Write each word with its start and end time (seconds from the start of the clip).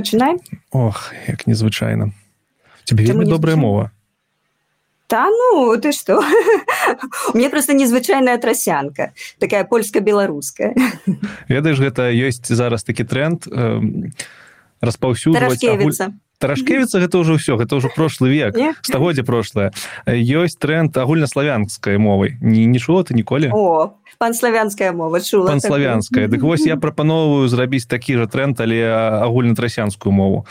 пачынай 0.00 0.40
Ох 0.72 1.12
як 1.28 1.46
незвычайна. 1.46 2.12
Тебе 2.84 3.04
вельмі 3.04 3.28
добрая 3.28 3.56
мова. 3.56 3.90
Та 5.06 5.28
ну 5.28 5.76
ты 5.76 5.92
что 5.92 6.22
мне 7.34 7.50
просто 7.50 7.74
незвычайная 7.74 8.38
трасянка 8.38 9.12
такая 9.38 9.64
польска-беларуская 9.64 10.74
ведаеш 11.48 11.78
гэта 11.78 12.08
ёсць 12.14 12.48
зараз 12.48 12.84
такі 12.84 13.04
тренд 13.04 13.44
э, 13.44 13.82
распаўсюджваць 14.80 15.60
Тарашкевіца 16.40 17.04
гэта 17.04 17.20
ўжо 17.20 17.36
ўсё 17.36 17.60
гэта 17.60 17.76
ўжо 17.76 17.92
прошлы 17.92 18.32
век 18.32 18.56
стагоддзя 18.80 19.22
прошлое 19.28 19.76
ёсць 20.08 20.56
тренд 20.56 20.96
агульнаславянскай 20.96 22.00
мовай 22.00 22.40
не 22.40 22.64
не 22.64 22.80
чула 22.80 23.04
ты 23.04 23.12
ніколі? 23.12 23.52
О 23.52 23.92
панславянская 24.20 24.92
мова 24.92 25.20
чула 25.20 25.48
панславянская. 25.48 26.28
Дык 26.32 26.42
вось 26.42 26.66
я 26.66 26.76
прапановую 26.76 27.48
зрабіць 27.48 27.86
такі 27.86 28.16
же 28.16 28.26
тренд 28.26 28.60
але 28.60 28.84
агульнатрасянскую 29.24 30.12
мову. 30.12 30.46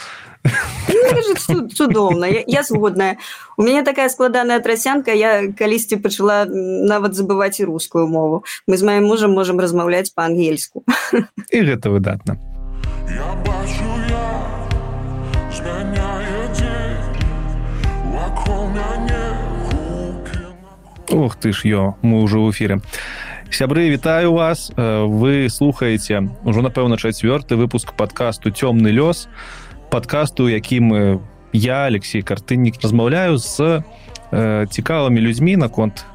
Цудоўна 1.75 2.25
я 2.47 2.64
згодная. 2.64 3.17
У 3.57 3.64
мяне 3.64 3.83
такая 3.83 4.09
складаная 4.09 4.59
трасянка 4.59 5.11
я 5.11 5.53
калісьці 5.53 5.97
пачала 5.97 6.45
нават 6.50 7.14
забываць 7.14 7.61
і 7.61 7.65
рускую 7.65 8.07
мову. 8.07 8.43
Мы 8.67 8.78
з 8.78 8.83
маім 8.83 9.06
мужам 9.06 9.37
можемм 9.37 9.59
размаўляць 9.59 10.09
па-ангельску. 10.15 10.83
І 11.53 11.61
гэта 11.61 11.89
выдатна. 11.89 12.37
Я 13.09 13.58
Ох 21.11 21.36
ты 21.36 21.54
ж 21.54 21.65
ё 21.65 21.95
мы 22.04 22.21
уже 22.21 22.37
ў 22.37 22.51
эфире. 22.51 22.81
Сябры 23.50 23.89
вітаю 23.89 24.33
вас. 24.33 24.71
Э, 24.77 25.05
вы 25.05 25.50
слухаете 25.50 26.29
ужо 26.45 26.61
напэўна 26.61 26.97
чацвёрты 26.97 27.55
выпуск 27.55 27.93
подкасту 27.93 28.51
цёмны 28.51 28.93
лёс 28.93 29.27
подкасту 29.89 30.47
якім 30.47 31.19
я 31.51 31.86
Алексей 31.89 32.22
картыннік 32.22 32.77
размаўляю 32.83 33.38
з 33.38 33.81
э, 34.31 34.67
цікавымі 34.69 35.17
людзьмі 35.17 35.58
наконт 35.58 36.06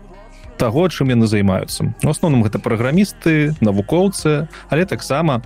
таго 0.59 0.87
чым 0.87 1.11
яны 1.11 1.27
займаюцца. 1.27 1.91
У 2.05 2.09
асноўным 2.09 2.47
гэта 2.47 2.63
праграмісты 2.63 3.59
навукоўцы 3.59 4.47
але 4.71 4.87
таксама 4.87 5.43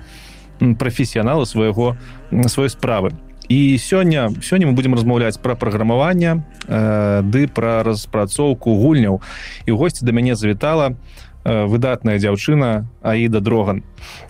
прафесіяналы 0.60 1.46
свайго 1.46 1.96
сваёй 2.30 2.68
справы 2.68 3.16
і 3.48 3.78
сёння 3.78 4.30
сёння 4.42 4.66
мы 4.66 4.72
будемм 4.72 4.94
размаўляць 4.94 5.40
пра 5.40 5.56
праграмаванне 5.56 6.44
э, 6.68 7.22
ды 7.24 7.48
пра 7.48 7.82
распрацоўку 7.82 8.76
гульняў. 8.76 9.20
І 9.66 9.72
госці 9.72 10.04
да 10.04 10.12
мяне 10.12 10.36
завітала 10.36 10.92
э, 11.44 11.64
выдатная 11.64 12.18
дзяўчына 12.20 12.84
аіда 13.02 13.40
дроган. 13.40 13.82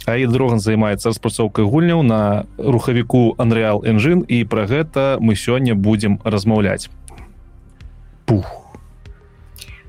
Аід 0.06 0.30
дроган 0.30 0.60
займаецца 0.60 1.10
распрацоўкай 1.10 1.64
гульняў 1.64 2.02
на 2.02 2.46
рухавіку 2.58 3.34
анреал 3.38 3.82
энжин 3.84 4.22
і 4.22 4.44
пра 4.44 4.66
гэта 4.66 5.18
мы 5.20 5.34
сёння 5.34 5.74
будзем 5.74 6.20
размаўляць. 6.24 6.88
Пух. 8.26 8.54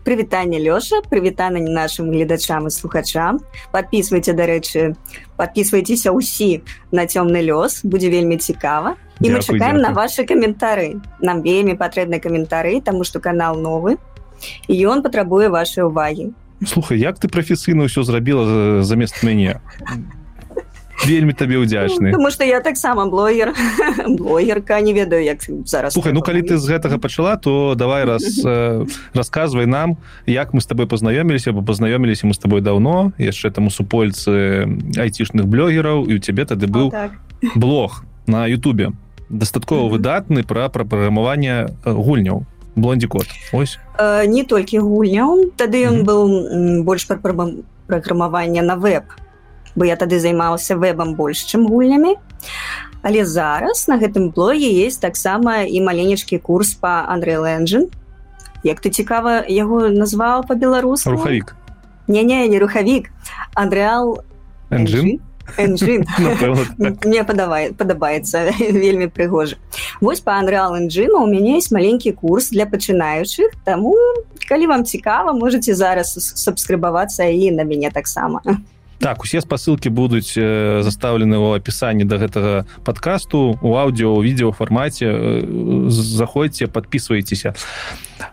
Прывітанне 0.04 0.58
лёша 0.58 1.06
прывітана 1.06 1.60
нашим 1.60 2.10
гледачам 2.10 2.66
і 2.66 2.72
слухачам. 2.72 3.46
Подписывайте 3.72 4.34
дарэчы 4.34 4.98
подписывайтеся 5.38 6.10
ўсі 6.10 6.66
на 6.90 7.06
цёмны 7.06 7.46
лёс 7.46 7.86
будзе 7.86 8.10
вельмі 8.10 8.42
цікава 8.42 8.98
і 9.20 9.24
дякую, 9.24 9.38
мы 9.38 9.44
чакаем 9.44 9.78
дякую. 9.78 9.82
на 9.82 9.92
ваши 9.92 10.24
каментары 10.24 11.02
нам 11.22 11.42
вельмі 11.42 11.74
патрэбны 11.74 12.20
каментары 12.20 12.82
тому 12.82 13.04
что 13.04 13.20
канал 13.20 13.60
новы 13.60 13.98
і 14.68 14.88
ён 14.88 15.02
патрабуе 15.02 15.50
вашай 15.50 15.84
увагі 15.84 16.32
слухай 16.66 17.00
як 17.00 17.20
ты 17.20 17.28
прафесійна 17.28 17.86
ўсё 17.86 18.04
зрабіла 18.04 18.84
замест 18.84 19.24
мяне 19.24 19.60
вельмі 21.06 21.34
табе 21.34 21.60
ўдзячны 21.60 22.12
потому 22.12 22.32
что 22.32 22.44
я 22.44 22.60
таксама 22.60 23.08
блогер 23.08 23.54
блогерка 24.08 24.82
не 24.82 24.94
ведаю 24.94 25.24
як 25.24 25.40
зараз 25.66 25.94
слухай 25.94 26.14
ну 26.14 26.22
калі 26.22 26.42
ты 26.42 26.58
з 26.58 26.68
гэтага 26.68 26.98
пачала 27.00 27.38
то 27.38 27.76
давай 27.76 28.04
раз 28.04 28.24
э, 28.44 28.86
рассказывай 29.14 29.66
нам 29.66 29.98
як 30.26 30.54
мы 30.54 30.62
с 30.62 30.66
тобой 30.66 30.88
познаёміліся 30.88 31.52
бо 31.52 31.64
познаёміліся 31.64 32.28
мы 32.28 32.34
с 32.34 32.38
тобой 32.38 32.62
давно. 32.62 33.12
Яшчэ 33.18 33.52
там 33.52 33.68
у 33.68 33.70
супольцы 33.70 34.68
айцішных 34.98 35.46
блогераў 35.46 36.08
і 36.08 36.16
у 36.16 36.20
цябе 36.20 36.46
тады 36.46 36.68
быў 36.68 36.92
так. 36.92 37.12
блог 37.56 38.04
на 38.28 38.48
Ютубе 38.48 38.92
дастаткова 39.30 39.90
выдатны 39.90 40.44
пра 40.44 40.70
прапраграмаванне 40.70 41.70
гульняў. 41.86 42.46
Блондзікот 42.76 43.28
ось. 43.54 43.80
Э, 43.98 44.26
не 44.26 44.44
толькі 44.44 44.80
гульняў. 44.80 45.52
Тады 45.58 45.86
ён 45.86 46.04
быў 46.04 46.84
больш 46.84 47.08
пра 47.08 47.18
праграмавання 47.88 48.62
на 48.62 48.76
веб 48.76 49.04
бо 49.76 49.86
я 49.86 49.96
тады 49.96 50.20
займалася 50.20 50.76
вебам 50.76 51.16
больш 51.16 51.46
чым 51.48 51.68
гульнямі. 51.68 52.16
Але 53.02 53.24
зараз 53.26 53.88
на 53.88 53.96
гэтым 53.96 54.32
блоге 54.36 54.68
есть 54.68 55.02
таксама 55.02 55.64
і 55.64 55.82
маленечкі 55.82 56.38
курс 56.38 56.74
по 56.74 56.88
Unreal 56.88 57.48
Engine. 57.48 57.88
Як 58.64 58.84
ты 58.84 58.90
цікава 58.90 59.48
яго 59.48 59.88
назваў 59.88 60.44
по-беларус 60.48 61.08
рухавік. 61.08 61.56
Не 62.08 62.24
не 62.24 62.48
не 62.48 62.60
рухавік. 62.60 63.10
Unreal 63.56 64.20
Engine? 64.70 65.20
мне 67.06 67.24
падавай 67.24 67.72
падабаецца 67.74 68.52
вельмі 68.84 69.08
прыгожа 69.08 69.56
вось 70.02 70.22
по 70.22 70.32
Unreal 70.32 70.76
Engine 70.78 71.16
у 71.16 71.28
мяне 71.28 71.58
есть 71.58 71.72
маленькі 71.72 72.12
курс 72.12 72.50
для 72.50 72.66
пачынаючых 72.66 73.54
таму 73.66 73.96
калі 74.48 74.68
вам 74.68 74.86
цікава 74.86 75.34
можете 75.34 75.76
зараз 75.76 76.14
сабскрыбавацца 76.36 77.24
і 77.26 77.52
на 77.52 77.64
мяне 77.64 77.92
таксама 77.92 78.42
так 79.00 79.24
усе 79.24 79.42
спасылкі 79.42 79.90
будуць 79.90 80.36
э, 80.36 80.84
заставлены 80.84 81.40
ў 81.40 81.56
апісанні 81.56 82.04
да 82.04 82.20
гэтага 82.20 82.68
подкасту 82.84 83.56
у 83.64 83.70
аўдыо 83.80 84.20
відео 84.20 84.52
фармаце. 84.52 85.08
Э, 85.08 85.88
заходзьце 85.90 86.68
подписывайтеся 86.68 87.56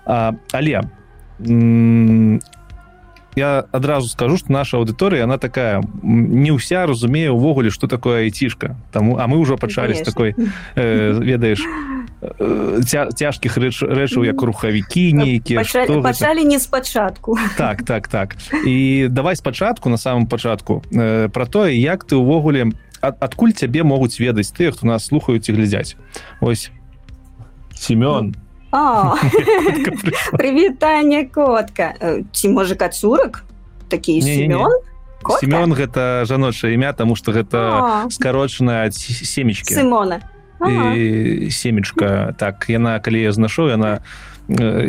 але 0.05 0.83
я 3.37 3.65
адразу 3.71 4.09
скажу 4.09 4.37
что 4.37 4.51
наша 4.53 4.79
аўдыторыя 4.79 5.25
она 5.25 5.39
такая 5.39 5.85
не 6.03 6.51
ўся 6.51 6.87
разумее 6.87 7.31
увогуле 7.31 7.71
что 7.71 7.87
такое 7.87 8.25
айцішка 8.25 8.77
таму 8.93 9.21
а 9.21 9.29
мы 9.29 9.39
ўжо 9.39 9.57
пачалі 9.57 9.95
з 9.95 10.03
такой 10.03 10.35
э, 10.75 11.13
ведаеш 11.21 11.61
ця, 12.89 13.13
цяжкіх 13.13 13.61
рэч 13.61 13.85
рэчаў 13.85 14.25
як 14.25 14.41
рухавікі 14.41 15.13
нейкія 15.13 15.63
пачалі 16.01 16.45
не 16.45 16.59
спачатку 16.59 17.37
так 17.57 17.83
так 17.85 18.09
так. 18.09 18.37
І 18.67 19.09
давай 19.11 19.37
спачатку 19.37 19.91
на 19.91 19.99
самом 19.99 20.27
пачатку 20.27 20.83
э, 20.91 21.29
про 21.29 21.47
тое 21.47 21.77
як 21.77 22.05
ты 22.05 22.17
увогуле 22.17 22.73
ад, 23.01 23.21
адкуль 23.21 23.53
цябе 23.53 23.85
могуць 23.85 24.19
ведаць 24.19 24.51
тыя 24.57 24.73
хто 24.73 24.87
нас 24.87 25.07
слухаюць 25.07 25.49
і 25.49 25.53
глядзяць 25.53 25.97
ось. 26.41 26.71
Семён. 27.77 28.33
ну 28.33 28.46
прывітанне 30.39 31.25
котка. 31.27 31.95
Ці 32.33 32.49
можа 32.49 32.75
кацурак 32.75 33.45
такі 33.89 34.21
семён 34.23 34.71
семён 35.41 35.75
гэта 35.75 36.25
жаночае 36.25 36.75
імя 36.75 36.93
тому 36.93 37.17
что 37.17 37.33
гэта 37.33 38.07
скарочаная 38.11 38.91
семечки 38.91 39.75
сымона 39.75 40.21
семечка. 41.51 42.35
Так 42.39 42.67
яна 42.69 42.99
калі 43.01 43.21
я 43.23 43.33
знашоў 43.33 43.71
яна 43.71 44.01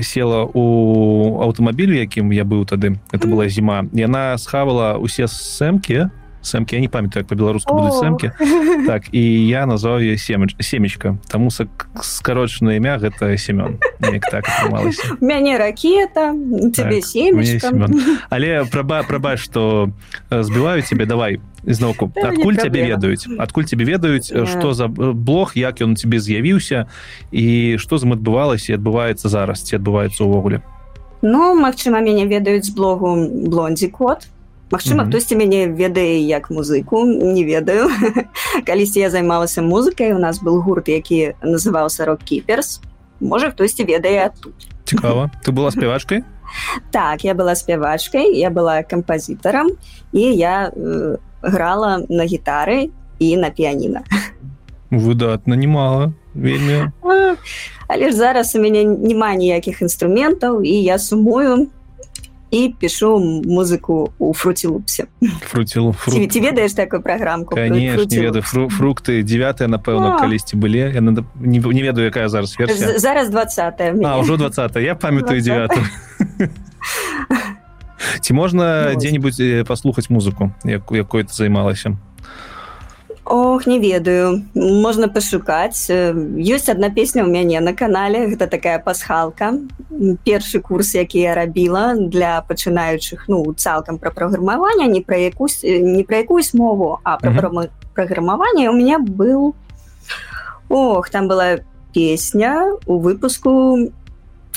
села 0.01 0.45
у 0.45 1.41
аўтамабілю 1.41 1.97
якім 1.97 2.31
я 2.31 2.45
быў 2.45 2.65
тады 2.65 3.01
это 3.11 3.27
была 3.27 3.49
зіма 3.49 3.89
яна 3.93 4.37
схавала 4.37 4.97
усе 5.01 5.27
сэмкі 5.27 6.09
сэмкі 6.47 6.75
я 6.75 6.81
не 6.81 6.87
памятаю 6.87 7.25
по-беларуску 7.25 7.75
будуць 7.75 7.99
сэмкі 7.99 8.31
так 8.89 9.11
і 9.11 9.21
я 9.47 9.65
назваў 9.65 9.99
ее 9.99 10.17
семеч 10.17 10.55
семечка 10.59 11.17
таму 11.27 11.49
скарочанае 11.51 12.77
імя 12.77 12.97
гэта 12.97 13.37
семён. 13.37 13.77
Так 14.31 14.45
мяне 15.21 15.57
ракета 15.63 16.33
тебе 16.73 17.01
так, 17.59 17.89
але 18.29 18.65
праба 18.65 19.03
праба 19.03 19.37
что 19.37 19.91
збіваю 20.29 20.81
тебе 20.81 21.05
давай 21.05 21.39
зноўку 21.63 22.11
адкуль 22.15 22.55
цябе 22.55 22.87
ведаюць 22.87 23.27
адкуль 23.37 23.65
тебе 23.65 23.85
ведаюць 23.85 24.31
что 24.31 24.73
за 24.73 24.87
блог 24.87 25.53
як 25.55 25.81
ён 25.81 25.95
тебе 25.95 26.19
з'явіўся 26.19 26.87
і 27.31 27.77
что 27.77 27.97
з 27.97 28.07
ім 28.07 28.15
адбывалася 28.15 28.77
адбываецца 28.79 29.27
зараз 29.27 29.63
ці 29.63 29.75
адбываецца 29.77 30.23
увогуле 30.23 30.61
Ну 31.21 31.55
магчыма 31.57 31.99
мяне 32.01 32.29
ведаюць 32.29 32.69
з 32.69 32.73
блогу 32.77 33.17
блондзі 33.49 33.89
кот 33.89 34.29
Магчыма, 34.71 35.03
mm 35.03 35.05
-hmm. 35.05 35.09
хтосьці 35.09 35.35
мяне 35.35 35.67
ведае 35.67 36.19
як 36.27 36.51
музыку 36.51 37.05
не 37.05 37.43
ведаю. 37.45 37.89
Калісьці 38.67 38.99
я 38.99 39.09
займалася 39.09 39.61
музыкай 39.61 40.13
у 40.13 40.19
нас 40.19 40.43
был 40.43 40.61
гурт 40.61 40.89
які 40.89 41.33
называўся 41.43 42.05
рок-кіперс 42.05 42.81
можа 43.19 43.49
хтосьці 43.49 43.83
ведае 43.83 44.31
тут. 44.41 44.53
Цікава 44.83 45.31
ты 45.45 45.51
была 45.51 45.71
спявачкай 45.71 46.23
так 46.91 47.23
я 47.23 47.33
была 47.33 47.55
спявачкай 47.55 48.35
я 48.35 48.49
была 48.49 48.83
кампазітарам 48.83 49.67
і 50.13 50.21
я 50.21 50.71
э, 50.75 51.17
грала 51.41 52.05
на 52.09 52.23
гітары 52.23 52.89
і 53.19 53.37
на 53.37 53.49
піяніна 53.49 54.03
выдатна 54.91 55.55
немало 55.55 56.13
вельмі 56.33 56.91
але 57.87 58.11
ж 58.11 58.15
зараз 58.15 58.55
у 58.55 58.61
мяне 58.61 58.83
няма 58.83 59.35
ніякіх 59.35 59.81
інструментаў 59.81 60.63
і 60.63 60.83
я 60.83 60.99
сумую 60.99 61.67
і 62.51 62.73
пішу 62.79 63.19
музыку 63.45 64.11
у 64.19 64.33
фруцілупсе 64.33 65.07
фруцілу 65.41 65.93
фру... 65.93 66.27
ці 66.27 66.39
ведаеш 66.39 66.73
такую 66.73 67.01
праграмку 67.01 67.55
ведаю. 67.55 68.41
Фру... 68.41 68.69
фрукты 68.69 69.23
9 69.23 69.59
напэўна 69.67 70.19
калісьці 70.19 70.55
былі 70.55 70.77
я 70.77 71.01
не, 71.01 71.23
не 71.39 71.81
ведаю 71.83 72.07
якая 72.07 72.29
зараз 72.29 72.59
версія 72.59 72.99
зараз 72.99 73.29
20 73.29 73.81
ўжо 74.19 74.37
20 74.37 74.75
я 74.75 74.95
памятаю 74.95 75.41
9 75.41 75.71
ці 78.21 78.33
можна 78.33 78.95
дзе-нибудь 78.95 79.67
паслухаць 79.67 80.09
музыку 80.09 80.51
як 80.63 80.91
якой 80.91 81.23
ты 81.23 81.33
займалася 81.33 81.97
Ох 83.29 83.67
не 83.67 83.79
ведаю. 83.79 84.43
Можна 84.55 85.09
пашукаць 85.11 85.91
ёсць 85.91 86.71
одна 86.71 86.89
песня 86.89 87.25
у 87.25 87.27
мяне 87.27 87.59
на 87.59 87.73
канале. 87.73 88.27
Гэта 88.31 88.47
такая 88.47 88.79
пасхалка. 88.79 89.59
Першы 90.23 90.61
курс 90.61 90.95
які 90.95 91.19
я 91.19 91.35
рабіла 91.35 91.95
для 91.99 92.41
пачынаючых 92.47 93.25
ну 93.27 93.53
цалкам 93.53 93.97
пра 93.97 94.11
праграмаванне 94.11 94.87
не 94.87 95.01
пра 95.01 95.17
якусь 95.17 95.63
не 95.63 96.03
пра 96.03 96.23
якуюсь 96.23 96.53
мову 96.53 96.99
а 97.03 97.17
пра 97.17 97.31
mm 97.31 97.39
-hmm. 97.39 97.69
праграмаванне 97.93 98.69
у 98.69 98.73
меня 98.73 98.99
был 98.99 99.53
Ох 100.69 101.09
там 101.09 101.27
была 101.27 101.59
песня 101.93 102.77
у 102.85 102.99
выпуску 102.99 103.91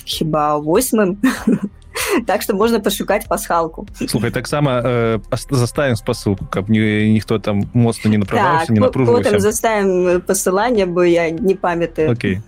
хіба 0.05 0.59
восьмым 0.59 1.17
так 2.27 2.43
что 2.43 2.55
можна 2.55 2.81
пашукаць 2.81 3.27
пасхалку. 3.27 3.87
Слухай 4.09 4.31
таксама 4.31 4.83
э, 4.85 5.19
заставим 5.51 5.97
спасылку 5.97 6.47
каб 6.51 6.71
не 6.71 7.13
ніхто 7.13 7.39
там 7.39 7.65
моцна 7.75 8.11
не 8.11 8.19
направаўся 8.19 8.67
так, 8.67 8.75
не 8.75 8.81
напружваўся 8.81 9.39
заставим 9.39 10.21
пасылання 10.21 10.87
бо 10.87 11.05
я 11.05 11.31
не 11.31 11.55
памятаю. 11.55 12.11
Okay. 12.11 12.41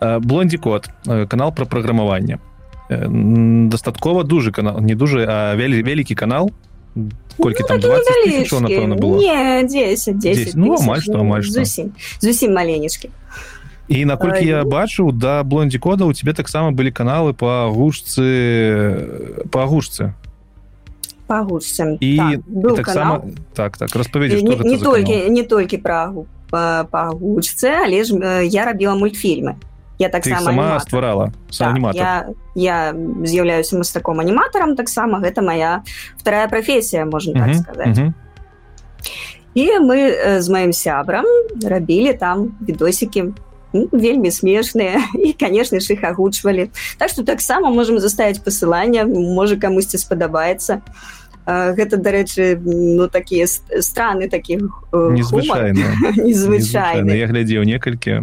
Э, 0.00 0.18
блонді 0.18 0.58
код 0.58 0.90
э, 1.06 1.26
канал 1.26 1.54
про 1.54 1.66
праграмаванне 1.66 2.38
э, 2.90 3.06
дастаткова 3.68 4.24
дужы 4.24 4.52
канал 4.52 4.80
не 4.80 4.94
дужы 4.94 5.26
а 5.28 5.54
вялі 5.54 5.82
вялікі 5.82 6.14
канал. 6.14 6.50
Колькі 7.38 7.62
ну, 7.62 7.68
там 7.68 7.80
20 7.80 8.52
напэўна 8.60 8.96
было? 8.96 9.20
Не 9.20 9.62
10 9.62 10.18
10, 10.18 10.18
10 10.18 10.54
ну, 10.56 10.74
амаль 10.74 11.00
што 11.00 11.20
амаль 11.20 11.42
зусім 11.42 11.92
зусім 12.20 12.54
маленечкі 12.54 13.10
і 13.88 14.04
наколькі 14.04 14.44
я 14.44 14.64
бачыў 14.64 15.12
да 15.12 15.42
блондзі 15.42 15.78
кода 15.78 16.04
у 16.04 16.12
тебе 16.12 16.32
таксама 16.32 16.70
былі 16.72 16.92
каналы 16.92 17.32
по 17.32 17.72
гушцы 17.72 19.48
по 19.50 19.64
гушцы 19.64 20.12
пагушцы 21.28 21.96
і 22.00 22.16
так, 22.16 22.76
таксама 22.76 23.22
так 23.54 23.76
так 23.76 23.94
распавядзі 23.96 24.42
не, 24.42 24.56
не 24.56 24.78
толькі 24.78 25.28
не 25.28 25.42
толькі 25.42 25.78
прагу 25.78 26.26
па 26.50 27.12
гучцы 27.12 27.68
але 27.84 28.04
ж 28.04 28.16
я 28.48 28.64
рабіла 28.64 28.96
мультфільмы 28.96 29.56
я 29.98 30.08
таксама 30.08 30.80
стварала 30.80 31.32
так, 31.58 31.76
я, 31.94 32.28
я 32.54 32.94
з'яўляюся 33.24 33.76
мастаком 33.76 34.20
аніматарам 34.20 34.76
таксама 34.76 35.20
гэта 35.20 35.42
моя 35.42 35.82
вторая 36.16 36.48
прафесія 36.48 37.04
можна 37.04 37.44
так 37.44 37.54
сказаць 37.54 38.12
і 39.54 39.64
мы 39.80 40.40
з 40.40 40.48
маім 40.48 40.72
сябрам 40.72 41.24
рабілі 41.60 42.12
там 42.14 42.56
відосікі 42.60 43.36
ну, 43.72 43.88
вельмі 43.92 44.30
смешныя. 44.30 45.00
І 45.14 45.32
конечно 45.32 45.80
ж 45.80 45.92
их 45.92 46.04
агучвалі. 46.04 46.70
Так 46.98 47.10
что 47.10 47.24
таксама 47.24 47.70
можем 47.70 47.98
заставить 47.98 48.44
посылання 48.44 49.04
можа 49.04 49.56
камусьці 49.56 49.98
спадабаецца. 49.98 50.80
Гэта 51.48 51.96
дарэчы 51.96 52.60
ну 52.60 53.08
такія 53.08 53.46
страны 53.46 54.28
таких 54.28 54.60
незвычайна 54.92 55.80
я 57.24 57.26
глядзеў 57.26 57.64
некалькі. 57.64 58.20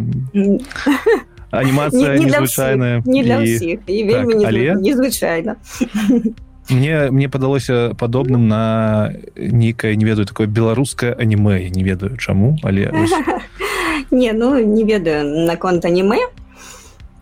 Анімацыя 1.50 2.18
незвычайная. 2.22 3.02
Не 3.06 3.22
для 3.26 3.42
ўсіх 3.42 3.82
і 3.86 4.02
вельмі 4.06 4.34
так, 4.38 4.78
незвычайна 4.78 5.56
мне 6.70 7.10
мне 7.10 7.28
падалося 7.28 7.94
падобным 7.98 8.48
на 8.48 9.12
нейкае 9.36 9.96
не 9.96 10.04
ведаю 10.04 10.26
такое 10.26 10.46
беларускае 10.46 11.14
анімэ 11.14 11.70
не 11.70 11.82
ведаю 11.82 12.16
чаму 12.16 12.58
але 12.62 12.90
не 14.10 14.32
ну 14.32 14.58
не 14.58 14.84
ведаю 14.84 15.46
наконт 15.46 15.84
анімэ 15.84 16.18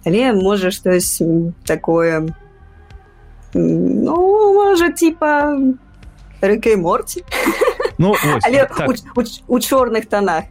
але 0.04 0.32
можа 0.32 0.70
штось 0.70 1.22
такое 1.64 2.28
ну 3.54 4.54
можа 4.54 4.92
типа 4.92 5.56
рыкай 6.46 6.76
морці. 6.76 7.24
Ну 7.98 8.10
ось, 8.10 8.42
але 8.42 8.66
так. 8.66 8.88
у, 8.88 9.20
у, 9.20 9.24
у 9.46 9.60
чорных 9.60 10.06
тонах. 10.10 10.50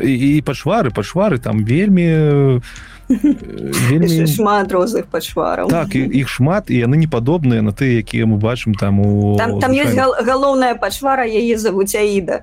І 0.00 0.40
пашвары 0.40 0.88
пашвары 0.88 1.36
там 1.38 1.64
вельмі 1.68 2.62
вельмі... 3.08 4.26
шмат 4.26 4.72
розных 4.72 5.06
пачвараў 5.06 5.70
так 5.70 5.94
іх 5.94 6.28
шмат 6.28 6.70
і 6.70 6.78
яны 6.82 6.96
не 6.96 7.06
падобныя 7.06 7.62
на 7.62 7.70
тыя 7.70 8.02
якія 8.02 8.26
мы 8.26 8.38
бачым 8.38 8.74
там 8.74 9.00
у 9.00 9.36
там, 9.38 9.60
там 9.60 9.70
ёсць 9.72 9.94
гал 9.94 10.14
галоўная 10.18 10.74
пачвара 10.74 11.26
яе 11.26 11.58
завуць 11.58 11.94
аіда 11.94 12.42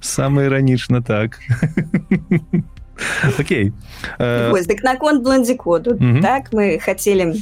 самое 0.00 0.46
іранічна 0.46 1.02
так. 1.02 1.38
Окей 3.38 3.72
дык 4.18 4.82
наконт 4.82 5.22
бландзікоду 5.22 5.98
так 6.22 6.52
мы 6.52 6.78
хацелі 6.78 7.34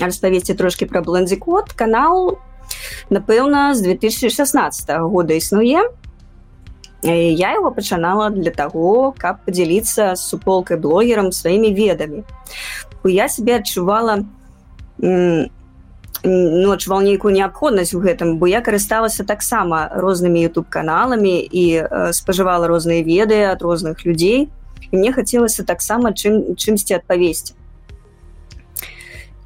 распавесці 0.00 0.54
трошки 0.54 0.86
пра 0.86 1.00
бландзікод 1.00 1.72
канал 1.76 2.38
напэўна 3.10 3.74
з 3.74 3.82
2016 3.82 4.90
года 5.04 5.34
існуе 5.34 5.84
я 7.10 7.52
его 7.52 7.70
пачынала 7.70 8.30
для 8.30 8.50
таго 8.50 9.14
каб 9.18 9.44
подзяліцца 9.44 10.14
з 10.16 10.20
суполкай 10.20 10.76
блогерам 10.78 11.32
сваімі 11.32 11.74
ведамі 11.74 12.24
я 13.04 13.28
себе 13.28 13.56
адчувала 13.56 14.24
ну, 14.98 16.72
адчувал 16.72 17.02
нейкую 17.02 17.34
неабходнасць 17.34 17.94
у 17.94 18.00
гэтым 18.00 18.38
бо 18.38 18.46
я 18.48 18.60
карысталася 18.60 19.24
таксама 19.24 19.90
рознымі 19.92 20.48
youtube 20.48 20.68
каналамі 20.70 21.40
і 21.44 21.64
э, 21.84 22.12
спажывала 22.12 22.66
розныя 22.66 23.04
веды 23.04 23.44
ад 23.44 23.60
розных 23.60 24.06
людзей 24.06 24.48
і 24.90 24.96
мне 24.96 25.12
хацелася 25.12 25.64
таксама 25.64 26.16
чым 26.16 26.56
чымсьці 26.56 26.96
адпавесці 26.96 27.54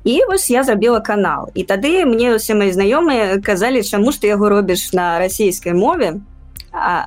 і 0.09 0.25
вось 0.29 0.51
я 0.51 0.65
зрабіла 0.65 1.01
канал. 1.01 1.51
І 1.55 1.65
тады 1.65 2.07
мне 2.07 2.33
усе 2.35 2.55
мои 2.55 2.73
знаёмыя 2.73 3.37
казалі 3.45 3.83
чаму 3.83 4.13
што 4.13 4.25
яго 4.25 4.49
робіш 4.49 4.93
на 4.97 5.19
расійскай 5.19 5.75
мове 5.75 6.21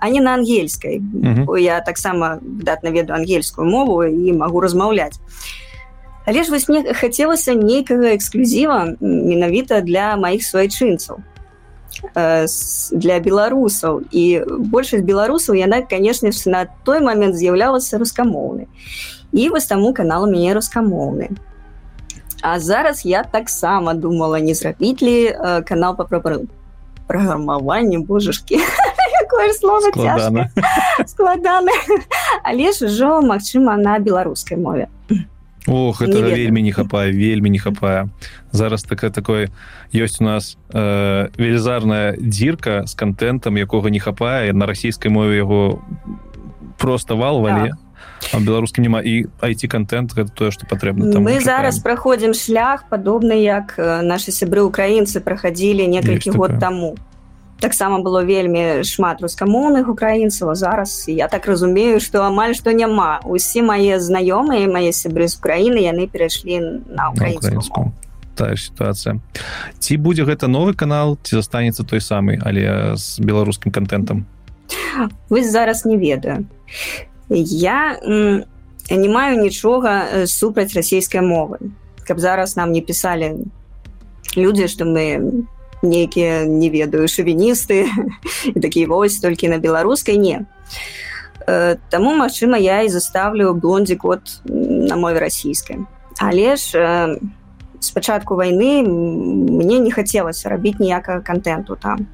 не 0.10 0.22
на 0.22 0.34
ангельскай 0.34 1.00
mm 1.00 1.46
-hmm. 1.46 1.58
я 1.58 1.82
таксама 1.82 2.40
датна 2.42 2.92
веду 2.92 3.14
ангельскую 3.14 3.70
мову 3.70 4.04
і 4.04 4.34
магу 4.34 4.60
размаўляць 4.60 5.20
Але 6.26 6.44
ж 6.44 6.52
вось 6.52 6.70
мне 6.70 6.94
хацелася 6.94 7.54
нейкага 7.54 8.14
эксклюзіва 8.14 8.96
менавіта 9.02 9.82
для 9.82 10.16
маіх 10.16 10.42
свайчынцаў 10.44 11.18
э, 12.16 12.46
для 12.92 13.20
беларусаў 13.20 14.02
і 14.12 14.42
большасць 14.48 15.04
беларусаў 15.04 15.56
яна 15.56 15.82
канешне 15.82 16.32
ж 16.32 16.50
на 16.50 16.66
той 16.84 17.00
момент 17.00 17.36
з'яўлялася 17.36 17.98
рускамоўнай 17.98 18.68
і 19.34 19.50
вось 19.50 19.66
таму 19.66 19.94
канал 19.94 20.30
мяне 20.30 20.54
рускамоўны 20.54 21.30
А 22.44 22.60
зараз 22.60 23.06
я 23.06 23.24
таксама 23.24 23.94
думала 23.94 24.40
не 24.40 24.54
зрабіць 24.54 25.02
ли 25.02 25.30
э, 25.30 25.62
канал 25.62 25.96
па 25.96 26.06
праграмаванні 27.08 27.98
божашкі 29.32 29.60
слово 29.60 30.46
складана 31.06 31.72
але 32.44 32.72
ж 32.72 32.86
ужо 32.86 33.22
магчыма 33.22 33.78
на 33.78 34.00
беларускай 34.00 34.58
мове. 34.58 34.88
Ох 35.68 36.02
это 36.02 36.22
вельмі 36.22 36.62
не 36.62 36.72
хапае 36.72 37.12
вельмі 37.12 37.50
не 37.50 37.60
хапае 37.60 38.10
зараз 38.52 38.84
такая 38.84 39.12
такое 39.12 39.50
ёсць 39.94 40.18
у 40.20 40.24
нас 40.24 40.58
э, 40.74 41.30
велізарная 41.38 42.18
дзірка 42.18 42.88
з 42.88 42.94
контентам 42.96 43.58
якога 43.58 43.90
не 43.90 44.00
хапае 44.00 44.54
на 44.54 44.66
расійскай 44.66 45.12
мове 45.12 45.38
яго 45.38 45.82
просто 46.78 47.16
валвалі 47.16 47.78
так. 48.32 48.42
беларускі 48.42 48.82
няма 48.82 49.02
і 49.06 49.30
айти 49.40 49.68
контент 49.68 50.18
гэта 50.18 50.34
тое 50.34 50.50
что 50.50 50.66
патрэбна 50.66 51.06
мы 51.22 51.38
чакаем. 51.38 51.46
зараз 51.46 51.80
праходзім 51.80 52.34
шлях 52.34 52.90
падобны 52.90 53.38
як 53.38 53.78
наши 53.78 54.32
сябры 54.34 54.66
украінцы 54.66 55.22
праходзілі 55.22 55.86
некалькі 55.86 56.32
год 56.32 56.58
таму 56.58 56.98
таксама 57.62 58.02
было 58.02 58.26
вельмі 58.26 58.82
шмат 58.84 59.22
рускамоўных 59.22 59.88
украінцаў 59.88 60.56
зараз 60.58 61.06
я 61.08 61.30
так 61.30 61.46
разумею 61.46 62.02
что 62.02 62.26
амаль 62.26 62.58
што 62.58 62.74
няма. 62.74 63.22
Усе 63.24 63.62
мае 63.62 64.02
знаёмыя 64.02 64.66
мае 64.66 64.92
сябры 64.92 65.30
з 65.30 65.38
краіны 65.38 65.86
яны 65.86 66.10
перайшлі 66.10 66.82
на 66.90 67.14
украінскую 67.14 67.94
тая 68.36 68.58
сітуацыя. 68.58 69.22
Ці 69.78 69.98
будзе 70.02 70.26
гэта 70.26 70.50
новы 70.50 70.74
канал 70.74 71.20
ці 71.22 71.38
застанецца 71.38 71.86
той 71.86 72.02
самы 72.02 72.42
але 72.42 72.98
з 72.98 73.22
беларускім 73.22 73.72
контентам 73.72 74.26
вы 75.30 75.46
зараз 75.46 75.86
не 75.86 75.98
ведаю. 75.98 76.50
Я 77.30 78.00
не 78.90 79.10
маю 79.10 79.40
нічога 79.40 80.26
супраць 80.26 80.74
расійскай 80.74 81.22
мовы. 81.22 81.58
Каб 82.08 82.20
зараз 82.20 82.58
нам 82.58 82.72
не 82.72 82.82
пісалі 82.82 83.46
людзі 84.36 84.68
што 84.68 84.90
мы 84.90 85.06
не 85.22 85.61
нейкія 85.82 86.46
не 86.46 86.70
ведаю 86.70 87.08
шавіністы 87.08 87.90
такія 88.62 88.88
вось 88.88 89.20
толькі 89.20 89.50
на 89.50 89.58
беларускай 89.58 90.18
не. 90.18 90.46
Э, 91.48 91.78
Таму 91.90 92.16
магчыма 92.16 92.58
я 92.58 92.82
і 92.82 92.90
заставлю 92.90 93.54
блондзі 93.54 93.96
код 93.96 94.22
на 94.46 94.96
мове 94.96 95.20
расійскай 95.20 95.80
але 96.22 96.56
ж 96.56 97.18
спачатку 97.80 98.36
войны 98.36 98.84
мне 98.86 99.80
не 99.80 99.92
хацелася 99.92 100.50
рабіць 100.50 100.80
ніякага 100.80 101.22
контенту 101.22 101.76
там. 101.76 102.08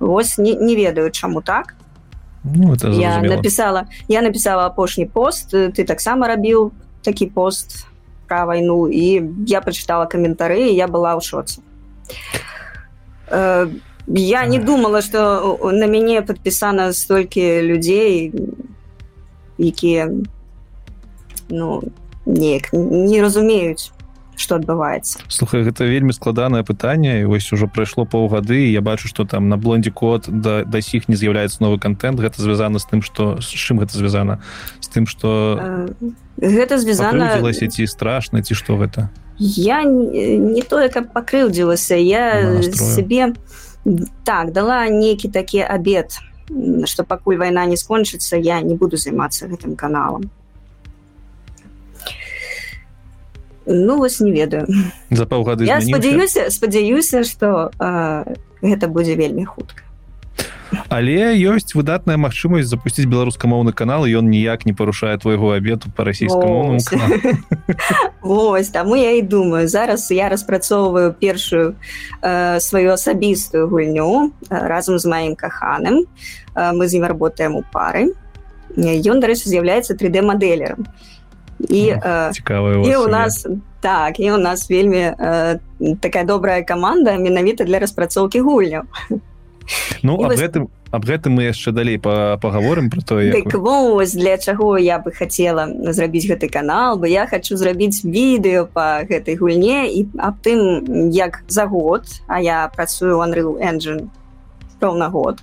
Вось 0.00 0.38
не, 0.38 0.54
не 0.54 0.74
ведаю 0.74 1.10
чаму 1.10 1.42
так 1.42 1.74
ну, 2.44 2.74
я 2.90 3.22
написала 3.22 3.86
я 4.08 4.22
написала 4.22 4.66
апошні 4.66 5.06
пост 5.06 5.54
ты 5.54 5.84
таксама 5.84 6.26
рабіў 6.26 6.72
такі 7.02 7.26
пост 7.26 7.86
про 8.26 8.46
войну 8.46 8.88
і 8.88 9.22
я 9.46 9.60
прочитала 9.60 10.06
каментары 10.06 10.74
я 10.74 10.88
была 10.88 11.14
ў 11.14 11.20
шоце 11.22 11.62
я 14.06 14.46
не 14.46 14.58
думала 14.58 15.02
что 15.02 15.58
на 15.72 15.86
мяне 15.86 16.22
подпісана 16.22 16.92
столькі 16.92 17.62
людзей 17.62 18.32
якія 19.58 20.10
ну 21.50 21.82
неяк 22.26 22.72
не 22.72 23.22
разумеюць 23.22 23.92
что 24.36 24.56
адбываецца. 24.56 25.20
Слухай 25.28 25.62
гэта 25.62 25.84
вельмі 25.84 26.12
складанае 26.12 26.64
пытанне 26.64 27.26
вось 27.26 27.52
ужо 27.52 27.68
прайшло 27.68 28.04
паўгады 28.04 28.72
я 28.72 28.80
бачу 28.80 29.08
что 29.08 29.24
там 29.24 29.48
на 29.48 29.56
блондзе 29.56 29.90
код 29.90 30.26
да 30.28 30.64
да 30.64 30.80
сіх 30.80 31.08
не 31.08 31.16
з'яўляецца 31.16 31.62
новы 31.62 31.78
контент 31.78 32.18
гэта 32.18 32.42
звязана 32.42 32.78
з 32.78 32.86
тым 32.90 33.02
что 33.02 33.38
з 33.40 33.46
чым 33.46 33.78
гэта 33.78 33.96
звязана? 33.96 34.42
З 34.80 34.88
тым 34.88 35.06
что 35.06 35.88
гэта 36.36 36.78
звязана 36.78 37.38
ці 37.52 37.86
страшна 37.86 38.42
ці 38.42 38.54
что 38.54 38.76
гэта 38.76 39.10
я 39.38 39.82
не, 39.84 40.62
тое 40.62 40.88
каб 40.88 41.12
пакрыўдзілася 41.12 41.96
я 41.96 42.62
себе 42.62 43.34
так 44.24 44.52
дала 44.52 44.88
нейкі 44.88 45.28
такі 45.28 45.60
абед 45.60 46.18
что 46.84 47.04
пакуль 47.04 47.38
вайна 47.38 47.66
не 47.66 47.76
скончыцца 47.76 48.36
я 48.36 48.60
не 48.60 48.74
буду 48.74 48.96
займацца 48.96 49.48
гэтым 49.48 49.76
каналам 49.76 50.30
ну 53.64 53.98
вось 53.98 54.20
не 54.20 54.32
ведаю. 54.32 54.66
За 55.10 55.26
паўгады 55.26 55.64
я 55.64 55.80
спадзяюся 55.80 56.50
спадзяюся 56.50 57.24
что 57.24 57.70
гэта 58.62 58.88
будзе 58.88 59.14
вельмі 59.14 59.44
хутка 59.44 59.82
але 60.88 61.36
ёсць 61.36 61.74
выдатная 61.74 62.16
магчымасць 62.16 62.68
запусціць 62.68 63.08
беларускамоўны 63.08 63.72
канал 63.72 64.06
ён 64.06 64.28
ніяк 64.30 64.66
не 64.66 64.72
парушае 64.72 65.16
твайго 65.18 65.52
абету 65.52 65.90
по 65.96 66.04
расійскаму 66.04 66.78
Вось. 68.22 68.68
таму 68.68 68.96
я 68.96 69.16
і 69.16 69.22
думаю. 69.22 69.68
Зараз 69.68 70.10
я 70.10 70.28
распрацоўваю 70.28 71.12
першую 71.12 71.74
э, 72.22 72.60
сваю 72.60 72.92
асабістую 72.92 73.68
гульню 73.68 74.32
разам 74.50 74.98
з 74.98 75.06
маім 75.06 75.34
каханым. 75.34 76.06
Э, 76.54 76.72
мы 76.72 76.88
з 76.88 76.94
ім 76.96 77.04
работаем 77.04 77.56
у 77.56 77.62
пары. 77.62 78.14
Ён 78.76 79.20
дарэчы 79.20 79.48
з'яўляецца 79.52 79.94
3d 79.94 80.22
мадэлерам 80.22 80.86
і 81.68 81.94
цікавая 82.32 82.82
і 82.82 82.96
у 82.96 83.06
нас 83.06 83.46
так 83.80 84.20
і 84.20 84.32
у 84.32 84.38
нас 84.38 84.70
вельмі 84.70 85.12
э, 85.12 85.58
такая 86.00 86.24
добрая 86.24 86.62
каманда 86.62 87.16
менавіта 87.16 87.64
для 87.64 87.78
распрацоўкі 87.78 88.40
гульняў 88.40 88.82
ну 90.02 90.18
аб 90.22 90.32
гэтым 90.32 90.68
аб 90.90 91.04
гэтым 91.04 91.40
мы 91.40 91.48
яшчэ 91.48 91.72
далей 91.72 91.98
паговорым 91.98 92.90
про 92.90 93.00
то 93.00 93.20
вось 93.58 94.12
для 94.12 94.38
чаго 94.38 94.76
я 94.78 94.98
бы 94.98 95.12
хацела 95.12 95.68
зрабіць 95.92 96.28
гэты 96.28 96.48
канал 96.48 96.98
бы 96.98 97.08
я 97.08 97.26
хочу 97.26 97.56
зрабіць 97.56 98.04
відэо 98.04 98.66
по 98.72 99.02
гэтай 99.08 99.36
гульне 99.36 99.88
і 99.88 100.08
аб 100.18 100.40
тым 100.42 101.10
як 101.10 101.44
за 101.48 101.66
год 101.66 102.06
а 102.28 102.40
я 102.40 102.68
працую 102.74 103.18
Unreal 103.22 103.56
engine 103.60 104.10
роўна 104.82 105.08
год. 105.08 105.38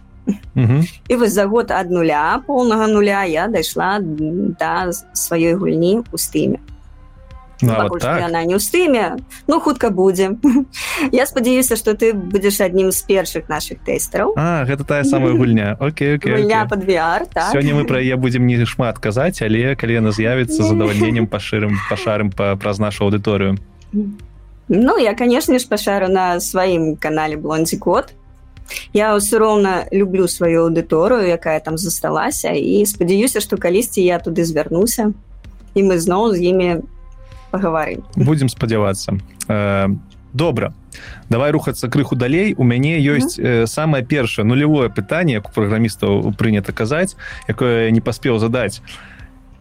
І 1.08 1.16
вось 1.16 1.34
за 1.34 1.46
год 1.46 1.72
ад 1.72 1.92
нуля 1.92 2.42
полнага 2.48 2.88
нуля 2.88 3.24
я 3.24 3.48
дайшла 3.48 3.98
да 4.00 4.92
сваёй 5.14 5.56
гульні 5.56 6.04
у 6.12 6.18
стыме 6.18 6.60
Нават 7.62 8.00
так? 8.00 8.22
яна 8.22 8.46
не 8.46 8.56
ў 8.56 8.60
стыме 8.64 9.20
ну 9.48 9.60
хутка 9.60 9.90
будзе 9.90 10.38
я 11.12 11.26
спадзяюся 11.26 11.76
что 11.76 11.94
ты 11.94 12.14
будзеш 12.14 12.62
аднім 12.62 12.92
з 12.92 13.04
першых 13.04 13.50
наших 13.50 13.84
тэстараў 13.84 14.34
А 14.38 14.64
гэта 14.66 14.84
тая 14.84 15.04
самая 15.04 15.34
гульня. 15.34 15.76
Окей, 15.80 16.16
окей, 16.16 16.40
гульня 16.40 16.64
окей. 16.64 16.70
под 16.70 16.82
VR 16.88 17.22
так? 17.28 17.52
сёння 17.52 17.76
мы 17.76 17.84
пра 17.86 18.00
яе 18.00 18.16
будзем 18.16 18.48
не 18.48 18.64
шмат 18.66 19.00
казаць 19.00 19.42
але 19.42 19.76
калі 19.76 20.00
яна 20.00 20.12
з'явіцца 20.12 20.64
задавальненнем 20.70 21.28
пашырым 21.28 21.76
пашарым 21.90 22.32
па, 22.32 22.56
праз 22.56 22.80
нашу 22.80 23.10
аўдыторыю 23.10 23.60
Ну 24.70 24.98
я 25.02 25.14
канешне 25.18 25.58
ж 25.60 25.68
пашару 25.68 26.08
на 26.08 26.40
сваім 26.40 26.96
канале 26.96 27.36
блондзі 27.36 27.78
код 27.82 28.14
я 28.94 29.18
ўсё 29.18 29.40
роўна 29.42 29.90
люблю 29.92 30.28
сваю 30.28 30.70
аўдыторыю 30.70 31.28
якая 31.28 31.60
там 31.60 31.78
засталася 31.78 32.54
і 32.54 32.86
спадзяюся 32.86 33.42
што 33.42 33.58
калісьці 33.58 34.00
я 34.00 34.20
туды 34.20 34.46
звярнуся 34.46 35.12
і 35.74 35.84
мы 35.84 35.98
зноў 36.00 36.38
з 36.38 36.54
імі 36.54 36.70
пагаварым 37.52 38.04
будемм 38.16 38.50
спадзявацца 38.50 39.18
э, 39.48 39.88
добра 40.34 40.74
давай 41.30 41.52
рухацца 41.52 41.90
крыху 41.90 42.16
далей 42.16 42.54
у 42.58 42.64
мяне 42.64 43.00
ёсць 43.00 43.40
э, 43.40 43.66
самае 43.68 44.04
першае 44.04 44.46
нулявое 44.46 44.90
пытанне 44.90 45.34
як 45.40 45.50
у 45.50 45.54
праграмістаў 45.54 46.34
прынята 46.38 46.74
казаць 46.74 47.16
якое 47.48 47.92
не 47.92 48.02
паспеў 48.02 48.40
задаць 48.40 48.82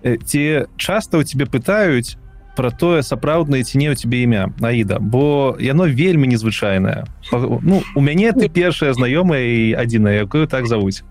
э, 0.02 0.16
ці 0.16 0.68
часта 0.76 1.18
у 1.18 1.22
тебе 1.22 1.46
пытаюць 1.46 2.16
про 2.56 2.70
тое 2.70 3.02
сапраўднае 3.02 3.62
ці 3.62 3.78
не 3.78 3.90
у 3.90 3.94
тебе 3.94 4.22
імя 4.22 4.50
наіда 4.58 4.98
бо 5.00 5.56
яно 5.60 5.86
вельмі 5.86 6.28
незвычайнае 6.28 7.06
ну 7.30 7.82
у 7.94 8.00
мяне 8.00 8.32
ты 8.32 8.48
першая 8.48 8.92
знаёмая 8.92 9.44
і 9.46 9.72
адзіная 9.78 10.26
якую 10.26 10.46
так 10.46 10.66
завуць 10.66 11.02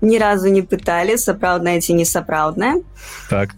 ні 0.00 0.18
разу 0.18 0.48
не 0.48 0.62
пыталі 0.62 1.18
сапраўдная 1.18 1.78
ці 1.80 1.94
не 1.94 2.04
сапраўдная 2.04 2.82
так 3.28 3.54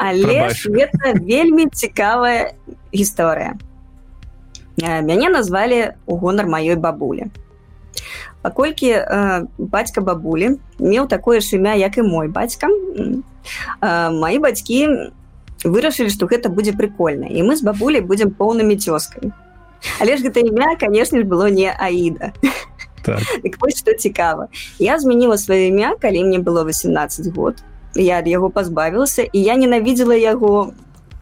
але 0.00 0.48
гэта 0.64 1.12
вельмі 1.20 1.66
цікавая 1.72 2.54
гісторыя. 2.92 3.58
Мяне 4.76 5.28
назвалі 5.28 5.94
у 6.06 6.16
гонар 6.16 6.46
маёй 6.46 6.76
бабулі. 6.76 7.28
Паколькі 8.42 8.90
э, 8.90 9.46
бацька 9.58 10.00
бабулі 10.00 10.58
меў 10.78 11.06
такое 11.06 11.40
ж 11.40 11.56
імя 11.56 11.74
як 11.78 11.98
і 11.98 12.02
мой 12.02 12.28
бацька 12.28 12.66
э, 12.66 14.10
мои 14.10 14.38
бацькі 14.42 15.12
вырашылі 15.62 16.10
што 16.10 16.26
гэта 16.26 16.50
будзе 16.50 16.72
прикольна 16.74 17.30
і 17.30 17.46
мы 17.46 17.54
з 17.54 17.62
бабулей 17.62 18.02
будзем 18.02 18.34
поўнымі 18.34 18.74
цёскай 18.74 19.30
але 20.00 20.16
ж 20.16 20.26
гэта 20.26 20.42
імя 20.42 20.74
канешне 20.74 21.22
ж 21.22 21.24
было 21.24 21.50
не 21.54 21.70
аіда. 21.70 22.32
Так. 23.02 23.22
што 23.76 23.94
цікава. 23.94 24.48
Я 24.78 24.98
змяніла 24.98 25.38
сваё 25.38 25.70
імя 25.70 25.94
калі 26.00 26.24
мне 26.24 26.38
было 26.38 26.64
18 26.66 27.30
год 27.36 27.62
я 27.94 28.18
ад 28.18 28.26
яго 28.26 28.50
пазбавілася 28.50 29.22
і 29.22 29.42
я 29.42 29.56
ненавідзела 29.56 30.14
яго 30.16 30.72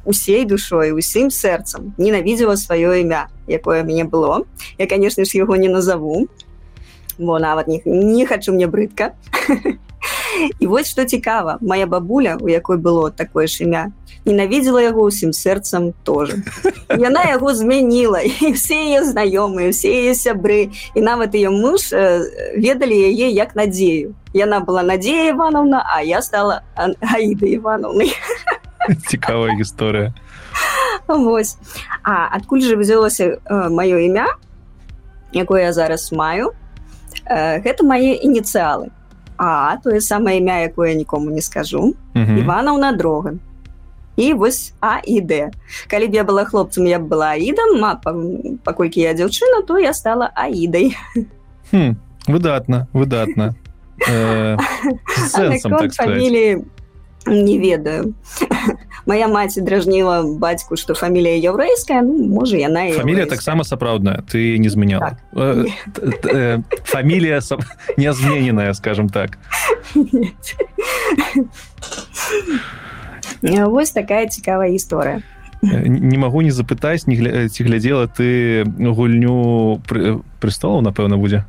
усей 0.04 0.44
душой 0.44 0.92
усім 0.92 1.30
сэрцам 1.30 1.94
ненавідзела 1.98 2.56
сваё 2.56 2.94
імя 3.00 3.28
якое 3.46 3.82
мяне 3.82 4.04
было 4.04 4.46
я 4.78 4.86
конечно 4.86 5.24
ж 5.24 5.36
яго 5.36 5.56
не 5.56 5.68
назову 5.68 6.28
бо 7.18 7.38
нават 7.38 7.68
не, 7.68 7.82
не 7.84 8.26
хочу 8.26 8.52
мне 8.52 8.66
брыдка 8.66 9.12
і 10.60 10.66
вось 10.66 10.90
што 10.90 11.04
цікава 11.04 11.58
моя 11.60 11.86
бабуля 11.86 12.36
у 12.40 12.48
якой 12.48 12.76
было 12.76 13.10
такое 13.10 13.46
ж 13.46 13.64
імя 13.64 13.92
ненавідзела 14.24 14.82
яго 14.82 15.08
ўсім 15.08 15.32
сэрцам 15.32 15.92
тоже 16.04 16.42
яна 16.92 17.24
яго 17.28 17.54
змяніла 17.54 18.20
і 18.20 18.52
все 18.52 18.76
яе 18.76 19.00
знаёмыя 19.04 19.72
все 19.72 19.90
яе 19.90 20.14
сябры 20.14 20.70
і 20.94 21.00
нават 21.00 21.34
ее 21.34 21.50
муж 21.50 21.92
э, 21.92 22.24
ведалі 22.56 22.94
яе 22.94 23.30
як 23.30 23.56
надзею 23.56 24.14
яна 24.34 24.60
была 24.60 24.82
надзея 24.82 25.32
ивановна 25.32 25.84
а 25.88 26.02
я 26.02 26.22
стала 26.22 26.62
аіда 27.00 27.46
ивановны 27.46 28.12
цікавая 29.08 29.56
гісторыя 29.56 30.14
Вось 31.06 31.58
А 32.02 32.26
адкуль 32.36 32.62
же 32.62 32.76
взялося 32.76 33.24
э, 33.24 33.68
маё 33.68 33.98
імя 33.98 34.28
якое 35.32 35.62
я 35.62 35.72
зараз 35.72 36.12
маю? 36.12 36.52
Э, 37.26 37.62
гэта 37.62 37.86
мае 37.86 38.18
ініцыялы 38.18 38.90
а 39.40 39.76
тое 39.80 40.00
самае 40.04 40.36
імя 40.38 40.68
якое 40.68 40.94
нікому 40.94 41.30
не 41.30 41.40
скажу. 41.40 41.94
Ивановна 42.14 42.92
дроган. 42.92 43.40
І 44.16 44.34
вось 44.34 44.72
а 44.80 45.00
ід 45.04 45.32
калі 45.88 46.08
б 46.08 46.14
я 46.14 46.24
была 46.24 46.44
хлопцам 46.44 46.86
я 46.86 46.98
б 46.98 47.08
была 47.08 47.32
аідам 47.32 47.80
мапа 47.80 48.12
паколькі 48.64 49.00
я 49.00 49.14
дзяўчына 49.14 49.62
то 49.64 49.78
я 49.78 49.94
стала 49.94 50.28
аідай 50.34 50.92
хм, 51.70 51.96
выдатна 52.28 52.86
выдатна 52.92 53.54
э, 54.10 54.58
так 55.32 55.92
фамілі 55.94 56.64
не 57.26 57.58
ведаю 57.58 58.14
моя 59.10 59.26
маці 59.26 59.60
дражніла 59.66 60.22
бацьку 60.22 60.78
што 60.78 60.94
фамілія 60.94 61.34
яўрэйская 61.50 61.98
ну, 62.06 62.14
можа 62.30 62.62
яна 62.62 62.86
фамілія 62.94 63.26
таксама 63.26 63.66
сапраўдная 63.66 64.22
ты 64.30 64.54
не 64.62 64.70
змяняла 64.70 65.10
так. 65.10 65.18
э, 65.34 65.66
э, 66.30 66.62
фамілія 66.86 67.42
нязмененая 67.96 68.74
скажем 68.74 69.08
так. 69.08 69.38
Вось 73.42 73.90
такая 73.90 74.30
цікавая 74.30 74.70
гісторыя 74.70 75.26
не 75.62 76.18
магу 76.18 76.40
не 76.46 76.54
запытаць 76.54 77.10
не 77.10 77.18
гля... 77.18 77.48
ці 77.48 77.64
глядзела 77.66 78.06
ты 78.06 78.62
гульню 78.64 79.82
пры... 79.90 80.22
прыстолаў 80.38 80.86
напэўна 80.86 81.18
будзе 81.18 81.44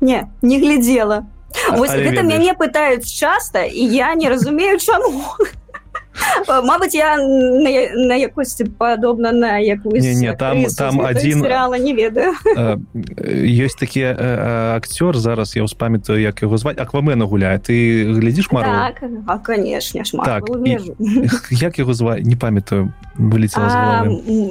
не 0.00 0.26
не 0.42 0.58
глядзела 0.58 1.30
Вось 1.72 1.94
гэта 1.94 2.20
мяне 2.22 2.52
пытаюць 2.52 3.08
часта 3.08 3.64
і 3.64 3.86
я 3.94 4.14
не 4.14 4.28
разумею 4.28 4.78
чаму 4.78 5.24
Мабыць 6.48 6.94
я 6.94 7.16
на, 7.16 7.70
на 8.08 8.14
якосці 8.14 8.64
падобна 8.78 9.32
на 9.32 9.58
якусь 9.58 10.02
не, 10.02 10.14
не, 10.14 10.32
там, 10.32 10.64
там 10.76 11.00
один 11.00 11.42
сериала 11.42 11.78
не 11.78 11.92
ведаю. 11.94 12.34
ёсць 13.26 13.76
такі 13.78 14.02
акцёр 14.76 15.16
зараз 15.16 15.56
я 15.56 15.64
ўспамятаю 15.64 16.20
як 16.20 16.42
яго 16.42 16.56
зваць 16.56 16.78
аквамена 16.78 17.26
гуляе 17.26 17.58
ты 17.58 18.04
глядзіш 18.04 18.52
мару 18.52 18.70
так, 18.70 19.02
а, 19.26 19.38
конечно 19.38 20.02
так, 20.24 20.48
і, 20.64 20.78
як 21.50 21.78
яго 21.78 21.94
зваць 21.94 22.24
не 22.24 22.36
памятаю 22.36 22.92
вылетела 23.18 24.06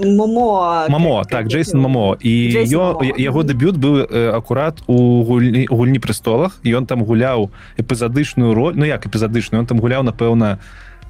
мамо 0.05 0.85
мамо 0.89 1.23
так 1.29 1.47
Джейсон 1.47 1.81
мамо 1.81 2.17
і 2.19 2.31
яго 2.69 3.43
дэбют 3.43 3.77
быў 3.77 4.05
акурат 4.35 4.81
у 4.87 5.23
гульні 5.23 5.67
гульні 5.69 5.99
престолах 5.99 6.59
ён 6.65 6.85
там 6.85 7.03
гуляў 7.03 7.51
эпізадычную 7.77 8.53
роль 8.53 8.73
Ну 8.75 8.85
як 8.85 9.05
эпізадычную 9.05 9.59
он 9.59 9.67
там 9.67 9.79
гуляў 9.79 10.03
напэўна 10.03 10.59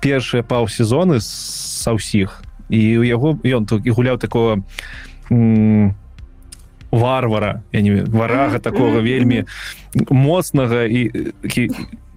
першыя 0.01 0.43
паўсезоны 0.43 1.19
са 1.21 1.95
ўсіх. 1.95 2.41
І 2.69 2.97
у 2.97 3.03
яго 3.05 3.37
ён 3.45 3.65
тут 3.69 3.85
і 3.85 3.91
гуляў 3.93 4.17
такого 4.17 4.63
варвара 6.95 7.63
я 7.71 7.81
не 7.81 8.03
варага 8.03 8.59
такого 8.59 9.01
вельмі 9.01 9.45
моцнага 10.09 10.85
і 10.85 11.11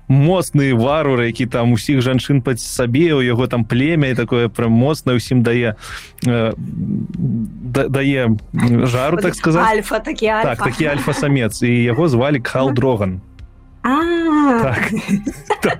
моцны 0.08 0.72
варвар 0.72 1.28
які 1.28 1.46
там 1.46 1.72
усіх 1.72 2.00
жанчын 2.00 2.40
пад 2.42 2.60
сабе 2.60 3.12
у 3.12 3.20
яго 3.20 3.46
там 3.46 3.64
племя 3.64 4.08
і 4.08 4.14
такое 4.14 4.48
прям 4.48 4.72
моцна 4.72 5.12
усім 5.12 5.42
дае 5.42 5.76
э, 6.24 6.54
да, 6.56 7.88
дае 7.88 8.36
жару 8.88 9.18
так 9.18 9.34
сказать 9.34 9.66
альфа 9.66 9.98
такі 9.98 10.26
альфа. 10.26 10.54
так 10.54 10.64
такі 10.64 10.84
альфа-самец 10.86 11.62
і 11.62 11.72
яго 11.82 12.08
звалі 12.08 12.40
кал 12.40 12.72
дроган 12.76 13.20
так. 13.82 14.92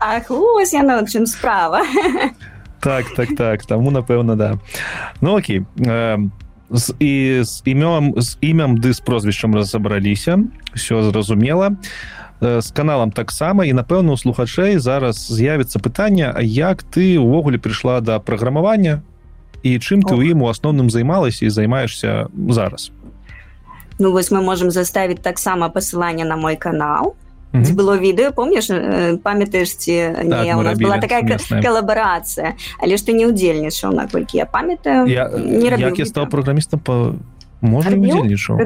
Ах, 0.00 0.30
ось 0.30 0.72
яно 0.72 1.02
чым 1.06 1.26
справа. 1.26 1.82
Так 2.80 3.06
так 3.14 3.36
так 3.36 3.66
таму 3.66 3.90
напэўна 3.90 4.36
да. 4.36 4.58
Ну 5.20 5.38
окей 5.38 5.62
з, 6.72 6.94
і 6.98 7.40
з 7.44 7.62
імём 7.64 8.14
з 8.16 8.36
імям 8.40 8.78
ды 8.78 8.92
з 8.92 9.00
прозвішчам 9.00 9.54
разабраліся 9.54 10.38
все 10.74 11.02
зразумела 11.02 11.76
з 12.40 12.70
каналам 12.74 13.12
таксама 13.12 13.64
і 13.64 13.72
напэўна 13.72 14.12
у 14.12 14.18
слухачэй 14.18 14.78
зараз 14.78 15.30
з'явіцца 15.30 15.78
пытанне 15.78 16.34
як 16.42 16.82
ты 16.82 17.20
увогуле 17.20 17.58
прыйшла 17.58 18.00
да 18.00 18.18
праграмавання 18.18 19.02
і 19.62 19.78
чым 19.78 20.02
ты 20.02 20.18
ў 20.18 20.34
ім 20.34 20.42
у 20.42 20.50
асноўным 20.50 20.90
займалася 20.90 21.46
і 21.46 21.50
займаешься 21.50 22.26
зараз? 22.50 22.90
Ну 23.98 24.10
вось 24.10 24.32
мы 24.32 24.42
можемм 24.42 24.74
заставіць 24.74 25.22
таксама 25.22 25.68
пасыланне 25.68 26.24
на 26.24 26.36
мой 26.36 26.56
канал 26.56 27.14
Mm 27.52 27.62
-hmm. 27.62 27.74
было 27.74 27.98
відэо 27.98 28.32
помніш 28.32 28.70
памятаеш 29.22 29.76
ці 29.76 29.92
не 29.92 30.28
так, 30.28 30.58
у 30.58 30.62
нас 30.62 30.78
была 30.78 31.00
такая 31.00 31.38
калабарацыя 31.62 32.54
але 32.82 32.96
ж 32.96 33.06
ты 33.06 33.12
не 33.12 33.26
удзельнічаў 33.26 33.92
наколькі 33.92 34.38
я 34.38 34.46
памятаю. 34.46 35.06
Я, 35.06 35.28
не 35.28 35.68
як 35.68 35.98
я 35.98 36.06
стаў 36.06 36.28
праграмістам 36.30 36.80
по 36.80 37.14
можа 37.60 37.90
удзельнічаў 37.90 38.58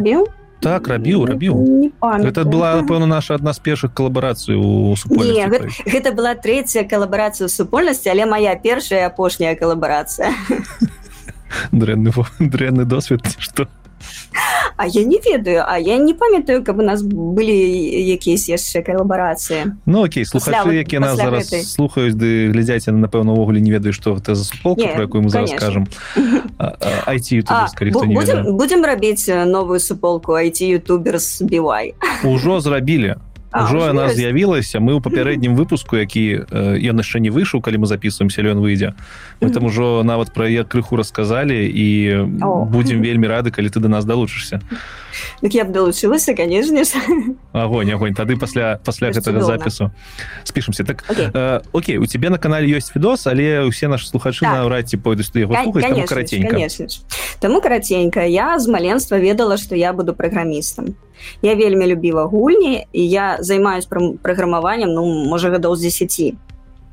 так 0.61 0.88
рабіў 0.88 1.25
рабіў 1.26 1.93
это 2.02 2.45
была 2.45 2.81
напэўна 2.81 3.07
наша 3.07 3.35
адна 3.35 3.52
з 3.52 3.59
першых 3.59 3.93
калабарацый 3.93 4.57
у 4.57 4.95
гэта, 4.97 5.69
гэта 5.85 6.12
была 6.12 6.35
трэцяя 6.35 6.85
калабарацыя 6.88 7.49
супольнасці 7.49 8.09
але 8.09 8.26
моя 8.26 8.57
першая 8.57 9.07
апошняя 9.07 9.55
калабарацыя 9.55 10.33
дрэнны 11.72 12.12
дрэнны 12.38 12.84
досвед 12.84 13.22
что? 13.38 13.68
А 14.76 14.86
я 14.86 15.04
не 15.04 15.18
ведаю 15.24 15.64
А 15.66 15.78
я 15.78 15.96
не 15.96 16.12
памятаю 16.12 16.62
каб 16.62 16.78
у 16.78 16.82
нас 16.82 17.02
былі 17.02 17.56
якісь 18.12 18.48
яшчэ 18.48 18.84
калабарацыі 18.84 19.72
Ну 19.86 20.04
окей 20.04 20.24
слухачы 20.24 20.76
якія 20.76 21.00
нас 21.00 21.16
зараз 21.16 21.48
гэтай. 21.48 21.64
слухаюць 21.64 22.14
ды 22.14 22.52
глядзяце 22.52 22.92
напэўна 22.92 23.32
увогуле 23.32 23.60
не 23.60 23.72
ведаю 23.72 23.96
што 23.96 24.14
гэта 24.14 24.34
за 24.34 24.44
суполку 24.44 24.84
про 24.84 25.08
якую 25.08 25.24
мы 25.24 25.30
зараз 25.30 25.50
скажем 25.50 25.88
будем 28.52 28.84
рабіць 28.84 29.28
новую 29.28 29.80
суполку 29.80 30.32
айти 30.32 30.68
ютуберс 30.68 31.42
бівай. 31.42 31.94
Ужо 32.24 32.60
зрабілі 32.60 33.16
ўжо 33.64 33.88
яна 33.88 34.12
з'явілася 34.12 34.80
мы 34.80 34.96
ў 34.96 35.00
папярэднім 35.00 35.56
выпуску 35.56 35.96
які 35.96 36.44
ён 36.52 36.96
яшчэ 37.00 37.22
не 37.25 37.30
выйшаў 37.30 37.64
калі 37.64 37.84
мы 37.84 37.86
записываемся 37.86 38.44
ён 38.44 38.60
выйдзе 38.60 38.92
мы 39.40 39.50
там 39.50 39.64
ужо 39.64 40.02
нават 40.04 40.33
пра 40.37 40.48
я 40.48 40.64
крыху 40.64 40.96
расказалі 40.96 41.57
і 41.64 41.88
будзем 42.68 43.00
вельмі 43.00 43.26
рады 43.26 43.50
калі 43.50 43.68
ты 43.72 43.81
до 43.81 43.88
нас 43.88 44.04
далучышся 44.04 44.61
так 45.40 45.55
я 45.55 45.64
б 45.64 45.72
далучылася 45.72 46.35
канешне 46.35 46.85
огонь 47.52 47.92
огонь. 47.92 48.14
Тады 48.14 48.37
пасля 48.37 48.81
пасля 48.85 49.11
гэтага 49.11 49.42
запісу 49.42 49.90
спішемся 50.44 50.85
так 50.85 51.05
Окей. 51.72 51.98
у 51.98 52.07
тебе 52.07 52.31
на 52.31 52.38
канале 52.38 52.66
ёсць 52.76 52.92
відос 52.94 53.26
але 53.26 53.66
ўсе 53.66 53.88
наши 53.88 54.07
слухачы 54.09 54.44
так. 54.44 54.52
наўрад 54.52 54.88
ці 54.88 54.96
пойдуць 54.96 55.31
ты 55.31 55.46
яго 55.46 55.72
караценька 56.07 56.57
таму 57.40 57.61
караценька 57.61 58.22
я 58.24 58.59
з 58.59 58.68
маленства 58.68 59.18
ведала 59.18 59.57
што 59.57 59.76
я 59.76 59.92
буду 59.92 60.14
праграмістам 60.14 60.94
я 61.42 61.55
вельмі 61.55 61.87
любіла 61.87 62.24
гульні 62.24 62.87
і 62.92 63.09
я 63.09 63.38
займаюсь 63.40 63.87
праграмаваннем 64.22 64.92
ну 64.92 65.26
можа 65.26 65.50
гадоў 65.50 65.76
з 65.76 65.81
10 65.81 66.35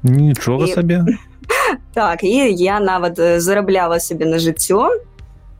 нічога 0.03 0.65
і... 0.65 0.73
сабе 0.73 1.05
так 1.93 2.23
і 2.23 2.53
я 2.53 2.79
нават 2.79 3.19
зарабляла 3.41 3.99
сябе 3.99 4.25
на 4.25 4.37
жыццё 4.39 4.89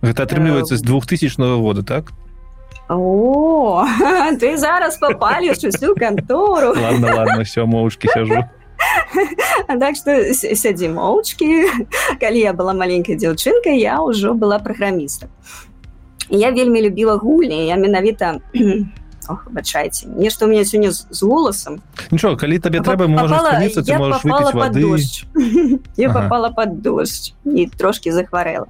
гэта 0.02 0.23
атрымліваецца 0.23 0.78
з 0.78 0.82
2000 0.82 1.39
года 1.60 1.84
так 1.84 2.12
о 2.95 3.86
ты 4.39 4.58
зараз 4.58 4.97
попаліш 4.97 5.58
усю 5.63 5.95
кантору 5.95 6.73
ладно, 6.82 7.15
ладно, 7.15 7.43
все 7.43 7.65
моўчкі 7.65 8.08
сяжу 8.08 8.43
так 9.67 9.95
что 9.95 10.34
сядзі 10.34 10.89
моўчкі 10.89 11.69
калі 12.19 12.39
я 12.39 12.53
была 12.53 12.73
маленькай 12.73 13.15
дзяўчынкай 13.15 13.79
я 13.79 14.01
ўжо 14.01 14.34
была 14.34 14.60
праграмістам 14.60 15.29
я 16.29 16.51
вельмі 16.51 16.82
любіла 16.82 17.15
гульні 17.15 17.67
я 17.67 17.75
менавіта 17.75 18.39
бачайце 19.51 20.08
нешта 20.08 20.45
у 20.45 20.49
меня 20.49 20.65
сёння 20.65 20.91
з 20.91 21.23
голасам 21.23 21.82
нічого 22.12 22.38
калі 22.38 22.60
табе 22.60 22.79
трэба 22.79 23.08
я 25.97 26.10
попала 26.10 26.49
под 26.49 26.82
дождь 26.82 27.34
і 27.45 27.67
трошки 27.77 28.12
захварэла 28.12 28.67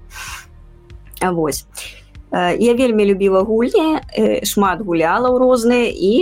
Вось 1.31 1.65
я 2.33 2.73
вельмі 2.73 3.05
любіла 3.05 3.43
гульні 3.45 4.01
шмат 4.43 4.81
гуляла 4.81 5.29
ў 5.29 5.37
розныя 5.37 5.87
і 5.93 6.13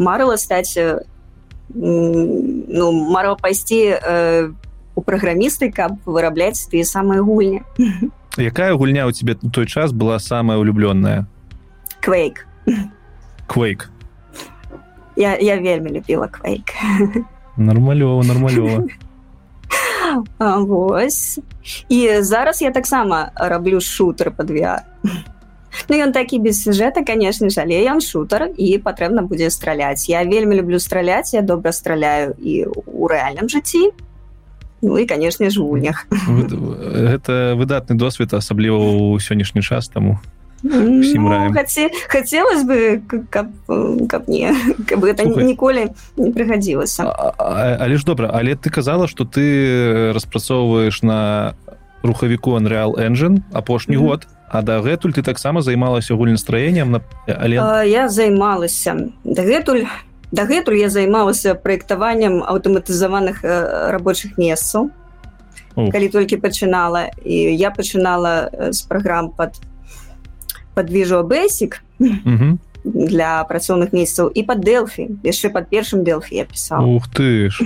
марыла 0.00 0.40
стаць 0.40 0.72
ну 1.68 2.86
марыла 3.12 3.36
пайсці 3.36 4.00
у 4.94 5.02
праграмісты 5.02 5.68
каб 5.74 6.00
вырабляць 6.06 6.64
тыя 6.70 6.84
самыя 6.88 7.20
гульні. 7.20 7.60
Якая 8.38 8.74
гульня 8.74 9.06
у 9.06 9.12
тебе 9.12 9.36
у 9.42 9.50
той 9.50 9.66
час 9.66 9.92
была 9.92 10.18
самая 10.18 10.58
улюбленная 10.58 11.26
квейк. 12.00 12.46
Квейк. 13.46 13.90
Я, 15.16 15.36
я 15.38 15.60
вельмі 15.60 15.90
любіла 15.90 16.28
квейк. 16.28 16.72
Нормалёва 17.56 18.24
нормалёва 18.24 18.88
Вось. 20.38 21.38
І 21.88 22.22
зараз 22.22 22.62
я 22.62 22.70
таксама 22.70 23.30
раблю 23.34 23.80
шутер 23.80 24.32
VR 24.38 24.80
Ну 25.88 25.96
ён 25.96 26.12
такі 26.12 26.38
без 26.38 26.62
сюжэта 26.62 27.04
конечно 27.04 27.48
ж 27.50 27.60
але 27.60 27.82
ён 27.90 28.00
шутер 28.00 28.50
і 28.56 28.78
патрэбна 28.78 29.22
будзе 29.22 29.50
страляць 29.50 30.08
я 30.08 30.24
вельмі 30.24 30.56
люблю 30.56 30.78
страляць 30.78 31.34
я 31.34 31.42
добра 31.42 31.72
страляю 31.72 32.34
і 32.38 32.66
у 32.86 33.08
рэальным 33.08 33.48
жыцці 33.48 33.90
Ну 34.84 34.98
і 34.98 35.06
канешне 35.06 35.48
ж 35.48 35.60
гульнях 35.60 36.06
гэта 36.10 37.56
выдатны 37.56 37.96
досвед 37.96 38.34
асабліва 38.34 38.76
ў 38.76 39.16
сённяшні 39.20 39.62
час 39.62 39.88
таму 39.88 40.20
ну, 40.64 41.52
хотелось 42.08 42.64
бы 42.64 43.02
каб, 43.30 43.48
каб 44.08 44.28
не 44.28 44.52
каб 44.88 45.04
это 45.04 45.24
Слухай, 45.24 45.44
ніколі 45.44 45.82
не 46.16 46.30
прыгадзілася 46.32 47.04
але 47.38 47.96
ж 47.96 48.04
добра 48.04 48.30
але 48.32 48.56
ты 48.56 48.70
казала 48.70 49.08
что 49.08 49.24
ты 49.24 50.12
распрацоўваешь 50.12 51.02
на 51.02 51.54
рухавіку 52.02 52.50
Unreal 52.50 52.92
engine 52.96 53.40
апошні 53.52 53.96
mm 53.96 54.00
-hmm. 54.00 54.08
год 54.08 54.26
а 54.54 54.62
дагэтуль 54.62 55.12
ты 55.12 55.22
таксама 55.22 55.62
займалася 55.62 56.14
гульнастраеннем 56.14 56.90
на 56.94 57.00
але 57.26 57.58
я 57.90 58.08
займалася. 58.08 59.10
Дагэтуль 59.24 59.86
дагэтуль 60.30 60.78
я 60.78 60.90
займалася 60.90 61.54
праектаваннем 61.58 62.38
аўтаматызаваных 62.46 63.42
рабочых 63.90 64.38
месцаў 64.38 64.90
калі 65.74 66.08
толькі 66.08 66.38
пачынала. 66.38 67.10
І 67.26 67.58
я 67.58 67.74
пачынала 67.74 68.50
з 68.70 68.82
праграм 68.86 69.30
под 69.34 69.58
под 70.74 70.90
вижу 70.90 71.22
бэсик 71.22 71.82
для 72.84 73.44
працоўных 73.48 73.92
месяцаў 73.92 74.28
і 74.28 74.42
под 74.42 74.60
дэлфі 74.60 75.08
яшчэ 75.24 75.50
под 75.50 75.70
першым 75.70 76.04
дэлфі 76.04 76.36
я 76.36 76.44
пісаў 76.44 76.84
ух 76.84 77.08
ты 77.08 77.48
ж 77.48 77.64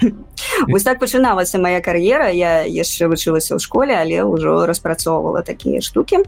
вось 0.68 0.82
так 0.82 0.98
пачыналася 0.98 1.58
моя 1.58 1.80
кар'ера 1.80 2.28
я 2.30 2.64
яшчэ 2.64 3.08
вучылася 3.08 3.56
ў 3.56 3.60
школе 3.60 3.96
але 3.96 4.22
ўжо 4.24 4.66
распрацоўвала 4.66 5.42
такія 5.42 5.80
штуки 5.80 6.22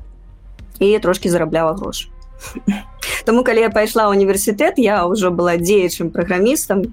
і 0.79 0.99
трошки 0.99 1.31
зарабляла 1.31 1.75
грош. 1.75 2.09
Таму 3.25 3.43
калі 3.43 3.67
я 3.67 3.71
пайшла 3.71 4.09
універсітэт 4.09 4.79
я 4.79 5.05
ўжо 5.07 5.31
была 5.31 5.59
дзеячым 5.59 6.11
праграмістам 6.11 6.87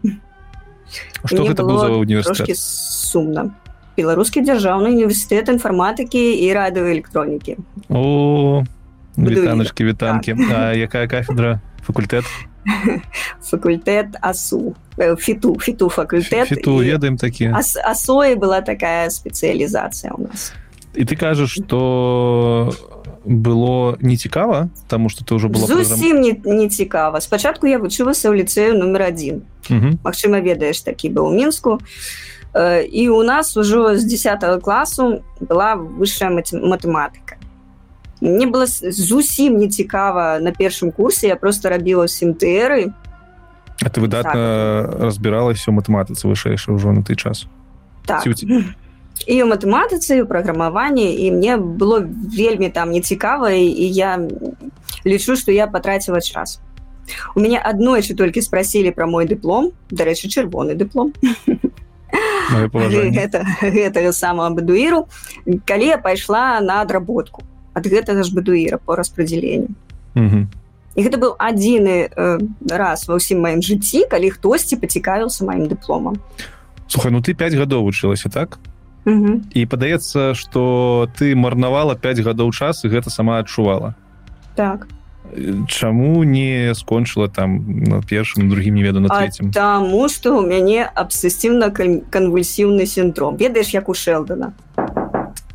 что 1.26 1.46
гэта 1.46 1.64
было 1.64 1.98
універсітэт 2.02 2.58
сумна 2.58 3.54
беларускі 3.96 4.44
дзяржаўны 4.44 4.92
універсітэт 4.92 5.50
інфарматыкі 5.54 6.20
і 6.20 6.48
радыоэлектронікі 6.52 7.58
о 7.90 8.64
вітаначки 9.18 9.86
вітанкі 9.86 10.36
так. 10.36 10.76
Якая 10.76 11.08
кафедра 11.08 11.62
факультэт 11.86 12.26
факультэт 13.42 14.18
асу. 14.22 14.76
Э, 14.98 15.16
фіту 15.16 15.58
фіту 15.60 15.90
факультэт 15.90 16.48
фіту 16.48 16.78
ведаем 16.78 17.18
такі 17.18 17.52
ас, 17.52 17.76
асоі 17.76 18.36
была 18.36 18.62
такая 18.62 19.10
спецыялізацыя 19.10 20.14
у 20.16 20.24
нас. 20.24 20.54
І 20.96 21.04
ты 21.04 21.16
кажаш 21.16 21.52
что 21.52 22.74
было 23.26 23.98
не 24.00 24.18
цікава 24.18 24.70
тому 24.88 25.10
что 25.10 25.26
ты 25.26 25.36
уже 25.36 25.48
было 25.48 25.68
зусім 25.68 26.22
не, 26.22 26.40
не 26.46 26.70
цікава 26.70 27.22
спачатку 27.22 27.68
я 27.68 27.78
вучылася 27.78 28.30
ў 28.32 28.40
ліцею 28.40 28.78
номер 28.78 29.02
один. 29.02 29.44
Мачыма 30.04 30.40
ведаеш 30.40 30.82
такі 30.82 31.10
быў 31.10 31.28
у 31.28 31.34
мінску 31.36 31.80
і 32.92 33.10
у 33.10 33.24
нас 33.24 33.58
ужо 33.58 33.98
з 33.98 34.06
10 34.06 34.64
класу 34.64 35.24
была 35.40 35.76
высшая 35.76 36.32
матэматыка 36.32 37.36
мне 38.26 38.48
было 38.48 38.66
зусім 38.68 39.58
не 39.58 39.70
цікава 39.70 40.40
на 40.40 40.52
першым 40.52 40.92
курсе 40.92 41.28
я 41.28 41.36
просто 41.36 41.70
рабіла 41.70 42.08
сімтэры 42.08 42.94
А 43.84 43.90
ты 43.90 44.00
выдатна 44.00 44.88
так. 44.88 45.02
разбіралася 45.02 45.72
у 45.72 45.76
матэматыцы 45.76 46.28
вышэйша 46.28 46.72
ўжо 46.72 46.92
на 46.92 47.04
ты 47.04 47.16
час? 47.16 47.48
Так. 48.06 48.24
і 49.28 49.44
у 49.44 49.48
матэматыцы 49.48 50.24
у 50.24 50.28
праграмаванні 50.28 51.28
і 51.28 51.32
мне 51.32 51.58
было 51.58 52.04
вельмі 52.04 52.70
там 52.70 52.92
не 52.92 53.02
цікава 53.02 53.52
і 53.52 53.88
я 53.92 54.20
лічу 55.06 55.36
што 55.36 55.52
я 55.52 55.68
патраціла 55.68 56.22
час. 56.22 56.60
У 57.36 57.40
мяне 57.40 57.60
аднойчы 57.60 58.16
толькі 58.16 58.42
спрасілі 58.42 58.92
пра 58.92 59.06
мой 59.06 59.26
дыплом 59.26 59.72
дарэчы 59.92 60.28
чырвоны 60.28 60.76
дыплом. 60.76 61.14
Гэта, 62.50 63.44
гэтага 63.62 64.12
самого 64.14 64.50
бадуіру 64.56 65.08
калі 65.66 65.86
я 65.86 65.98
пайшла 65.98 66.62
на 66.62 66.82
адработку 66.82 67.44
ад 67.76 67.86
гэтага 67.86 68.24
ж 68.24 68.34
бадуіра 68.34 68.80
по 68.80 68.96
распределению 68.96 69.76
і 70.96 71.04
гэта 71.04 71.20
быў 71.20 71.36
адзіны 71.36 72.08
э, 72.08 72.40
раз 72.72 73.06
ва 73.08 73.20
ўсім 73.20 73.44
маім 73.44 73.60
жыцці 73.60 74.08
калі 74.08 74.32
хтосьці 74.32 74.80
пацікавіўся 74.80 75.44
маім 75.44 75.68
дыпломам. 75.68 76.24
Слухай 76.88 77.12
ну 77.12 77.20
ты 77.20 77.36
5 77.36 77.54
гадоў 77.60 77.84
вучылася 77.84 78.32
так? 78.32 78.60
Угу. 79.06 79.54
і 79.54 79.66
падаецца 79.70 80.34
что 80.34 81.08
ты 81.20 81.36
марнавала 81.36 81.94
5 81.96 82.20
гадоў 82.26 82.50
час 82.56 82.86
і 82.86 82.90
гэта 82.90 83.12
сама 83.12 83.38
адчувала. 83.40 83.94
Так. 84.56 84.88
Чаму 85.68 86.24
не 86.24 86.74
скончыла 86.74 87.28
там 87.28 87.84
на 87.84 88.02
першым 88.02 88.50
другім 88.50 88.76
не 88.76 88.84
веду 88.84 89.00
на 89.00 89.10
третьем 89.10 89.52
Таму 89.52 90.08
что 90.08 90.40
у 90.40 90.42
мяне 90.48 90.88
абсэсіўна 90.88 91.70
канвульсіўны 92.10 92.86
синдром 92.86 93.36
ведаеш 93.36 93.76
як 93.76 93.90
у 93.90 93.94
шэлдана 93.94 94.54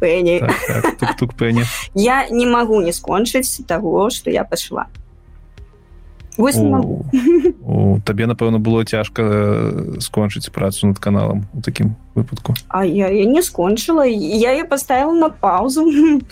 Пэні. 0.00 0.40
Так, 0.40 0.56
так, 0.66 0.96
тук 0.96 1.10
-тук 1.16 1.30
пэні. 1.36 1.64
я 1.94 2.28
не 2.30 2.46
магу 2.46 2.80
не 2.80 2.92
скончыць 2.92 3.60
таго 3.66 4.10
што 4.10 4.30
я 4.30 4.44
пашла 4.44 4.86
табе 8.04 8.26
напэўна 8.26 8.58
было 8.58 8.84
цяжка 8.84 9.22
э, 9.22 10.00
скончыць 10.00 10.50
працу 10.50 10.86
над 10.86 10.98
каналам 10.98 11.46
у 11.52 11.60
такім 11.60 11.96
выпадку. 12.14 12.54
А 12.68 12.84
я, 12.84 13.08
я 13.08 13.24
не 13.24 13.42
скончыла 13.42 14.06
я 14.06 14.52
ее 14.52 14.64
поставила 14.64 15.12
на 15.12 15.28
паузу. 15.28 15.84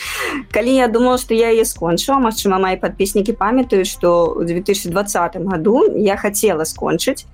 Калі 0.53 0.75
я 0.75 0.89
думала 0.89 1.19
что 1.19 1.35
я 1.35 1.51
е 1.51 1.65
скончыла 1.65 2.19
Мачыма 2.19 2.59
мои 2.59 2.77
подпіснікі 2.77 3.33
памятаюць 3.33 3.89
что 3.89 4.33
у 4.33 4.45
2020 4.45 5.37
году 5.37 5.85
я 5.97 6.17
хотела 6.17 6.65
скончыць 6.65 7.27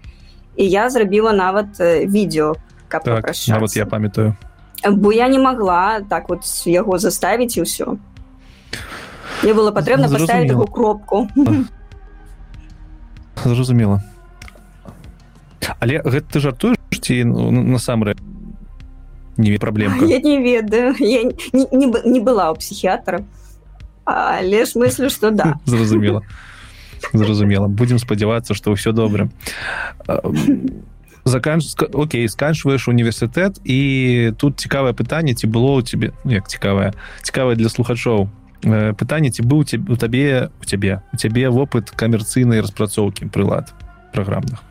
і 0.56 0.68
я 0.68 0.90
зрабіла 0.90 1.32
нават 1.32 1.80
э, 1.80 2.06
відео 2.06 2.56
так, 2.88 3.34
нават 3.48 3.76
я 3.76 3.86
памятаю 3.86 4.36
бо 4.90 5.12
я 5.12 5.28
не 5.28 5.38
могла 5.38 6.00
так 6.08 6.28
вот 6.28 6.44
яго 6.66 6.98
заставіць 6.98 7.56
і 7.56 7.62
ўсё 7.62 7.96
мне 9.42 9.52
было 9.54 9.72
патрэбна 9.72 10.08
поставить 10.08 10.48
такую 10.48 10.66
кропку. 10.66 11.28
А 13.34 13.48
зразумела 13.48 14.02
але 15.80 16.00
гэта 16.04 16.26
ты 16.32 16.40
жартуеш 16.40 16.78
ці 17.00 17.24
ну, 17.24 17.50
насамрэ 17.50 18.16
не 19.36 19.58
праблем 19.58 20.06
я 20.06 20.18
не 20.18 20.38
ведаю. 20.40 20.94
Я 20.98 21.24
не, 21.24 21.66
не, 21.72 21.86
не 22.04 22.20
была 22.20 22.50
у 22.52 22.56
псіхіатра 22.56 23.24
але 24.04 24.64
ж 24.64 24.78
мыслю 24.78 25.10
что 25.10 25.30
да. 25.30 25.60
Зразумела 25.64 26.22
зразумела 27.12 27.68
будем 27.68 27.98
спадзявацца 27.98 28.54
что 28.54 28.72
ўсё 28.72 28.92
добра 28.92 29.28
заканч 31.24 31.64
Окей 31.92 32.28
сканчваеш 32.28 32.88
універсітэт 32.88 33.60
і 33.64 34.32
тут 34.37 34.60
цікавае 34.60 34.92
пытанне 34.92 35.34
ці 35.34 35.46
было 35.46 35.78
у 35.78 35.82
тебе 35.82 36.12
ну, 36.24 36.32
як 36.32 36.48
цікавае 36.48 36.92
цікавае 37.22 37.56
для 37.56 37.68
слухачоў. 37.68 38.28
Э, 38.64 38.92
пытанне 38.92 39.30
ці 39.30 39.42
быў 39.42 39.64
у 39.64 39.96
табе 39.96 40.50
у 40.60 40.64
цябе 40.64 41.02
у 41.12 41.16
цябе 41.16 41.48
вопыт 41.48 41.90
камерцыйнай 41.90 42.60
распрацоўкі 42.60 43.26
прылад 43.32 43.72
праграмных? 44.12 44.62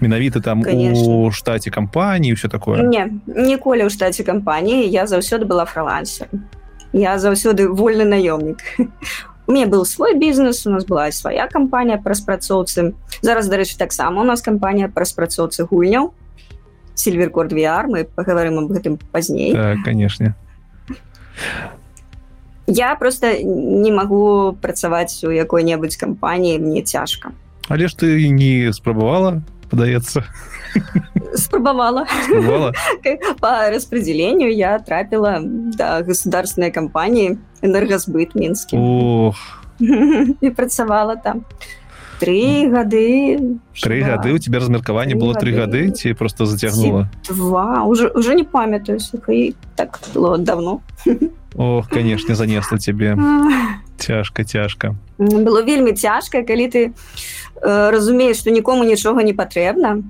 Менавіта 0.00 0.40
там 0.40 0.62
Конечно. 0.62 1.04
у 1.04 1.30
штаце 1.30 1.70
кампаніі 1.70 2.34
все 2.34 2.48
такое? 2.48 2.82
Не 2.82 3.08
ніколі 3.26 3.86
ў 3.86 3.90
штаце 3.90 4.24
кампаніі. 4.24 4.88
Я 4.90 5.06
заўсёды 5.06 5.44
была 5.46 5.64
фрылансер 5.64 6.28
я 6.94 7.18
заўсёды 7.18 7.68
вольны 7.68 8.06
наёмнік 8.06 8.62
у 9.46 9.52
меня 9.52 9.66
был 9.66 9.84
свой 9.84 10.18
бізнес 10.18 10.66
у 10.66 10.70
нас 10.70 10.84
была 10.84 11.10
свая 11.12 11.46
кампанія 11.48 11.98
па 11.98 12.10
распрацоўцы 12.10 12.94
зараз 13.22 13.48
дарэчы 13.48 13.78
таксама 13.78 14.22
у 14.22 14.24
нас 14.24 14.42
кампанія 14.42 14.88
па 14.88 15.00
распрацоўцы 15.00 15.64
гульняў. 15.64 16.14
Сильверкорд 16.94 17.52
VR 17.52 17.86
мы 17.86 18.04
паговорым 18.04 18.58
об 18.58 18.72
гэтым 18.72 18.98
пазней 19.12 19.52
так, 19.52 19.78
конечно. 19.84 20.34
Я 22.66 22.94
просто 22.94 23.42
не 23.42 23.92
магу 23.92 24.56
працаваць 24.62 25.24
у 25.24 25.30
якой-небудзь 25.30 25.96
кампаніі 25.96 26.58
мне 26.58 26.82
цяжка. 26.82 27.32
Але 27.68 27.88
ж 27.88 27.96
ты 27.96 28.28
не 28.28 28.72
спрабавала 28.72 29.42
падаецца 29.70 30.24
спрабавала 31.34 32.06
по 33.40 33.70
распределению 33.70 34.54
я 34.54 34.78
трапіла 34.78 35.40
да 35.42 36.02
государственной 36.02 36.70
кампаніі 36.70 37.38
энергосбыт 37.62 38.34
мінскі 38.34 38.78
і 40.40 40.50
працавала 40.56 41.16
там 41.16 41.44
три 42.20 42.68
гады 42.68 43.58
три 43.82 44.02
гады 44.02 44.32
у 44.32 44.38
тебя 44.38 44.58
размеркаванне 44.58 45.14
было 45.14 45.34
три 45.34 45.52
гады 45.52 45.90
ці 45.90 46.14
просто 46.14 46.46
зацягнула 46.46 47.08
два. 47.28 47.84
Уже 47.84 48.08
уже 48.08 48.34
не 48.34 48.44
памятаю 48.44 48.98
так 49.76 50.00
было 50.14 50.38
давно. 50.38 50.80
Ох, 51.56 51.88
конечно, 51.88 52.34
занесла 52.34 52.78
тебе. 52.78 53.16
Цяжка, 53.98 54.44
цяжка. 54.44 54.96
Было 55.18 55.62
вельмі 55.62 55.92
цяжка, 55.92 56.42
калі 56.42 56.66
ты 56.68 56.80
э, 57.62 57.90
разумееш, 57.90 58.38
што 58.38 58.50
нікому 58.50 58.84
нічога 58.84 59.22
не 59.22 59.32
патрэбна. 59.32 60.02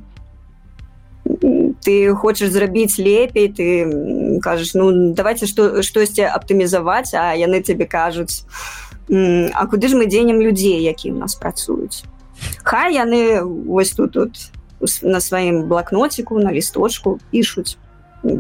Ты 1.25 2.15
хочаш 2.15 2.49
зрабіць 2.51 2.99
лепей, 2.99 3.49
ты 3.49 4.41
кажаш 4.41 4.75
ну 4.75 5.13
давайте 5.15 5.47
штосьці 5.47 6.29
аптымізаваць, 6.29 7.15
а 7.15 7.33
яны 7.35 7.61
тебе 7.63 7.87
кажуць 7.87 8.45
А 9.09 9.67
куды 9.67 9.89
ж 9.89 9.97
мы 9.97 10.07
дзенем 10.07 10.41
людзей, 10.41 10.81
які 10.81 11.13
ў 11.13 11.21
нас 11.21 11.37
працуюць. 11.37 12.09
Хай 12.65 12.97
яны 12.97 13.45
вось 13.45 13.93
тут 13.93 14.13
тут 14.17 14.33
на 15.03 15.21
сваім 15.21 15.69
блакноціку, 15.69 16.41
на 16.41 16.53
лісточку 16.53 17.21
пішуць 17.31 17.77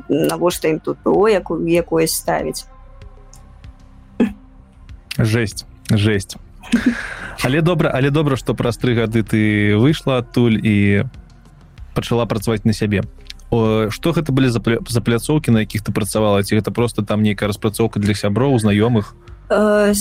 навошта 0.08 0.68
ім 0.68 0.80
тут 0.80 0.98
ПО 1.04 1.28
якое 1.28 2.06
ставіць 2.08 2.64
жесть 5.18 5.66
жесть. 5.90 6.36
Але 7.44 7.60
добра 7.60 7.92
але 7.94 8.10
добра 8.10 8.36
что 8.36 8.54
праз 8.54 8.80
тры 8.80 8.96
гады 8.96 9.22
ты 9.22 9.76
выйшла 9.76 10.24
адтуль 10.24 10.56
і 10.64 11.04
пачала 11.94 12.26
працаваць 12.26 12.64
на 12.64 12.72
сябе. 12.72 13.04
Что 13.50 14.10
гэта 14.10 14.32
былі 14.34 14.50
за, 14.50 14.58
за 14.88 15.00
пляцоўкі 15.00 15.54
на 15.54 15.62
якіх 15.62 15.86
ты 15.86 15.92
працавала? 15.92 16.42
Ці 16.42 16.58
гэта 16.58 16.74
просто 16.74 17.06
там 17.06 17.22
нейкая 17.22 17.48
распрацоўка 17.48 18.00
для 18.00 18.14
сяброў 18.14 18.58
знаёмых? 18.58 19.14
Э, 19.50 19.92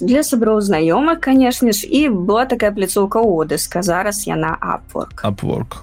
для 0.00 0.22
сяброў 0.22 0.60
знаёмых 0.62 1.18
канешне 1.18 1.72
ж 1.72 1.86
і 1.90 2.08
была 2.08 2.46
такая 2.46 2.70
пляцоўка 2.70 3.18
одэска 3.18 3.82
зараз 3.82 4.26
яна 4.30 4.54
апворк 4.60 5.24
апворк 5.26 5.82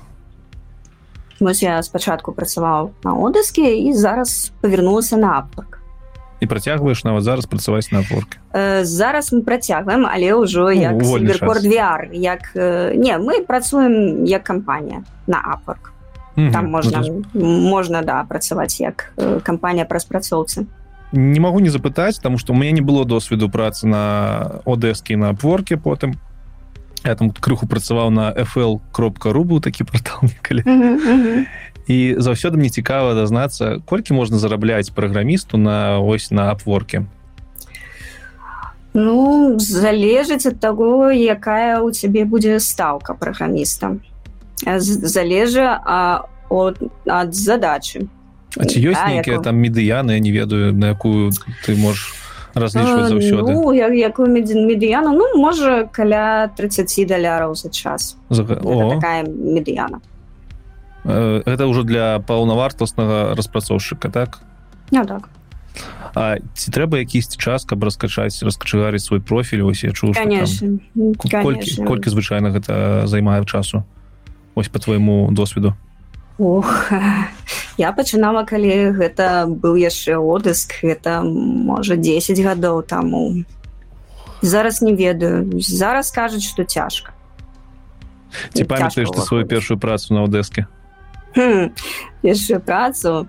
вось 1.40 1.62
я 1.62 1.84
спачатку 1.84 2.32
працаваў 2.32 2.96
на 3.04 3.20
одэске 3.20 3.76
і 3.76 3.92
зараз 3.92 4.56
павярнулася 4.62 5.20
на 5.20 5.36
апворк 5.44 5.79
і 6.40 6.46
працягваеш 6.48 7.04
нават 7.04 7.24
зараз 7.24 7.46
працаваць 7.46 7.92
на 7.92 8.00
апорке 8.00 8.38
э, 8.54 8.84
зараз 8.84 9.34
мы 9.34 9.42
працягваем 9.42 10.06
але 10.06 10.34
ўжо 10.34 10.72
ну, 10.72 10.72
як 10.72 10.96
VR 10.96 12.10
як 12.14 12.52
э, 12.56 12.96
не 12.96 13.18
мы 13.18 13.46
працуем 13.46 14.26
як 14.26 14.44
кампанія 14.44 15.04
на 15.28 15.42
апорк 15.44 15.94
там 16.52 16.72
можна 16.72 17.04
можна 17.34 18.02
да 18.02 18.24
працаваць 18.24 18.80
як 18.80 19.12
э, 19.18 19.40
кампанія 19.44 19.86
праз 19.86 20.06
працоўцы. 20.06 20.66
Не 21.12 21.40
могу 21.40 21.60
не 21.60 21.70
запытаць 21.70 22.22
тому 22.22 22.38
что 22.38 22.54
у 22.54 22.56
меня 22.56 22.72
не 22.72 22.82
было 22.82 23.06
досведу 23.06 23.50
працы 23.50 23.88
на 23.88 24.62
одэскі 24.66 25.16
на 25.16 25.30
апворке 25.30 25.78
потым. 25.78 26.16
Я 27.04 27.16
там 27.16 27.32
крыху 27.32 27.68
працаваў 27.68 28.10
на 28.10 28.32
fl 28.32 28.80
кропка 28.92 29.34
рубу 29.34 29.60
такі 29.60 29.84
портал 29.84 30.30
калі 30.42 30.64
і 31.90 32.16
заўсёды 32.22 32.62
мне 32.62 32.70
цікава 32.70 33.18
дазнацца 33.18 33.82
колькі 33.86 34.14
можна 34.14 34.38
зарабляць 34.38 34.94
праграмісту 34.94 35.58
на 35.58 35.98
ось 36.00 36.30
на 36.32 36.52
апворке 36.54 37.10
Ну 38.94 39.58
залежыць 39.58 40.46
ад 40.50 40.60
таго 40.62 41.10
якая 41.10 41.82
у 41.82 41.92
цябе 41.92 42.26
будзе 42.26 42.60
стаўка 42.60 43.14
праграміста. 43.14 43.98
Залежа 44.66 45.78
от 46.50 46.82
ад 47.06 47.36
задачы. 47.36 48.10
А 48.58 48.66
ці 48.66 48.82
ёсць 48.82 49.06
нейкія 49.06 49.42
там 49.46 49.62
медыяны 49.62 50.18
я 50.18 50.20
не 50.20 50.32
ведаю 50.34 50.74
на 50.74 50.98
якую 50.98 51.30
ты 51.66 51.78
можаш 51.78 52.18
разлічваць 52.58 53.14
заўсёды? 53.14 53.54
ну, 53.54 53.74
як, 53.74 53.94
якую 53.94 54.28
медыяну? 54.34 55.14
Ну 55.14 55.38
можа 55.38 55.86
каля 55.86 56.50
30 56.58 57.06
даляраў 57.06 57.54
за 57.54 57.70
час. 57.70 58.18
За... 58.30 58.44
такая 58.44 59.24
медыяна 59.24 60.02
гэта 61.04 61.68
ўжо 61.68 61.84
для 61.84 62.20
паўнавартаснага 62.20 63.36
распрацоўшчыка 63.36 64.10
так? 64.12 64.40
Не 64.92 65.06
так. 65.06 65.30
А 66.16 66.42
ці 66.58 66.72
трэба 66.74 67.00
якісьці 67.06 67.38
час 67.38 67.64
каб 67.64 67.84
раскачаць 67.84 68.42
раскачыгарыць 68.44 69.06
свой 69.06 69.22
профіль 69.22 69.64
ось 69.64 69.84
я 69.84 69.92
чу 69.94 70.12
колькі, 70.14 71.86
колькі 71.86 72.10
звычайна 72.10 72.50
гэта 72.52 73.06
займае 73.08 73.46
часу. 73.46 73.86
Ось 74.56 74.68
по 74.68 74.80
твайму 74.80 75.30
досведу 75.32 75.78
Ох, 76.40 76.92
я 77.78 77.92
пачынала 77.92 78.48
калі 78.48 78.96
гэта 78.96 79.44
быў 79.44 79.76
яшчэ 79.76 80.16
одыск 80.16 80.88
это 80.88 81.20
можа 81.22 82.00
10 82.00 82.40
гадоў 82.40 82.82
таму. 82.88 83.44
Зараз 84.42 84.82
не 84.82 84.96
ведаю. 84.96 85.60
Зараз 85.60 86.12
кажуць 86.12 86.48
что 86.48 86.64
цяжка. 86.64 87.12
Ці 88.56 88.64
памятаеш 88.64 89.12
ты 89.12 89.20
сваю 89.22 89.46
першую 89.46 89.80
працу 89.80 90.14
на 90.14 90.24
одэске 91.36 91.72
яшчэ 92.22 92.60
працу. 92.60 93.28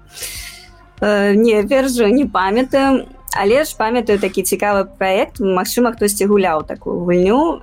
Э, 1.01 1.35
не 1.35 1.63
вержу 1.63 2.07
не 2.07 2.27
памятаю. 2.27 3.07
Але 3.33 3.65
ж 3.65 3.77
памятаю 3.79 4.19
такі 4.19 4.43
цікавы 4.43 4.85
проект. 4.99 5.39
Мачыма 5.41 5.93
хтосьці 5.93 6.27
гуляў 6.27 6.67
такую 6.67 7.05
гульню. 7.07 7.63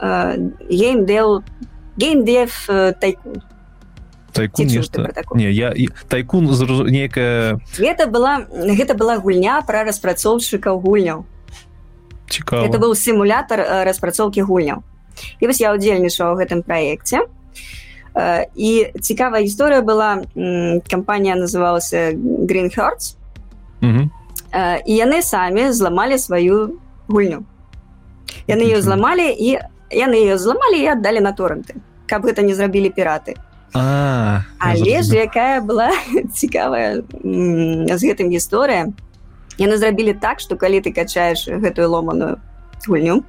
Геймдел 0.69 1.43
геймдев 1.97 2.67
тайкун 2.99 3.43
тайкун 4.31 4.67
нешта 4.67 5.11
не 5.33 5.51
я 5.51 5.73
тайкун 6.07 6.45
некая 6.87 7.59
гэта 7.75 8.07
была 8.07 8.45
гэта 8.47 8.93
была 8.93 9.17
гульня 9.17 9.61
про 9.65 9.83
распрацоўшчыкаў 9.83 10.79
гульняў 10.79 11.25
цікава 12.29 12.69
это 12.69 12.77
быў 12.77 12.93
сімулятор 12.93 13.65
распрацоўкі 13.83 14.45
гульняў 14.45 14.85
і 15.41 15.47
вось 15.47 15.59
я 15.59 15.73
удзельнічаў 15.73 16.33
у 16.33 16.37
гэтым 16.37 16.61
праекце 16.61 17.25
і 17.25 17.37
цікавая 19.01 19.43
гісторыя 19.43 19.81
была 19.81 20.23
кампанія 20.89 21.35
называлася 21.35 22.13
green 22.49 22.71
hearts. 22.73 23.15
І 24.85 24.93
яны 24.93 25.21
самі 25.21 25.71
зламалі 25.71 26.17
сваю 26.17 26.79
гульню. 27.07 27.45
Яны 28.47 28.63
ее 28.63 28.81
зламалі 28.81 29.27
і 29.29 29.59
яны 29.91 30.15
ее 30.17 30.37
зламалі 30.37 30.81
і 30.81 30.87
аддалі 30.97 31.19
на 31.19 31.31
торренты 31.31 31.75
каб 32.07 32.25
гэта 32.25 32.41
не 32.41 32.55
зрабілі 32.55 32.89
піраты. 32.89 33.35
А, 33.75 34.41
але 34.57 35.03
ж 35.03 35.27
якая 35.27 35.61
была 35.61 35.91
цікавая 36.33 37.03
з 37.03 38.01
гэтым 38.01 38.31
гісторыя. 38.31 38.95
Яны 39.59 39.77
зрабілі 39.77 40.15
так 40.15 40.39
што 40.39 40.55
калі 40.55 40.81
ты 40.81 40.95
качаеш 40.95 41.51
гэтую 41.51 41.91
ломаную 41.91 42.39
гульню 42.87 43.27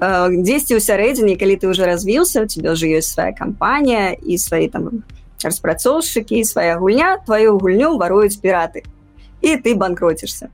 дзесьці 0.00 0.78
ў 0.78 0.80
сярэдзіне 0.80 1.36
калі 1.36 1.56
ты 1.58 1.68
уже 1.68 1.86
развіўся 1.86 2.42
у 2.42 2.46
тебя 2.46 2.72
уже 2.72 2.86
ёсць 2.86 3.14
свая 3.14 3.32
кампанія 3.32 4.14
і 4.14 4.38
свае 4.38 4.68
там 4.70 5.04
распрацоўшчыкі 5.42 6.44
свая 6.44 6.78
гульня 6.78 7.18
твою 7.26 7.58
гульню 7.58 7.98
варуюць 7.98 8.38
піраты 8.38 8.86
і 9.42 9.56
ты 9.58 9.74
банкроцішся 9.74 10.50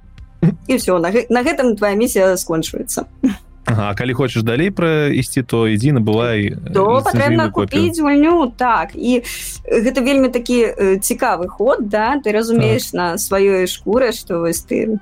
і 0.69 0.77
все 0.81 0.99
на, 0.99 1.13
на 1.29 1.41
гэтым 1.45 1.77
твоя 1.77 1.95
місія 1.95 2.37
скончваецца 2.37 3.05
Ага, 3.65 3.95
калі 3.97 4.13
хочаш 4.13 4.45
далей 4.45 4.69
пра 4.69 5.09
ісці 5.09 5.41
то 5.49 5.65
ідзі 5.65 5.97
набывай 5.97 6.53
патрэбна 6.69 7.49
купіць 7.49 7.97
гульню 7.97 8.53
так. 8.61 8.93
І 8.93 9.25
гэта 9.65 10.05
вельмі 10.05 10.29
такі 10.29 10.59
э, 10.69 11.01
цікавы 11.01 11.49
ход 11.49 11.89
да. 11.89 12.21
Ты 12.21 12.33
разумееш 12.37 12.93
так. 12.93 12.95
на 12.95 13.07
сваёй 13.17 13.65
шкуры 13.65 14.13
што 14.13 14.45
вось 14.45 14.61
ты 14.69 14.77
э, 14.85 15.01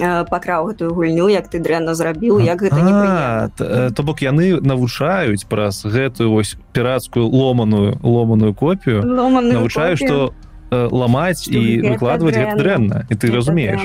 пакраў 0.00 0.72
гэтую 0.72 0.94
гульню 0.94 1.28
як 1.28 1.48
ты 1.48 1.58
дрэнна 1.58 1.94
зрабіў 1.94 2.40
як 2.40 2.62
гэта 2.62 2.80
не 2.82 3.90
то 3.90 4.02
бок 4.02 4.22
яны 4.22 4.60
навучаюць 4.60 5.44
праз 5.48 5.84
гэтую 5.84 6.30
вось 6.32 6.56
пірацкую 6.72 7.26
ломаную 7.26 7.98
ломаную 8.02 8.54
копію 8.54 9.02
навучаю 9.04 9.96
што 9.96 10.34
ламаць 10.70 11.48
і 11.48 11.80
выкладваць 11.80 12.36
гэта 12.36 12.56
дрэнна. 12.56 13.06
і 13.08 13.14
ты 13.14 13.32
разумееш. 13.32 13.80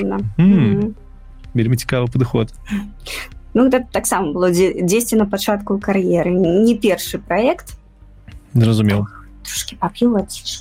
вельмі 1.54 1.76
цікавы 1.76 2.10
падыход. 2.12 2.52
Ну 3.54 3.70
гэта 3.70 3.86
таксама 3.92 4.34
было 4.34 4.50
дзесьці 4.50 5.16
на 5.16 5.26
пачатку 5.26 5.78
кар'еры. 5.78 6.34
Не 6.34 6.74
першы 6.74 7.18
проект 7.18 7.78
зразумеў. 8.52 9.06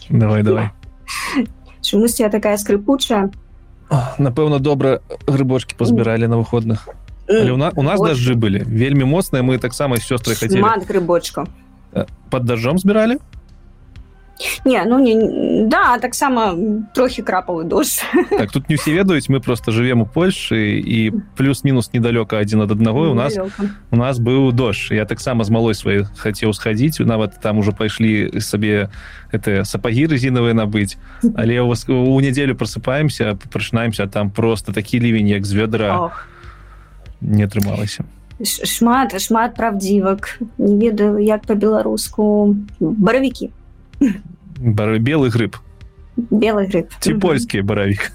Давай 0.10 0.44
давай. 0.44 0.70
Чамусь 1.82 2.20
я 2.20 2.30
такая 2.30 2.58
скрыпучая 2.58 3.32
напэўна 4.18 4.60
добра 4.60 5.00
грыбочки 5.28 5.76
пазбіралі 5.78 6.28
на 6.28 6.38
выходных. 6.38 6.90
У 7.30 7.58
нас 7.58 7.74
у 7.76 7.84
нас 7.84 8.00
дажджы 8.02 8.36
былі 8.36 8.64
вельмі 8.68 9.04
моцныя 9.08 9.44
мы 9.44 9.58
таксама 9.58 9.98
сёстры 9.98 10.36
хацелі. 10.36 10.64
Грыбочка 10.88 11.48
под 12.30 12.46
дажджом 12.46 12.80
збіралі 12.80 13.18
не 14.66 14.84
ну 14.86 15.00
не 15.00 15.68
да 15.68 15.98
таксама 15.98 16.56
трохі 16.94 17.22
крапавы 17.22 17.64
дождж 17.64 18.02
так 18.30 18.52
тут 18.52 18.70
не 18.70 18.76
усе 18.76 18.92
ведаюць 18.92 19.30
мы 19.30 19.40
просто 19.40 19.72
живвем 19.72 20.02
у 20.02 20.06
польльшы 20.06 20.80
і 20.80 21.12
плюс-мінус 21.38 21.94
недалёка 21.94 22.40
адзін 22.40 22.62
ад 22.62 22.72
аднаго 22.72 23.12
у 23.12 23.14
нас 23.14 23.38
у 23.38 23.96
нас 23.96 24.20
быў 24.20 24.52
дождж 24.52 24.94
я 24.94 25.06
таксама 25.06 25.44
з 25.44 25.50
малой 25.50 25.74
сваёй 25.74 26.06
хацеў 26.18 26.54
схадзіць 26.54 27.00
нават 27.00 27.40
там 27.42 27.60
уже 27.60 27.72
пайшлі 27.72 28.42
сабе 28.42 28.90
это 29.32 29.66
сапагі 29.66 30.08
резинавыя 30.08 30.54
набыць 30.54 30.98
але 31.38 31.62
у 31.62 31.68
вас 31.68 31.86
у 31.90 32.20
нядзелю 32.20 32.56
просыпаемся 32.56 33.38
прачынаемся 33.50 34.08
там 34.08 34.32
просто 34.32 34.74
такі 34.74 35.00
лівень 35.00 35.28
як 35.28 35.46
з 35.46 35.54
вядра 35.54 36.12
не 37.22 37.46
атрымалася 37.46 38.04
шмат 38.44 39.22
шмат 39.22 39.56
правдзівак 39.56 40.40
не 40.58 40.90
ведаю 40.90 41.20
як 41.20 41.46
по-беларуску 41.46 42.56
баравікі 42.80 43.50
Бар... 44.60 45.00
белый 45.00 45.30
грыб 45.30 45.58
белый 46.16 46.68
грыб 46.68 46.90
ці 47.00 47.14
польскі 47.20 47.62
баравік 47.62 48.12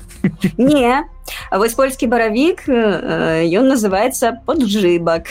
не 0.57 1.05
а 1.51 1.59
вось 1.59 1.75
польскі 1.75 2.07
баравік 2.07 2.69
ён 2.69 3.69
называется 3.69 4.39
поджыбак 4.47 5.29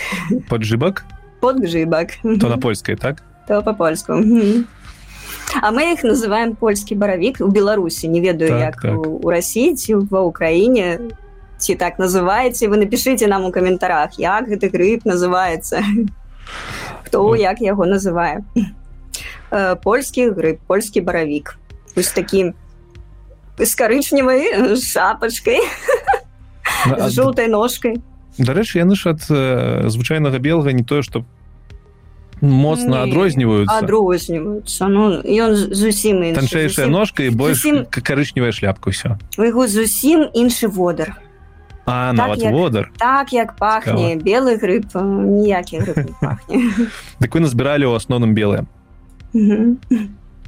поджыбак 0.50 1.06
подгжыбак 1.40 2.20
то 2.42 2.50
на 2.50 2.58
польскай 2.58 2.96
так? 2.96 3.24
То 3.48 3.62
по-польску 3.62 4.14
а 5.62 5.72
мы 5.72 5.94
их 5.94 6.04
называем 6.04 6.56
польскі 6.56 6.96
баравік 6.96 7.42
у 7.42 7.48
беларусі 7.48 8.08
не 8.08 8.22
ведаю 8.22 8.52
так, 8.52 8.62
як 8.62 8.82
так. 8.82 9.08
у 9.08 9.30
россии 9.30 9.74
ці 9.76 9.96
ва 9.96 10.28
ўкраіне 10.28 11.00
ці 11.58 11.76
так 11.76 12.00
называеце 12.00 12.68
вы 12.70 12.78
напишите 12.78 13.28
нам 13.28 13.46
у 13.46 13.52
каментарах 13.52 14.20
як 14.20 14.48
гэты 14.48 14.70
грыб 14.70 15.06
называется. 15.06 15.82
Хто 17.06 17.36
як 17.36 17.62
яго 17.62 17.86
называе 17.86 18.44
э, 18.56 18.62
польскі 19.84 20.32
грыб 20.32 20.60
польскі 20.68 21.02
баравік. 21.02 21.58
Вось 21.96 22.12
такі 22.12 22.54
з 23.58 23.74
карычневай 23.76 24.78
шапачкай 24.78 25.60
з 26.86 27.10
жоўтай 27.10 27.50
ножкой 27.50 27.98
дарэчы 28.38 28.86
яны 28.86 28.94
ж 28.94 29.18
ад 29.18 29.26
звычайнага 29.90 30.38
белага 30.38 30.74
не 30.78 30.86
тое 30.86 31.02
што 31.02 31.26
моцна 32.42 33.02
адрозніваюцца 33.10 33.82
адрозніваюцца 33.82 34.90
ну 34.94 35.10
ён 35.26 35.58
зусім 35.58 36.22
танчэйшая 36.38 36.86
ножка 36.86 37.26
і 37.26 37.34
больш 37.34 37.66
зусім... 37.66 37.86
карычневая 37.90 38.54
шляпка 38.54 38.94
ўсё 38.94 39.18
яго 39.42 39.66
зусім 39.66 40.30
іншы 40.34 40.70
водар 40.70 41.18
А, 41.88 42.12
так, 42.12 42.18
нават 42.20 42.40
як, 42.44 42.52
водар 42.54 42.92
так 43.00 43.34
як 43.34 43.56
пахне 43.56 44.20
Цікава. 44.20 44.22
белы 44.22 44.54
грыб 44.60 44.86
ніякі 44.94 45.82
дык 47.18 47.32
вы 47.34 47.40
назбіралі 47.42 47.90
ў 47.90 47.96
асноўным 47.98 48.36
белыя 48.38 48.68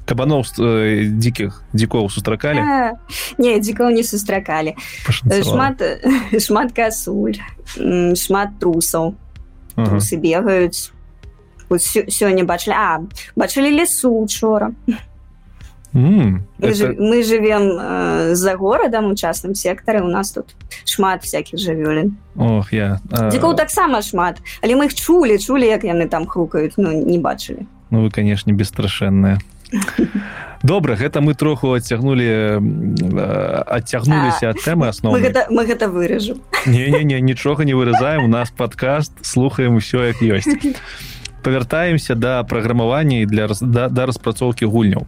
кабаноў 0.10 0.42
э, 0.42 1.06
дзікіх 1.14 1.62
дзікоў 1.74 2.10
сустракалі 2.10 2.62
не 3.38 3.60
дзікоў 3.62 3.94
не 3.94 4.04
сустракалі 4.04 4.74
шмат 5.46 5.84
шмат 6.46 6.74
касуль 6.74 7.38
шмат 8.18 8.58
трусаў 8.58 9.14
трусы 9.76 10.18
бегаюць 10.18 10.90
сёння 11.70 12.44
бачылі 12.50 12.74
а 12.74 13.06
бачылі 13.36 13.70
лесу 13.70 14.10
учора 14.10 14.74
Mm, 15.92 16.42
мы, 16.60 16.68
это... 16.68 16.94
мы 17.02 17.24
живем 17.24 17.80
э, 17.82 18.36
за 18.36 18.56
городом 18.56 19.10
у 19.10 19.16
частным 19.16 19.56
сектары 19.56 20.04
у 20.04 20.08
нас 20.08 20.30
тут 20.32 20.54
шмат 20.86 21.24
всяких 21.24 21.58
жывёлін 21.58 22.14
Ох 22.38 22.72
я 22.74 23.02
дзікоў 23.10 23.58
таксама 23.58 24.04
шмат. 24.06 24.38
Але 24.62 24.76
мы 24.76 24.86
их 24.86 24.94
чулі 24.94 25.40
чулі 25.40 25.66
як 25.66 25.84
яны 25.84 26.06
там 26.08 26.28
хрукаюць 26.28 26.78
ну 26.78 26.94
не 26.94 27.18
бачылі 27.18 27.66
Ну 27.90 28.02
вы 28.04 28.10
конечно 28.10 28.52
бесстрашэнная 28.52 29.40
добра 30.64 30.96
гэта 30.96 31.22
мы 31.22 31.34
троху 31.34 31.74
адцягнули 31.74 32.60
адцягнуліся 33.66 34.50
ад 34.50 34.58
тэмы 34.64 34.88
асновы 34.90 35.18
мы 35.18 35.24
гэта, 35.24 35.48
мы 35.50 35.66
гэта 35.66 35.88
выражу 35.88 36.38
не, 36.66 36.90
не, 36.90 37.04
не 37.04 37.22
нічога 37.22 37.64
не 37.66 37.74
вырызаем 37.74 38.26
у 38.26 38.28
нас 38.28 38.52
подкаст 38.52 39.14
слухаем 39.26 39.76
усё 39.76 40.04
як 40.04 40.22
ёсць. 40.22 40.50
Павяртаемся 41.44 42.16
да 42.16 42.44
праграмавання 42.44 43.26
для 43.26 43.48
да, 43.62 43.88
да 43.88 44.06
распрацоўкі 44.06 44.66
гульняў. 44.66 45.08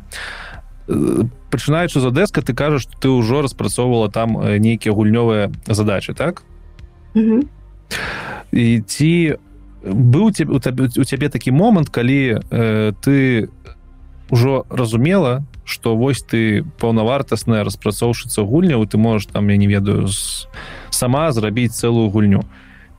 Пачынаючы 1.51 1.99
з 1.99 2.05
адэска 2.07 2.41
ты 2.41 2.53
кажаш 2.55 2.87
ты 2.87 3.11
ўжо 3.11 3.41
распрацоўвала 3.41 4.09
там 4.09 4.39
нейкія 4.39 4.95
гульнёвыя 4.95 5.51
задачы 5.67 6.13
так? 6.13 6.43
І 8.51 8.81
ці 8.87 9.35
быў 9.83 10.29
у 10.29 11.03
цябе 11.05 11.29
такі 11.29 11.51
момант 11.51 11.89
калі 11.89 12.39
э, 12.51 12.93
ты 13.01 13.49
ўжо 14.29 14.65
разумела 14.69 15.43
что 15.65 15.95
вось 15.95 16.21
ты 16.21 16.63
паўнавартасная 16.79 17.63
распрацоўшыца 17.63 18.43
гульняў 18.43 18.85
ты 18.85 18.97
можаш 18.97 19.25
там 19.27 19.49
я 19.49 19.57
не 19.57 19.67
ведаю 19.67 20.07
з... 20.07 20.47
сама 20.89 21.31
зрабіць 21.31 21.73
цэлую 21.73 22.09
гульню. 22.09 22.43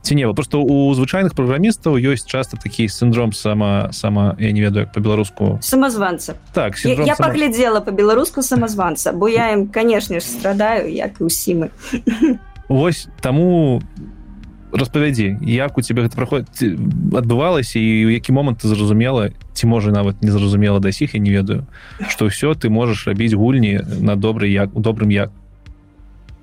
Ці 0.01 0.15
не 0.15 0.27
просто 0.33 0.59
у 0.59 0.91
звычайных 0.93 1.31
праграмістаў 1.31 1.95
ёсць 1.95 2.27
часто 2.27 2.57
такі 2.57 2.89
синдром 2.89 3.31
сама 3.31 3.93
сама 3.93 4.35
я 4.39 4.51
не 4.51 4.59
ведаю 4.59 4.89
по-беларуску 4.93 5.59
самазванца 5.61 6.35
так 6.53 6.75
я, 6.83 6.93
я 6.93 7.15
сама... 7.15 7.29
паглядзела 7.29 7.79
по-беларуску 7.79 8.41
самазванца 8.41 9.13
бо 9.13 9.29
я 9.29 9.51
ім 9.55 9.67
канешне 9.67 10.19
ж 10.19 10.27
страдаю 10.27 10.91
як 10.91 11.21
і 11.21 11.23
усі 11.23 11.55
мы 11.55 11.69
Вось 12.67 13.07
таму 13.21 13.81
распавядзі 14.73 15.37
як 15.41 15.77
у 15.77 15.81
тебе 15.81 16.03
гэта 16.03 16.17
праходзіць 16.17 16.73
адбывалася 17.13 17.77
і 17.77 18.09
ў 18.09 18.17
які 18.17 18.33
момант 18.33 18.65
ты 18.65 18.67
зразумела? 18.67 19.29
Ці 19.53 19.69
можа 19.69 19.93
нават 19.93 20.25
незразумела 20.25 20.81
да 20.81 20.91
сіх 20.91 21.13
я 21.13 21.21
не 21.21 21.29
ведаю. 21.29 21.69
Што 22.09 22.27
ўсё 22.27 22.57
ты 22.57 22.73
можаш 22.73 23.05
рабіць 23.05 23.37
гульні 23.37 23.85
на 24.01 24.17
добры 24.17 24.49
як 24.49 24.73
у 24.73 24.81
добрым 24.81 25.13
як. 25.13 25.29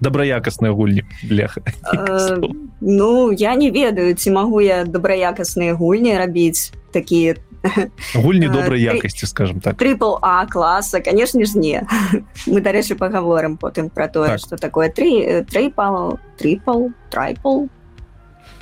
Добраякасныя 0.00 0.72
гульні 0.72 1.04
бляха. 1.28 1.60
Э, 1.92 2.40
ну 2.80 3.32
я 3.32 3.54
не 3.54 3.70
ведаю 3.70 4.14
ці 4.14 4.30
магу 4.30 4.62
я 4.62 4.84
добраякасныя 4.86 5.74
гульні 5.74 6.16
рабіць 6.16 6.72
такія 6.94 7.34
гульні 8.14 8.48
э, 8.48 8.52
добрай 8.52 8.80
якасці 8.80 9.26
скажем 9.26 9.60
так. 9.60 9.76
трипл 9.76 10.16
а 10.22 10.46
класа 10.46 11.00
конечно 11.00 11.44
ж 11.44 11.58
не. 11.58 11.82
Мы 12.46 12.60
дарэчы 12.60 12.94
паговорым 12.94 13.58
потым 13.58 13.90
про 13.90 14.08
тое 14.08 14.38
что 14.38 14.56
так. 14.56 14.60
такое 14.60 14.88
три 14.88 15.42
трипал 15.44 16.18
трипл 16.38 16.88
трайпл 17.10 17.66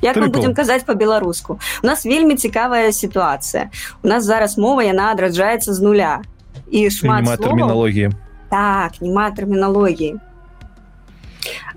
як 0.02 0.16
мы 0.16 0.28
будем 0.28 0.54
казаць 0.54 0.84
по-беларуску 0.84 1.58
у 1.82 1.86
нас 1.86 2.04
вельмі 2.04 2.36
цікавая 2.36 2.92
сітуацыя 2.92 3.70
у 4.02 4.08
нас 4.08 4.24
зараз 4.24 4.58
мова 4.58 4.82
яна 4.82 5.12
адраджаецца 5.12 5.72
з 5.72 5.80
нуля. 5.80 6.22
І 6.70 6.90
шмат 6.90 7.24
тэрміналогіі. 7.40 8.10
Так 8.50 9.00
няма 9.00 9.30
тэрміналогіі. 9.30 10.16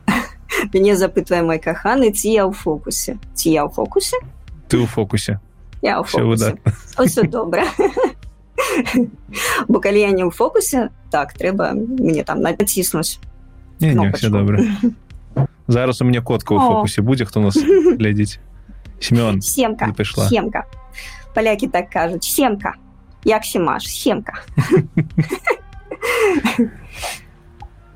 Мяне 0.73 0.95
запытвае 0.95 1.43
мой 1.43 1.59
каханы 1.63 2.11
ці 2.11 2.27
я 2.29 2.43
ў 2.43 2.51
фокусе? 2.51 3.15
Ці 3.33 3.47
я 3.55 3.63
ў 3.63 3.71
фокусе? 3.71 4.19
Ты 4.67 4.83
ў 4.83 4.87
фокусе. 4.87 5.39
Я 5.81 6.03
ўсё 6.03 7.23
добра. 7.35 7.65
Бо 9.67 9.79
калі 9.79 9.99
я 9.99 10.11
не 10.11 10.23
ў 10.27 10.31
фокусе 10.31 10.89
так 11.11 11.33
трэба 11.33 11.73
мне 11.75 12.23
там 12.23 12.41
націснуць 12.41 13.19
добра 14.29 14.63
зараз 15.67 16.01
у 16.01 16.05
меня 16.05 16.21
котка 16.21 16.53
у 16.53 16.59
фокусе 16.59 17.01
будзе 17.01 17.25
хто 17.25 17.41
нас 17.41 17.57
глядзець 17.99 18.39
семён 18.99 19.41
семка 19.41 19.93
прыйшла 19.93 20.27
семка. 20.29 20.65
Палякі 21.33 21.67
так 21.67 21.89
кажуць 21.89 22.23
семка. 22.23 22.75
Як 23.23 23.45
семаш. 23.45 23.87
Семка. 23.87 24.43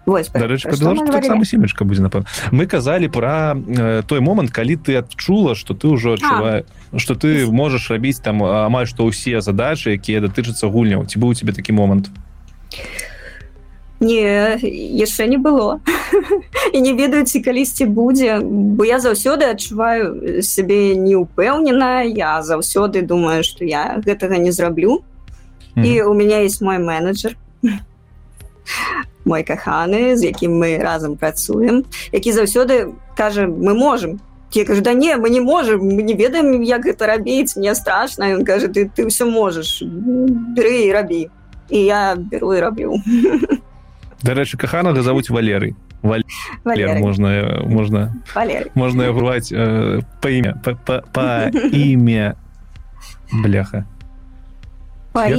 Семечка 0.06 1.84
будзе 1.84 2.06
напэў 2.06 2.26
мы 2.54 2.68
казалі 2.70 3.10
пра 3.10 3.58
э, 3.58 4.04
той 4.06 4.22
момант 4.22 4.54
калі 4.54 4.78
ты 4.78 5.02
адчула 5.02 5.56
что 5.56 5.74
ты 5.74 5.90
ўжо 5.90 6.14
адчувае 6.14 6.66
что 6.98 7.16
ты 7.16 7.50
можаш 7.50 7.90
рабіць 7.90 8.22
там 8.22 8.44
амаль 8.44 8.86
што 8.86 9.10
ўсе 9.10 9.42
задачы 9.42 9.98
якія 9.98 10.22
датычацца 10.22 10.70
гульняў 10.70 11.10
ці 11.10 11.18
быў 11.18 11.34
у 11.34 11.34
тебе 11.34 11.58
такі 11.58 11.74
момант 11.74 12.14
не 14.00 14.58
яшчэ 14.62 15.28
не 15.28 15.38
было. 15.38 15.80
І 16.74 16.82
не 16.82 16.94
ведаюць 16.94 17.44
калісьці 17.44 17.86
будзе 17.86 18.40
бо 18.44 18.86
я 18.86 19.00
заўсёды 19.00 19.46
адчуваю 19.46 20.42
сябе 20.44 20.96
неупэўнена 20.96 22.04
я 22.04 22.42
заўсёды 22.42 23.02
думаю 23.02 23.44
что 23.44 23.66
я 23.66 24.02
гэтага 24.06 24.38
не 24.38 24.52
зраблю. 24.52 25.04
Mm. 25.76 25.86
і 25.86 26.02
у 26.04 26.14
меня 26.14 26.40
есть 26.40 26.62
мой 26.62 26.78
менеджер 26.78 27.36
мой 29.26 29.44
каханы 29.44 30.16
з 30.16 30.24
якім 30.24 30.56
мы 30.56 30.80
разам 30.80 31.18
працуем 31.18 31.84
які 32.12 32.32
заўсёды 32.32 32.94
кажа 33.18 33.48
мы 33.48 33.74
можем 33.74 34.20
я 34.54 34.66
кажу 34.66 34.82
да 34.82 34.94
не 34.94 35.18
мы 35.18 35.30
не 35.30 35.42
можем 35.42 35.82
мы 35.82 36.02
не 36.04 36.14
ведаем 36.14 36.64
як 36.64 36.86
гэта 36.86 37.08
рабіць 37.08 37.58
мне 37.58 37.76
страшно 37.76 38.34
он 38.36 38.46
кажа 38.46 38.68
ты 38.68 38.90
ты 38.96 39.08
все 39.08 39.26
можешь 39.26 39.84
бяры 39.84 40.88
і 40.88 40.92
рабі 40.92 41.30
і 41.70 41.80
я 41.84 42.16
беру 42.16 42.54
і 42.54 42.60
раблю 42.60 42.96
дарэчы 44.26 44.58
каханага 44.58 45.06
завуць 45.06 45.30
валерый. 45.30 45.76
Валер, 46.02 47.00
можна 47.00 47.30
можна. 47.66 48.14
Можна 48.76 49.10
гуваць 49.14 49.50
э, 49.52 50.02
па 50.22 50.30
імя 50.30 50.58
па, 50.66 50.74
па, 50.74 51.02
па 51.14 51.26
імя. 51.72 52.36
Бляха 53.32 53.86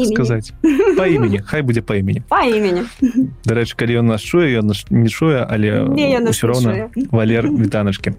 сказаць 0.09 0.53
по 0.97 1.05
імені 1.07 1.41
хай 1.45 1.63
будзе 1.63 1.83
па 1.83 1.97
імені 1.97 2.23
па 2.29 2.43
імені 2.49 2.89
дарэчы 3.45 3.77
калі 3.77 4.01
ён 4.01 4.07
нас 4.13 4.25
чуе 4.25 4.49
ён 4.59 4.73
не 4.91 5.09
чуе 5.09 5.45
але 5.45 5.85
ўсё 6.33 6.49
роўна 6.49 6.89
валер 7.13 7.49
вітаначкі 7.51 8.17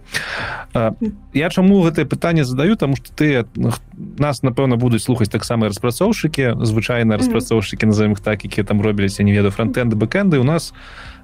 я 1.34 1.50
чаму 1.50 1.82
гэтае 1.86 2.06
пытанне 2.06 2.43
задаю? 2.43 2.76
Таму 2.76 2.96
што 2.96 3.10
ты 3.13 3.46
нас 3.96 4.43
напэўна 4.43 4.78
будуць 4.78 5.04
слухаць 5.04 5.30
таксама 5.30 5.67
распрацоўшчыкі 5.67 6.62
звычайна 6.62 7.17
распрацоўшчыкі 7.17 7.89
назовем 7.89 8.13
их 8.13 8.22
так 8.22 8.46
якія 8.46 8.65
там 8.65 8.82
робіліся 8.82 9.24
не 9.24 9.34
ведаю 9.34 9.52
фронтэнды 9.52 9.96
бэкэнды 9.96 10.38
у 10.39 10.43
нас 10.43 10.74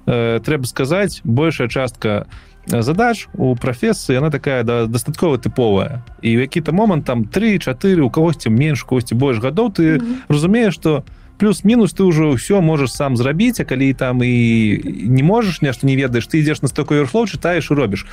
э, 0.06 0.40
трэба 0.40 0.66
сказаць 0.66 1.20
большая 1.24 1.68
частка 1.68 2.26
у 2.26 2.53
задач 2.66 3.28
у 3.34 3.54
прафесыі 3.56 4.18
она 4.18 4.30
такая 4.30 4.62
да, 4.62 4.86
дастаткова 4.86 5.36
тыповая 5.38 6.02
і 6.22 6.30
які-то 6.30 6.72
момант 6.72 7.04
там 7.04 7.24
3-4 7.24 8.00
у 8.00 8.10
кагосьці 8.10 8.50
менш 8.50 8.82
косці 8.82 9.14
больш 9.14 9.38
гадоў 9.38 9.68
ты 9.72 9.82
mm 9.82 10.00
-hmm. 10.00 10.16
разумееш 10.28 10.74
что 10.74 11.04
плюс-мінус 11.38 11.94
ты 11.94 12.04
ўжо 12.04 12.34
ўсё 12.34 12.60
можаш 12.60 12.92
сам 12.92 13.16
зрабіць 13.16 13.60
а 13.60 13.64
калі 13.64 13.92
там 13.92 14.22
і 14.22 14.80
не 15.08 15.22
можаш 15.22 15.62
нешта 15.62 15.86
не 15.86 15.96
ведаеш 15.96 16.28
ты 16.28 16.38
ідзеш 16.38 16.62
на 16.62 16.68
столько 16.68 16.94
верфлоу 16.94 17.26
чытаеш 17.26 17.72
і 17.72 17.74
робіш 17.74 18.06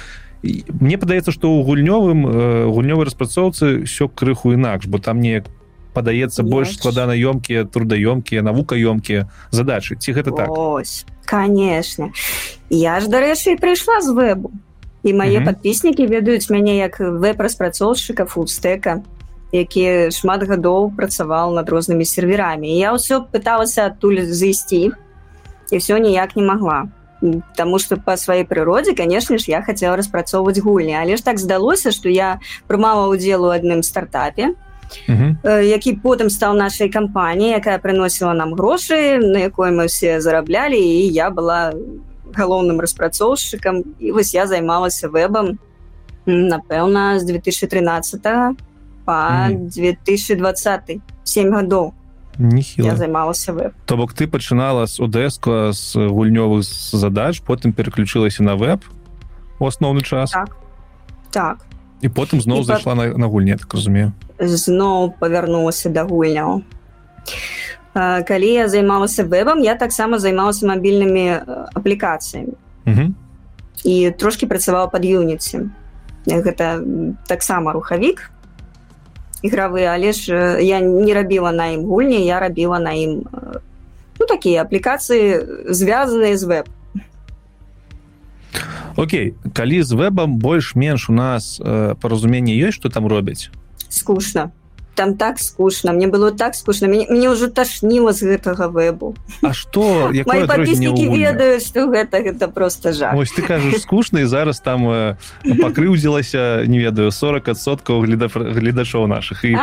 і 0.43 0.63
мне 0.79 0.97
падаецца 0.97 1.31
что 1.31 1.51
у 1.51 1.63
гульнёвым 1.63 2.25
гульнёвай 2.73 3.05
распрацоўцы 3.05 3.83
все 3.83 4.07
крыху 4.07 4.53
інакш 4.53 4.85
бо 4.85 4.97
там 4.99 5.19
неяк 5.19 5.45
падаецца 5.93 6.43
больш 6.43 6.77
складанаёмкія 6.79 7.65
трудаёмкія 7.65 8.41
навукаёмкія 8.41 9.29
задачы. 9.51 9.95
Ці 9.95 10.13
гэта 10.13 10.31
так? 10.31 10.47
Ось 10.49 11.05
конечно 11.25 12.11
я 12.69 12.99
ж 12.99 13.07
дарэчы 13.07 13.55
прыйшла 13.59 14.01
з 14.01 14.11
вебу 14.11 14.51
і 15.03 15.13
мае 15.13 15.29
mm 15.29 15.41
-hmm. 15.41 15.45
подпіснікі 15.45 16.07
ведаюць 16.07 16.49
мяне 16.49 16.77
як 16.77 16.99
веб-распрацоўшчыка 16.99 18.25
фудстэка 18.25 19.01
які 19.51 20.11
шмат 20.11 20.47
гадоў 20.47 20.95
працаваў 20.95 21.51
над 21.53 21.69
рознымі 21.69 22.05
серверамі. 22.05 22.71
Я 22.71 22.95
ўсё 22.95 23.27
пыталася 23.31 23.91
адтуль 23.91 24.23
зайсці 24.23 24.91
і 25.71 25.77
все 25.77 25.99
ніяк 25.99 26.35
не 26.35 26.43
могла 26.43 26.87
Таму 27.55 27.77
что 27.79 27.97
по 27.97 28.17
сваёй 28.17 28.45
прыродзе 28.45 28.95
конечно 28.95 29.37
ж 29.37 29.43
я 29.47 29.61
хацела 29.61 29.95
распрацоўваць 29.95 30.59
гульні. 30.59 30.95
Але 31.01 31.17
ж 31.17 31.23
так 31.23 31.37
здалося 31.37 31.91
что 31.91 32.09
я 32.09 32.39
прымала 32.67 33.07
удзел 33.07 33.43
у 33.45 33.49
адным 33.49 33.83
стартапе 33.83 34.55
які 35.07 35.95
потым 36.03 36.29
стаў 36.29 36.55
нашай 36.55 36.89
кампаніі 36.89 37.57
якая 37.57 37.77
прыносіла 37.79 38.33
нам 38.33 38.53
грошы 38.53 39.17
на 39.17 39.39
якой 39.39 39.71
мы 39.71 39.87
все 39.87 40.21
зараблялі 40.21 40.77
і 40.77 41.07
я 41.07 41.29
была 41.29 41.73
галоўным 42.35 42.79
распрацоўшчыкам 42.79 43.83
і 43.99 44.11
вось 44.11 44.33
я 44.33 44.47
займалася 44.47 45.09
вебам 45.09 45.59
напэўна 46.25 47.19
з 47.19 47.25
2013 47.25 48.21
по 49.05 49.17
2020 49.49 50.99
7 51.23 51.53
гадоў 51.53 51.93
нехіла 52.37 52.95
займалася 52.95 53.53
веб 53.53 53.73
то 53.85 53.97
бок 53.97 54.13
ты 54.13 54.27
пачынала 54.27 54.87
з 54.87 54.99
удэска 54.99 55.71
з 55.73 55.95
гульнёвых 55.95 56.63
задач 56.63 57.41
потым 57.41 57.73
переключылася 57.73 58.43
на 58.43 58.55
веб 58.55 58.81
у 59.61 59.67
асноўны 59.67 60.01
час. 60.01 60.31
Так, 60.31 60.57
так. 61.29 61.57
і 62.01 62.09
потым 62.09 62.41
зноў 62.41 62.63
зайшла 62.63 62.95
па... 62.95 63.05
на, 63.05 63.17
на 63.17 63.27
гульне 63.27 63.57
так 63.57 63.73
разумею 63.73 64.11
зноў 64.41 65.13
павярнулася 65.19 65.89
да 65.89 66.03
гульняў. 66.03 66.61
Калі 67.93 68.49
я 68.49 68.67
займалася 68.67 69.23
вебам 69.23 69.59
я 69.61 69.75
таксама 69.75 70.19
займалася 70.19 70.67
мабільнымі 70.67 71.39
аплікацыямі. 71.73 72.53
І 73.83 74.11
трошки 74.11 74.47
працавала 74.47 74.87
пад 74.87 75.05
юніці. 75.05 75.69
Гэта 76.25 76.81
таксама 77.27 77.73
рухавік 77.73 78.31
ігравы 79.41 79.85
але 79.85 80.13
ж 80.13 80.57
я 80.61 80.79
не 80.79 81.13
рабіла 81.13 81.51
на 81.51 81.73
ім 81.73 81.85
гульні 81.85 82.25
я 82.25 82.39
рабіла 82.39 82.79
на 82.79 82.93
ім 82.93 83.25
ну 84.19 84.25
такія 84.29 84.61
аплікацыі 84.61 85.41
звязаныя 85.69 86.37
з 86.37 86.43
веб 86.43 86.65
Окей 88.95 89.33
калі 89.53 89.81
з 89.83 89.91
вебам 89.91 90.37
больш-менш 90.37 91.09
у 91.09 91.13
нас 91.13 91.57
э, 91.57 91.95
паразуменне 91.95 92.53
ёсць 92.53 92.77
што 92.77 92.89
там 92.89 93.07
робяць 93.07 93.49
скучно. 93.91 94.51
Там 94.93 95.15
так 95.15 95.39
скучно 95.39 95.93
мне 95.93 96.07
было 96.07 96.31
так 96.31 96.53
скучно 96.53 96.87
мне, 96.87 97.07
мне 97.09 97.29
ўжо 97.31 97.47
ташніла 97.47 98.11
з 98.11 98.27
гэтага 98.27 98.67
вебу. 98.67 99.15
А 99.41 99.53
что 99.53 100.11
подпіснікі 100.27 101.07
ведаюць 101.15 101.63
что 101.63 101.87
гэта 101.87 102.19
гэта 102.19 102.51
просто 102.51 102.91
жа 102.91 103.15
Ось 103.15 103.31
ты 103.31 103.41
кажаш 103.41 103.87
скучна 103.87 104.19
і 104.19 104.27
зараз 104.27 104.59
там 104.59 104.83
э, 104.91 105.15
пакрыўдзілася 105.43 106.67
не 106.67 106.79
ведаю 106.83 107.15
40соткаў 107.15 108.03
гледачоў 108.03 109.07
наших 109.07 109.45
і 109.45 109.55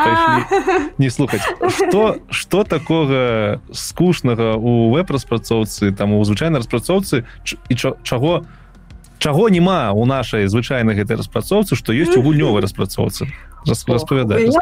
не 0.99 1.11
слухаць 1.11 1.45
что 1.68 2.16
что 2.31 2.64
такога 2.64 3.61
скучнага 3.72 4.57
у 4.57 4.91
веб-распрацоўцы 4.91 5.93
там 5.93 6.16
у 6.16 6.24
звычайнай 6.24 6.59
распрацоўцы 6.59 7.29
і 7.45 7.74
чаго 7.76 8.49
чаго 9.18 9.49
няма 9.49 9.93
у 9.93 10.07
нашай 10.07 10.47
звычайнай 10.49 10.97
гэтай 10.97 11.18
распрацоўцы 11.18 11.76
што 11.76 11.93
ёсць 11.93 12.16
у 12.16 12.22
гульнёвай 12.22 12.62
распрацоўцы 12.62 13.29
распавядаць 13.69 14.57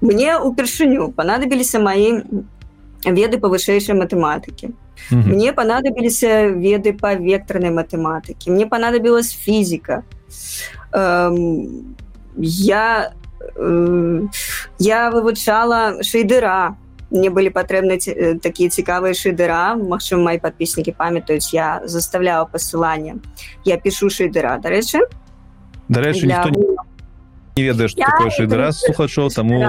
мне 0.00 0.38
упершыню 0.38 1.12
панадабіліся 1.16 1.80
маі 1.80 2.22
веды 3.04 3.38
па 3.38 3.50
вышэйшай 3.52 3.96
матэматыкі 3.98 4.72
мне 5.10 5.52
панадабіліся 5.52 6.48
веды 6.56 6.92
па 6.92 7.14
вектарнай 7.14 7.70
матэматыкі 7.70 8.50
мне 8.50 8.66
панадабілась 8.66 9.32
фізіка 9.32 10.02
я 10.92 13.12
я 14.78 15.10
вывучала 15.10 16.02
шейдыра 16.02 16.76
мне 17.10 17.30
былі 17.30 17.48
патрэбны 17.48 17.96
такія 18.42 18.68
цікавыя 18.68 19.16
шейдыра 19.16 19.76
Мачым 19.80 20.24
мои 20.24 20.38
подпіснікі 20.38 20.92
памятаюць 20.92 21.54
я 21.54 21.80
заставляла 21.84 22.44
пасыланне 22.44 23.16
я 23.64 23.78
пишу 23.78 24.10
шейдыра 24.10 24.58
дарэчы 24.58 25.00
дарэчы 25.88 26.26
для... 26.26 26.44
не 26.44 26.67
ведаеш 27.62 27.94
такое 27.94 28.30
шейдыра 28.30 28.72
слухачоў 28.72 29.30
таму 29.34 29.60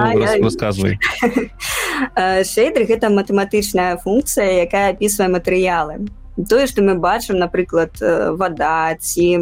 расказвай. 0.42 0.98
Шейдер 2.50 2.86
гэта 2.88 3.10
матэматычная 3.10 3.96
функцыя 3.98 4.64
якая 4.64 4.92
опісвае 4.94 5.28
матэрыялы. 5.28 6.08
Тое 6.48 6.66
што 6.66 6.82
мы 6.82 6.94
бачым 6.94 7.38
напрыклад 7.38 7.96
вода 8.00 8.94
ці 9.00 9.38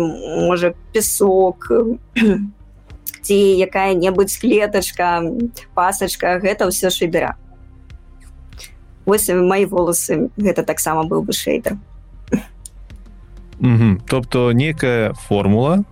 можа 0.49 0.75
песок 0.93 1.71
ці 3.29 3.37
якая-небудзь 3.37 4.39
клетачка 4.41 5.21
пасачка 5.75 6.39
гэта 6.41 6.67
ўсё 6.71 6.89
шейдыра 6.89 7.37
вось 9.09 9.29
мои 9.29 9.65
волосы 9.65 10.29
гэта 10.37 10.63
таксама 10.65 11.05
быў 11.05 11.25
бы 11.25 11.33
шейдер 11.33 11.77
тобто 14.09 14.53
некая 14.53 15.13
формула 15.29 15.85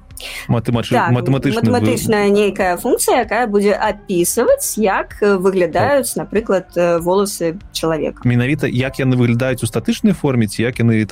матэмач... 0.49 0.89
так, 0.89 1.13
матэматычная 1.13 2.29
нейкая 2.31 2.77
функція 2.77 3.25
якая 3.25 3.47
будзе 3.47 3.77
опісваць 3.77 4.79
як 4.79 5.19
выглядаюць 5.21 6.17
напрыклад 6.17 6.73
волосы 7.03 7.59
чалавека 7.73 8.23
менавіта 8.25 8.67
як 8.67 8.99
яны 8.99 9.17
выглядаюць 9.17 9.63
у 9.63 9.69
статычнай 9.69 10.13
форме 10.13 10.47
ці 10.47 10.63
як 10.63 10.79
яны 10.81 11.09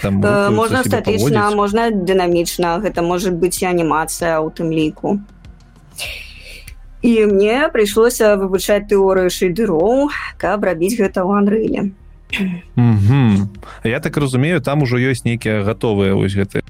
там 0.00 0.20
можна 0.54 0.84
статычна 0.84 1.50
можна 1.52 1.90
дынамічна 1.90 2.80
гэта 2.80 3.02
может 3.02 3.36
быць 3.36 3.60
анімацыя 3.62 4.40
у 4.40 4.48
тым 4.50 4.72
ліку 4.72 5.20
і 5.20 5.40
і 7.02 7.26
мне 7.26 7.68
прыйшлося 7.72 8.36
вывучаць 8.36 8.84
тэорыю 8.92 9.32
шейдыроў 9.32 10.12
каб 10.36 10.64
рабіць 10.68 11.00
гэта 11.00 11.24
ў 11.24 11.30
анрыле 11.40 11.80
я 13.84 14.00
так 14.00 14.16
разумею 14.16 14.60
там 14.60 14.84
ужо 14.84 15.00
ёсць 15.00 15.24
нейкія 15.24 15.64
гатовыя 15.64 16.12
вось 16.14 16.36
гэты 16.36 16.60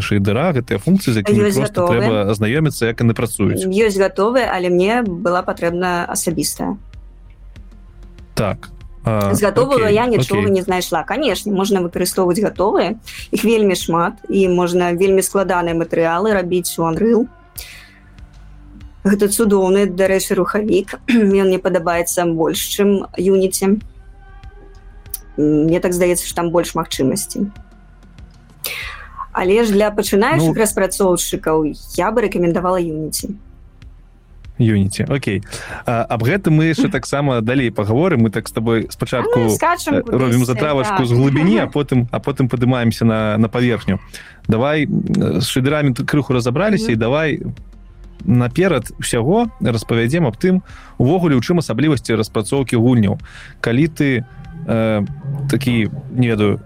шейдыра 0.00 0.52
гэтыя 0.52 0.78
функцыі 0.78 1.14
за 1.16 1.22
трэба 1.24 2.28
азнаёміцца 2.32 2.92
як 2.92 3.00
яны 3.00 3.16
працуюць 3.16 3.64
ёсць 3.64 3.96
гатовыя 3.96 4.52
але 4.52 4.68
мне 4.68 5.02
была 5.02 5.42
патрэбна 5.42 6.04
асабістая 6.04 6.76
так 8.36 8.68
з 9.06 9.40
гатовага 9.40 9.88
я 9.88 10.06
нічога 10.06 10.50
не 10.50 10.62
знайшла 10.62 11.02
канешне 11.06 11.52
можна 11.52 11.80
выкарыстоўваць 11.80 12.42
гатовыя 12.42 12.98
іх 13.30 13.44
вельмі 13.44 13.78
шмат 13.78 14.20
і 14.28 14.48
можна 14.52 14.92
вельмі 14.92 15.22
складаныя 15.22 15.78
матэрыялы 15.78 16.34
рабіць 16.34 16.74
у 16.76 16.84
анрыл 16.90 17.28
гэта 19.06 19.30
цудоўны 19.30 19.86
дарэчы 19.86 20.34
рухавік 20.34 20.98
ён 21.08 21.46
мне 21.48 21.58
падабаецца 21.62 22.26
больш 22.26 22.66
чым 22.74 23.06
юніці 23.14 23.78
мне 25.38 25.80
так 25.80 25.94
здаецца 25.94 26.26
что 26.26 26.42
там 26.42 26.50
больш 26.50 26.74
магчымасці 26.74 27.46
але 29.36 29.64
ж 29.64 29.72
для 29.72 29.92
пачынаючых 29.92 30.56
ну, 30.56 30.60
распрацоўшчыкаў 30.64 31.68
я 32.00 32.08
бы 32.08 32.24
рэкамендавала 32.24 32.80
юніці. 32.80 33.36
Юніці 34.56 35.04
Окей. 35.12 35.44
Аб 35.84 36.24
гэтым 36.24 36.56
мы 36.56 36.72
яшчэ 36.72 36.88
таксама 36.98 37.44
далей 37.44 37.68
паговорым. 37.68 38.24
Мы 38.24 38.30
так 38.32 38.48
з 38.48 38.52
тобой 38.56 38.88
спачатку 38.88 39.36
ну, 39.36 39.52
робім 40.08 40.48
затравачку 40.48 41.04
так. 41.04 41.06
з 41.06 41.12
глыбіні 41.12 41.60
а 41.60 41.66
потым 41.76 42.08
а 42.10 42.18
потым 42.18 42.48
падымаемся 42.48 43.04
на 43.04 43.36
на 43.36 43.48
паверхню. 43.48 44.00
Давай 44.48 44.88
з 44.88 45.44
шыдырамі 45.44 45.92
крыху 45.92 46.32
разабраліся 46.32 46.84
mm 46.84 46.88
-hmm. 46.88 46.92
і 46.92 46.96
давай 46.96 47.42
наперад 48.24 48.88
усяго 48.98 49.52
распавядзем 49.60 50.26
аб 50.26 50.36
тым 50.40 50.62
увогуле 50.96 51.36
у 51.36 51.44
чым 51.44 51.58
асаблівасці 51.58 52.16
распрацоўкі 52.16 52.76
гульняў. 52.76 53.20
Калі 53.60 53.88
ты 53.88 54.24
э, 54.66 55.06
такі 55.50 55.90
не 56.10 56.28
ведаю 56.28 56.60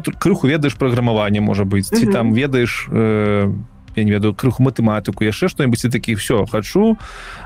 тут 0.00 0.16
крыху 0.16 0.46
ведаеш 0.46 0.74
праграмаванне 0.74 1.40
можа 1.40 1.64
быць 1.64 1.88
ці 1.88 2.06
там 2.06 2.32
ведаеш 2.32 2.88
э, 2.90 3.52
я 3.96 4.04
не 4.04 4.10
ведаю 4.10 4.34
крыху 4.34 4.62
матэматыку 4.62 5.24
яшчэ 5.24 5.48
што-нибудь 5.48 5.82
такі 5.92 6.14
все 6.14 6.46
хачу 6.46 6.96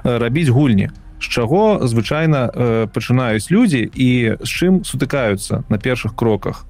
рабіць 0.04 0.48
гульні 0.48 0.90
з 1.20 1.26
чаго 1.28 1.80
звычайна 1.86 2.50
э, 2.52 2.86
пачынаюць 2.92 3.50
людзі 3.50 3.88
і 3.88 4.36
з 4.40 4.48
чым 4.48 4.84
сутыкаюцца 4.84 5.64
на 5.68 5.78
першых 5.78 6.14
кроках? 6.14 6.66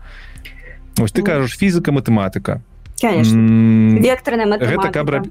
Ось 0.99 1.13
ты 1.13 1.23
кажаш 1.23 1.59
фізіка 1.59 1.93
матэматыка 1.93 2.63
векторная 4.01 4.47
математика. 4.47 5.23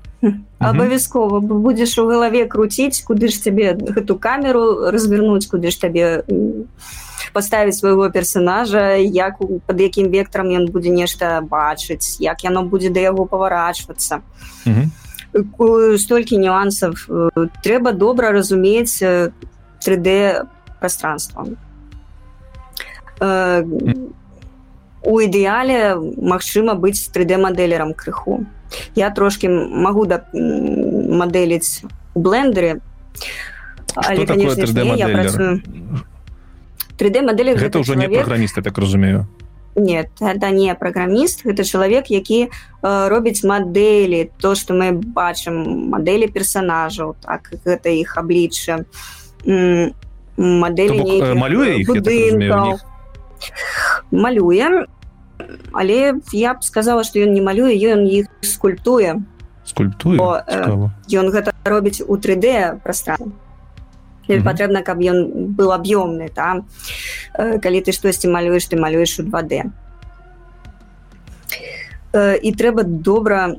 абавязкова 0.59 1.39
будзеш 1.39 1.97
у 1.97 2.07
галаве 2.07 2.45
круціць 2.45 3.01
куды 3.01 3.27
ж 3.27 3.41
цябе 3.41 3.73
гэту 3.73 4.17
камеру 4.17 4.91
развернуць 4.91 5.47
куды 5.49 5.71
ж 5.71 5.81
табе 5.81 6.23
поставіць 7.33 7.77
свайго 7.77 8.09
персонажа 8.09 8.95
як 8.95 9.37
под 9.39 9.81
якім 9.81 10.09
вектором 10.09 10.53
ён 10.53 10.69
будзе 10.71 10.89
нешта 10.89 11.41
бачыць 11.41 12.21
як 12.21 12.43
яно 12.43 12.63
будзе 12.63 12.89
да 12.89 12.99
яго 12.99 13.25
паварачвацца 13.25 14.21
столькі 15.99 16.37
нюансаў 16.39 16.95
трэба 17.65 17.91
добра 17.91 18.31
разумець 18.31 19.01
3d 19.01 20.47
пространство 20.79 21.47
у 25.05 25.19
ідэале 25.21 25.95
магчыма 26.17 26.73
быць 26.73 27.09
3d 27.13 27.37
мадэлерам 27.37 27.93
крыху. 27.93 28.45
Я 28.95 29.09
трошки 29.09 29.47
могу 29.47 30.05
да 30.05 30.25
мадэліць 30.33 31.85
у 32.15 32.19
блендере 32.19 32.81
але 33.95 34.25
конечно 34.25 34.65
3d 36.97 37.21
мадэлі 37.21 37.55
гэта 37.59 37.79
ўжо 37.79 37.95
не 37.95 38.09
праграміста 38.09 38.61
так 38.61 38.77
разумею. 38.77 39.27
Нет 39.75 40.09
это 40.19 40.49
не 40.51 40.73
праграміст 40.75 41.45
гэта 41.45 41.63
чалавек 41.63 42.09
які 42.09 42.47
э, 42.47 43.07
робіць 43.09 43.43
мадэлі 43.43 44.31
то 44.39 44.55
что 44.55 44.73
мы 44.73 44.91
бачым 44.91 45.91
мадэлі 45.91 46.27
персонажаў 46.31 47.15
так 47.21 47.51
гэта 47.65 47.89
іх 47.91 48.17
аблічча. 48.17 48.85
Мадэлі 50.37 51.35
малюе 51.35 51.85
малюем 54.11 54.87
але 55.73 56.19
я 56.31 56.53
б 56.53 56.63
сказала 56.63 57.03
что 57.03 57.19
ён 57.19 57.33
не 57.33 57.41
малюе 57.41 57.75
ён 57.75 58.05
іх 58.07 58.27
скульптуе. 58.41 59.21
Скульптуе? 59.65 60.17
Ён 61.11 61.31
гэта 61.33 61.51
робіць 61.65 62.01
у 62.05 62.15
3d 62.17 62.79
пространстве 62.83 63.33
патрэбна 64.25 64.81
каб 64.81 65.01
ён 65.01 65.53
был 65.53 65.71
аб'ёмны 65.71 66.29
там 66.33 66.65
калі 67.37 67.81
ты 67.81 67.91
штосьці 67.91 68.27
малюеш 68.29 68.65
ты 68.65 68.77
малюеш 68.77 69.19
у 69.19 69.23
2d 69.23 69.69
і 72.15 72.49
трэба 72.55 72.83
добра 72.83 73.55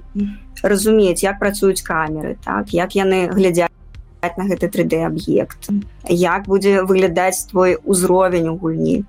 разумець 0.63 1.23
як 1.23 1.39
працуюць 1.39 1.83
камеры 1.83 2.37
так? 2.45 2.73
Як 2.73 2.97
яны 2.97 3.29
глядзяць 3.29 3.71
на 4.23 4.45
гэты 4.49 4.67
3d 4.73 5.05
аб'ект? 5.07 5.69
Як 6.09 6.49
будзе 6.49 6.83
выглядаць 6.83 7.47
твой 7.51 7.79
узровень 7.85 8.49
у 8.49 8.57
гульні 8.57 9.05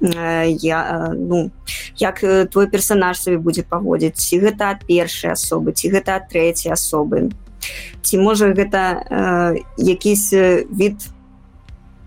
я 0.00 1.12
ну 1.16 1.50
як 1.96 2.20
твой 2.50 2.66
персонаж 2.66 3.20
сабе 3.20 3.38
будзе 3.38 3.62
паводзіць 3.62 4.16
ці 4.16 4.40
гэта 4.40 4.72
ад 4.72 4.84
першай 4.88 5.36
асобы 5.36 5.72
ці 5.72 5.92
гэта 5.92 6.16
ад 6.16 6.28
трэцяй 6.32 6.72
асобы. 6.72 7.30
Ці 8.02 8.18
можа 8.18 8.52
гэта 8.56 9.04
э, 9.04 9.60
якісь 9.76 10.32
від 10.72 10.96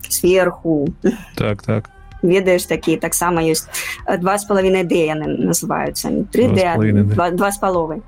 сверху. 0.09 0.87
Так 1.35 1.63
так. 1.63 1.89
Ведаеш 2.23 2.65
такія 2.65 2.97
таксама 2.97 3.43
ёсць. 3.43 3.67
Два 4.07 4.37
з 4.37 4.47
палавінай 4.47 4.83
d 4.87 4.95
яны 4.95 5.27
называюцца. 5.43 6.09
3d 6.31 7.35
два 7.35 7.51
з 7.51 7.57
паловай. 7.57 8.01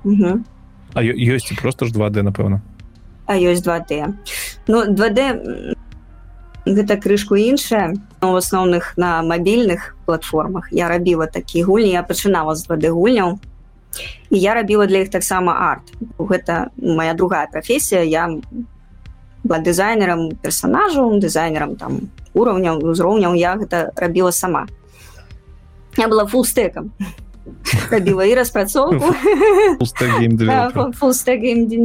А 0.94 1.02
ёсць 1.02 1.52
просто 1.60 1.86
ж 1.86 1.92
2d 1.92 2.22
напэўна. 2.22 2.60
А 3.26 3.36
ёсць 3.36 3.62
2d 3.62 4.14
ну 4.66 4.84
2d 4.88 5.76
гэта 6.66 6.96
крышку 6.96 7.36
іншая 7.36 7.94
в 8.20 8.34
асноўных 8.34 8.94
на 8.96 9.22
мабільных 9.22 9.94
платформах. 10.04 10.68
Я 10.72 10.88
рабіла 10.88 11.26
такі 11.26 11.62
гульні 11.62 11.90
я 11.90 12.02
пачынала 12.02 12.54
з 12.54 12.66
2d 12.66 12.90
гульняў 12.90 13.38
і 14.30 14.38
я 14.38 14.54
рабіла 14.54 14.86
для 14.86 15.06
іх 15.06 15.10
таксама 15.10 15.54
арт. 15.54 15.94
Гэта 16.18 16.70
моя 16.76 17.14
другая 17.14 17.46
прафесія 17.46 18.02
я 18.02 18.28
была 19.44 19.58
дызайнерам 19.62 20.34
персонажаў 20.42 21.20
дызайнерам 21.22 21.76
там 21.76 22.10
уровняў 22.34 22.82
узроўняў 22.82 23.34
я 23.38 23.54
гэта 23.54 23.94
рабіла 23.96 24.32
сама. 24.32 24.66
Я 25.96 26.08
была 26.08 26.26
фулстэкам 26.26 26.90
рабіла 27.90 28.26
і 28.26 28.34
распрацоўку. 28.34 29.14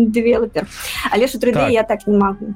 Девелопер 0.10 0.66
але 1.12 1.28
ж 1.28 1.38
3D 1.38 1.70
я 1.70 1.84
так 1.84 2.08
не 2.08 2.18
магу 2.18 2.56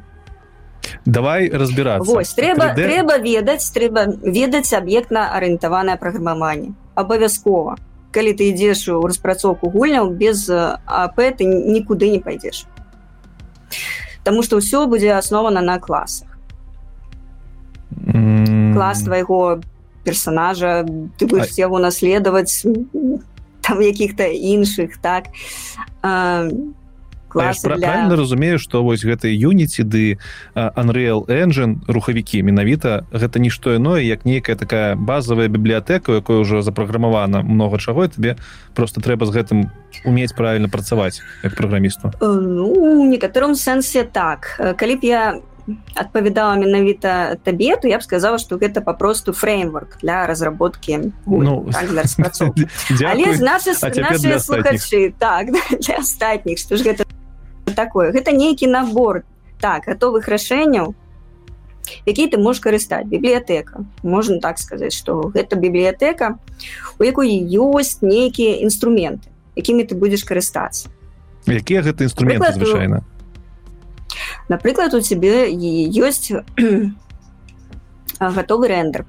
давай 1.05 1.49
разбираться. 1.49 2.11
Вось, 2.11 2.33
трэба 2.33 2.73
3D... 2.73 2.83
трэба 2.83 3.17
ведаць 3.17 3.69
трэба 3.71 4.05
ведаць 4.21 4.73
аб'ектна 4.73 5.31
арыентаванае 5.37 5.97
праграмаванне. 5.97 6.73
Абавязкова. 6.95 7.77
Калі 8.11 8.31
ты 8.33 8.49
ідзеш 8.49 8.87
у 8.89 9.01
распрацоўку 9.05 9.69
гульняў 9.69 10.09
без 10.15 10.49
ап 10.49 11.17
ты 11.17 11.43
нікуды 11.45 12.09
не 12.09 12.19
пойдзеш 12.19 12.65
Таму 14.23 14.41
что 14.41 14.57
ўсё 14.57 14.87
будзе 14.87 15.13
аснована 15.13 15.61
на 15.61 15.77
класах. 15.79 16.29
Mm. 17.91 18.73
клас 18.73 19.03
твайго 19.03 19.61
персонажа 20.03 20.85
ты 21.17 21.27
будешь 21.27 21.53
а... 21.57 21.61
яго 21.61 21.79
наследаваць 21.79 22.65
там 23.61 23.81
якіх-то 23.81 24.23
іншых 24.23 24.97
так. 25.01 25.25
А, 26.01 26.47
класы 27.35 27.67
для... 27.67 27.87
правильно 27.87 28.15
разумею 28.15 28.59
что 28.59 28.83
вось 28.83 29.03
гэты 29.03 29.35
юніці 29.35 29.83
ды 29.83 30.17
unreal 30.55 31.27
engine 31.27 31.83
рухавікі 31.87 32.43
менавіта 32.43 33.03
гэта 33.11 33.39
нішто 33.39 33.75
іное 33.75 34.01
як 34.01 34.25
нейкая 34.25 34.55
такая 34.55 34.95
базовая 34.95 35.47
бібліятэка 35.47 36.23
якой 36.23 36.39
уже 36.39 36.61
запраграмавана 36.61 37.43
много 37.43 37.77
чаго 37.77 38.07
тебе 38.07 38.37
просто 38.73 39.01
трэба 39.01 39.25
з 39.25 39.35
гэтым 39.35 39.69
умець 40.05 40.33
правильно 40.33 40.69
працаваць 40.69 41.21
як 41.43 41.55
праграмісту. 41.55 42.11
Э, 42.19 42.27
ну, 42.27 43.09
некаторым 43.09 43.55
сэнсе 43.55 44.03
так. 44.03 44.55
Э, 44.59 44.73
калі 44.73 44.95
б 44.95 45.03
я 45.03 45.41
адпавядала 45.95 46.55
менавіта 46.55 47.37
табе 47.43 47.75
то 47.81 47.87
я 47.87 47.97
б 47.97 48.03
сказала 48.03 48.37
что 48.37 48.57
гэта 48.57 48.81
попросту 48.81 49.33
фреймворк 49.33 49.97
для 50.01 50.27
разработки 50.27 51.11
ну, 51.25 51.67
так, 51.71 51.89
для 51.89 52.05
слухачы 54.39 55.13
так 55.17 55.47
для 55.81 55.95
астатніх 55.97 56.59
что 56.59 56.77
ж 56.77 56.83
гэта 56.83 57.05
такое. 57.73 58.11
Гэта 58.11 58.31
нейкі 58.31 58.67
набор 58.67 59.23
так 59.59 59.85
готовых 59.87 60.27
рашэнняў 60.27 60.93
які 62.05 62.27
ты 62.27 62.37
можешь 62.37 62.61
карыстаць 62.61 63.05
бібліятэка 63.05 63.85
можна 64.03 64.39
так 64.39 64.59
сказаць 64.59 64.93
что 64.93 65.29
гэта 65.33 65.55
бібліятэка 65.55 66.37
у 66.99 67.03
якой 67.03 67.29
ёсць 67.39 68.01
нейкія 68.01 68.61
інструменты 68.65 69.29
якімі 69.55 69.85
ты 69.85 69.95
будзеш 69.95 70.25
карыстацца 70.25 70.89
якія 71.45 71.81
гэта 71.81 72.05
інструменты 72.05 72.53
звычайна 72.53 73.03
напрыклад 74.49 74.93
у 74.93 75.01
цябе 75.01 75.49
ёсць 75.53 76.31
готовы 78.19 78.67
рэндер 78.67 79.05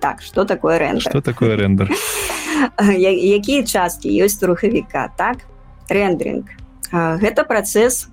так 0.00 0.22
что 0.22 0.44
такое 0.44 0.78
рэндер 0.78 1.10
что 1.10 1.20
такое 1.20 1.56
рэндер 1.56 1.92
якія 2.80 3.64
часткі 3.72 4.12
ёсць 4.20 4.42
рухавіка 4.42 5.12
так 5.16 5.48
рэндеринг 5.88 6.65
гэта 6.92 7.44
працэс 7.44 8.08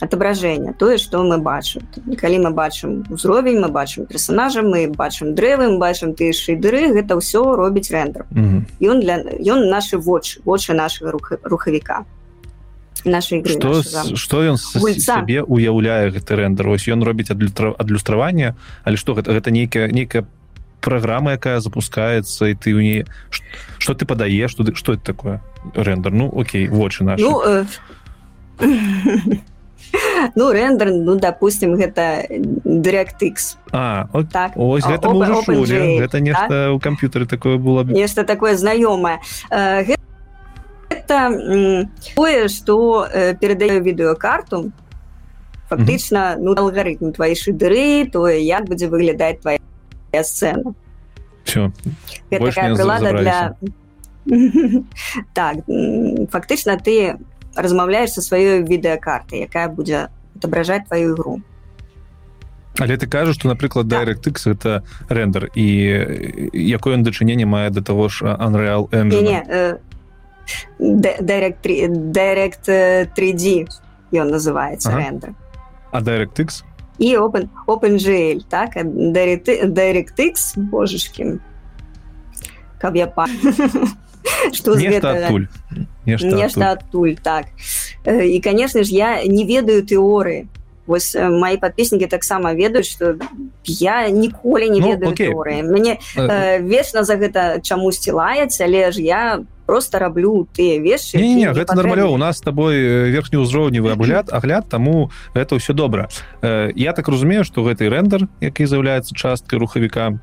отображэння 0.00 0.72
тое 0.72 0.98
что 0.98 1.22
мы 1.22 1.38
бачым. 1.38 1.82
Калі 2.16 2.38
мы 2.38 2.50
бачым 2.50 3.04
узровень 3.10 3.60
мы 3.60 3.68
бачым 3.68 4.06
персонажа 4.06 4.62
мы 4.62 4.88
бачым 4.88 5.34
дрэвы 5.34 5.68
мы 5.72 5.78
бачым 5.78 6.14
ты 6.14 6.32
шейдеры 6.32 6.92
гэта 6.92 7.16
ўсё 7.16 7.54
робіць 7.54 7.90
рэндер 7.90 8.24
ён 8.30 8.38
mm 8.38 8.64
-hmm. 8.80 9.00
для 9.00 9.14
ён 9.54 9.68
наши 9.68 9.96
вочы 9.96 10.40
вочы 10.44 10.72
нашего 10.72 11.10
рух 11.10 11.32
рухавіка 11.42 12.04
нашей 13.04 13.44
что 14.14 14.42
ён 14.42 14.56
сабе 14.98 15.42
уяўляе 15.42 16.10
гэты 16.10 16.36
рэндер 16.36 16.68
ось 16.68 16.88
ён 16.88 17.04
робіць 17.04 17.30
адлюстраванне 17.30 18.54
але 18.84 18.96
что 18.96 19.14
гэта 19.14 19.32
гэта 19.32 19.50
нейкая 19.50 19.88
нейкая 19.92 20.24
программа 20.80 21.32
якая 21.32 21.60
запускается 21.60 22.46
і 22.46 22.54
ты 22.54 22.74
у 22.74 22.80
ней 22.80 23.06
что 23.78 23.94
ты 23.94 24.06
падаеш 24.06 24.50
что 24.50 24.74
что 24.74 24.92
это 24.94 25.04
такое 25.04 25.40
рэндер 25.74 26.12
ну 26.12 26.32
Окей 26.40 26.68
вочы 26.68 27.04
наш 27.04 27.20
ну, 27.20 27.42
э... 27.44 27.64
ну 30.34 30.52
рэндер 30.52 30.90
ну 30.90 31.16
допустим 31.16 31.76
гэта 31.76 32.26
DirectX. 32.28 33.56
А 33.72 34.08
так. 34.32 34.52
ось 34.56 34.84
гэта 34.84 35.08
гэта 35.08 36.20
нешта 36.20 36.48
так? 36.48 36.72
у 36.74 36.78
камп'ютары 36.78 37.26
такое 37.26 37.56
было 37.56 37.84
нешта 37.84 38.24
такое 38.24 38.56
знаёмае. 38.56 39.18
Гэта 39.50 40.06
тое 42.14 42.48
что 42.48 43.06
э, 43.12 43.34
перадаю 43.34 43.82
відэокарту 43.82 44.72
фактычна 45.68 46.36
ну 46.38 46.54
алгарытм 46.56 47.12
твои 47.12 47.34
шыдыры 47.34 48.10
тое 48.10 48.42
як 48.42 48.66
будзе 48.66 48.88
выглядаць 48.88 49.40
твоя 49.40 49.58
сцена. 50.22 50.74
Все 51.44 51.72
прылада 52.30 53.12
для 53.12 53.56
так 55.34 55.56
фактычна 56.30 56.76
ты 56.76 57.18
размаўляешь 57.56 58.12
со 58.12 58.22
сваёй 58.22 58.62
відэакарты 58.62 59.36
якая 59.36 59.68
будзе 59.68 60.08
отображать 60.36 60.86
твою 60.86 61.14
игру. 61.14 61.40
Але 62.78 62.96
ты 62.96 63.06
кажаш 63.06 63.34
что 63.36 63.48
напрыклад 63.48 63.86
DirectX 63.86 64.52
это 64.52 64.82
рэндер 65.08 65.50
і 65.54 65.66
якое 66.54 66.96
ён 66.96 67.02
дачыненне 67.02 67.46
мае 67.46 67.70
до 67.70 67.82
того 67.82 68.08
ж 68.08 68.24
unreal 68.24 68.88
direct 70.78 71.66
direct 72.12 72.66
3d 72.68 73.68
ён 74.12 74.30
называется 74.30 74.88
ага. 74.88 74.98
рэндер 74.98 75.34
а 75.92 76.00
DirectX 76.00 76.62
і 77.00 77.16
open 77.16 77.48
OpenGL 77.66 78.44
так 78.48 78.76
DirectX 78.76 80.54
божешки 80.56 81.38
каб 82.78 82.96
я 82.96 83.06
па 83.06 83.26
что 84.52 84.76
адтуль 84.76 85.46
нешта 86.06 86.72
адтуль 86.72 87.14
так. 87.22 87.46
І 88.06 88.40
конечно 88.40 88.84
ж 88.84 88.92
я 88.92 89.24
не 89.24 89.44
ведаю 89.44 89.82
тэорыі 89.82 90.46
вось 90.86 91.14
мои 91.14 91.56
подпіснікі 91.56 92.06
таксама 92.06 92.54
ведаюць 92.54 92.88
что 92.88 93.16
я 93.64 94.08
ніколі 94.08 94.70
не 94.70 94.80
ну, 94.80 94.88
ведаю 94.90 95.14
тэорыі 95.14 95.62
мне 95.62 95.98
э, 96.16 96.62
вечна 96.62 97.04
за 97.04 97.16
гэта 97.16 97.60
чамусьці 97.62 98.12
лаяць 98.12 98.60
але 98.60 98.92
ж 98.92 99.02
я 99.02 99.40
просто 99.70 99.98
раблю 99.98 100.48
тыя 100.50 100.82
вещи 100.82 101.16
не, 101.16 101.34
не, 101.34 101.52
гэта 101.52 101.74
нормалё 101.78 102.10
у 102.10 102.16
нас 102.16 102.38
с 102.38 102.40
тобой 102.40 102.74
верхнеўзроўневы 103.14 103.92
агляд 103.92 104.26
агляд 104.32 104.68
таму 104.68 105.10
это 105.34 105.58
все 105.58 105.72
добра. 105.72 106.08
Я 106.42 106.92
так 106.92 107.08
разумею 107.08 107.44
что 107.44 107.62
гэты 107.62 107.86
рэндер 107.86 108.26
які 108.40 108.66
з'яўляецца 108.66 109.14
часткай 109.14 109.58
рухавіка 109.58 110.18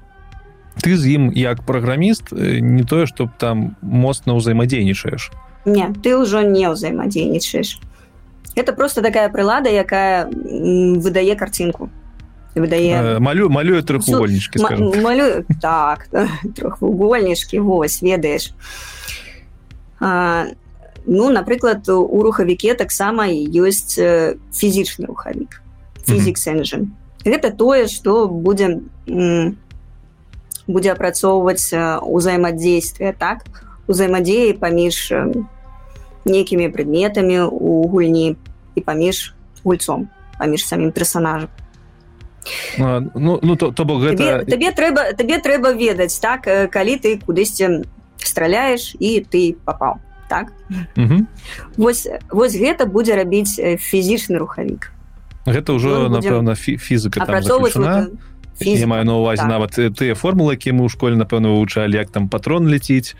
ты 0.83 0.97
з 0.97 1.15
ім 1.15 1.31
як 1.31 1.63
праграміст 1.63 2.31
не 2.35 2.83
тое 2.83 3.07
чтоб 3.07 3.29
там 3.39 3.77
моцна 3.81 4.35
ўзаемадзейнічаеш 4.35 5.31
не 5.63 5.87
ты 6.03 6.19
ўжо 6.19 6.43
не 6.43 6.67
ўзаемадзейнічаеш 6.67 7.79
это 8.55 8.73
просто 8.73 9.01
такая 9.01 9.29
прылада 9.29 9.69
якая 9.69 10.27
выдае 10.27 11.35
картинку. 11.35 11.89
Выдае. 12.55 13.19
Малю 13.19 13.49
малюю 13.49 13.83
трохвугольнічки 13.83 14.59
малю 14.59 15.45
так 15.61 16.09
трохвугольнічки 16.55 17.59
вось 17.59 18.01
ведаеш 18.01 18.53
А, 19.99 20.45
ну 21.05 21.29
напрыклад 21.29 21.89
у 21.89 22.21
рухавіке 22.21 22.73
таксама 22.73 23.25
ёсць 23.25 23.97
фізічны 24.53 25.05
рухавік 25.09 25.61
фізік 26.05 26.37
энжин 26.37 26.93
гэта 27.25 27.49
тое 27.49 27.87
что 27.87 28.27
будзе 28.27 28.81
будзе 30.67 30.91
апрацоўваць 30.91 31.73
узаемадзействие 32.01 33.13
так? 33.13 33.45
Узаемадзеі 33.87 34.53
паміж 34.53 35.13
нейкімі 36.27 36.69
прадметамі 36.69 37.47
у 37.51 37.87
гульні 37.87 38.35
і 38.75 38.81
паміж 38.81 39.33
гульцом 39.63 40.07
паміж 40.39 40.67
самім 40.67 40.91
персонажам 40.91 41.49
ну, 42.77 43.39
ну 43.41 43.55
то, 43.55 43.71
то 43.71 43.85
бок 43.85 44.03
гэта... 44.03 44.45
табе, 44.45 44.45
табе 44.45 44.69
трэба 44.71 45.13
табе 45.17 45.39
трэба 45.39 45.73
ведаць 45.73 46.19
так 46.19 46.45
калі 46.71 46.99
ты 46.99 47.17
кудысьці 47.19 47.83
страляешь 48.21 48.95
і 48.99 49.23
ты 49.23 49.55
попал 49.65 49.99
так? 50.27 50.51
Угу. 50.97 51.25
вось 51.77 52.07
вось 52.29 52.55
гэта 52.55 52.85
будзе 52.85 53.15
рабіць 53.15 53.55
фізічны 53.79 54.37
рухавік. 54.37 54.91
Гэта 55.47 55.71
ўжо 55.71 56.11
напэўна 56.11 56.59
фізыка 58.59 58.79
я 58.79 58.87
маю 58.87 59.05
на 59.05 59.17
увазе 59.17 59.41
так. 59.41 59.49
нават 59.49 59.71
тыя 59.97 60.15
формулы 60.15 60.57
які 60.57 60.73
мы 60.73 60.85
ў 60.85 60.89
школе 60.89 61.15
напэўна 61.15 61.53
вывучалі 61.53 61.93
як 61.93 62.09
там 62.09 62.29
патрон 62.29 62.67
ляціць 62.67 63.15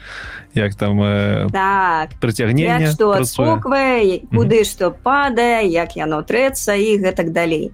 як 0.54 0.76
там 0.76 1.02
э, 1.02 1.50
так. 1.54 2.18
прыцягнення 2.20 2.92
што 2.92 3.14
адсоквае 3.14 4.26
куды 4.34 4.64
што 4.66 4.92
падае 4.92 5.70
як 5.70 5.96
яно 5.96 6.22
трэцца 6.26 6.74
і 6.74 6.98
гэтак 6.98 7.32
далей. 7.32 7.72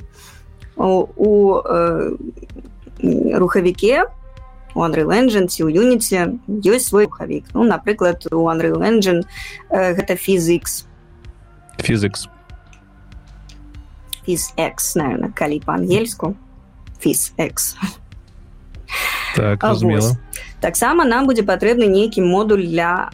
У, 0.75 1.07
у 1.15 1.61
э, 1.63 2.17
рухавіке 3.37 4.05
у 4.75 4.81
Unreal 4.81 5.13
Engine 5.13 5.47
ці 5.47 5.63
ў 5.63 5.69
Unity 5.69 6.39
ёсць 6.65 6.89
свой 6.89 7.05
рухавік. 7.05 7.45
Ну 7.53 7.63
напрыклад 7.63 8.25
у 8.31 8.49
Unreal 8.49 8.81
Engine 8.81 9.23
э, 9.69 9.93
гэта 9.93 10.17
фізікс 10.17 10.85
фізікс 11.79 12.27
фізекс 14.25 14.95
наверное 14.95 15.31
калі 15.31 15.59
по-ангельску 15.59 16.35
фізекс 17.03 17.75
так, 19.35 19.59
таксама 20.63 21.03
нам 21.03 21.27
будзе 21.27 21.43
патрэбны 21.43 21.91
нейкі 21.91 22.23
модуль 22.23 22.63
для 22.69 23.09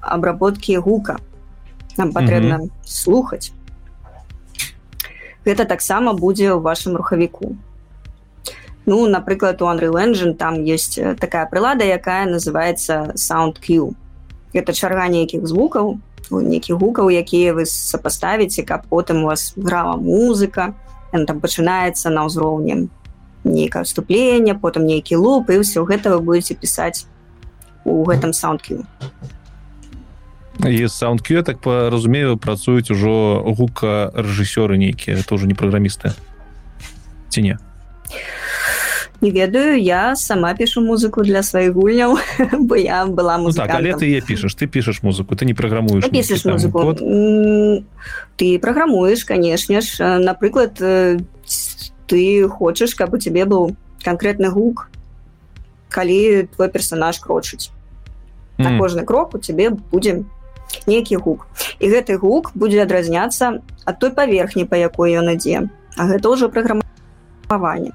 абработкі 0.00 0.78
гука. 0.78 1.18
Нам 1.98 2.12
патрэбна 2.12 2.56
mm 2.56 2.64
-hmm. 2.64 2.70
слухаць 2.84 3.52
гэта 5.44 5.64
таксама 5.64 6.12
будзе 6.12 6.52
ў 6.52 6.60
вашым 6.60 6.96
рухавіку 6.96 7.56
ну 8.86 9.06
напрыклад 9.08 9.62
у 9.62 9.66
Unreal 9.66 9.96
Engine 9.96 10.34
там 10.34 10.64
есть 10.64 10.98
э, 10.98 11.14
такая 11.14 11.46
прылада 11.46 11.84
якая 11.84 12.26
называется 12.26 13.12
soundQ 13.16 13.94
это 14.52 14.72
чарга 14.72 15.08
нейкіх 15.08 15.46
звукаў 15.46 15.98
нейкіх 16.30 16.76
гукаў 16.76 17.10
якія 17.10 17.54
вы 17.54 17.64
сапаставіце 17.66 18.62
каб 18.62 18.86
потым 18.86 19.24
у 19.24 19.26
вас 19.32 19.52
грала 19.56 19.96
музыка 19.96 20.74
там 21.10 21.40
пачынаецца 21.40 22.10
на 22.10 22.28
ўзроўні 22.28 22.88
нейкае 23.44 23.84
вступлення 23.84 24.54
потым 24.54 24.84
нейкі 24.84 25.16
луп 25.16 25.50
і 25.50 25.60
ўсё 25.60 25.84
гэта 25.84 26.16
вы 26.16 26.20
будете 26.20 26.54
пісаць 26.54 27.06
у 27.84 28.04
гэтым 28.04 28.32
саундкі 28.32 28.84
і 30.68 30.88
саундкі 30.88 31.42
так 31.42 31.64
разумею 31.64 32.36
працуюць 32.36 32.90
ужо 32.90 33.40
гука 33.46 34.12
рэжысёры 34.14 34.76
нейкія. 34.76 35.16
Это 35.16 35.34
уже 35.34 35.46
не 35.46 35.54
праграмісты. 35.54 36.12
Ці 37.28 37.42
не? 37.42 37.58
Не 39.20 39.30
ведаю 39.30 39.80
я 39.80 40.16
сама 40.16 40.54
пишу 40.54 40.80
музыку 40.80 41.22
для 41.22 41.42
сваіх 41.42 41.72
гульняў 41.72 42.18
бо 42.68 42.76
я 42.76 43.06
была 43.06 43.38
ну, 43.38 43.52
так, 43.52 43.70
але 43.70 43.92
ты 43.92 44.08
я 44.08 44.20
пішаш. 44.20 44.54
Ты 44.54 44.66
пішаш 44.66 45.02
музыку 45.02 45.36
ты 45.36 45.44
не 45.44 45.54
праграмуеш 45.54 46.08
пішаш 46.10 46.44
музыку. 46.44 46.96
ты 48.36 48.58
праграмуеш 48.58 49.24
канешне 49.24 49.80
ж. 49.80 50.18
Напрыклад 50.18 50.80
ты 52.10 52.48
хочаш 52.50 52.98
каб 52.98 53.14
у 53.14 53.22
цябе 53.22 53.46
быў 53.46 53.76
канкрэтны 54.02 54.50
гук 54.50 54.90
калі 55.90 56.50
твой 56.54 56.68
персонаж 56.68 57.18
крочыць. 57.22 57.70
Mm. 58.58 58.64
на 58.64 58.78
кожны 58.78 59.04
крок 59.06 59.34
у 59.34 59.38
цябе 59.38 59.70
будзе 59.70 60.24
нейкі 60.86 61.16
гук. 61.16 61.46
І 61.78 61.88
гэты 61.88 62.18
гук 62.18 62.52
будзе 62.54 62.82
адразняцца 62.82 63.62
ад 63.86 63.98
той 63.98 64.10
паверхні 64.10 64.66
па 64.66 64.76
якой 64.76 65.16
ён 65.16 65.32
ідзе. 65.32 65.70
А 65.96 66.06
гэта 66.06 66.28
ўжо 66.28 66.50
праграмаванне. 66.50 67.94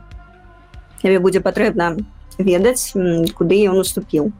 Табе 1.04 1.20
будзе 1.20 1.40
патрэбна 1.40 2.02
ведаць 2.40 2.96
куды 3.38 3.62
ён 3.70 3.80
уступіў. 3.84 4.34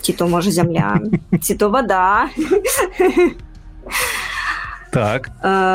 Ці 0.00 0.12
то 0.12 0.28
можа 0.28 0.52
зямля 0.52 1.00
ці 1.40 1.54
то 1.56 1.72
вода 1.72 2.28
так. 4.92 5.30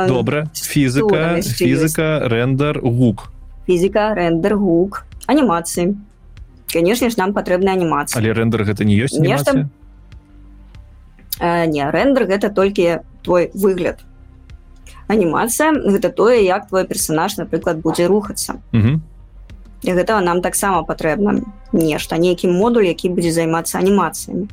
Добра 0.07 0.47
фізыка 0.53 1.41
фізыка 1.41 2.27
рэндер 2.27 2.81
гук. 2.81 3.29
Фізіка 3.67 4.13
рэндер 4.17 4.57
гук. 4.57 5.05
Анімацыі 5.27 5.95
канешне 6.73 7.09
ж 7.13 7.19
нам 7.21 7.33
патрэбна 7.37 7.77
анімацыя 7.77 8.17
але 8.19 8.33
рэндер 8.33 8.65
гэта 8.65 8.87
не 8.89 8.97
ёсць 8.97 9.19
нешта 9.21 9.69
не 11.39 11.85
рэндер 11.95 12.25
гэта 12.33 12.49
толькі 12.49 13.05
твой 13.21 13.49
выгляд 13.53 14.01
анімацыя 15.07 15.71
гэта 15.77 16.09
тое 16.09 16.41
як 16.41 16.69
твой 16.69 16.89
персонаж 16.89 17.37
напрыклад 17.37 17.83
будзе 17.85 18.09
рухацца 18.09 18.57
угу 18.73 18.99
для 19.83 19.93
гэтага 19.99 20.23
нам 20.25 20.41
таксама 20.41 20.83
патрэбна 20.87 21.43
нешта 21.71 22.17
нейкі 22.17 22.49
модуль 22.49 22.89
які 22.89 23.13
будзе 23.13 23.31
займацца 23.37 23.77
анімацыямі 23.83 24.49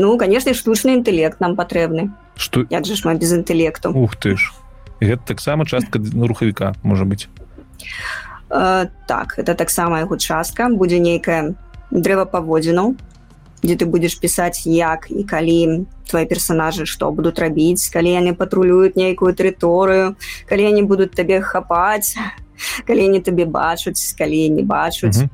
ну 0.00 0.16
конечно 0.16 0.56
штучны 0.56 0.96
інтэлект 0.96 1.40
нам 1.44 1.54
патрэбны 1.56 2.10
что 2.36 2.64
як 2.70 2.88
же 2.88 2.96
ж 2.96 3.04
мы 3.04 3.14
без 3.14 3.32
інтэлекту 3.32 3.92
Ух 3.92 4.16
ты 4.16 4.36
ж. 4.36 4.52
Гэта 5.00 5.20
таксама 5.24 5.64
частка 5.64 6.00
рухавіка 6.00 6.74
можа 6.82 7.04
быть. 7.04 7.28
Э, 8.50 8.86
так 9.06 9.38
это 9.38 9.54
таксама 9.54 10.00
яго 10.00 10.16
частка 10.16 10.68
будзе 10.68 10.98
нейкая 10.98 11.54
дрэва 11.90 12.24
паводзінаў 12.24 12.96
дзе 13.62 13.76
ты 13.76 13.84
будзеш 13.84 14.16
пісаць 14.18 14.64
як 14.66 15.06
і 15.12 15.22
калі 15.22 15.86
твои 16.08 16.24
персонажы 16.26 16.86
што 16.88 17.12
будуць 17.12 17.38
рабіць 17.38 17.92
калі 17.92 18.10
яны 18.16 18.32
патрулююць 18.34 18.96
нейкую 18.96 19.36
тэрыторыю 19.36 20.16
калі 20.48 20.66
они 20.72 20.82
будуць 20.82 21.12
табе 21.12 21.40
хапаць 21.44 22.16
калі 22.88 23.06
они 23.12 23.20
табе 23.20 23.44
бачуць 23.44 24.16
калі 24.18 24.48
не 24.48 24.64
бачуць 24.64 25.28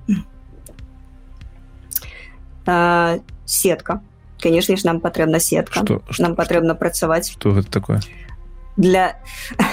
а, 2.67 3.19
сетка 3.47 4.03
конечно 4.47 4.77
ж 4.77 4.85
нам 4.85 5.01
патрэбна 5.01 5.41
сетка 5.41 5.83
что, 5.83 6.03
нам 6.23 6.37
патрэбна 6.37 6.79
працаваць 6.79 7.35
что 7.35 7.51
гэта 7.51 7.67
такое? 7.71 8.01
Для 8.77 9.19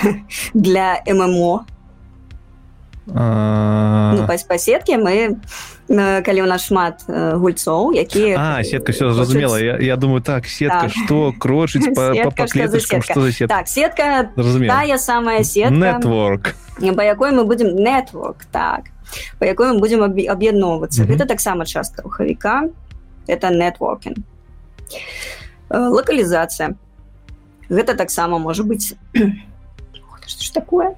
для 0.53 0.97
ммо. 1.05 1.65
А... 3.13 4.15
ну, 4.17 4.25
па, 4.25 4.33
па 4.47 4.57
сетке 4.57 4.97
мы 4.97 5.37
калі 6.25 6.41
у 6.41 6.49
нас 6.49 6.65
шмат 6.65 7.05
гульцоў 7.05 7.93
якія 7.93 8.63
сетка 8.63 8.97
все 8.97 9.13
зразумела 9.13 9.61
я, 9.61 9.77
я 9.77 9.95
думаю 9.95 10.21
так 10.21 10.47
сетка 10.47 10.89
что? 10.89 11.35
Крочыць 11.37 11.85
по, 11.95 12.15
по, 12.15 12.31
по 12.31 12.47
клеточкам 12.47 13.03
что 13.03 13.21
за 13.21 13.31
сетка? 13.31 13.57
Так 13.57 13.67
сетка 13.67 14.31
тая 14.33 14.97
самая 14.97 15.43
сетка 15.43 15.75
network 15.75 16.55
па 16.97 17.03
якой 17.03 17.31
мы 17.31 17.45
будем 17.45 17.77
network 17.77 18.49
так 18.51 18.89
по 19.37 19.43
якой 19.43 19.73
мы 19.73 19.79
будем 19.79 20.01
аб'ядноўвацца 20.01 21.05
гэта 21.05 21.27
таксама 21.27 21.65
частка 21.65 22.01
рухавіка 22.01 22.71
это 23.27 23.53
networking 23.53 24.23
лакалізацыя 25.69 26.75
гэта 27.69 27.95
таксама 27.95 28.39
можа 28.39 28.63
быть 28.63 28.95
такое? 30.53 30.95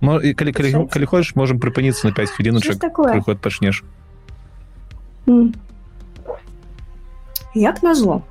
Калі, 0.00 0.52
калі, 0.52 0.86
калі 0.86 1.04
хочаш 1.10 1.34
можем 1.34 1.58
прыпыніцца 1.58 2.06
на 2.06 2.12
5 2.14 2.30
хвілінчак 2.30 2.78
прыход 2.94 3.42
пачнеш. 3.42 3.82
Як 7.54 7.82
назло. 7.82 8.22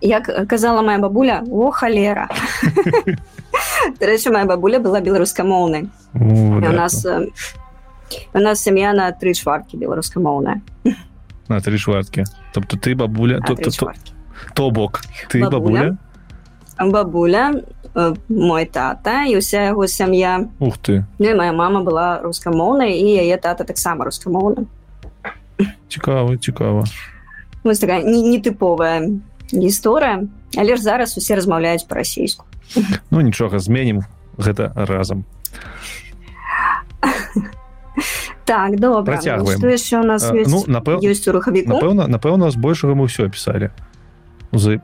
Як 0.00 0.28
казала 0.48 0.82
моя 0.82 0.98
бабуля 0.98 1.42
о 1.50 1.70
халера 1.70 2.28
рэчы 4.00 4.30
моя 4.30 4.44
бабуля 4.44 4.78
была 4.78 5.00
беларускамоўнай. 5.00 5.88
У 6.12 6.72
нас 6.72 7.06
у 8.34 8.38
нас 8.38 8.60
сям'я 8.60 8.92
на 8.92 9.10
тры 9.12 9.32
чварткі 9.32 9.80
беларускамоўная 9.80 10.60
на 11.52 11.60
тры 11.60 11.78
чварткі 11.78 12.24
тобто 12.52 12.76
ты 12.76 12.96
бабуля 12.96 13.40
то, 13.40 13.54
то, 13.54 13.70
то, 13.70 13.92
то 14.54 14.70
бок. 14.70 15.00
Ты 15.28 15.44
бабуля. 15.48 15.96
бабуля? 16.78 17.62
Мой 18.28 18.64
тата 18.64 19.24
і 19.28 19.36
уся 19.36 19.68
яго 19.68 19.84
сям'я 19.84 20.48
ух 20.58 20.78
ты 20.80 21.04
ну, 21.18 21.36
моя 21.36 21.52
мама 21.52 21.84
была 21.84 22.24
рускамоўнай 22.24 22.96
і 22.96 23.08
яе 23.20 23.36
тата 23.36 23.64
таксама 23.68 24.08
рускамоўна 24.08 24.64
цікава 25.92 26.36
цікава 26.40 26.88
вось 27.64 27.78
такая 27.84 28.00
нетыповая 28.00 29.20
гісторыя 29.52 30.24
але 30.56 30.76
ж 30.76 30.82
зараз 30.82 31.18
усе 31.20 31.36
размаўляюць 31.36 31.84
па-расейску 31.84 32.48
ну 33.12 33.20
нічога 33.20 33.60
зменім 33.60 34.08
гэта 34.40 34.72
разам 34.72 35.28
так 38.44 38.78
добра 38.80 39.16
працягваем 39.16 39.60
яшчэ 39.60 40.00
у 40.00 40.06
нас 40.06 40.24
ёсць, 40.30 40.50
ну 40.50 40.64
напэў... 40.66 41.00
ёсць 41.02 41.26
у 41.28 41.32
рухавіку 41.32 41.74
напэўна 41.74 42.06
напэўна 42.08 42.50
збольшага 42.50 42.94
мы 42.94 43.06
ўсё 43.08 43.28
пісалі 43.28 43.70
з 44.52 44.80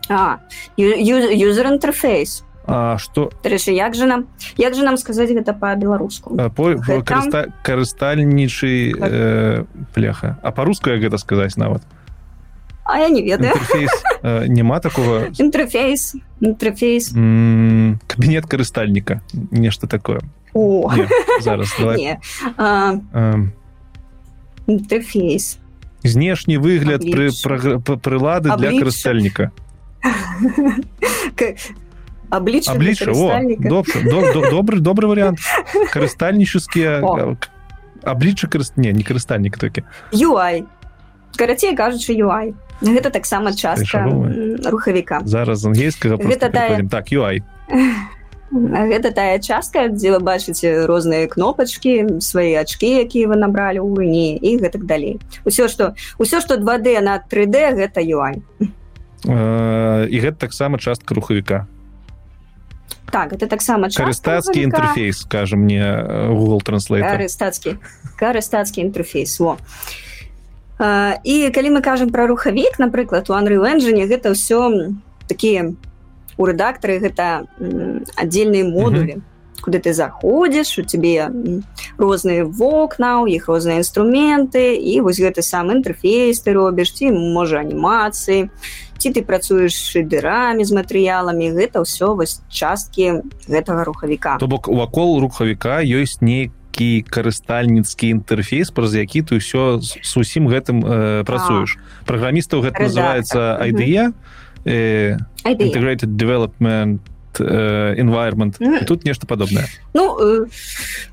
юзер 0.77 1.67
інтерфейс 1.73 2.45
А 2.71 2.99
что 2.99 3.33
Рэчы, 3.43 3.73
як 3.73 3.95
же 3.95 4.05
нам 4.05 4.27
як 4.59 4.75
же 4.75 4.85
нам 4.85 4.99
сказаць 4.99 5.33
гэта 5.33 5.57
по-беларуску 5.57 6.37
гэта... 6.37 7.49
карыстальнічы 7.65 8.93
э, 8.93 9.65
пляха. 9.95 10.37
А 10.43 10.53
по-руску 10.53 10.91
як 10.91 11.01
гэта 11.01 11.17
сказаць 11.17 11.57
нават 11.57 11.81
А 12.85 12.99
я 12.99 13.09
не 13.09 13.23
ведаю. 13.23 13.55
Э, 14.23 14.47
няма 14.49 14.81
такого? 14.81 15.27
Інтерфейс. 15.39 16.17
Інтерфейс. 16.41 17.11
Кабінет 18.07 18.47
карыстальніка 18.47 19.21
нешта 19.51 19.87
такое 19.87 20.21
О, 20.55 20.93
не, 20.97 21.09
зараз 21.41 21.77
інтерфейс 24.67 25.59
знешні 26.05 26.59
выгляд 26.59 27.03
пры 27.03 27.31
прылады 27.85 28.57
для 28.57 28.71
карыстальніка 28.79 29.51
аблічча 32.31 32.73
аблічча 32.73 33.13
добрый 34.53 34.81
добрый 34.81 35.09
вариант. 35.09 35.39
Карыстальніческія 35.93 37.03
аблічча 38.03 38.47
карыс... 38.47 38.73
не 38.77 38.93
не 38.93 39.03
карыстальнік 39.03 39.59
такі 39.59 39.83
UI 40.13 40.65
карацей 41.37 41.75
кажучы 41.75 42.15
UI 42.15 42.55
гэта 42.83 43.11
таксама 43.11 43.53
частка 43.53 44.07
рухавіка 44.65 45.21
зараз 45.25 45.65
ангельскага 45.67 46.17
тая... 46.49 46.87
так 46.89 47.11
UI 47.11 47.43
гэта 48.53 49.13
тая 49.13 49.39
частка 49.39 49.89
дзе 49.89 50.17
вы 50.17 50.21
бачыце 50.25 50.87
розныя 50.89 51.29
кнопачкі 51.29 52.21
свае 52.25 52.57
ачкі 52.65 53.05
якія 53.05 53.29
вы 53.29 53.37
набралі 53.37 53.85
ў 53.85 53.89
гульні 53.93 54.41
і 54.41 54.51
гэтак 54.57 54.89
далей. 54.89 55.21
Усё 55.45 55.69
что 55.69 55.93
ўсё 56.17 56.41
что 56.41 56.57
2d 56.57 57.01
на 57.05 57.21
3d 57.21 57.77
гэта 57.77 58.01
UI 58.01 58.41
і 60.09 60.17
гэта 60.21 60.37
таксама 60.39 60.79
частка 60.79 61.15
рухавіка. 61.15 61.67
Так 63.11 63.33
это 63.33 63.49
таксама 63.49 63.89
карыстацкі 63.89 64.65
інтэрфейс 64.69 65.25
скажа 65.25 65.57
мне 65.57 65.81
google 66.29 66.61
транслейтер 66.65 67.17
карыстацкі 67.17 67.77
карыстацкі 68.17 68.81
інтэрфейс 68.85 69.41
во. 69.41 69.57
І 71.25 71.51
калі 71.51 71.69
мы 71.77 71.81
кажам 71.83 72.09
пра 72.13 72.27
рухавік 72.29 72.79
напрыклад 72.79 73.29
у 73.29 73.37
Unreal 73.37 73.65
Engine 73.65 74.07
гэта 74.09 74.33
ўсё 74.33 74.93
такія 75.27 75.73
у 76.39 76.47
рэдактары 76.47 76.99
гэта 77.03 77.45
аддзельныя 78.17 78.65
модулі 78.65 79.15
mm 79.15 79.19
-hmm. 79.19 79.37
куды 79.61 79.79
ты 79.83 79.93
заходзіш 79.93 80.79
у 80.79 80.83
тебе 80.83 81.31
розныя 81.99 82.45
вокна 82.45 83.21
у 83.21 83.27
іх 83.27 83.49
розныя 83.49 83.83
інструменты 83.83 84.79
і 84.79 85.01
вось 85.01 85.21
гэты 85.21 85.43
сам 85.43 85.71
інтэрфейс 85.71 86.41
ты 86.47 86.53
робіш 86.53 86.95
ці 86.95 87.11
можа 87.11 87.59
анімацыі 87.59 88.49
ці 88.99 89.09
ты 89.15 89.23
працуеш 89.23 89.73
шыдырамі 89.73 90.67
з 90.67 90.75
матэрыяламі. 90.75 91.55
Гэта 91.55 91.87
ўсё 91.87 92.19
вось 92.19 92.43
часткі 92.51 93.23
гэтага 93.47 93.87
рухавіка. 93.87 94.37
То 94.43 94.51
бок 94.51 94.67
вакол 94.69 95.23
рухавіка 95.23 95.81
ёсць 95.87 96.19
нейкі 96.21 97.07
карыстальніцкі 97.07 98.11
інтэрфейс 98.19 98.75
праз 98.75 98.99
які 98.99 99.23
ты 99.23 99.39
ўсё 99.39 99.79
з 99.81 100.13
усім 100.19 100.51
гэтым 100.51 100.83
э, 100.83 101.23
працуеш. 101.23 101.79
Праграмістаў 102.05 102.67
гэта 102.67 102.91
называется 102.91 103.57
айдыя 103.57 104.13
э, 104.65 105.17
integrated 105.45 106.17
development 106.17 107.01
Э, 107.41 107.95
environment. 107.97 108.59
Mm. 108.59 108.85
тут 108.85 109.05
нешта 109.05 109.27
падобнае 109.27 109.67
ну 109.95 110.19
э, 110.19 110.47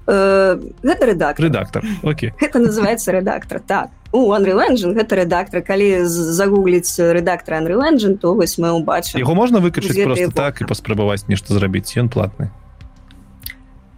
э, 0.08 0.60
гэта 0.82 1.06
рэдактор 1.06 1.46
редактор 1.46 1.84
Окей. 2.04 2.34
это 2.42 2.60
называется 2.60 3.12
редактор 3.12 3.60
так. 3.60 3.90
У 4.12 4.32
Unreal 4.34 4.70
Engine 4.70 4.94
гэта 4.94 5.16
редактор. 5.16 5.62
Калі 5.62 6.06
загугліць 6.06 7.00
редактор 7.00 7.56
Unreal 7.56 7.82
Engine 7.92 8.18
то 8.18 8.34
вось 8.34 8.58
мы 8.58 8.72
убачым 8.72 9.20
яго 9.20 9.36
можна 9.36 9.60
выкачаць 9.60 10.04
просто 10.04 10.32
так 10.32 10.62
і 10.62 10.66
паспрабаваць 10.66 11.28
нешта 11.28 11.54
зрабіць 11.54 11.94
ён 11.98 12.10
платны 12.10 12.50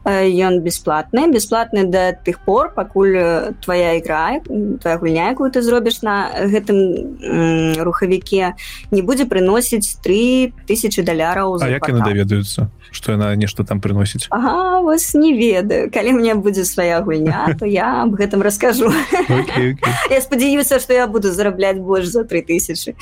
ён 0.07 0.61
бесплатны 0.63 1.27
бесплатны 1.31 1.83
да 1.83 2.13
тых 2.13 2.39
пор 2.45 2.73
пакуль 2.73 3.53
твоя 3.61 3.99
ігра 3.99 4.39
твоя 4.81 4.97
гульня 4.97 5.29
якую 5.31 5.51
ты 5.51 5.61
зробіш 5.61 6.01
на 6.01 6.31
гэтым 6.47 7.83
рухавіке 7.83 8.55
не 8.91 9.01
будзе 9.01 9.27
прыносіць 9.27 9.99
3000 10.01 11.03
даляраў 11.03 11.59
як 11.67 11.87
яны 11.91 12.03
даведаюцца 12.07 12.71
что 12.91 13.11
яна 13.11 13.35
нешта 13.35 13.63
там 13.63 13.81
прыносіць? 13.81 14.27
Ага, 14.29 14.81
вас 14.81 15.13
не 15.13 15.33
ведаю. 15.33 15.91
Калі 15.91 16.13
мне 16.13 16.35
будзе 16.35 16.65
свая 16.65 17.01
гульня 17.01 17.55
то 17.59 17.65
я 17.65 18.03
об 18.03 18.15
гэтым 18.15 18.41
раскажу. 18.41 18.89
Okay, 19.29 19.75
okay. 19.75 19.93
я 20.09 20.21
спадзяюся 20.21 20.79
что 20.79 20.93
я 20.93 21.07
буду 21.07 21.31
зарабляць 21.31 21.77
больш 21.77 22.07
за 22.07 22.23
3000 22.23 22.95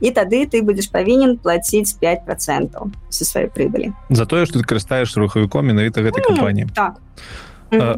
і 0.00 0.10
тады 0.10 0.46
ты 0.46 0.62
будзеш 0.62 0.90
павінен 0.90 1.38
плаціць 1.38 1.92
5 1.98 2.24
процентаў 2.26 2.92
со 3.08 3.24
сваёй 3.24 3.50
прыбылі. 3.50 3.92
За 4.10 4.26
тое 4.26 4.46
что 4.46 4.58
ты 4.58 4.64
карыстаеш 4.64 5.16
рухавіком 5.16 5.66
менавіта 5.66 5.93
гэтай 6.02 6.22
кампаніі 6.24 6.66
так. 6.74 6.98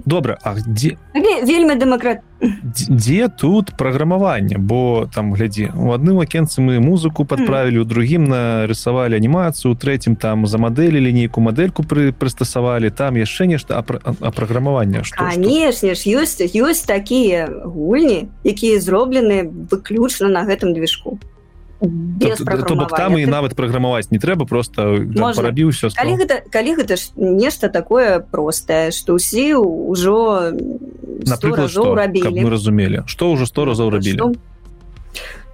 Добра 0.07 0.39
А 0.43 0.55
дзе 0.55 0.97
вельмі 1.15 1.75
дэмакрат 1.77 2.23
дзе 2.41 3.29
тут 3.29 3.73
праграмаванне 3.77 4.59
бо 4.59 5.09
там 5.15 5.33
глядзі 5.33 5.73
у 5.75 5.93
адным 5.93 6.21
акенцы 6.21 6.61
мы 6.61 6.81
музыку 6.81 7.25
подправілі 7.25 7.81
у 7.81 7.85
другім 7.85 8.25
нарысавалі 8.29 9.17
анімацыю 9.17 9.75
трэцім 9.75 10.17
там 10.17 10.47
за 10.47 10.59
мадэлі 10.59 11.13
нейкую 11.13 11.45
мадэльку 11.45 11.83
пры 11.83 12.13
прыстасавалі 12.13 12.91
там 12.91 13.17
яшчэ 13.17 13.47
нешта 13.47 13.81
а 13.81 14.31
праграмавання 14.31 15.03
канешне 15.17 15.95
ж 15.95 16.01
ёсць 16.13 16.45
ёсць 16.45 16.85
такія 16.85 17.49
гульні 17.65 18.29
якія 18.45 18.81
зроблены 18.81 19.49
выключна 19.49 20.29
на 20.29 20.45
гэтым 20.45 20.77
движку 20.77 21.19
там 21.81 23.19
і 23.19 23.27
нават 23.27 23.55
праграмаваць 23.55 24.11
не 24.11 24.19
трэба 24.19 24.47
просто 24.47 25.05
парабіў 25.13 25.71
все 25.71 25.91
калі 25.93 26.17
гэта 26.17 26.41
калі 26.49 26.77
гэта 26.81 26.97
ж 26.97 27.13
нешта 27.17 27.69
такое 27.69 28.21
простае 28.21 28.91
что 28.93 29.21
ўсе 29.21 29.57
ўжо 29.61 30.53
рабілі 31.93 32.41
мы 32.41 32.51
разумелі 32.51 33.05
что 33.07 33.33
ўжо 33.33 33.45
сто 33.47 33.69
разоў 33.69 33.91
рабілі 33.93 34.33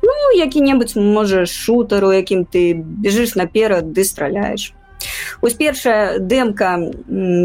ну 0.03 0.15
які-небудзь 0.39 0.95
можа 0.97 1.47
шутару 1.47 2.13
якім 2.13 2.47
ты 2.47 2.75
бежишь 2.75 3.35
наперад 3.35 3.93
ды 3.93 4.05
страляешь 4.05 4.75
ось 5.41 5.55
першая 5.55 6.19
дэмка 6.19 6.79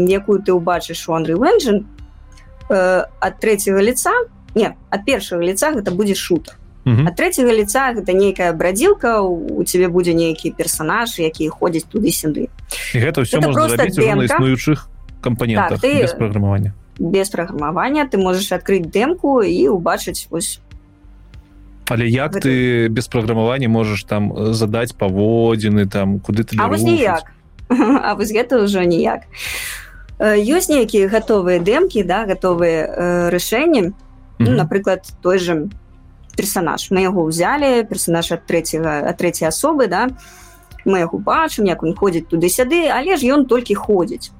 якую 0.06 0.42
ты 0.42 0.54
ўбачыш 0.54 1.08
у 1.08 1.18
Андрей 1.18 1.34
Лэнджин 1.34 1.86
э, 2.70 3.02
ад 3.10 3.34
трэцяга 3.42 3.82
лица 3.82 4.14
не 4.54 4.74
ад 4.90 5.02
першага 5.04 5.42
лица 5.42 5.72
гэта 5.74 5.90
будзе 5.90 6.14
шутер 6.14 6.57
а 6.88 7.10
трэцяга 7.12 7.52
лица 7.52 7.92
гэта 7.92 8.12
нейкая 8.12 8.52
брадзілка 8.52 9.20
у 9.22 9.62
цябе 9.64 9.88
будзе 9.88 10.14
нейкі 10.14 10.52
персонаж 10.56 11.18
які 11.18 11.48
ходзяць 11.48 11.84
туды 11.84 12.12
сюды 12.12 12.48
гэта 12.94 13.22
ўсё 13.24 13.38
існуючых 13.38 14.88
кампанентах 15.20 15.80
так, 15.80 15.92
без 15.92 16.12
праграмавання 16.12 16.72
без 16.98 17.28
праграмавання 17.30 18.08
ты 18.08 18.18
можаш 18.18 18.52
адкрыць 18.52 18.88
дэмку 18.88 19.42
і 19.42 19.68
убачыць 19.68 20.26
вось 20.30 20.60
але 21.88 22.08
як 22.08 22.34
гэта... 22.36 22.44
ты 22.44 22.88
без 22.88 23.08
праграмавання 23.08 23.68
можаш 23.68 24.04
там 24.04 24.52
задаць 24.54 24.92
паводзіны 24.92 25.88
там 25.88 26.20
куды 26.20 26.44
ты 26.44 26.56
а 26.58 26.68
вось 26.68 26.82
ніяк. 26.82 27.32
А 27.68 28.14
вось 28.14 28.32
гэта 28.32 28.64
ўжо 28.64 28.80
ніяк. 28.88 29.28
Ёсць 30.18 30.72
нейкія 30.72 31.08
гатовыя 31.08 31.60
дэмкі 31.60 32.02
да 32.02 32.24
гатовыя 32.24 32.80
э, 32.88 33.28
рашэнні 33.28 33.92
ну, 34.38 34.50
напрыклад 34.56 35.04
той 35.22 35.38
же 35.38 35.68
персонаж. 36.38 36.94
Мы 36.94 37.02
яго 37.02 37.26
ўзялі 37.26 37.82
персонаж 37.90 38.30
ад 38.30 38.46
трэцяга 38.46 39.10
ад 39.10 39.18
трэцяй 39.18 39.50
асобы 39.50 39.90
да. 39.90 40.06
Мы 40.86 41.02
яго 41.02 41.18
бачым 41.18 41.66
як 41.66 41.82
он 41.82 41.98
ходзіць 41.98 42.30
туды-сяды 42.30 42.86
але 42.94 43.18
ж 43.18 43.26
ён 43.34 43.50
толькі 43.50 43.74
ходзіць. 43.74 44.30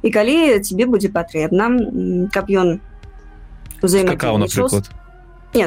І 0.00 0.08
калі 0.08 0.56
тебе 0.64 0.88
будзе 0.88 1.12
патрэбна 1.12 1.68
каб 2.32 2.48
ён 2.48 2.80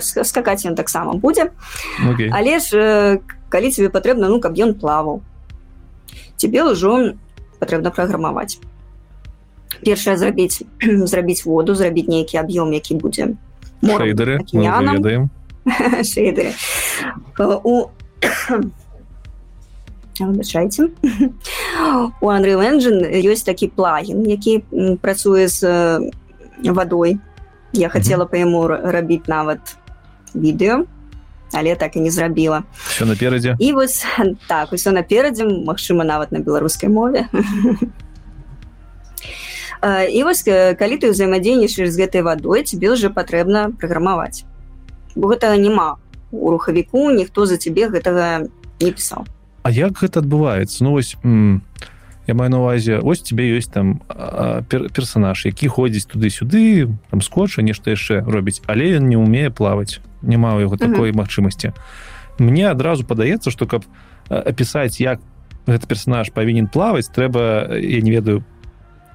скакаць 0.01 0.65
ён 0.65 0.73
таксама 0.73 1.13
будзе. 1.21 1.53
Okay. 2.01 2.33
але 2.33 2.57
ж 2.57 3.21
калі 3.53 3.69
тебе 3.69 3.93
патрэбна 3.93 4.33
ну 4.33 4.41
каб 4.41 4.57
ён 4.57 4.73
плаваў. 4.73 5.21
Тебе 6.41 6.65
ўжо 6.65 7.13
патрэбна 7.61 7.93
праграмаваць. 7.93 8.57
Першае 9.85 10.17
зрабіць 10.17 10.65
зрабіць 11.11 11.45
воду 11.45 11.77
зрабіць 11.77 12.09
нейкі 12.09 12.41
аб'ём 12.41 12.73
які 12.73 12.97
будзе. 12.97 13.37
Мордары 13.85 14.41
ведаем 14.49 15.29
шейдеры 16.03 16.53
у 17.39 17.87
выбачайце 20.19 20.89
у 22.21 22.29
Unreal 22.29 22.61
Engine 22.61 23.07
ёсць 23.23 23.43
такі 23.43 23.67
плагін 23.67 24.29
які 24.29 24.63
працуе 25.01 25.47
з 25.47 25.63
вадой 26.63 27.17
я 27.73 27.89
хацела 27.89 28.25
па 28.25 28.37
яму 28.37 28.67
рабіць 28.67 29.27
нават 29.27 29.77
відэо 30.35 30.85
але 31.53 31.75
так 31.75 31.95
і 31.95 31.99
не 31.99 32.11
зрабіла 32.11 32.63
все 32.87 33.05
наперадзе 33.05 33.55
і 33.59 33.73
вось 33.73 34.05
так 34.47 34.73
усё 34.73 34.91
наперадзе 34.91 35.45
Мачыма 35.45 36.03
нават 36.03 36.31
на 36.31 36.39
беларускай 36.39 36.89
мове 36.89 37.27
і 40.13 40.23
вось 40.23 40.43
калі 40.79 40.95
ты 40.97 41.09
ўзаемадзейнічаеш 41.11 41.89
з 41.89 41.97
гэтай 41.97 42.21
вадой 42.21 42.63
тебе 42.63 42.91
уже 42.93 43.09
патрэбна 43.09 43.73
праграмаваць 43.75 44.45
бо 45.15 45.27
гэтага 45.27 45.57
няма 45.57 45.95
у 46.31 46.49
рухавіку 46.51 47.11
ніхто 47.11 47.45
за 47.45 47.57
цябе 47.57 47.89
гэтага 47.89 48.49
не 48.81 48.91
пісаў. 48.91 49.25
А 49.63 49.71
як 49.71 50.01
гэта 50.01 50.19
адбываецца? 50.19 50.83
Ну 50.83 50.91
вось 50.97 51.15
я 52.27 52.33
маю 52.33 52.49
на 52.51 52.59
увазе 52.59 52.99
ось 52.99 53.21
тебе 53.21 53.47
ёсць 53.51 53.71
там 53.71 54.01
пер 54.69 54.89
персонаж 54.89 55.45
які 55.45 55.67
ходзіць 55.67 56.07
туды-сюды 56.07 56.87
там 57.11 57.21
скотча 57.21 57.61
нешта 57.61 57.91
яшчэ 57.91 58.23
робіць 58.23 58.61
але 58.67 58.97
ён 58.97 59.07
не 59.07 59.17
умее 59.17 59.51
плаваць 59.51 59.99
няма 60.21 60.55
у 60.55 60.59
яго 60.59 60.77
такой 60.77 61.11
uh 61.11 61.15
-huh. 61.15 61.21
магчымасці. 61.21 61.71
Мне 62.39 62.71
адразу 62.71 63.03
падаецца 63.03 63.51
что 63.51 63.67
каб 63.67 63.85
апісаць 64.29 65.01
як 65.01 65.19
гэты 65.67 65.87
персонаж 65.87 66.29
павінен 66.29 66.67
плаваць 66.67 67.11
трэба 67.11 67.75
я 67.77 68.01
не 68.01 68.11
ведаю 68.11 68.43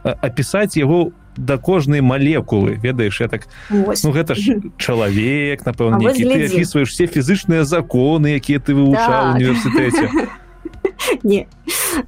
апісаць 0.03 0.77
яго 0.77 1.13
да 1.39 1.57
кожнай 1.59 2.01
малекулы 2.01 2.74
ведаеш 2.82 3.20
я 3.20 3.28
так 3.28 3.47
Ось. 3.70 4.03
ну 4.03 4.11
гэта 4.11 4.34
ж 4.34 4.59
чалавек 4.76 5.64
напэўна 5.64 6.03
ты 6.12 6.26
опісваеш 6.26 6.91
все 6.91 7.07
фізычныя 7.07 7.62
законы 7.64 8.34
якія 8.34 8.59
ты 8.59 8.74
вывучаў 8.74 9.09
да. 9.09 9.32
універсітэце. 9.39 10.11
Не. 11.22 11.47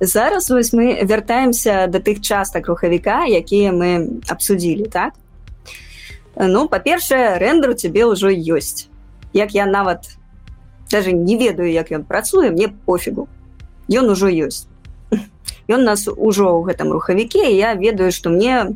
Зараз 0.01 0.51
вось 0.51 0.73
мы 0.73 0.99
вяртаемся 1.07 1.87
да 1.87 1.99
тых 1.99 2.21
частак 2.21 2.67
рухавіка 2.67 3.25
якія 3.25 3.73
мы 3.73 4.21
абсудзілі 4.27 4.91
так? 4.91 5.15
Ну 6.35 6.67
па-першае 6.69 7.39
рэндер 7.39 7.71
у 7.71 7.79
цябе 7.79 8.05
ўжо 8.11 8.35
ёсць. 8.35 8.91
Як 9.33 9.55
я 9.55 9.67
нават 9.67 10.19
даже 10.91 11.13
не 11.13 11.39
ведаю 11.39 11.71
як 11.71 11.95
ён 11.95 12.03
працуе 12.03 12.51
мне 12.51 12.69
пофігу. 12.69 13.29
Ён 13.87 14.11
ужо 14.11 14.27
ёсць. 14.27 14.67
Ён 15.71 15.87
нас 15.87 16.11
ужо 16.11 16.51
ў 16.51 16.67
гэтым 16.67 16.91
рухавіке 16.91 17.47
я 17.55 17.75
ведаю 17.79 18.11
што 18.11 18.31
мне 18.31 18.75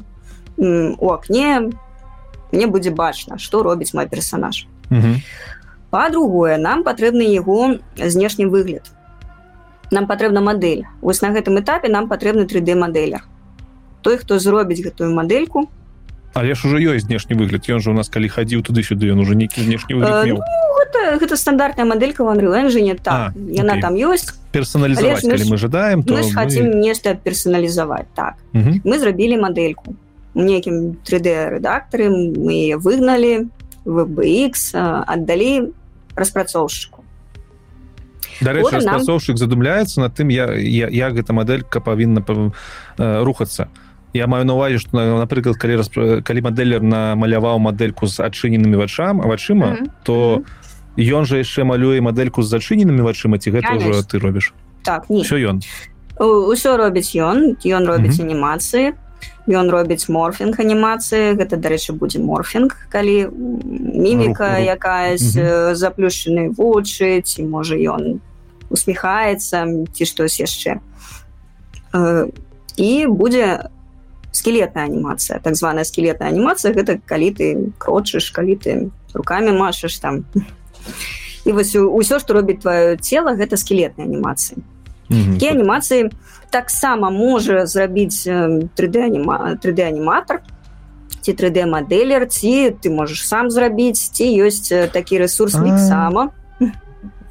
у 0.57 1.11
акне 1.13 1.71
мне 2.53 2.67
будзе 2.67 2.91
бачна 2.91 3.39
што 3.39 3.63
робіць 3.63 3.95
мой 3.95 4.09
персонаж. 4.09 4.67
Па-другое 5.91 6.59
нам 6.59 6.83
патрэбны 6.83 7.23
яго 7.23 7.79
знешні 7.95 8.47
выгляд. 8.47 8.91
Нам 9.91 10.07
патрэбна 10.07 10.41
мадэль 10.41 10.85
вось 11.01 11.23
на 11.23 11.31
гэтым 11.31 11.61
этапе 11.61 11.89
нам 11.89 12.09
патрэбны 12.09 12.47
3d 12.51 12.75
мадэлер 12.75 13.23
той 14.05 14.19
хто 14.21 14.39
зробіць 14.39 14.85
гэтую 14.85 15.15
мадэльку. 15.17 15.71
Але 16.35 16.55
ж 16.55 16.67
ужо 16.67 16.77
ёсць 16.77 17.07
знешні 17.07 17.39
выгляд 17.39 17.65
ён 17.71 17.81
жа 17.81 17.95
у 17.95 17.97
нас 17.97 18.11
калі 18.11 18.29
хадзіў 18.29 18.67
туды-сюды 18.67 19.09
ён 19.15 19.23
уже 19.23 19.39
нейкі 19.39 19.63
знешні 19.63 20.03
э, 20.03 20.35
ну, 20.35 20.43
гэта, 20.43 21.15
гэта 21.23 21.39
стандартная 21.39 21.87
мадэлька 21.87 22.27
в 22.27 22.29
Unreal 22.29 22.99
так 22.99 23.15
а, 23.15 23.39
яна 23.39 23.79
там 23.81 23.95
ёсць 23.95 24.35
персоналізаваць 24.51 25.23
мы, 25.23 25.39
мы 25.39 25.57
жадаем 25.57 26.03
мы 26.03 26.27
мы... 26.27 26.33
хотим 26.35 26.81
нешта 26.83 27.15
персоналізаваць 27.15 28.11
так. 28.15 28.35
Угу. 28.53 28.83
мы 28.83 28.99
зрабілі 28.99 29.39
мадэльку 29.47 29.95
нейкім 30.35 30.99
3d 31.07 31.59
рэдактары 31.59 32.11
мы 32.11 32.75
выгналі 32.77 33.49
вбx 33.85 34.75
аддалі 34.75 35.73
распрацоўшчыку 36.17 37.05
дарэчы 38.41 38.83
распрацоўшчык 38.83 39.35
нам... 39.37 39.39
задумляецца 39.39 40.01
над 40.01 40.15
тым 40.15 40.29
я, 40.29 40.51
я 40.55 40.89
як 40.91 41.15
гэта 41.15 41.33
мадэлька 41.33 41.81
павінна 41.81 42.25
рухацца. 42.99 43.69
Я 44.15 44.27
маю 44.27 44.47
на 44.47 44.55
увазе 44.55 44.79
што 44.79 45.19
напрыклад 45.19 45.59
калі 45.59 45.83
расп... 45.83 45.99
калі 46.25 46.41
мадэлер 46.43 46.83
намаляваў 46.83 47.59
мадэльку 47.59 48.07
з 48.07 48.21
адчыненымі 48.23 48.77
вачам 48.79 49.21
вачыма 49.23 49.67
mm 49.67 49.79
-hmm. 49.79 49.91
то 50.03 50.43
ён 50.99 51.25
жа 51.27 51.43
яшчэ 51.43 51.65
малюе 51.65 52.01
мадэльку 52.01 52.43
з 52.43 52.49
зачыненымі 52.55 53.03
вачыма 53.03 53.39
ці 53.39 53.51
гэта 53.51 53.75
ўжо 53.77 54.03
ты 54.03 54.19
робіш? 54.19 54.55
Так 54.83 55.11
не 55.11 55.23
все 55.23 55.37
ён. 55.37 55.63
Усё 56.19 56.77
робіць 56.77 57.15
ён 57.15 57.57
ён 57.65 57.87
робіць 57.87 58.19
mm 58.19 58.23
-hmm. 58.23 58.31
анімацыі 58.31 58.93
ён 59.49 59.71
робіць 59.71 60.09
морфінг 60.09 60.61
анімацыі 60.61 61.37
гэта 61.39 61.57
дарэчы 61.57 61.93
будзе 61.93 62.19
морфінг 62.19 62.77
калі 62.89 63.29
міміка 63.95 64.59
якаясь 64.59 65.37
-hmm. 65.37 65.75
заплюшчаны 65.75 66.55
вочы 66.55 67.23
ці 67.23 67.43
можа 67.43 67.75
ён 67.77 68.21
усміхаецца 68.71 69.87
ці 69.93 70.05
штось 70.07 70.41
яшчэ 70.41 70.81
і 72.77 73.07
будзе 73.07 73.71
скелетная 74.33 74.85
анімацыя 74.85 75.39
так 75.39 75.55
званая 75.55 75.85
скелетная 75.85 76.29
анімацыя 76.29 76.75
гэта 76.75 76.99
калі 77.07 77.31
ты 77.31 77.47
крочыш 77.79 78.31
калі 78.31 78.57
ты 78.57 78.91
руками 79.15 79.53
машаш 79.53 79.99
там. 79.99 80.25
І 81.45 81.53
вось 81.53 81.77
ўсё 81.77 82.19
што 82.19 82.35
робіць 82.35 82.65
твоё 82.65 82.97
цело 82.99 83.37
гэта 83.39 83.57
скелетная 83.57 84.07
анімацыі 84.07 84.59
mm 85.11 85.39
-hmm. 85.39 85.51
анімацыі 85.51 86.11
таксама 86.51 87.11
можа 87.11 87.67
зрабіць 87.67 88.29
3d 88.79 88.97
аніма 89.05 89.59
3d 89.63 89.81
аніматор 89.89 90.41
ці 91.21 91.33
3d 91.33 91.67
мадэлер 91.67 92.29
ці 92.29 92.77
ты 92.81 92.91
можаш 92.91 93.27
сам 93.27 93.51
зрабіць 93.51 94.13
ці 94.13 94.25
ёсць 94.45 94.71
такі 94.93 95.19
ресурс 95.19 95.55
міксама 95.59 96.31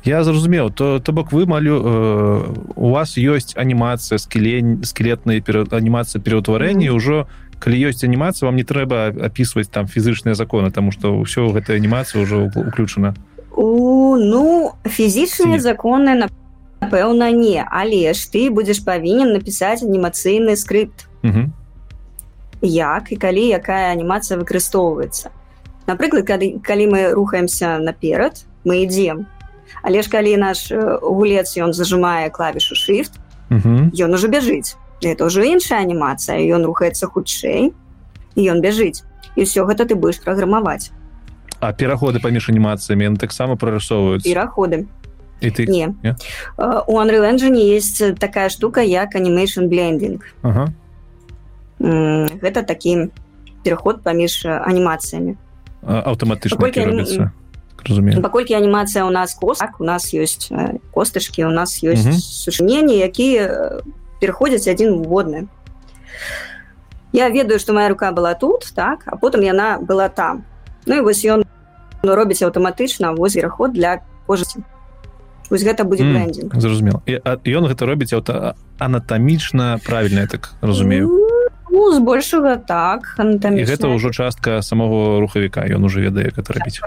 я 0.04 0.24
зразумеў 0.24 0.70
то 0.70 1.00
то 1.00 1.12
бок 1.14 1.32
вы 1.32 1.46
малю 1.46 1.76
э, 1.80 2.54
у 2.76 2.90
вас 2.90 3.18
ёсць 3.18 3.56
анімацыя 3.56 4.20
скелень 4.20 4.84
скелетнай 4.84 5.40
анімацыя 5.40 6.20
пераўтварэння 6.20 6.92
ўжо 6.92 7.28
калі 7.64 7.80
ёсць 7.88 8.04
анімацыя 8.04 8.52
вам 8.52 8.60
не 8.60 8.68
трэба 8.68 9.16
апісваць 9.16 9.72
там 9.72 9.88
фізычныя 9.88 10.36
законы 10.36 10.72
тому 10.72 10.92
что 10.92 11.16
ўсё 11.16 11.56
гэта 11.56 11.80
анімацыя 11.80 12.24
ўжо 12.28 12.52
уключана 12.52 13.16
у 13.56 14.18
ну 14.20 14.76
фізічныя 14.84 15.60
законы 15.64 16.16
на 16.20 16.28
напэўна 16.84 17.32
не 17.32 17.64
але 17.64 18.14
ж 18.14 18.28
ты 18.28 18.52
будзеш 18.52 18.84
павінен 18.84 19.34
напісаць 19.34 19.84
анімацыйны 19.84 20.56
скрипт. 20.56 21.08
Як 22.64 23.12
і 23.12 23.16
калі 23.16 23.44
якая 23.56 23.92
анімацыя 23.92 24.40
выкарыстоўваецца 24.40 25.32
напрыклад 25.88 26.26
калі, 26.28 26.60
калі 26.64 26.88
мы 26.88 27.12
рухаемся 27.12 27.78
наперад 27.78 28.46
мы 28.64 28.84
ідзем 28.84 29.28
але 29.84 30.02
ж 30.02 30.10
калі 30.10 30.38
наш 30.38 30.72
гулец 31.02 31.58
ён 31.58 31.74
зажимае 31.74 32.30
клавішу 32.30 32.76
shift 32.76 33.20
ён 33.52 34.14
уже 34.14 34.28
бяжыць 34.28 34.76
это 35.04 35.26
уже 35.26 35.48
іншая 35.48 35.84
анімацыя 35.84 36.40
ён 36.56 36.66
рухаецца 36.66 37.08
хутчэй 37.08 37.74
і 38.36 38.42
ён 38.48 38.64
бяжыць 38.64 39.04
і 39.36 39.44
ўсё 39.44 39.68
гэта 39.68 39.84
ты 39.84 39.96
будешь 39.96 40.24
праграмаваць 40.24 40.92
а 41.60 41.74
пераходы 41.76 42.24
паміж 42.24 42.48
анімацыямі 42.50 43.20
таксама 43.20 43.60
прарысоўваюць 43.60 44.24
пераходы 44.24 44.88
і 45.44 45.52
ты? 45.52 45.68
Не. 45.68 45.94
Yeah? 46.04 46.16
у 46.88 47.00
Unreal 47.00 47.24
Engine 47.24 47.58
есть 47.58 48.16
такая 48.20 48.50
штука 48.50 48.82
як 48.82 49.16
animation 49.16 49.68
blending. 49.70 50.22
Ага. 50.42 50.74
гэта 51.80 52.64
такі 52.64 53.12
пераход 53.64 54.04
паміж 54.04 54.46
анімацыямі 54.46 55.36
аўтаматычна 55.84 56.56
робіцца 56.60 57.32
разумею. 57.84 58.22
паколькі 58.22 58.56
анімацыя 58.56 59.04
у 59.04 59.10
нас 59.10 59.34
кос 59.34 59.60
так, 59.60 59.82
у 59.82 59.84
нас 59.84 60.14
ёсць 60.14 60.48
костачки 60.94 61.44
у 61.44 61.52
нас 61.52 61.84
ёсць 61.84 62.24
сушненні 62.24 62.96
якія 63.04 63.82
пераходзяць 64.22 64.68
адзін 64.72 65.04
водны 65.04 65.48
я 67.12 67.30
ведаю 67.30 67.60
что 67.60 67.74
моя 67.74 67.90
рука 67.90 68.12
была 68.12 68.34
тут 68.34 68.72
так 68.76 69.04
а 69.06 69.18
потым 69.18 69.42
яна 69.42 69.80
была 69.80 70.08
там. 70.10 70.46
Ну 70.86 70.96
і 70.96 71.02
вось 71.02 71.26
ён 71.26 71.44
робіць 72.04 72.44
аўтаматычна 72.44 73.12
воз 73.12 73.36
вераход 73.36 73.74
для 73.74 74.00
кожаці 74.26 74.64
вось 75.50 75.64
гэта 75.64 75.84
будзе 75.84 76.04
mm, 76.04 76.60
зразумела 76.60 77.02
ён 77.08 77.68
гэта 77.68 77.86
робіць 77.86 78.14
аўта 78.14 78.56
анатамічна 78.80 79.80
правильно 79.86 80.28
так 80.28 80.54
разумею 80.62 81.10
ну, 81.74 81.92
збольшага 81.92 82.58
так 82.58 83.16
гэта 83.18 83.90
ўжо 83.90 84.14
частка 84.14 84.62
самого 84.62 85.20
рухавіка 85.20 85.66
ён 85.66 85.84
уже 85.84 86.02
ведае 86.02 86.30
як 86.30 86.38
рабіць 86.38 86.80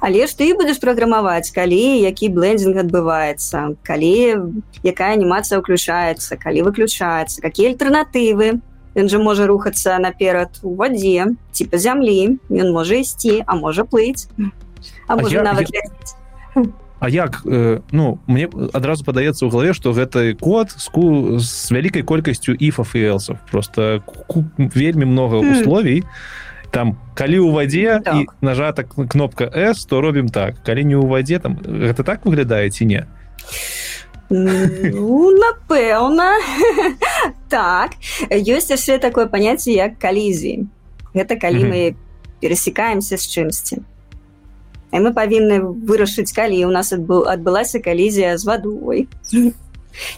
але 0.00 0.26
ж 0.26 0.30
ты 0.36 0.52
будзеш 0.54 0.78
праграмаваць 0.78 1.50
калі 1.50 2.02
які 2.02 2.28
блендинг 2.28 2.76
адбываецца 2.84 3.76
калі 3.82 4.14
якая 4.84 5.12
анімацыя 5.16 5.60
ўключаецца 5.60 6.36
калі 6.36 6.68
выключаецца 6.68 7.40
какие 7.40 7.72
альтэрнатывы. 7.72 8.60
Ён 8.92 9.08
жа 9.08 9.16
можа 9.16 9.48
рухацца 9.48 9.96
наперад 9.96 10.60
у 10.60 10.76
вадзе 10.76 11.32
ці 11.56 11.62
па 11.72 11.80
зямлі 11.80 12.36
ён 12.52 12.68
можа 12.76 13.00
ісці 13.00 13.40
а 13.46 13.56
можа 13.56 13.88
плыць. 13.88 14.28
А 15.08 15.16
можа 15.16 15.40
нават 15.40 15.72
я... 15.72 15.82
А 17.02 17.08
як 17.08 17.42
э, 17.44 17.80
ну 17.90 18.20
мне 18.30 18.46
адразу 18.70 19.02
падаецца 19.02 19.42
ў 19.42 19.50
галаве 19.50 19.74
што 19.74 19.90
гэты 19.90 20.38
код 20.38 20.70
ску 20.70 21.34
з 21.42 21.50
вялікай 21.74 22.06
колькасцю 22.06 22.54
іфов 22.54 22.94
і 22.94 23.02
элсов 23.10 23.42
просто 23.50 24.06
вельмі 24.56 25.10
много 25.10 25.42
условий. 25.42 26.06
Там 26.70 26.94
калі 27.18 27.42
ў 27.42 27.50
вадзе 27.50 27.98
так. 28.06 28.14
і 28.14 28.30
нажата 28.38 28.86
кнопка 28.86 29.50
s 29.50 29.82
то 29.82 29.98
робім 29.98 30.30
так. 30.30 30.62
Калі 30.62 30.86
не 30.86 30.94
ў 30.94 31.10
вадзе 31.10 31.42
там 31.42 31.58
гэта 31.58 32.06
так 32.06 32.22
выглядае 32.22 32.70
ці 32.70 32.86
не 32.86 33.02
ну, 34.30 35.34
напэўна 35.34 36.38
так. 37.50 37.98
Ёсць 38.30 38.70
яшчэ 38.70 39.02
такое 39.02 39.26
паняцце 39.26 39.74
як 39.74 39.98
калізіі 39.98 40.70
гэта 41.18 41.34
калі 41.34 41.66
мы 41.66 41.80
перасекаемся 42.38 43.18
з 43.18 43.26
чымсьці 43.26 43.82
мы 45.00 45.12
павінны 45.16 45.60
вырашыць 45.60 46.32
калі 46.36 46.64
у 46.68 46.70
нас 46.70 46.92
адбыл 46.92 47.24
адбылася 47.28 47.80
калізія 47.80 48.36
з 48.36 48.44
вадой 48.44 49.08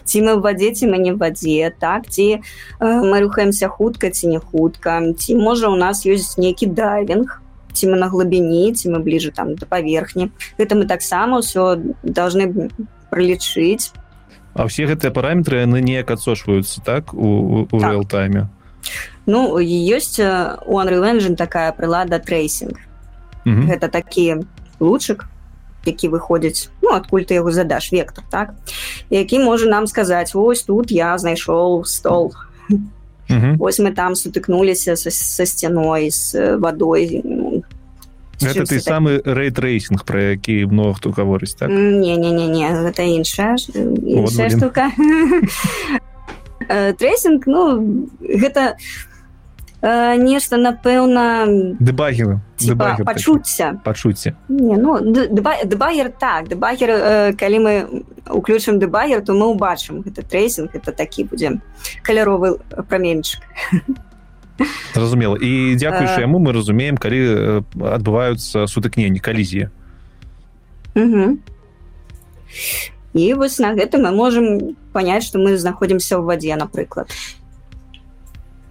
ці 0.03 0.17
мы 0.21 0.35
в 0.35 0.41
вадзе 0.41 0.71
ці 0.75 0.91
мы 0.91 0.97
не 0.99 1.13
в 1.13 1.17
вадзе 1.17 1.71
так 1.79 2.07
ці 2.07 2.39
э, 2.39 2.39
мы 2.79 3.21
рухаемся 3.21 3.67
хутка 3.67 4.09
ці 4.09 4.27
не 4.27 4.39
хутка 4.39 4.99
ці 5.13 5.35
можа 5.35 5.69
у 5.69 5.75
нас 5.75 6.05
ёсць 6.05 6.37
нейкі 6.37 6.67
дайвинг. 6.67 7.41
Ці 7.75 7.91
мы 7.91 7.99
на 7.99 8.07
глыбіні 8.07 8.71
ці 8.71 8.89
мы 8.89 8.99
бліжа 9.03 9.31
там 9.31 9.55
да 9.55 9.65
паверхні 9.67 10.31
гэта 10.59 10.75
мы 10.75 10.87
таксама 10.87 11.39
ўсё 11.39 11.95
должны 12.03 12.71
пролічыць 13.11 13.91
А 14.55 14.67
все 14.71 14.87
гэтыя 14.87 15.11
параметры 15.11 15.67
яны 15.67 15.83
неяк 15.83 16.11
адсочваюцца 16.11 16.79
так 16.79 17.13
у, 17.13 17.67
у 17.67 17.79
так. 17.79 17.91
реалтайме? 17.91 18.47
Ну 19.27 19.59
ёсць 19.59 20.19
у 20.19 20.79
Unreal 20.79 21.03
Engine 21.03 21.35
такая 21.35 21.71
прылада 21.75 22.19
трейсинг 22.19 22.79
гэта 23.45 23.89
такія 23.89 24.41
лучшик 24.79 25.25
які 25.85 26.09
выходзіць 26.09 26.69
ну 26.81 26.93
адкуль 26.97 27.25
ты 27.25 27.37
яго 27.37 27.51
задаш 27.51 27.91
вектор 27.93 28.23
так? 28.29 28.53
Які 29.09 29.39
можа 29.39 29.69
нам 29.69 29.87
сказаць 29.87 30.33
ось 30.33 30.63
тут 30.63 30.91
я 30.91 31.17
знайшоў 31.17 31.85
стол 31.85 32.33
ось 33.59 33.79
мы 33.79 33.93
там 33.93 34.15
сутыкнуліся 34.15 34.95
са, 34.95 35.11
са 35.11 35.45
сцяной 35.45 36.09
з 36.11 36.57
вадой 36.57 37.23
гэта 38.41 38.65
ты 38.65 38.79
самы 38.81 39.21
рейтрейсинг 39.23 40.03
про 40.03 40.35
які 40.35 40.65
много 40.65 40.93
хто 40.93 41.11
гаворыць 41.11 41.55
так? 41.55 41.69
Не 41.69 42.17
не 42.17 42.31
не 42.31 42.47
не 42.47 42.67
гэта 42.69 43.03
іншая 43.03 43.55
іншая 43.73 44.49
штука. 44.49 44.91
Трейсинг 46.97 47.45
ну 47.47 48.07
гэта 48.19 48.75
э, 49.85 50.17
нешта 50.17 50.57
напэўна 50.57 51.45
дэбагеры 51.77 52.41
пачуцця. 53.05 53.77
Пачуцці 53.85 54.33
ну 54.49 54.97
дебагер 55.01 56.09
так. 56.09 56.49
Дебагер 56.49 56.89
э, 56.89 57.33
калі 57.37 57.57
мы 57.59 57.73
уключым 58.29 58.79
дебагер 58.79 59.21
то 59.21 59.37
мы 59.37 59.53
ўбачым 59.53 60.01
гэта 60.01 60.25
трейсинг 60.25 60.73
это 60.73 60.91
такі 60.91 61.29
будзе 61.29 61.61
каляровы 62.01 62.57
праменьчык 62.89 63.45
зразумела. 64.95 65.35
І 65.35 65.75
дзякуючы 65.75 66.21
яму 66.21 66.39
мы 66.39 66.53
разумеем 66.53 66.97
калі 66.97 67.61
адбываюцца 67.77 68.65
сутыкненні 68.65 69.19
калізіі 69.19 69.69
і 73.15 73.33
вось 73.33 73.59
на 73.59 73.73
гэта 73.75 73.97
мы 73.97 74.11
можемм 74.11 74.75
понять 74.91 75.23
что 75.23 75.39
мы 75.39 75.57
знаходзімся 75.57 76.19
ў 76.19 76.23
вадзе 76.23 76.55
напрыклад 76.55 77.11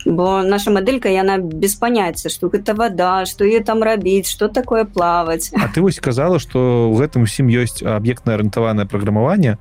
бо 0.05 0.43
наша 0.43 0.71
мадэлька 0.71 1.09
яна 1.09 1.39
без 1.39 1.75
паняцця 1.75 2.29
што 2.29 2.49
гэта 2.49 2.75
вода 2.75 3.27
что 3.27 3.45
е 3.45 3.61
там 3.61 3.83
рабіць 3.83 4.29
что 4.29 4.49
такое 4.49 4.85
плаваць 4.85 5.51
А 5.57 5.69
ты 5.69 5.81
вось 5.81 5.97
сказала 5.97 6.39
что 6.39 6.91
у 6.93 6.97
гэтым 6.97 7.25
усім 7.25 7.49
ёсць 7.49 7.83
аб'ектна 7.83 8.35
арыентаванае 8.35 8.87
праграмаванне 8.87 9.59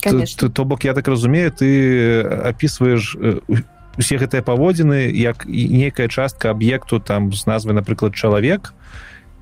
то 0.00 0.64
бок 0.64 0.84
я 0.84 0.94
так 0.94 1.08
разумею 1.08 1.50
ты 1.50 2.22
опісваеш 2.22 3.16
у 3.16 3.56
усе 3.98 4.18
гэтыя 4.18 4.42
паводзіны 4.42 5.10
як 5.10 5.46
некая 5.46 6.08
частка 6.08 6.50
аб'екту 6.50 7.00
там 7.00 7.32
з 7.32 7.46
назвай 7.46 7.74
напрыклад 7.74 8.14
чалавек 8.14 8.74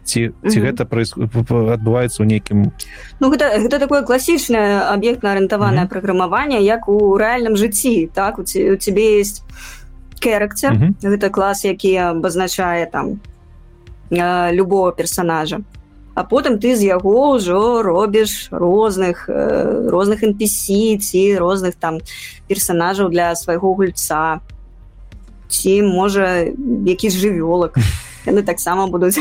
ці 0.04 0.34
ці 0.34 0.58
гэта 0.60 0.84
адбываецца 0.84 2.18
ў 2.20 2.26
нейкім 2.26 2.72
ну 3.20 3.30
гэта, 3.30 3.54
гэта 3.62 3.78
такое 3.78 4.02
класічнае 4.02 4.92
аб'ектна 4.92 5.32
арыентаванае 5.32 5.86
праграмаванне 5.88 6.60
як 6.60 6.88
у 6.88 7.16
рэальным 7.16 7.56
жыцці 7.56 8.10
так 8.12 8.38
у, 8.38 8.44
ці, 8.44 8.74
у 8.74 8.76
цябе 8.76 9.20
есть 9.20 9.46
кэракцер 10.22 10.78
гэта 11.02 11.30
клас 11.34 11.64
які 11.66 12.14
абазначае 12.14 12.86
там 12.86 13.18
любого 14.10 14.92
персонажа. 14.92 15.62
А 16.14 16.24
потым 16.24 16.60
ты 16.60 16.76
з 16.76 16.84
яго 16.84 17.40
ўжо 17.40 17.80
робіш 17.80 18.52
розных 18.52 19.32
розных 19.32 20.20
NPC 20.20 21.00
ці 21.00 21.22
розных 21.40 21.74
там 21.80 22.04
персонажаў 22.48 23.08
для 23.08 23.32
свайго 23.34 23.72
гульца 23.72 24.44
ці 25.48 25.72
можа 25.88 26.52
які 26.84 27.08
жывёлак 27.08 27.80
яны 28.28 28.42
таксама 28.50 28.92
будуць 28.92 29.16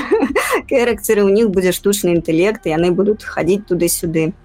кэракцеры 0.67 1.23
у 1.27 1.31
них 1.31 1.47
будзе 1.47 1.71
штучны 1.71 2.11
інтэект 2.11 2.67
яны 2.67 2.91
будуць 2.91 3.23
хадзіць 3.23 3.71
туды-сюды 3.71 4.35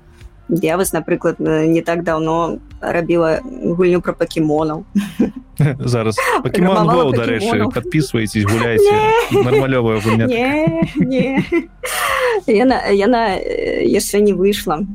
я 0.48 0.76
вас 0.76 0.92
напрыклад 0.92 1.42
не 1.42 1.82
так 1.82 2.04
давно 2.04 2.58
рабіла 2.80 3.40
гульню 3.44 4.00
про 4.00 4.12
пакемонаў 4.12 4.84
зараз. 5.80 6.16
Дарэчы 6.44 7.70
подписывайтесь 7.72 8.44
гуляйте. 8.44 8.92
Нармалёвая 9.32 10.00
гульня 10.00 10.26
яна 12.46 12.78
яна 12.92 13.36
яшчэ 13.82 14.20
не 14.20 14.32
выйшла 14.32 14.86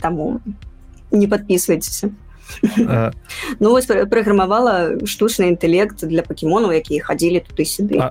таму 0.00 0.40
не 1.10 1.26
подписывайтесь 1.26 2.04
ну 3.60 3.70
вось 3.70 3.86
праграмавала 3.86 5.06
штучны 5.06 5.48
інтэлект 5.48 6.04
для 6.04 6.22
пакемонаў 6.22 6.72
якія 6.72 7.02
хадзілі 7.02 7.40
туды-сюды 7.48 8.10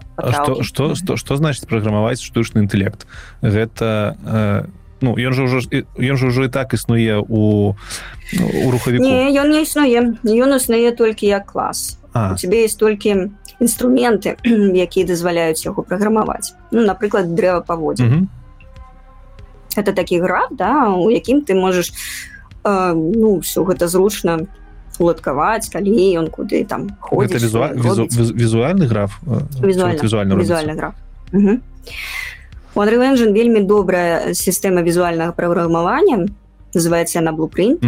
что 0.63 0.95
что 0.95 1.17
что 1.17 1.35
значит 1.35 1.67
праграмаваць 1.67 2.21
штучны 2.21 2.65
інтэлект 2.65 3.05
гэта 3.41 4.65
ну 5.01 5.15
ён 5.17 5.33
же 5.33 5.43
ўжо 5.43 5.59
ён 5.97 6.17
же 6.17 6.27
ўжо 6.27 6.45
і 6.45 6.49
так 6.49 6.73
існуе 6.73 7.19
у 7.19 7.75
у 8.39 8.71
рухавіку. 8.71 9.03
Ён 9.05 9.47
не 9.51 9.61
існуе 9.61 10.17
ён 10.23 10.55
існуе 10.55 10.91
толькі 10.91 11.27
як 11.27 11.45
клас. 11.45 11.97
У 12.13 12.35
тебе 12.35 12.63
есть 12.63 12.79
толькі 12.79 13.31
інструменты 13.59 14.37
якія 14.75 15.05
дазваляюць 15.05 15.65
яго 15.65 15.83
праграмаваць. 15.83 16.53
Ну 16.71 16.85
напрыклад 16.85 17.35
дрэва 17.35 17.61
паводзі 17.61 18.27
это 19.75 19.93
такі 19.93 20.19
граф 20.19 20.51
да 20.51 20.89
у 20.89 21.09
якім 21.09 21.41
ты 21.41 21.53
можаш 21.53 21.91
э, 22.63 22.93
ну 22.93 23.39
все 23.39 23.63
гэта 23.63 23.87
зручна 23.87 24.47
уладкаваць 24.99 25.69
калі 25.69 25.95
ён 26.19 26.27
куды 26.27 26.65
там 26.65 26.91
ходзіць 26.99 27.43
візуаль, 27.43 27.75
візу, 27.75 28.05
візуальны 28.11 28.85
граф 28.87 29.19
візуальна, 29.63 30.01
візуальна, 30.03 30.35
візуальны 30.35 30.73
граф 30.75 30.93
Unreal 32.76 33.00
Engine 33.00 33.32
вельмі 33.32 33.60
добрая 33.60 34.34
сістэма 34.34 34.82
візуальнага 34.82 35.32
праграмавання 35.32 36.28
называется 36.74 37.20
на 37.20 37.32
blueprint 37.32 37.80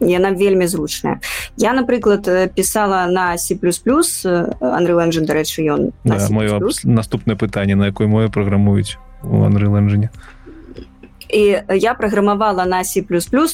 яна 0.00 0.30
вельмі 0.32 0.66
зручная 0.66 1.20
я 1.56 1.72
напрыклад 1.72 2.52
пісала 2.54 3.06
на 3.06 3.36
c++ 3.36 3.54
Unreal 3.54 5.00
Engine 5.04 5.26
дарэчы 5.26 5.66
ён 5.68 5.92
да, 6.04 6.16
маё 6.30 6.60
наступнае 6.84 7.36
пытанне 7.36 7.74
на 7.74 7.86
якой 7.86 8.06
мове 8.06 8.28
праграмуюць 8.28 8.96
у 9.22 9.44
Unreal 9.44 9.74
Engine 9.74 10.08
і 11.28 11.60
я 11.76 11.94
праграмавала 11.94 12.64
на 12.64 12.84
c++ 12.84 13.04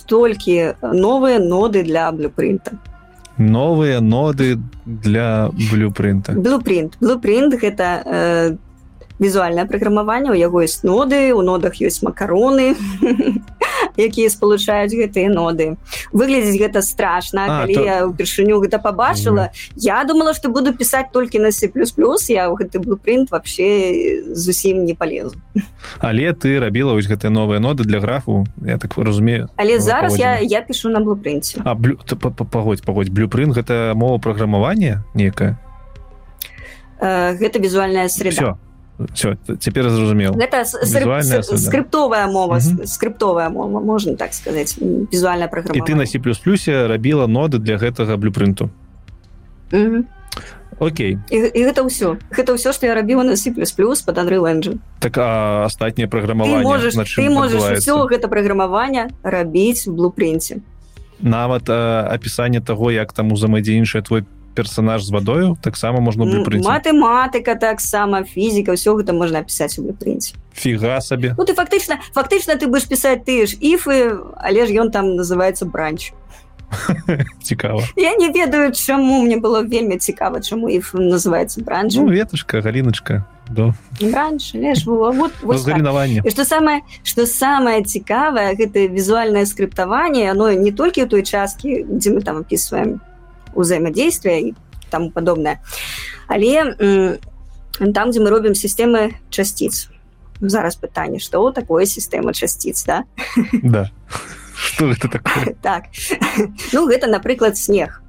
толькі 0.06 0.74
новыя 0.82 1.38
ноды 1.38 1.82
для 1.82 2.12
блюпринта 2.12 2.78
новыя 3.38 4.00
ноды 4.00 4.58
для 4.86 5.50
блюпринта 5.72 6.32
блюпринт 6.32 6.96
блюпринт 7.00 7.54
гэта 7.54 8.02
э, 8.04 8.56
візуальнае 9.19 9.65
праграмаванне 9.65 10.31
у 10.31 10.37
яго 10.37 10.63
ёсць 10.63 10.83
ноды 10.83 11.33
у 11.35 11.41
нодах 11.41 11.81
ёсць 11.83 12.01
макароны 12.01 12.75
якія 13.99 14.29
спалучаюць 14.29 14.95
гэтыя 14.95 15.29
ноды. 15.29 15.75
Выглядзець 16.11 16.59
гэта 16.59 16.81
страшна 16.81 17.45
а, 17.45 17.47
калі 17.63 17.75
то... 17.75 17.83
я 17.83 17.95
ўпершыню 18.07 18.59
гэта 18.63 18.79
побачыла 18.79 19.49
mm 19.49 19.51
-hmm. 19.51 19.73
я 19.75 20.03
думала 20.03 20.33
что 20.33 20.49
буду 20.49 20.73
пісаць 20.73 21.11
толькі 21.11 21.39
на 21.39 21.51
c++ 21.51 21.69
я 22.29 22.49
гэты 22.49 22.79
блупринт 22.79 23.31
вообще 23.31 24.23
зусім 24.33 24.85
не 24.85 24.93
полезу 24.93 25.35
але 25.99 26.33
ты 26.33 26.59
рабіла 26.59 26.93
вось 26.93 27.07
гэтыя 27.07 27.29
новыя 27.29 27.59
ноды 27.59 27.83
для 27.83 27.99
графу 27.99 28.47
я 28.65 28.77
так 28.77 28.97
разумею 28.97 29.49
але 29.55 29.79
зараз 29.79 30.19
я 30.19 30.39
я 30.39 30.61
пишу 30.61 30.89
на 30.89 30.99
блупринце 30.99 31.61
а 31.65 31.75
блю... 31.75 31.97
пагодь 32.51 32.83
пагодь 32.83 33.09
блюпринт 33.09 33.55
гэта 33.55 33.93
мова 33.95 34.17
праграмавання 34.19 35.03
некая 35.13 35.57
э, 37.01 37.35
гэта 37.37 37.59
візуальная 37.59 38.09
среда. 38.09 38.35
Всё 38.35 38.68
все 39.13 39.37
цяпер 39.59 39.89
зразумеў 39.89 40.35
гэта 40.35 40.65
скрыптовая 40.65 42.27
мова 42.27 42.59
скрыптовая 42.59 43.49
мова 43.49 43.79
можна 43.79 44.15
так 44.15 44.33
сказаць 44.33 44.75
візуальная 44.79 45.47
праграма 45.47 45.85
ты 45.85 45.95
на 45.95 46.05
c 46.05 46.19
плюс 46.19 46.39
плюсе 46.39 46.87
рабіла 46.87 47.27
ноды 47.27 47.59
для 47.59 47.77
гэтага 47.77 48.17
блюпринту 48.17 48.69
Окей. 50.79 51.17
І, 51.27 51.35
і 51.35 51.59
гэта 51.67 51.83
ўсё 51.83 52.15
гэта 52.31 52.55
ўсё 52.55 52.71
што 52.71 52.87
я 52.87 52.95
рабіла 52.95 53.27
на 53.27 53.35
c 53.35 53.51
плюс 53.51 53.71
плюс 53.75 54.01
под 54.01 54.15
Unreal 54.15 54.47
Engine. 54.47 54.79
Так 54.99 55.17
астатняе 55.19 56.07
праграмаванне 56.07 56.63
можаш 56.63 56.95
ты 56.95 57.27
можаш 57.27 57.83
все 57.83 57.95
гэта 58.07 58.31
праграмавання 58.31 59.11
рабіць 59.23 59.87
в 59.87 59.91
блупринце 59.91 60.63
нават 61.19 61.69
апісанне 61.69 62.61
таго 62.61 62.91
як 62.91 63.11
там 63.11 63.31
узаемадзейнічае 63.31 64.01
твой 64.07 64.23
персонаж 64.59 65.07
з 65.07 65.09
вадою 65.15 65.57
таксама 65.63 66.03
можна 66.03 66.27
блюпринт 66.27 66.67
матэматыка 66.67 67.55
таксама 67.55 68.27
фізіка 68.27 68.75
ўсё 68.75 68.99
гэта 68.99 69.15
можна 69.15 69.39
пісаць 69.39 69.79
у 69.79 69.87
блюпринце 69.87 70.35
фіга 70.51 70.99
сабе 70.99 71.31
ну 71.39 71.47
ты 71.47 71.55
фактычна 71.55 72.03
фактычна 72.11 72.59
ты 72.59 72.67
будешь 72.67 72.91
пісаць 72.91 73.23
ты 73.23 73.47
ж 73.47 73.55
іфы 73.63 74.19
але 74.35 74.67
ж 74.67 74.75
ён 74.83 74.91
там 74.91 75.15
называется 75.15 75.63
бранч 75.63 76.11
цікава 77.41 77.87
я 77.95 78.19
не 78.19 78.27
ведаю 78.35 78.75
чаму 78.75 79.23
мне 79.23 79.39
было 79.39 79.63
вельмі 79.63 79.95
цікава 79.97 80.43
чаму 80.43 80.67
іх 80.67 80.91
называется 80.93 81.63
бранч 81.63 81.95
ну, 81.95 82.11
ветушка 82.11 82.59
галіначка 82.59 83.23
да. 83.49 83.73
вот, 85.15 85.31
вот 85.41 85.55
что 86.29 86.45
самое 86.45 86.81
что 87.03 87.25
самое 87.25 87.83
цікавае 87.83 88.55
гэта 88.59 88.91
візуальное 88.91 89.45
скрыптаванне 89.45 90.31
оно 90.31 90.51
не 90.51 90.71
толькі 90.71 91.03
у 91.03 91.07
той 91.07 91.23
часткі 91.23 91.85
дзе 91.87 92.11
мы 92.11 92.21
там 92.21 92.43
опісваем 92.43 92.99
узаемодействия 93.59 94.39
и 94.39 94.55
тому 94.89 95.11
подобное. 95.11 95.61
Але 96.27 96.75
там 97.93 98.09
где 98.09 98.19
мы 98.19 98.29
робім 98.29 98.53
сістэмы 98.53 99.15
часціц 99.29 99.89
зараз 100.41 100.75
пытанне 100.75 101.19
что 101.19 101.51
такое 101.51 101.85
сістэма 101.85 102.33
часціц 102.33 102.85
да? 102.85 103.03
Да. 103.63 103.91
Что 104.55 104.91
это 104.91 105.07
такое? 105.07 105.55
Так. 105.61 105.85
Ну 106.73 106.87
гэта 106.87 107.07
напрыклад 107.07 107.57
снег. 107.57 108.01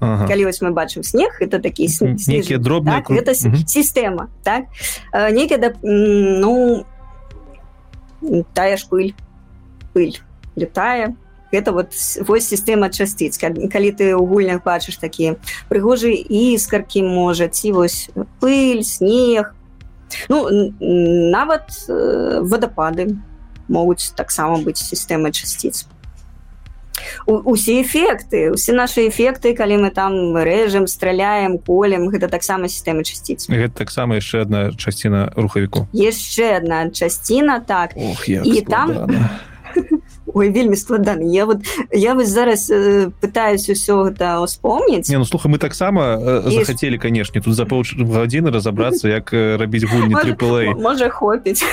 Ага. 0.00 0.26
калі 0.26 0.44
вось 0.44 0.62
мы 0.62 0.72
бачым 0.72 1.04
снег 1.04 1.38
это 1.40 1.60
такі 1.62 1.86
нейкія 2.26 2.58
дробныя 2.58 3.02
так? 3.06 3.10
это 3.10 3.34
сістэма 3.34 4.28
так? 4.42 4.64
Некія 5.12 5.58
да 5.58 5.72
ну 5.82 6.84
тая 8.54 8.76
ж 8.76 8.86
пыль. 8.90 9.14
Пыль 9.92 10.18
летая 10.56 11.14
гэта 11.52 11.72
вот 11.72 11.92
вось 12.26 12.48
сістэма 12.48 12.88
часціц 12.88 13.38
калі 13.38 13.90
ты 13.92 14.16
ў 14.16 14.22
гульнях 14.24 14.64
бачыш 14.64 14.96
такія 14.96 15.36
прыгожыя 15.68 16.16
іскаркі 16.16 17.04
можа 17.04 17.48
ці 17.48 17.72
вось 17.72 18.10
пыль 18.40 18.82
снег. 18.82 19.54
Ну 20.28 20.48
нават 20.80 21.72
э, 21.88 22.40
водопады 22.42 23.16
могуць 23.68 24.12
таксама 24.16 24.60
быць 24.60 24.80
сістэмай 24.80 25.32
часціц 25.32 25.86
усе 27.26 27.82
эфекты 27.82 28.50
усе 28.52 28.72
наши 28.72 29.08
эфекты 29.08 29.54
калі 29.54 29.88
мы 29.88 29.90
там 29.90 30.36
рэжем 30.36 30.86
страляем 30.86 31.58
колем 31.58 32.08
гэта 32.08 32.28
таксама 32.28 32.68
сістэмы 32.68 33.04
часціц 33.04 33.48
гэта 33.48 33.74
таксама 33.74 34.16
яшчэ 34.16 34.42
одна 34.42 34.72
часціна 34.72 35.32
рухавіку 35.36 35.88
яшчэ 35.92 36.56
одна 36.58 36.90
часціна 36.90 37.60
так. 37.60 37.94
Ох, 37.96 38.28
і 38.28 38.60
там 38.62 39.08
Ой, 40.34 40.50
вельмі 40.50 40.76
складаны 40.76 41.34
я 41.34 41.44
вот 41.44 41.58
я 41.92 42.14
вось 42.14 42.28
зараз 42.28 42.70
э, 42.70 43.10
пытаюсь 43.20 43.68
усё 43.68 44.08
гэта 44.08 44.40
успомніць 44.40 45.08
ну 45.12 45.24
слуха 45.24 45.48
мы 45.48 45.58
таксама 45.58 46.16
э, 46.16 46.50
захацелі 46.50 46.98
канешне 46.98 47.40
тут 47.40 47.54
за 47.54 47.66
пол 47.66 47.82
гадзіны 47.82 48.50
разобрацца 48.50 49.08
як 49.18 49.32
э, 49.32 49.56
рабіць 49.56 49.84
гульні 49.84 50.14
трипл 50.14 50.80
можа 50.80 51.08
хопіць 51.08 51.64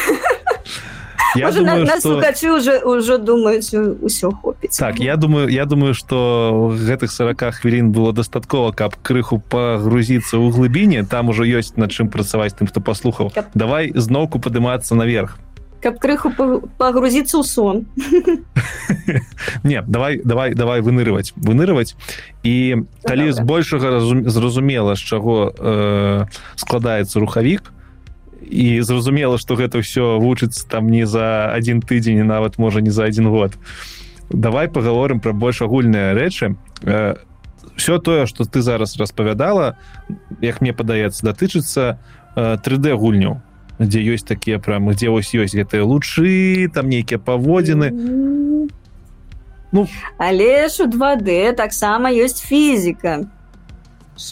я 1.36 1.52
думаю, 1.52 1.86
на, 1.86 2.00
что... 2.00 2.56
уже 2.56 2.80
уже 2.80 3.18
думаюць 3.18 3.74
усё 3.74 4.32
хопіць 4.42 4.78
так 4.78 5.00
я 5.00 5.16
думаю 5.16 5.48
я 5.50 5.66
думаю 5.66 5.94
что 5.94 6.76
гэтых 6.76 7.12
40 7.12 7.56
хвілін 7.56 7.92
было 7.92 8.14
дастаткова 8.14 8.72
каб 8.72 8.96
крыху 9.02 9.40
пагрузіцца 9.40 10.38
ў 10.38 10.52
глыбіні 10.52 11.08
там 11.08 11.30
ужо 11.30 11.44
ёсць 11.44 11.78
над 11.78 11.92
чым 11.92 12.10
працаваць 12.10 12.54
тым 12.60 12.68
хто 12.68 12.82
паслухаў 12.82 13.32
давай 13.54 13.92
зноўку 13.96 14.40
падымацца 14.40 14.96
наверх 14.96 15.38
каб 15.82 16.00
крыху 16.00 16.32
пагрузіцца 16.78 17.40
ў 17.40 17.44
сон. 17.44 17.88
Не 19.64 19.82
давай 19.82 20.20
давай 20.24 20.54
давай 20.54 20.82
вынырываць 20.84 21.32
вынырываць 21.36 21.96
і 22.44 22.86
калі 23.04 23.32
з 23.32 23.40
большага 23.42 24.00
зразумела 24.30 24.96
з 24.96 25.02
чаго 25.02 25.52
э, 25.52 26.26
складаецца 26.56 27.20
рухавік 27.20 27.72
і 28.42 28.82
зразумела 28.82 29.38
что 29.38 29.56
гэта 29.56 29.82
все 29.82 30.20
вучыцца 30.20 30.68
там 30.68 30.90
не 30.90 31.06
за 31.06 31.52
один 31.52 31.82
тыдзень 31.82 32.24
нават 32.24 32.58
можа 32.58 32.82
не 32.82 32.90
за 32.90 33.06
один 33.06 33.30
год. 33.30 33.54
Давай 34.30 34.68
поговорим 34.68 35.20
про 35.20 35.34
больш 35.34 35.62
агульныя 35.62 36.14
рэчы. 36.14 36.56
Все 37.76 37.98
тое 38.00 38.26
что 38.26 38.46
ты 38.46 38.62
зараз 38.62 38.98
распавядала 38.98 39.78
як 40.42 40.62
мне 40.62 40.74
падаецца 40.74 41.24
датычыцца 41.26 42.00
3d 42.36 42.96
гульняў 42.96 43.42
дзе 43.80 44.04
ёсць 44.14 44.28
такія 44.28 44.60
прям 44.60 44.90
где 44.92 45.10
вось 45.10 45.32
ёсць 45.34 45.56
гэтыя 45.56 45.84
лучы 45.84 46.68
там 46.74 46.90
нейкія 46.90 47.20
паводзіны 47.20 47.92
ну. 49.72 49.88
Але 50.18 50.68
ж 50.68 50.84
у 50.84 50.88
2d 50.90 51.54
таксама 51.56 52.12
ёсць 52.12 52.44
фізіка 52.44 53.26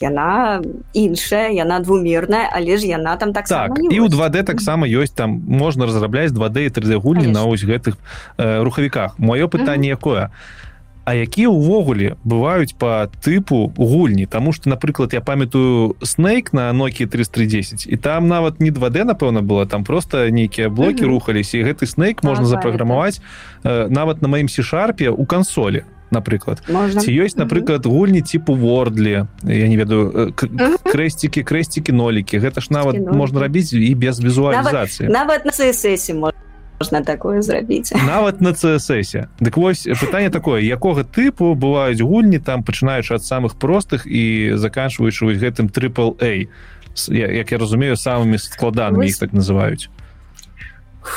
яна 0.01 0.61
іншая 0.93 1.47
яна 1.55 1.79
двумерная 1.79 2.51
але 2.51 2.77
ж 2.77 2.87
яна 2.87 3.15
там 3.15 3.31
так 3.31 3.47
так 3.47 3.71
і 3.79 3.99
у 3.99 4.07
2d 4.11 4.43
таксама 4.43 4.87
ёсць 4.87 5.15
там 5.15 5.39
можна 5.47 5.87
разрабляць 5.87 6.35
2d 6.35 6.67
і 6.67 6.69
3d 6.69 6.99
гульні 6.99 7.31
на 7.31 7.47
ось 7.47 7.63
гэтых 7.63 7.95
э, 8.37 8.63
рухавіках. 8.63 9.15
Маё 9.17 9.47
пытанне 9.47 9.87
якое? 9.87 10.27
А 10.27 10.66
якія 11.15 11.47
ўвогуле 11.47 12.17
бываюць 12.23 12.75
по 12.75 13.07
тыпу 13.23 13.71
гульні? 13.77 14.25
Таму 14.25 14.51
что 14.51 14.69
напрыклад 14.69 15.13
я 15.13 15.21
памятаю 15.21 15.95
снейк 16.03 16.53
на 16.53 16.73
нокі 16.73 17.05
310 17.05 17.87
і 17.87 17.97
там 17.97 18.27
нават 18.27 18.59
не 18.59 18.71
2d 18.71 19.03
напэўна 19.03 19.41
было 19.41 19.65
там 19.65 19.83
просто 19.83 20.29
нейкія 20.29 20.69
блоки 20.69 21.05
рухаліся 21.05 21.57
і 21.57 21.63
гэты 21.63 21.85
снейк 21.85 22.23
можна 22.23 22.45
запраграмаваць 22.45 23.21
э, 23.63 23.87
нават 23.87 24.21
на 24.21 24.27
маім 24.27 24.49
сішарпе 24.49 25.09
у 25.09 25.25
кансолі 25.25 25.83
напрыклад. 26.11 26.63
Ці 26.67 27.11
ёсць 27.11 27.35
напрыклад 27.35 27.85
гульні 27.85 28.21
типу 28.21 28.55
вордлі 28.55 29.27
я 29.43 29.67
не 29.67 29.77
ведаю 29.77 30.33
крэсцікі 30.33 31.43
крэсцікі 31.43 31.91
нолікі. 31.91 32.39
Гэта 32.39 32.61
ж 32.63 32.71
нават 32.71 32.99
можна 32.99 33.43
рабіць 33.43 33.73
і 33.73 33.95
без 33.95 34.19
візуалізацыі. 34.19 35.11
Нават 35.11 35.45
на 35.45 35.51
цС 35.51 36.09
можна 36.13 36.46
такое 37.03 37.41
зрабіць. 37.41 37.93
Нават 38.07 38.41
на 38.41 38.53
цС 38.53 38.89
дык 39.39 39.57
вось 39.57 39.87
пытанне 39.99 40.29
такое 40.29 40.61
якога 40.61 41.03
тыпу 41.03 41.55
бываюць 41.55 42.01
гульні 42.01 42.39
там 42.39 42.63
пачынаючы 42.63 43.15
ад 43.15 43.23
самых 43.23 43.57
простых 43.57 44.05
і 44.05 44.53
заканчваючы 44.55 45.25
гэтым 45.37 45.69
трипл 45.69 46.13
a 46.21 46.47
як 47.09 47.51
я 47.51 47.57
разумею 47.57 47.95
самымі 47.95 48.37
складанымі 48.37 49.07
іх 49.07 49.17
так 49.19 49.33
называюць. 49.33 49.89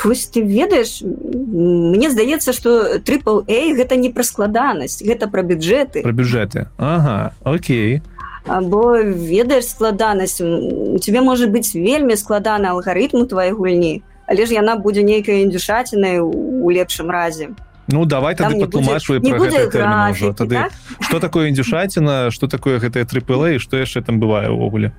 Вось 0.03 0.25
ты 0.27 0.41
ведаеш 0.41 1.01
мне 1.03 2.09
здаецца 2.09 2.53
что 2.53 2.99
трипл 2.99 3.43
a 3.47 3.59
гэта 3.75 3.95
не 3.95 4.09
пра 4.09 4.23
складанасць 4.23 5.01
гэта 5.03 5.27
пра 5.27 5.43
бюджэты. 5.43 6.01
Про 6.01 6.11
бюджэты. 6.13 6.67
Ага 6.77 7.33
Окей. 7.43 8.01
Або 8.45 8.97
ведаеш 8.97 9.69
складанасць 9.69 10.41
у 10.41 10.97
тебе 10.97 11.21
можа 11.21 11.45
быць 11.45 11.75
вельмі 11.75 12.17
складаны 12.17 12.73
алгарытму 12.73 13.25
твоей 13.25 13.53
гульні 13.53 14.01
але 14.31 14.47
ж 14.47 14.55
яна 14.55 14.79
будзе 14.79 15.03
нейкай 15.03 15.43
індюшацінай 15.43 16.23
у 16.23 16.71
лепшым 16.71 17.11
разе. 17.11 17.51
Ну 17.91 18.05
давай 18.05 18.35
тады 18.35 18.59
патлумачвай 18.59 19.19
тады 20.33 20.55
так? 20.55 20.71
что 20.99 21.19
такое 21.19 21.49
індюшаціна 21.49 22.31
что 22.31 22.47
такое 22.47 22.79
гэтае 22.79 23.05
трипл 23.05 23.59
что 23.59 23.77
яшчэ 23.77 24.01
там 24.01 24.19
бывае 24.19 24.47
ўвогуле 24.47 24.93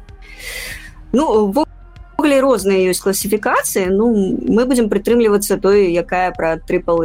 Ну 1.12 1.24
увогуле 1.48 2.40
розныя 2.40 2.90
ёсць 2.90 3.00
класіфікацыі 3.00 3.88
ну 3.88 4.12
мы 4.44 4.66
будемм 4.66 4.90
прытрымлівацца 4.92 5.56
той 5.56 5.92
якая 5.94 6.32
про 6.36 6.58
трипл 6.58 7.00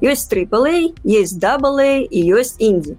ёсць 0.00 0.28
трипл 0.30 0.64
есть 1.04 1.38
дабл 1.38 1.80
і 2.08 2.20
ёсць 2.32 2.56
індзі 2.58 2.96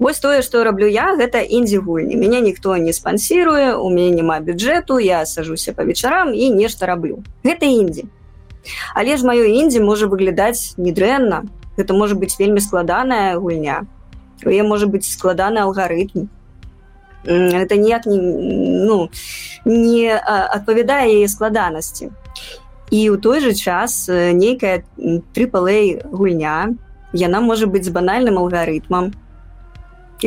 Вось 0.00 0.18
тое 0.18 0.40
што 0.40 0.64
раблю 0.64 0.88
я 0.88 1.12
гэта 1.14 1.44
індзі 1.44 1.84
гульні 1.84 2.16
меня 2.16 2.40
ніхто 2.40 2.76
не 2.80 2.92
спансіруе 2.96 3.76
у 3.76 3.92
мяне 3.92 4.16
няма 4.16 4.40
бюджэту 4.40 4.96
я 4.98 5.26
сажуся 5.26 5.76
по 5.76 5.84
вечарам 5.84 6.32
і 6.32 6.48
нешта 6.50 6.88
раблю. 6.88 7.20
Гэта 7.44 7.68
індзі 7.68 8.08
але 8.94 9.16
ж 9.16 9.24
маё 9.28 9.44
індзі 9.44 9.84
можа 9.84 10.08
выглядаць 10.08 10.74
недрэнна 10.76 11.44
гэта 11.76 11.96
можа 11.96 12.16
быць 12.16 12.36
вельмі 12.38 12.60
складаная 12.60 13.36
гульня. 13.36 13.86
Можа 14.44 14.86
быць 14.86 15.04
складаны 15.04 15.60
алгарытм. 15.64 16.28
Это 17.24 17.76
ніяк 17.76 18.06
не 18.06 18.16
ну 18.88 19.10
не 19.64 20.16
адпавядае 20.16 21.20
яе 21.20 21.28
складанасці. 21.28 22.08
І 22.90 23.00
ў 23.12 23.16
той 23.20 23.40
жа 23.44 23.52
час 23.52 24.08
нейкая 24.08 24.82
трипл 25.36 25.68
гульня 26.08 26.72
яна 27.12 27.40
можа 27.40 27.66
быць 27.66 27.84
з 27.84 27.92
банальным 27.92 28.40
алгарытмам 28.40 29.12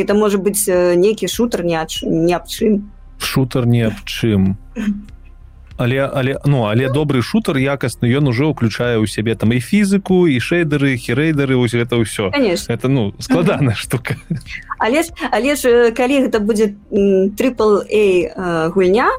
это 0.01 0.13
можа 0.13 0.37
быць 0.37 0.65
нейкі 0.69 1.27
шутер 1.27 1.63
не 1.63 1.77
не 2.01 2.33
аб 2.33 2.47
чым 2.47 2.89
шутер 3.19 3.65
не 3.65 3.85
аб 3.87 3.97
чым 4.05 4.57
але 5.77 5.99
але 6.05 6.37
ну 6.45 6.65
але 6.65 6.89
добры 6.89 7.21
шутер 7.21 7.57
якасны 7.57 8.05
ён 8.05 8.29
уже 8.29 8.45
ўключае 8.45 9.01
ў 9.01 9.07
сябе 9.09 9.35
там 9.35 9.53
і 9.53 9.59
фізіку 9.59 10.27
і 10.29 10.37
шэйдеры 10.37 10.97
херейдеры 10.97 11.57
ось 11.57 11.73
гэта 11.73 11.97
ўсё 11.97 12.29
это 12.31 12.87
ну 12.87 13.13
складаная 13.19 13.75
штука. 13.75 14.15
Але 14.77 15.03
ж 15.03 15.09
але 15.31 15.55
ж 15.55 15.91
калі 15.91 16.29
гэта 16.29 16.39
будзе 16.39 16.77
трипл 17.37 17.81
a 17.89 18.69
гульня. 18.69 19.09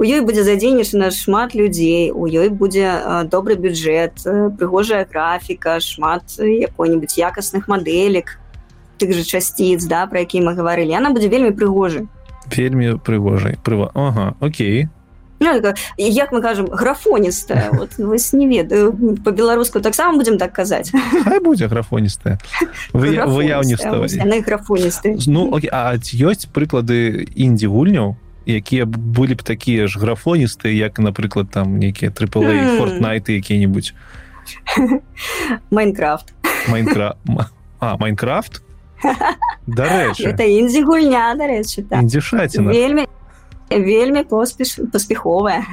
У 0.00 0.04
ёй 0.08 0.24
будзе 0.24 0.40
задзейнічана 0.40 1.10
шмат 1.10 1.52
людзей 1.52 2.08
у 2.10 2.24
ёй 2.24 2.48
будзе 2.48 3.26
добры 3.28 3.60
бюджэт 3.60 4.24
прыгожая 4.56 5.04
графіка 5.04 5.80
шмат 5.80 6.38
якой-нибудь 6.38 7.12
якасных 7.18 7.68
мадэлек 7.68 8.38
тых 8.98 9.12
же 9.12 9.24
часціц 9.24 9.84
да 9.84 10.06
про 10.06 10.20
які 10.20 10.40
мы 10.40 10.54
гаварылі 10.54 10.96
она 10.96 11.10
будзе 11.10 11.28
вельмі 11.28 11.50
прыгожай 11.50 12.08
вельмі 12.50 12.98
прыгожай 12.98 13.58
прыва 13.62 13.90
Ага 13.94 14.34
Окей. 14.40 14.88
Ну, 15.38 15.62
як 15.98 16.32
мы 16.32 16.40
кажам 16.40 16.66
графоністая 16.66 17.70
вот 17.72 17.98
вось 17.98 18.32
не 18.32 18.48
ведаю 18.48 19.16
по-беларуску 19.24 19.80
таксама 19.80 20.16
будем 20.16 20.38
так 20.38 20.52
казаць 20.52 20.92
будзе 21.44 21.66
графоністая 21.68 22.38
выяўніцтва 22.92 24.08
графоністы 24.46 25.18
ну 25.26 25.52
ёсць 25.60 26.48
прыклады 26.48 27.28
індзі 27.36 27.66
гульняў 27.66 28.16
якія 28.46 28.86
былі 28.86 29.34
б 29.34 29.42
такія 29.42 29.86
ж 29.86 29.98
графоністыя 30.00 30.72
як 30.72 30.98
напрыклад 30.98 31.50
там 31.52 31.76
нейкія 31.78 32.10
трипл 32.10 32.40
фортнайты 32.78 33.36
якія-нибудь 33.36 33.92
майнкрафт. 35.70 36.32
Майнкрафт 36.68 37.18
а 37.78 37.96
майнкрафт 37.98 38.62
дарэчы. 39.66 40.30
Это 40.30 40.44
індзі 40.44 40.82
гульня 40.82 41.34
дарэчы 41.36 41.84
індзішаціна 41.90 42.70
вельмі 42.70 43.06
вельмі 43.70 44.22
поспеш 44.22 44.78
паспяховая 44.92 45.64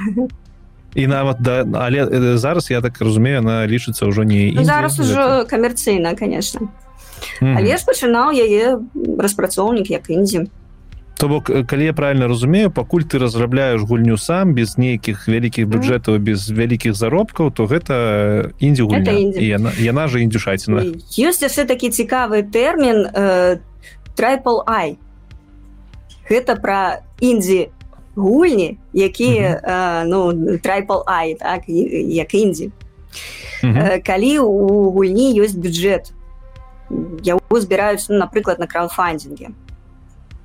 і 0.94 1.06
нават 1.06 1.40
да 1.40 1.64
але 1.74 2.36
зараз 2.38 2.70
я 2.70 2.80
так 2.80 3.00
разумею 3.00 3.38
она 3.38 3.66
лічыцца 3.66 4.06
ўжо 4.06 4.24
не 4.24 4.52
ну, 4.54 4.64
зараз 4.64 4.98
ужо 5.00 5.46
камерцыйна 5.48 6.14
конечно. 6.16 6.68
Але 7.40 7.76
ж 7.76 7.82
пачынаў 7.86 8.34
яе 8.34 8.78
распрацоўнік 9.18 9.90
як 9.90 10.10
індзі 10.10 10.46
то 11.16 11.28
бок 11.28 11.50
калі 11.66 11.84
я 11.84 11.92
правильно 11.92 12.28
разумею 12.28 12.70
пакуль 12.70 13.02
ты 13.02 13.18
разрабляеш 13.18 13.80
гульню 13.80 14.16
сам 14.16 14.54
без 14.54 14.78
нейкіх 14.78 15.28
вялікіх 15.28 15.68
бюджэтаў 15.68 16.18
без 16.18 16.50
вялікіх 16.50 16.94
заробкаў 16.94 17.50
то 17.50 17.66
гэта 17.66 18.50
індзі. 18.58 18.84
Яна, 19.38 19.72
яна 19.78 20.08
же 20.08 20.22
індюшаціна 20.22 20.82
ёсць 21.18 21.42
яшчэ 21.42 21.64
такі 21.64 21.90
цікавы 21.90 22.42
тэрмін 22.42 23.06
трайпл 24.14 24.62
ай. 24.66 24.98
Гэта 26.28 26.58
пра 26.58 27.02
індзі 27.20 27.70
гульні 28.16 28.78
якія 28.92 29.60
-hmm. 29.62 30.04
ну 30.06 30.58
трайпал 30.58 31.04
ай 31.06 31.34
так 31.34 31.62
як 31.68 32.34
індзі. 32.34 32.70
Калі 34.06 34.38
у 34.38 34.90
гульні 34.90 35.40
ёсць 35.40 35.56
бюджет 35.56 36.12
яго 37.24 37.60
збіраюць 37.60 38.06
ну, 38.08 38.18
напрыклад 38.18 38.58
на 38.58 38.66
краундфандинге 38.66 39.50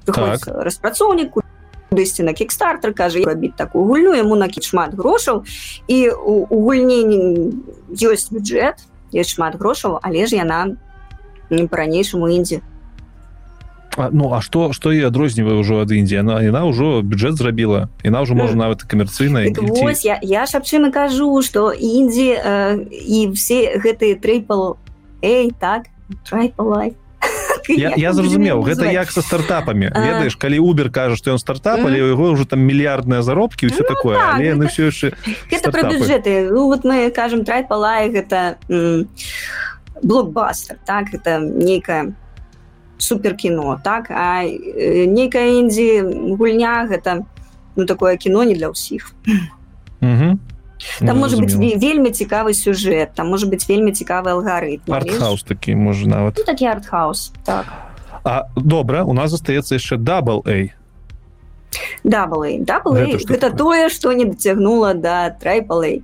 так. 0.06 0.48
распрацоўніку 0.48 1.42
кудысьці 1.90 2.24
на 2.24 2.34
кікстартер 2.34 2.94
кажа 2.94 3.20
рабіць 3.26 3.58
такую 3.58 3.86
гульню 3.86 4.14
яму 4.14 4.36
накіт 4.36 4.64
шмат 4.64 4.94
грошаў 4.94 5.44
і 5.88 6.10
у, 6.14 6.46
у 6.50 6.58
гульні 6.64 7.02
ёсць 7.98 8.30
бюджет 8.30 8.86
ёсць 9.14 9.36
шмат 9.36 9.58
грошаў 9.58 10.00
але 10.02 10.26
ж 10.26 10.38
яна 10.38 10.78
не 11.50 11.68
по-ранейшаму 11.68 12.30
індзе 12.30 12.62
А, 13.98 14.10
ну 14.12 14.32
а 14.34 14.42
что 14.42 14.72
что 14.72 14.94
і 14.94 15.02
адрознівае 15.04 15.60
ўжо 15.60 15.82
ад 15.82 15.92
Індіі 15.92 16.22
она 16.22 16.40
яна 16.46 16.64
ўжо 16.70 17.02
бюджет 17.02 17.36
зрабіла 17.36 17.90
яна 18.06 18.22
ўжо 18.22 18.38
можа 18.38 18.56
нават 18.56 18.86
камерцыйная 18.86 19.50
я, 20.06 20.20
я 20.22 20.46
ж 20.46 20.56
аб 20.56 20.64
чым 20.64 20.88
і 20.88 20.92
кажу 20.94 21.42
что 21.42 21.74
індзі 21.74 22.30
э, 22.38 22.86
і 22.86 23.34
все 23.34 23.76
гэтыя 23.82 24.16
трыпал 24.16 24.78
Эй 25.20 25.52
так 25.52 25.92
трайпалай 26.24 26.96
я, 27.68 27.94
я 27.96 28.14
зразумеў 28.14 28.64
гэта 28.64 28.92
як 28.92 29.12
со 29.12 29.22
стартапамі. 29.22 29.92
Ведаеш 29.94 30.36
калі 30.36 30.60
убер 30.60 30.90
кажа 30.92 31.16
што 31.20 31.36
ён 31.36 31.40
стартап 31.40 31.82
але 31.84 32.02
у 32.02 32.08
яго 32.14 32.34
ўжо 32.34 32.46
там 32.46 32.60
мільярдныя 32.64 33.22
заробкі 33.22 33.68
все 33.68 33.84
ну, 33.84 33.90
такое 33.90 34.18
так, 34.18 34.36
але 34.36 34.46
яны 34.54 34.68
все 34.68 34.90
яшчэ 34.90 35.14
гэта 35.52 35.72
пра 35.72 35.90
бюджеты 35.90 36.50
ну 36.50 36.68
вот 36.68 36.84
мы 36.84 37.10
кажам 37.12 37.46
трайпалай 37.46 38.10
гэта 38.10 38.58
блокбастер 40.02 40.78
так? 40.86 41.14
Это 41.14 41.40
нейкая 41.40 42.14
супер 42.98 43.36
кіно 43.36 43.80
так? 43.84 44.12
А 44.12 44.44
э, 44.44 45.06
нейкая 45.06 45.60
індзі 45.60 46.36
гульня 46.36 46.88
гэта 46.90 47.26
ну 47.76 47.86
такое 47.86 48.18
кіно 48.18 48.44
не 48.44 48.56
для 48.56 48.70
ўсіх 48.70 49.14
там 51.00 51.20
можа 51.20 51.38
быть 51.38 51.56
вельмі 51.56 52.12
цікавы 52.12 52.54
сюжэт 52.54 53.14
там 53.16 53.30
можа 53.30 53.48
быть 53.48 53.68
вельмі 53.68 53.92
цікавы 53.92 54.32
алгарытм 54.32 54.94
артхаус 54.94 55.44
такі 55.44 55.76
можа 55.76 56.08
нават 56.08 56.36
ну, 56.38 56.44
такі 56.44 56.66
артхаус 56.66 57.32
так. 57.46 57.66
А 58.24 58.48
добра 58.56 59.04
у 59.04 59.14
нас 59.14 59.32
застаецца 59.32 59.76
яшчэ 59.76 59.98
дабл 59.98 60.44
эй 60.46 60.74
дабл 62.04 62.46
дабл 62.66 62.96
гэта 62.96 63.52
тое 63.52 63.90
што 63.90 64.14
не 64.14 64.26
дацягнула 64.26 64.94
да 64.94 65.30
трайпалэй 65.30 66.04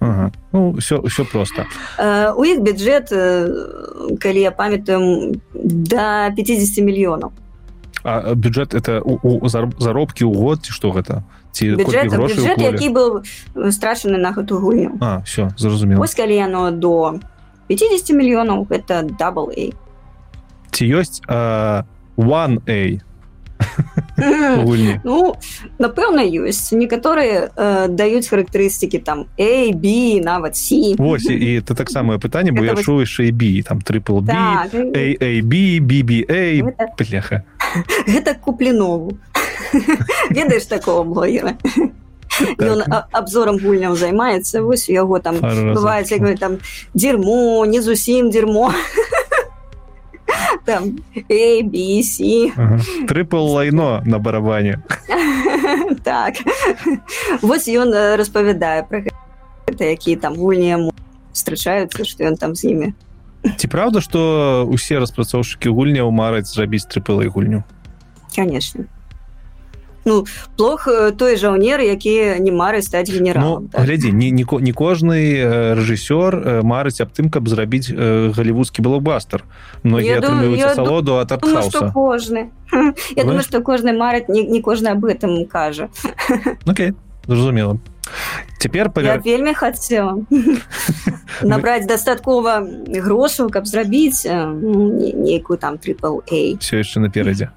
ага. 0.00 0.32
ну 0.52 0.76
все 0.78 1.02
все 1.02 1.24
просто. 1.24 1.66
Э, 1.98 2.32
у 2.32 2.44
іх 2.44 2.60
бюджет 2.60 3.12
э, 3.12 4.16
калі 4.20 4.40
я 4.40 4.50
памятаю 4.50 5.40
до 5.54 6.30
50 6.36 6.84
мільёнаў 6.84 7.32
а 8.04 8.34
бюджет 8.34 8.74
это 8.74 9.00
у, 9.02 9.18
у 9.22 9.48
заробкі 9.48 10.24
ў 10.24 10.34
год 10.36 10.64
ці 10.64 10.72
што 10.72 10.90
гэта 10.90 11.22
ці 11.52 11.76
бюджет, 11.76 12.16
бюджет 12.16 12.58
які 12.58 12.88
быў 12.88 13.22
страчаны 13.70 14.18
на 14.18 14.32
гэту 14.32 14.58
гульню 14.58 14.98
а 15.00 15.22
все 15.24 15.50
зразумела 15.56 16.02
ось 16.02 16.14
калі 16.14 16.34
яно 16.34 16.70
до 16.70 17.20
50 17.68 18.10
мільёнаў 18.16 18.66
это 18.70 19.02
дабл 19.18 19.52
ці 20.70 20.84
ёсць 20.84 21.20
uh, 21.28 21.84
one 22.16 22.60
a? 22.66 23.00
Ну 25.04 25.34
напэўна 25.78 26.22
ёсць 26.26 26.74
некаторыя 26.74 27.50
э, 27.54 27.86
даюць 27.88 28.26
характарыстыкі 28.26 28.98
там 28.98 29.26
a 29.38 29.70
b 29.70 30.18
нават 30.22 30.58
c. 30.58 30.94
Вось 30.98 31.26
і 31.26 31.62
ты 31.62 31.74
таксама 31.74 32.18
пытанне 32.18 32.50
бо 32.52 32.64
я 32.64 32.74
чу 32.74 32.98
яшчэ 33.00 33.30
b 33.30 33.62
там 33.62 33.80
трипл 33.80 34.20
так, 34.26 34.74
b 34.74 35.78
bb 35.78 36.10
пляха 36.98 37.44
гэта 38.06 38.34
купленову 38.44 39.18
ведаеш 40.30 40.66
такого 40.66 41.04
блогера 41.04 41.56
Ён 42.58 42.84
абзорам 43.12 43.58
гульняў 43.58 43.96
займаецца 43.98 44.62
вось 44.62 44.86
яго 44.88 45.18
там 45.18 45.40
бываецца 45.42 46.18
там 46.38 46.58
дзермо 46.94 47.66
не 47.66 47.80
зусім 47.82 48.30
дзермо 48.30 48.70
там 50.68 51.00
ABC. 51.16 52.52
Ага. 52.54 52.80
Трипл 53.08 53.40
лайно 53.40 54.02
на 54.04 54.18
барабане. 54.18 54.82
так. 56.04 56.34
Вось 57.40 57.68
ён 57.72 57.90
распавядае 58.20 58.84
пра 58.84 59.00
гэта, 59.08 59.88
якія 59.88 60.20
там 60.20 60.36
гульні 60.36 60.68
яму 60.68 60.92
встречаюцца, 61.32 62.04
што 62.04 62.28
ён 62.28 62.36
там 62.36 62.52
з 62.52 62.76
імі. 62.76 62.88
Ці 63.56 63.66
праўда, 63.72 64.04
што 64.04 64.68
ўсе 64.68 65.00
распрацоўшчыкі 65.00 65.72
гульняў 65.72 66.12
мараць 66.12 66.52
зрабіць 66.52 66.84
трыпылай 66.84 67.32
гульню? 67.32 67.64
Конечно 68.36 68.84
ну 70.08 70.24
плох 70.56 70.88
э, 70.88 71.12
той 71.12 71.36
жаўнер 71.36 71.80
які 71.84 72.40
не 72.40 72.52
мары 72.52 72.80
стаць 72.82 73.10
генералом 73.12 73.64
ну, 73.64 73.68
так. 73.68 73.84
глядзі 73.84 74.12
не, 74.12 74.30
не, 74.38 74.44
не 74.44 74.72
кожны 74.72 75.20
э, 75.36 75.74
рэжысёр 75.76 76.32
э, 76.34 76.62
марыць 76.62 77.00
аб 77.04 77.12
тым 77.12 77.28
каб 77.30 77.48
зрабіць 77.48 77.92
галівудскі 77.92 78.82
блокбастер 78.82 79.44
многія 79.82 80.18
атрымліваюць 80.18 80.74
салоду 80.74 81.20
ад 81.20 81.36
кожны. 81.92 82.50
Я 83.16 83.24
думаю 83.24 83.42
што 83.42 83.60
кожны 83.60 83.92
марыць 83.92 84.28
не, 84.28 84.42
не 84.42 84.62
кожны 84.62 84.88
аб 84.88 85.04
гэтым 85.04 85.44
кажа 85.46 85.92
Окей 86.66 86.94
зразумела 87.26 87.78
Цяпер 88.58 88.90
павер... 88.90 89.20
вельмі 89.20 89.52
хацела 89.54 90.16
набраць 91.42 91.86
дастаткова 91.86 92.64
грошаў 92.88 93.50
каб 93.52 93.68
зрабіць 93.68 94.24
нейкую 94.24 95.58
там 95.58 95.78
трипл 95.78 96.24
все 96.24 96.80
яшчэ 96.80 97.04
наперадзе 97.04 97.52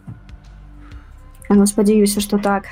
Ну, 1.54 1.66
спадзяюся 1.66 2.22
что 2.22 2.38
так? 2.38 2.66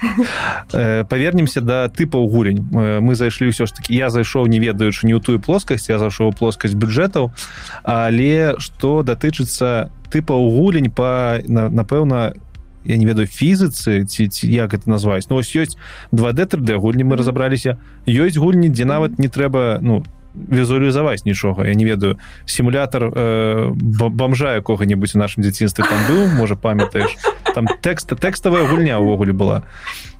Павернемся 0.71 1.61
да 1.61 1.89
тыпаў 1.89 2.27
гурень 2.31 2.63
мы 2.71 3.15
зайшлі 3.15 3.51
ўсё 3.51 3.67
ж 3.67 3.75
таки 3.75 3.91
я 3.91 4.09
зайшоў 4.09 4.47
не 4.47 4.59
ведаючы 4.59 5.03
не 5.03 5.13
ў 5.13 5.19
тую 5.19 5.39
плоскасць 5.43 5.91
я 5.91 5.99
зайшоў 5.99 6.31
плоскасць 6.31 6.79
бюджэтаў 6.79 7.35
але 7.83 8.55
что 8.63 9.03
датычыцца 9.03 9.91
тыпаў 10.07 10.47
гулень 10.55 10.91
по 10.91 11.39
напэўна 11.43 12.39
я 12.85 12.95
не 12.97 13.05
ведаю 13.05 13.27
фізыцы 13.27 14.05
ці, 14.07 14.27
ці 14.31 14.47
як 14.47 14.73
это 14.73 14.89
назваць. 14.89 15.27
Ну 15.29 15.35
ось 15.35 15.51
ёсць 15.51 15.75
2d 16.15 16.47
3d 16.55 16.79
гульні 16.79 17.03
мы 17.03 17.19
разабраліся. 17.19 17.77
Ёсць 18.07 18.39
гульні 18.39 18.71
дзе 18.71 18.85
нават 18.85 19.19
не 19.19 19.27
трэба 19.27 19.79
ну 19.81 20.03
візуалізаваць 20.33 21.25
нічога. 21.25 21.67
Я 21.67 21.73
не 21.73 21.85
ведаю 21.85 22.17
сімулятор 22.45 23.11
э, 23.11 23.71
бомжа 23.75 24.55
якога-небудзь 24.55 25.15
у 25.15 25.19
нашым 25.19 25.43
дзяцінстве 25.43 25.83
там 25.83 25.99
быў 26.07 26.31
можа 26.37 26.55
памятаеш 26.55 27.17
там 27.59 27.67
тэкста 27.83 28.15
тэкставая 28.15 28.63
гульня 28.71 29.03
ўвогуле 29.03 29.35
была. 29.35 29.67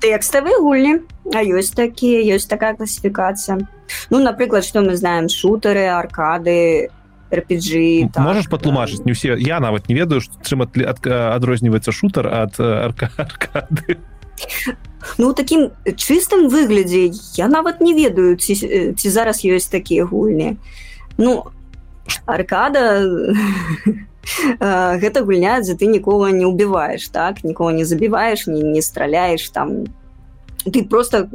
Тэкставыя 0.03 0.60
гульні 0.60 1.07
а 1.32 1.40
ёсць 1.40 1.72
такія 1.72 2.20
ёсць 2.36 2.52
такая 2.52 2.76
класіфікацыя 2.76 3.64
ну 4.11 4.20
напрыклад 4.20 4.68
что 4.68 4.84
мы 4.84 4.99
знаем? 4.99 5.32
Шутары 5.32 5.88
аркады 5.88 6.91
RPG, 7.32 8.10
так, 8.11 8.26
можаш 8.26 8.49
патлумачыць 8.52 9.06
не 9.06 9.16
ўсе 9.16 9.40
я 9.40 9.64
нават 9.64 9.88
не 9.88 9.95
ведаю 9.95 10.20
чым 10.44 10.68
адрозніваецца 10.68 11.95
шутар 11.95 12.28
ад 12.28 12.60
арка 12.60 13.14
аркады. 13.18 14.03
Ну 15.18 15.32
таким 15.34 15.72
чыстым 15.95 16.49
выглядзе 16.52 17.14
я 17.40 17.48
нават 17.48 17.80
не 17.80 17.94
ведаю. 17.94 18.36
Ці, 18.36 18.94
ці 18.98 19.07
зараз 19.10 19.45
ёсць 19.48 19.72
такія 19.72 20.03
гульні 20.03 20.57
ну 21.20 21.44
аркада 22.26 23.06
гэта 24.60 25.23
гульня 25.23 25.60
дзе 25.61 25.76
ты 25.76 25.88
нікога 25.88 26.31
не 26.31 26.45
убіваеш 26.45 27.10
так? 27.10 27.44
Нікого 27.44 27.72
не 27.72 27.86
забіваеш 27.86 28.48
не 28.48 28.61
не 28.61 28.81
страляеш 28.81 29.49
там. 29.49 29.86
Ты 30.65 30.84
просто 30.84 31.30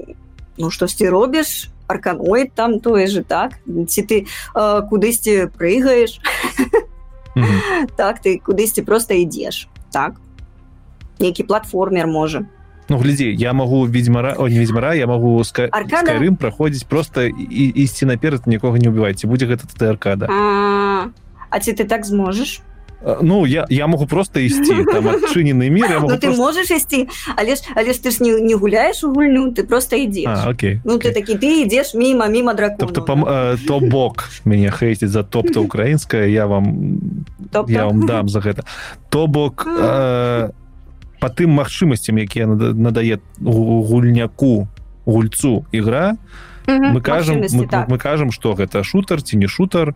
ну 0.59 0.71
штосьці 0.71 1.09
робіш 1.09 1.71
арканой 1.87 2.51
там 2.55 2.81
тое 2.81 3.07
же 3.07 3.23
так? 3.23 3.59
Ці 3.65 4.03
ты 4.03 4.27
кудысьці 4.55 5.51
прыгаеш 5.59 6.21
так? 7.97 8.21
Ты 8.21 8.39
кудысьці 8.39 8.83
просто 8.83 9.15
ідзеш 9.15 9.69
так? 9.93 10.21
Нейкі 11.19 11.45
платформер 11.45 12.07
можа 12.07 12.47
Ну 12.89 12.99
глядзі 12.99 13.33
я 13.33 13.53
могу 13.53 13.87
ведьмара 13.87 14.35
о 14.39 14.49
не 14.49 14.59
ведьмара 14.59 14.95
я 14.95 15.07
могу 15.07 15.41
скарым 15.45 16.37
праходзіць 16.37 16.85
просто 16.85 17.25
і 17.25 17.65
ісці 17.75 18.07
наперад 18.07 18.47
нікога 18.47 18.79
не 18.79 18.89
убівайце 18.89 19.27
будзе 19.27 19.47
гэта 19.47 19.65
ты 19.65 19.87
аркада. 19.89 20.29
А 20.29 21.61
ці 21.61 21.73
ты 21.73 21.85
так 21.85 22.05
зможаш 22.05 22.61
Ну 23.23 23.47
я 23.47 23.67
я 23.69 23.87
могу 23.87 24.07
просто 24.07 24.41
ісці 24.41 24.85
там 24.93 25.09
адчынены 25.09 25.69
мир 25.69 25.89
ну, 26.01 26.09
ты 26.09 26.29
просто... 26.29 26.43
можаш 26.43 26.71
ісці 26.71 27.09
але 27.37 27.57
ж 27.57 27.63
але 27.77 27.93
ж 27.93 28.03
ты 28.03 28.11
ж 28.11 28.23
не, 28.23 28.41
не 28.41 28.55
гуляеш 28.55 29.05
у 29.05 29.13
гульню 29.13 29.53
ты 29.53 29.65
просто 29.65 29.97
ідзеш 29.97 30.45
okay, 30.49 30.81
Ну 30.85 30.97
ты 30.97 31.09
okay. 31.09 31.15
такі 31.15 31.35
ты 31.37 31.65
ідзеш 31.65 31.95
міма 31.95 32.27
міма 32.27 32.55
дракона. 32.55 32.79
Тобто, 32.79 33.03
пам, 33.03 33.25
э, 33.25 33.59
то 33.67 33.81
бок 33.81 34.29
мяне 34.45 34.71
хейціць 34.71 35.11
за 35.11 35.23
топта 35.23 35.61
украінская 35.69 36.27
я 36.27 36.47
вам 36.47 37.01
я 37.69 37.87
вам 37.87 38.07
дам 38.07 38.29
за 38.29 38.41
гэта 38.41 38.65
то 39.09 39.27
бок 39.27 39.69
э, 39.81 40.51
по 41.25 41.33
тым 41.33 41.57
магчымасцям 41.57 42.21
якія 42.21 42.45
надае 42.45 43.17
гульняку 43.41 44.69
гульцу 45.09 45.65
ігра 45.73 46.21
мы 46.69 47.01
кажам 47.01 47.41
мы, 47.41 47.67
так. 47.67 47.89
мы 47.89 47.97
кажам 47.97 48.31
что 48.31 48.53
гэта 48.53 48.85
шутер 48.85 49.23
ці 49.25 49.41
не 49.41 49.49
шутер 49.49 49.95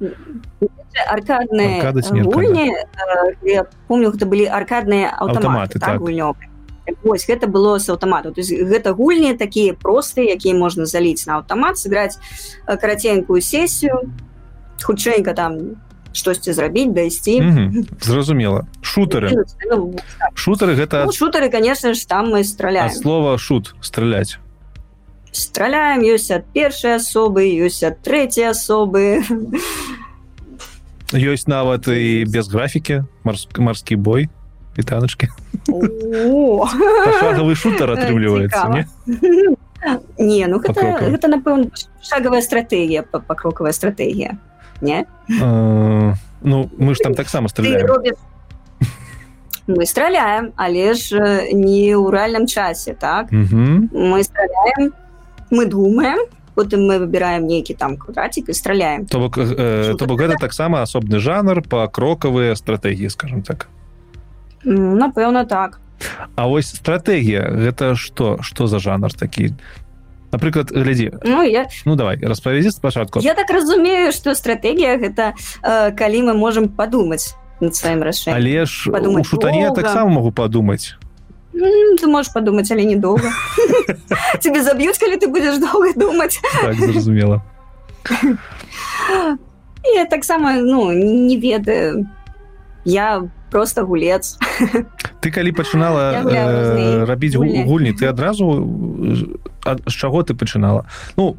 аркадныя 1.04 1.92
помню 3.88 4.08
гэта 4.08 4.24
былі 4.24 4.48
аркадныя 4.48 5.12
аўтаматы 5.20 5.78
так, 5.78 6.00
так. 6.00 6.36
вось 7.04 7.28
гэта 7.28 7.44
было 7.46 7.76
з 7.76 7.92
аўтамату 7.92 8.32
то 8.32 8.40
есть 8.40 8.56
гэта 8.56 8.96
гульні 8.96 9.36
такія 9.36 9.76
простыя 9.76 10.32
якія 10.32 10.56
можна 10.56 10.88
заліць 10.88 11.28
на 11.28 11.44
аўтамат 11.44 11.76
сыграць 11.76 12.16
караценькую 12.64 13.44
сесію 13.44 14.08
хутчэнька 14.80 15.36
там 15.36 15.76
штосьці 16.18 16.52
зрабіць 16.52 16.90
дайсці 16.90 17.38
зразумела. 18.02 18.66
Шутары 18.82 19.30
ну, 19.70 19.94
шутары 20.34 20.74
гэта 20.74 21.06
ну, 21.06 21.12
шутары 21.12 21.50
конечно 21.50 21.94
ж 21.94 22.06
там 22.06 22.34
мы 22.34 22.44
страляем 22.44 22.90
слова 22.90 23.38
шут 23.38 23.74
страляць 23.80 24.38
страляем 25.32 26.02
ёсць 26.02 26.30
ад 26.34 26.44
першай 26.52 26.98
асобы 26.98 27.46
ёсць 27.46 27.84
ад 27.86 28.02
трэцяй 28.02 28.50
асобы 28.50 29.22
ёсць 31.12 31.46
нават 31.46 31.88
і 31.88 32.24
без 32.26 32.48
графікі 32.48 33.04
марскі 33.24 33.96
бой 33.96 34.28
і 34.76 34.82
таначки 34.82 35.28
шагавы 37.20 37.54
шутер 37.54 37.94
атрымліваецца 37.94 38.68
не? 38.74 38.82
Не 40.18 40.46
ну 40.50 40.58
гэта, 40.58 41.06
гэта 41.06 41.30
напэўна 41.30 41.70
шагавая 42.02 42.42
стратэгія 42.42 43.06
пакрокавая 43.06 43.72
стратэгія 43.72 44.38
не? 44.80 45.06
Ну 45.28 46.70
мы 46.78 46.94
ж 46.94 46.98
там 46.98 47.14
таксама 47.14 47.48
стреляем. 47.48 48.14
мы 49.68 49.84
страляем 49.84 50.52
але 50.56 50.94
ж 50.94 51.12
не 51.52 51.92
ў 51.92 52.10
рэальным 52.10 52.46
часе 52.46 52.94
так? 52.94 53.30
Мы 53.30 54.22
страляем 54.24 54.94
мы 55.50 55.66
думаем 55.66 56.18
потым 56.54 56.90
мы 56.90 56.98
выбираем 56.98 57.46
нейкі 57.46 57.74
там 57.74 57.96
квадратик 57.96 58.48
і 58.48 58.54
страляем 58.54 59.06
то 59.06 59.18
бок 59.18 59.38
э, 59.38 59.94
то 59.94 60.06
бок 60.06 60.18
гэта 60.20 60.34
таксама 60.40 60.82
асобны 60.82 61.20
жанр 61.22 61.62
па 61.62 61.86
крокавыя 61.86 62.56
стратэгіі 62.56 63.10
скажем 63.10 63.42
так. 63.42 63.68
Напэўна 64.64 65.46
так. 65.46 65.78
А 66.34 66.46
вось 66.46 66.74
стратэгія 66.74 67.46
гэта 67.46 67.94
что? 67.94 68.38
Что 68.42 68.66
за 68.66 68.78
жанр 68.78 69.14
такі 69.14 69.54
напрыклад 70.32 70.72
глядзі 70.72 71.12
ну, 71.24 71.42
я... 71.42 71.68
ну 71.84 71.96
давай 71.96 72.18
распавядзі 72.20 72.70
спачатку 72.70 73.20
Я 73.20 73.34
так 73.34 73.50
разумею 73.50 74.12
что 74.12 74.34
стратэгія 74.34 74.98
гэта 74.98 75.34
э, 75.62 75.92
калі 75.92 76.30
мы 76.30 76.34
можем 76.34 76.68
подумаць 76.68 77.34
над 77.60 77.74
сваім 77.74 78.02
рашэннем 78.02 78.36
але 78.36 78.66
ж 78.66 78.90
шутане 79.24 79.70
таксама 79.74 80.10
могу 80.10 80.32
подумаць 80.32 80.94
ты 81.52 82.06
можешь 82.06 82.32
подумать 82.32 82.70
але 82.70 82.84
недолго. 82.84 83.34
Тебе 84.40 84.62
заб'юць 84.62 84.98
калі 84.98 85.18
ты 85.18 85.26
будешь 85.26 85.58
долго 85.58 85.90
думать. 85.96 86.38
Так, 86.62 86.74
зразумела 86.74 87.42
я 89.94 90.04
таксама 90.04 90.54
ну 90.54 90.92
не 90.92 91.36
ведаю. 91.36 92.08
Я 92.84 93.28
просто 93.50 93.82
гулец 93.84 94.38
ты 95.20 95.30
калі 95.30 95.52
пачынала 95.52 96.22
э, 96.22 97.04
рабіць 97.04 97.34
гульні 97.36 97.92
ты 97.92 98.06
адразу 98.06 98.66
з 99.86 99.94
чаго 99.94 100.22
ты 100.22 100.34
пачынала? 100.34 100.86
Ну 101.16 101.36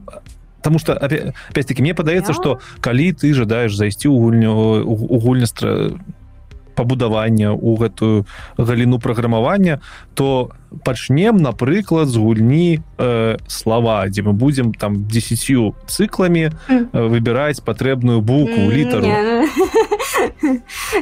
потому 0.62 0.80
что 0.80 0.94
опять-таки 0.94 1.82
мне 1.82 1.94
падаецца 1.94 2.34
что 2.34 2.60
калі 2.82 3.12
ты 3.14 3.34
жадаеш 3.34 3.76
зайсці 3.76 4.08
ў 4.08 4.16
гульню 4.20 4.84
у 4.84 5.20
гульнястра 5.20 5.96
пабудавання 6.76 7.52
у 7.52 7.76
гэтую 7.76 8.26
галіну 8.58 9.00
праграмавання 9.00 9.80
то 10.14 10.52
пачнем 10.84 11.38
напрыклад 11.38 12.08
з 12.08 12.16
гульні 12.16 12.80
э, 12.98 13.38
слова 13.48 14.08
дзе 14.08 14.22
мы 14.24 14.34
будзем 14.34 14.74
там 14.74 15.04
десятью 15.04 15.76
цыкламі 15.88 16.52
э, 16.52 16.86
выбіраць 16.94 17.60
патрэбную 17.60 18.22
букву 18.22 18.72
літару 18.72 19.08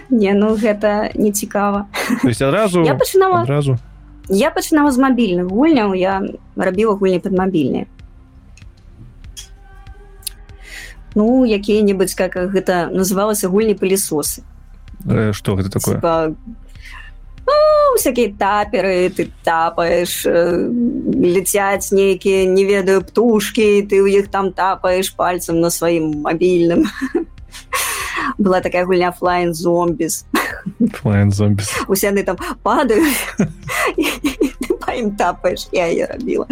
не 0.09 0.33
ну 0.33 0.55
гэта 0.55 1.11
не 1.15 1.31
цікава. 1.31 1.87
Адразу 2.23 2.83
я 2.83 2.95
пачынала 2.95 3.41
адразу? 3.43 3.77
Я 4.29 4.51
пачынала 4.51 4.91
з 4.91 4.97
мабільных 4.99 5.47
гульняў 5.47 5.95
я 5.95 6.21
рабіла 6.55 6.95
гульні 6.95 7.19
пад 7.19 7.33
мабільныя. 7.33 7.87
Ну 11.15 11.45
якія-небудзь 11.45 12.13
как 12.13 12.35
гэта 12.35 12.91
называлася 12.93 13.49
гульні 13.49 13.73
пылесосы. 13.73 14.43
Э, 15.05 15.31
что 15.33 15.57
это 15.59 15.69
такое? 15.69 15.95
Типа, 15.95 16.35
ну, 17.47 17.97
всякие 17.97 18.33
таперы 18.33 19.09
ты 19.09 19.29
тапаешь 19.43 20.25
э, 20.25 20.69
летяць 21.15 21.91
нейкіе 21.91 22.45
не 22.45 22.65
ведаю 22.65 23.01
птушки 23.01 23.87
ты 23.89 24.01
у 24.01 24.07
іх 24.07 24.27
там 24.27 24.51
тапаешь 24.51 25.15
пальцем 25.15 25.59
на 25.59 25.69
сваім 25.71 26.21
мабільным 26.21 26.85
была 28.37 28.61
такая 28.61 28.85
гульня 28.85 29.11
флайн 29.11 29.53
зомбіс 29.53 30.25
зомбіс 31.31 31.71
усе 31.87 32.11
яны 32.11 32.23
там 32.23 32.37
падаюць 32.63 33.15
ім 34.97 35.11
тапаешь. 35.13 35.67
Я 35.71 35.87
я 35.87 36.07
рабіла 36.07 36.47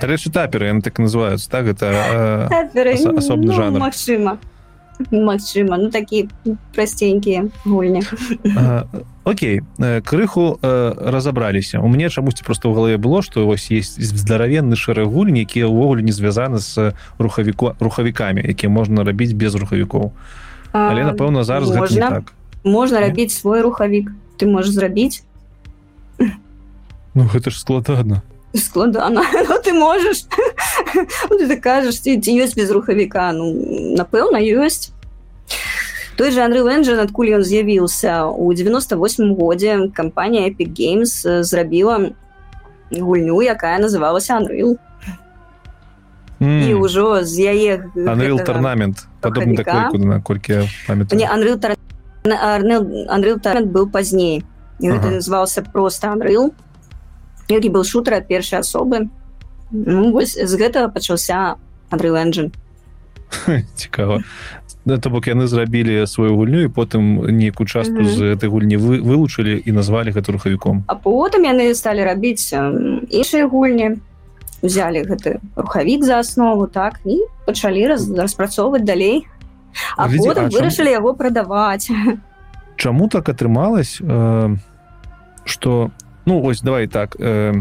рэчы 0.00 0.30
таперы 0.30 0.68
яны 0.68 0.82
так 0.82 0.98
называются 0.98 1.50
так? 1.50 1.66
Это 1.66 2.50
э, 2.74 2.92
асобны 3.16 3.46
ну, 3.46 3.52
жанр. 3.52 3.80
Мачыма 3.80 4.38
Магчыма 5.10 5.76
ну 5.76 5.90
такі 5.90 6.28
прасценькія 6.74 7.50
гульні 7.64 8.02
Окей 9.24 9.62
крыху 10.04 10.58
разабраліся 10.62 11.80
у 11.80 11.88
мне 11.88 12.10
чамусьці 12.10 12.44
просто 12.44 12.70
ў 12.70 12.74
галаве 12.74 12.96
было 12.96 13.22
што 13.22 13.46
вось 13.46 13.74
есть 13.74 13.98
здаравенны 13.98 14.76
шэраг 14.78 15.10
гульні 15.10 15.42
якія 15.42 15.66
ўвогуле 15.66 16.06
не 16.06 16.14
звязаны 16.14 16.62
з 16.62 16.94
рухавіку 17.18 17.74
рухавікамі 17.80 18.44
якія 18.44 18.70
можна 18.70 19.02
рабіць 19.02 19.34
без 19.34 19.58
рухавікоў 19.58 20.14
але 20.74 21.06
напэўна 21.06 21.44
зараз 21.44 21.70
можна, 21.70 22.10
так. 22.10 22.32
Можна 22.64 23.00
рабіць 23.00 23.32
свой 23.32 23.62
рухавік 23.62 24.10
ты 24.36 24.46
можаш 24.46 24.74
зрабіць 24.74 25.22
Ну 27.14 27.30
гэта 27.30 27.50
ж 27.54 27.60
складана 27.60 28.22
складана 28.54 29.22
ну, 29.48 29.56
ты 29.62 29.72
можаш 29.72 30.26
ну, 31.30 31.38
ты 31.38 31.56
кажаш 31.56 32.02
ці, 32.02 32.18
ці 32.18 32.30
ёсць 32.42 32.58
без 32.58 32.70
рухавіка 32.70 33.30
ну 33.32 33.54
напэўна 33.94 34.42
ёсць 34.42 34.90
той 36.16 36.30
же 36.30 36.42
Андрей 36.42 36.62
Энджин 36.62 36.98
адкуль 36.98 37.34
ён 37.38 37.42
з'явіўся 37.42 38.26
у 38.26 38.50
98 38.54 39.34
годзе 39.34 39.90
кампанія 39.94 40.50
Epic 40.50 40.74
Games 40.74 41.42
зрабіла 41.42 42.14
гульню 42.90 43.42
якая 43.42 43.78
называлася 43.78 44.38
Unreal 44.38 44.78
mm. 46.40 46.62
і 46.68 46.74
ўжо 46.74 47.24
з 47.24 47.34
яе 47.40 47.72
Unreal 47.94 48.44
Торнамент 48.44 49.06
падобны 49.20 49.62
наколькі 49.98 50.68
Unreal 50.88 51.58
Торнамент 53.40 53.68
был 53.72 53.88
пазней 53.90 54.44
ага. 54.82 55.10
назывался 55.10 55.62
просто 55.62 56.08
Unreal. 56.08 56.52
Які 57.48 57.68
быў 57.68 57.84
шутер 57.84 58.14
ад 58.14 58.28
першай 58.28 58.60
асобы 58.60 59.08
ну, 59.70 60.12
вось 60.12 60.32
з 60.32 60.54
гэтага 60.56 60.88
пачаўся 60.88 61.56
Unreal 61.90 62.16
Engine. 62.16 62.50
Цікава 63.74 64.22
то 64.84 65.10
бок 65.10 65.26
яны 65.26 65.46
зрабілі 65.48 66.06
сваю 66.06 66.36
гульню 66.36 66.60
і 66.64 66.68
потым 66.68 67.24
нейкую 67.32 67.66
частку 67.66 68.04
mm 68.04 68.06
-hmm. 68.06 68.16
з 68.16 68.20
этой 68.20 68.48
гульні 68.48 68.76
вы 68.76 69.00
вылучылі 69.00 69.62
і 69.64 69.72
назвалі 69.72 70.10
гэта 70.10 70.32
рухавіком 70.32 70.84
а 70.86 70.94
потым 70.94 71.40
яны 71.44 71.74
сталі 71.74 72.04
рабіць 72.04 72.52
іншыя 73.10 73.48
гульні 73.48 73.96
взяли 74.64 75.04
гэты 75.04 75.38
рухавік 75.56 76.04
за 76.04 76.24
аснову 76.24 76.66
так 76.66 76.98
і 77.04 77.20
пачалі 77.44 77.86
раз, 77.92 78.08
распрацоўваць 78.08 78.84
далей 78.84 79.28
а 79.96 80.08
Глядзі, 80.08 80.24
потым 80.24 80.48
вырашылі 80.48 80.90
чам... 80.90 80.98
яго 81.04 81.14
прадаваць 81.14 81.92
Чаму 82.76 83.08
так 83.08 83.28
атрымалось 83.28 83.98
э, 84.02 84.56
что 85.44 85.90
ну 86.24 86.42
ось 86.42 86.64
давай 86.64 86.88
так 86.88 87.16
э, 87.20 87.52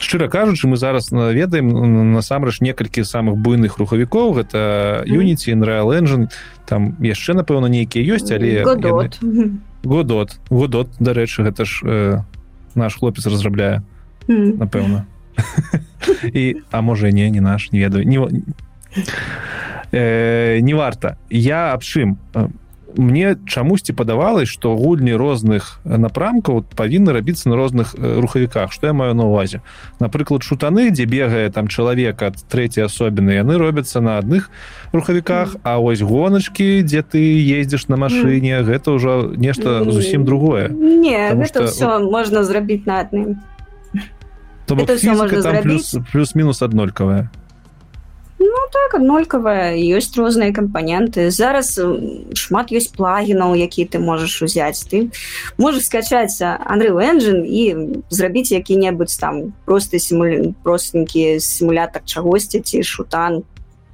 шчыра 0.00 0.28
кажучы 0.28 0.66
мы 0.68 0.76
зараз 0.76 1.10
наведаем 1.10 2.14
насамрэч 2.14 2.60
некалькі 2.60 3.04
самых 3.04 3.36
буйных 3.36 3.78
рухавікоў. 3.78 4.38
Гэта 4.38 5.02
юніці 5.04 5.52
Unreal 5.52 5.90
Engine 5.92 6.30
там 6.64 6.96
яшчэ 7.02 7.34
напэўна 7.34 7.68
нейкія 7.68 8.16
ёсць 8.16 8.30
але 8.30 8.62
годот 8.64 9.18
годот 9.84 10.38
годот 10.48 10.88
дарэчы 10.98 11.44
гэта 11.44 11.64
ж 11.64 11.82
э, 11.84 12.18
наш 12.74 12.96
хлопец 12.96 13.26
разрабляе 13.26 13.82
напэўна 14.28 15.06
і 16.22 16.56
а 16.70 16.80
можа 16.80 17.10
не 17.10 17.30
не 17.30 17.40
наш 17.40 17.72
не 17.72 17.78
ведаю 17.78 18.06
не 18.06 18.18
э, 19.92 20.60
не 20.60 20.74
варта 20.74 21.16
я 21.30 21.72
аб 21.72 21.82
чым 21.82 22.18
мне 22.96 23.36
чамусьці 23.46 23.92
падавалось 23.92 24.48
что 24.48 24.74
гульні 24.76 25.14
розных 25.14 25.80
напрамкаў 25.84 26.64
павінны 26.74 27.12
рабіцца 27.12 27.48
на 27.48 27.56
розных 27.56 27.94
рухавіках. 27.94 28.72
Что 28.72 28.86
я 28.88 28.92
маю 28.92 29.14
на 29.14 29.24
увазе? 29.24 29.60
Напрыклад 30.00 30.42
шутаны 30.42 30.90
дзе 30.90 31.04
бегае 31.04 31.50
там 31.50 31.68
чалавек 31.68 32.22
ад 32.22 32.40
трэцяй 32.48 32.88
асобіны 32.88 33.36
яны 33.36 33.58
робяцца 33.58 34.00
на 34.00 34.18
адных 34.18 34.50
рухавіках 34.92 35.54
mm. 35.54 35.60
А 35.62 35.78
ось 35.78 36.00
гоначки 36.00 36.82
дзе 36.82 37.02
ты 37.02 37.20
ездзіш 37.20 37.88
на 37.88 37.96
машыне 37.96 38.60
mm. 38.60 38.64
гэта 38.64 38.96
ўжо 38.96 39.30
нешта 39.36 39.84
зусім 39.84 40.24
другое. 40.24 40.68
Не 40.68 41.44
что... 41.46 41.66
все 41.66 41.98
можна 42.00 42.44
зрабіць 42.44 42.86
на 42.86 43.00
адным 43.04 43.38
плюс-мінус 46.12 46.62
аднолькавая 46.62 47.30
Ну 48.38 48.58
так 48.70 48.94
аднолькавая 48.94 49.74
ёсць 49.74 50.14
розныя 50.14 50.54
кампаненты 50.54 51.30
зараз 51.34 51.74
шмат 52.38 52.70
ёсць 52.70 52.94
плагінаў 52.94 53.56
які 53.58 53.84
ты 53.90 53.98
можаш 53.98 54.42
узяць 54.46 54.86
ты 54.86 55.10
можаш 55.58 55.90
скачаць 55.90 56.38
Unreal 56.42 57.02
Engine 57.02 57.42
і 57.42 57.62
зрабіць 58.10 58.52
які-небудзь 58.52 59.18
там 59.18 59.54
просты 59.66 59.98
сімуль 59.98 60.54
простенькі 60.62 61.40
сімулятор 61.40 62.02
чагосьці 62.04 62.60
ці 62.60 62.82
шутан 62.82 63.42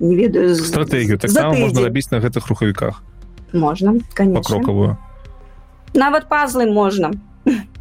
не 0.01 0.17
ведаю 0.17 0.55
стратегію 0.55 1.19
так 1.19 1.33
можна 1.57 1.81
рабіць 1.81 2.11
на 2.11 2.21
гэтых 2.21 2.49
рухавіках. 2.49 3.01
Можна 3.53 4.03
крокавую 4.15 4.99
нават 5.95 6.29
пазлы 6.29 6.67
можна 6.67 7.13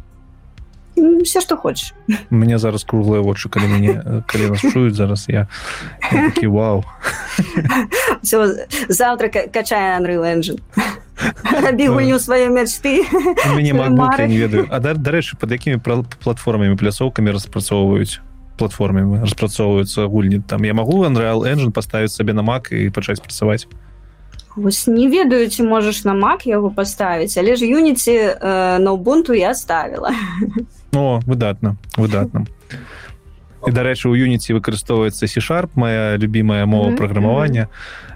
все 1.24 1.40
что 1.40 1.56
хочешь. 1.56 1.94
У 2.30 2.34
меня 2.34 2.58
зараз 2.58 2.84
круглые 2.84 3.22
вочы 3.22 3.48
калі 3.48 3.66
мяне 3.68 4.22
калі 4.26 4.50
нас 4.50 4.60
чуюць 4.60 4.94
зараз 4.94 5.26
я, 5.28 5.48
я 6.12 6.30
такі, 6.30 6.46
вау 6.46 6.84
все 8.22 8.66
завтра 8.88 9.28
качае 9.28 9.98
Unreal 10.00 10.22
Engine. 10.22 10.60
Рабі 11.62 11.88
гульню 11.88 12.18
свае 12.18 12.48
мечты 12.48 13.06
мяне 13.54 13.72
не 14.28 14.38
ведаю. 14.38 14.66
А 14.70 14.80
дарэчы 14.80 15.36
под 15.36 15.50
якімі 15.52 15.78
платформамі 16.22 16.76
пляцоўкамі 16.76 17.30
распрацоўваюць 17.30 18.20
платформамі 18.58 19.20
распрацоўваюцца 19.22 20.06
гульні. 20.06 20.42
Там 20.46 20.64
я 20.64 20.74
магу 20.74 21.04
Unreal 21.04 21.42
Engine 21.42 21.70
поставіць 21.70 22.12
сабе 22.12 22.32
на 22.32 22.42
мак 22.42 22.72
і 22.72 22.90
пачаць 22.90 23.20
працаваць 23.20 23.66
Вось 24.56 24.86
не 24.86 25.08
ведаю 25.08 25.48
ці 25.50 25.62
можаш 25.62 26.04
на 26.04 26.14
мак 26.14 26.46
яго 26.46 26.70
паставіць 26.70 27.36
але 27.38 27.56
ж 27.56 27.66
юніці 27.66 28.14
э, 28.14 28.78
на 28.78 28.92
убунту 28.92 29.34
я 29.34 29.54
ставіла 29.54 30.14
О 30.94 31.20
выдатна 31.26 31.76
выдатна 31.96 32.46
і 33.66 33.70
дарэчы 33.72 34.08
у 34.08 34.14
юніці 34.14 34.54
выкарыстоўваецца 34.54 35.26
сишарп 35.26 35.74
моя 35.74 36.16
любимая 36.16 36.66
мова 36.66 36.90
mm 36.90 36.94
-hmm. 36.94 37.66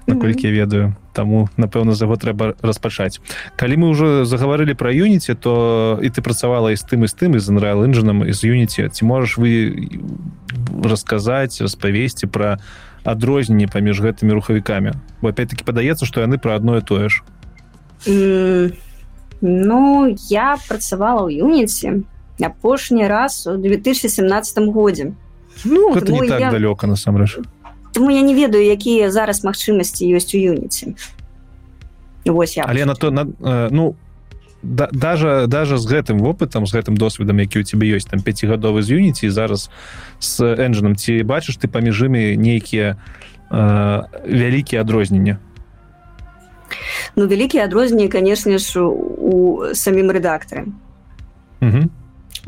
Наколькі 0.09 0.49
я 0.49 0.53
ведаю. 0.65 0.97
Таму 1.13 1.49
напэўна 1.57 1.93
за 1.93 2.07
яго 2.07 2.17
трэба 2.17 2.57
распачаць. 2.63 3.21
Калі 3.57 3.75
мы 3.77 3.87
ўжо 3.93 4.25
загаварылі 4.25 4.73
пра 4.73 4.91
юніці 4.91 5.35
то 5.37 5.99
і 6.03 6.09
ты 6.09 6.25
працавала 6.25 6.73
і 6.73 6.77
з 6.77 6.85
тым 6.89 7.05
і 7.05 7.09
з 7.09 7.15
тым 7.15 7.37
і 7.37 7.41
з 7.43 7.53
Unreal 7.53 7.85
Engine 7.85 8.25
і 8.25 8.33
з 8.33 8.41
юніці 8.45 8.89
ці 8.89 9.03
можаш 9.05 9.37
вы 9.37 9.77
расказаць 10.81 11.61
распавесці 11.61 12.27
пра 12.27 12.59
адрозненне 13.05 13.69
паміж 13.69 14.01
гэтымі 14.01 14.33
рухавікамі? 14.33 14.97
Бо 15.21 15.29
опять-таки 15.29 15.65
падаецца 15.65 16.09
што 16.09 16.25
яны 16.25 16.39
пра 16.41 16.57
адно 16.57 16.79
і 16.79 16.83
тое 16.83 17.09
ж. 17.09 17.23
Mm, 18.07 18.73
ну 19.43 20.09
я 20.33 20.57
працавала 20.69 21.29
ў 21.29 21.45
юніці 21.45 22.09
апошні 22.41 23.07
раз 23.07 23.47
у 23.47 23.57
2017 23.57 24.73
годзе. 24.73 25.13
Ну, 25.65 25.93
гэта 25.95 26.13
не 26.13 26.29
так 26.29 26.41
я... 26.41 26.51
далёка 26.51 26.87
насамрэч 26.87 27.43
Таму 27.99 28.11
я 28.11 28.23
не 28.23 28.31
ведаю 28.31 28.63
якія 28.63 29.11
зараз 29.11 29.43
магчымасці 29.43 30.07
ёсць 30.07 30.31
у 30.31 30.39
юніці 30.39 30.95
Вось 32.25 32.57
я. 32.57 32.63
Але 32.69 32.87
на 32.87 32.95
то 32.95 33.11
на, 33.11 33.27
э, 33.27 33.69
ну 33.73 33.97
да, 34.63 34.89
даже 34.93 35.47
даже 35.49 35.79
з 35.79 35.87
гэтым 35.91 36.23
вопытам 36.23 36.63
з 36.63 36.79
гэтым 36.79 36.95
досведам 36.95 37.43
які 37.43 37.59
у 37.59 37.65
тебе 37.67 37.91
ёсць 37.91 38.07
там 38.07 38.23
пяцігадовы 38.23 38.87
з 38.87 38.95
юніці 38.95 39.31
зараз 39.35 39.71
с 40.23 40.39
энджином 40.39 40.95
ці 40.95 41.27
бачыш 41.27 41.59
ты 41.59 41.67
паміж 41.67 42.07
імі 42.07 42.39
нейкія 42.39 43.03
э, 43.51 44.05
вялікія 44.31 44.87
адрознення 44.87 45.43
ну 47.17 47.27
вялікія 47.27 47.67
адрозненні 47.67 48.07
канешне 48.07 48.63
ж 48.63 48.79
у 48.79 49.75
самім 49.75 50.15
рэдактары 50.15 50.71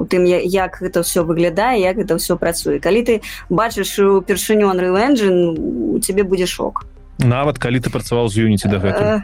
у 0.01 0.05
тым 0.09 0.25
як 0.25 0.81
гэта 0.81 1.05
все 1.05 1.23
выглядае 1.23 1.81
як 1.81 1.99
это 1.99 2.17
все 2.17 2.37
працуе. 2.37 2.81
Калі 2.81 3.05
ты 3.05 3.21
бачыш 3.51 3.99
упершыню 4.01 4.73
Unreal 4.73 4.97
Engine 4.97 5.61
у 5.95 5.99
тебе 6.01 6.25
будзе 6.25 6.47
шок. 6.47 6.89
Нават 7.19 7.61
калі 7.61 7.85
ты 7.85 7.93
працаваў 7.93 8.33
з 8.33 8.49
юніці 8.49 8.73
да 8.73 8.81
гэтага 8.81 9.23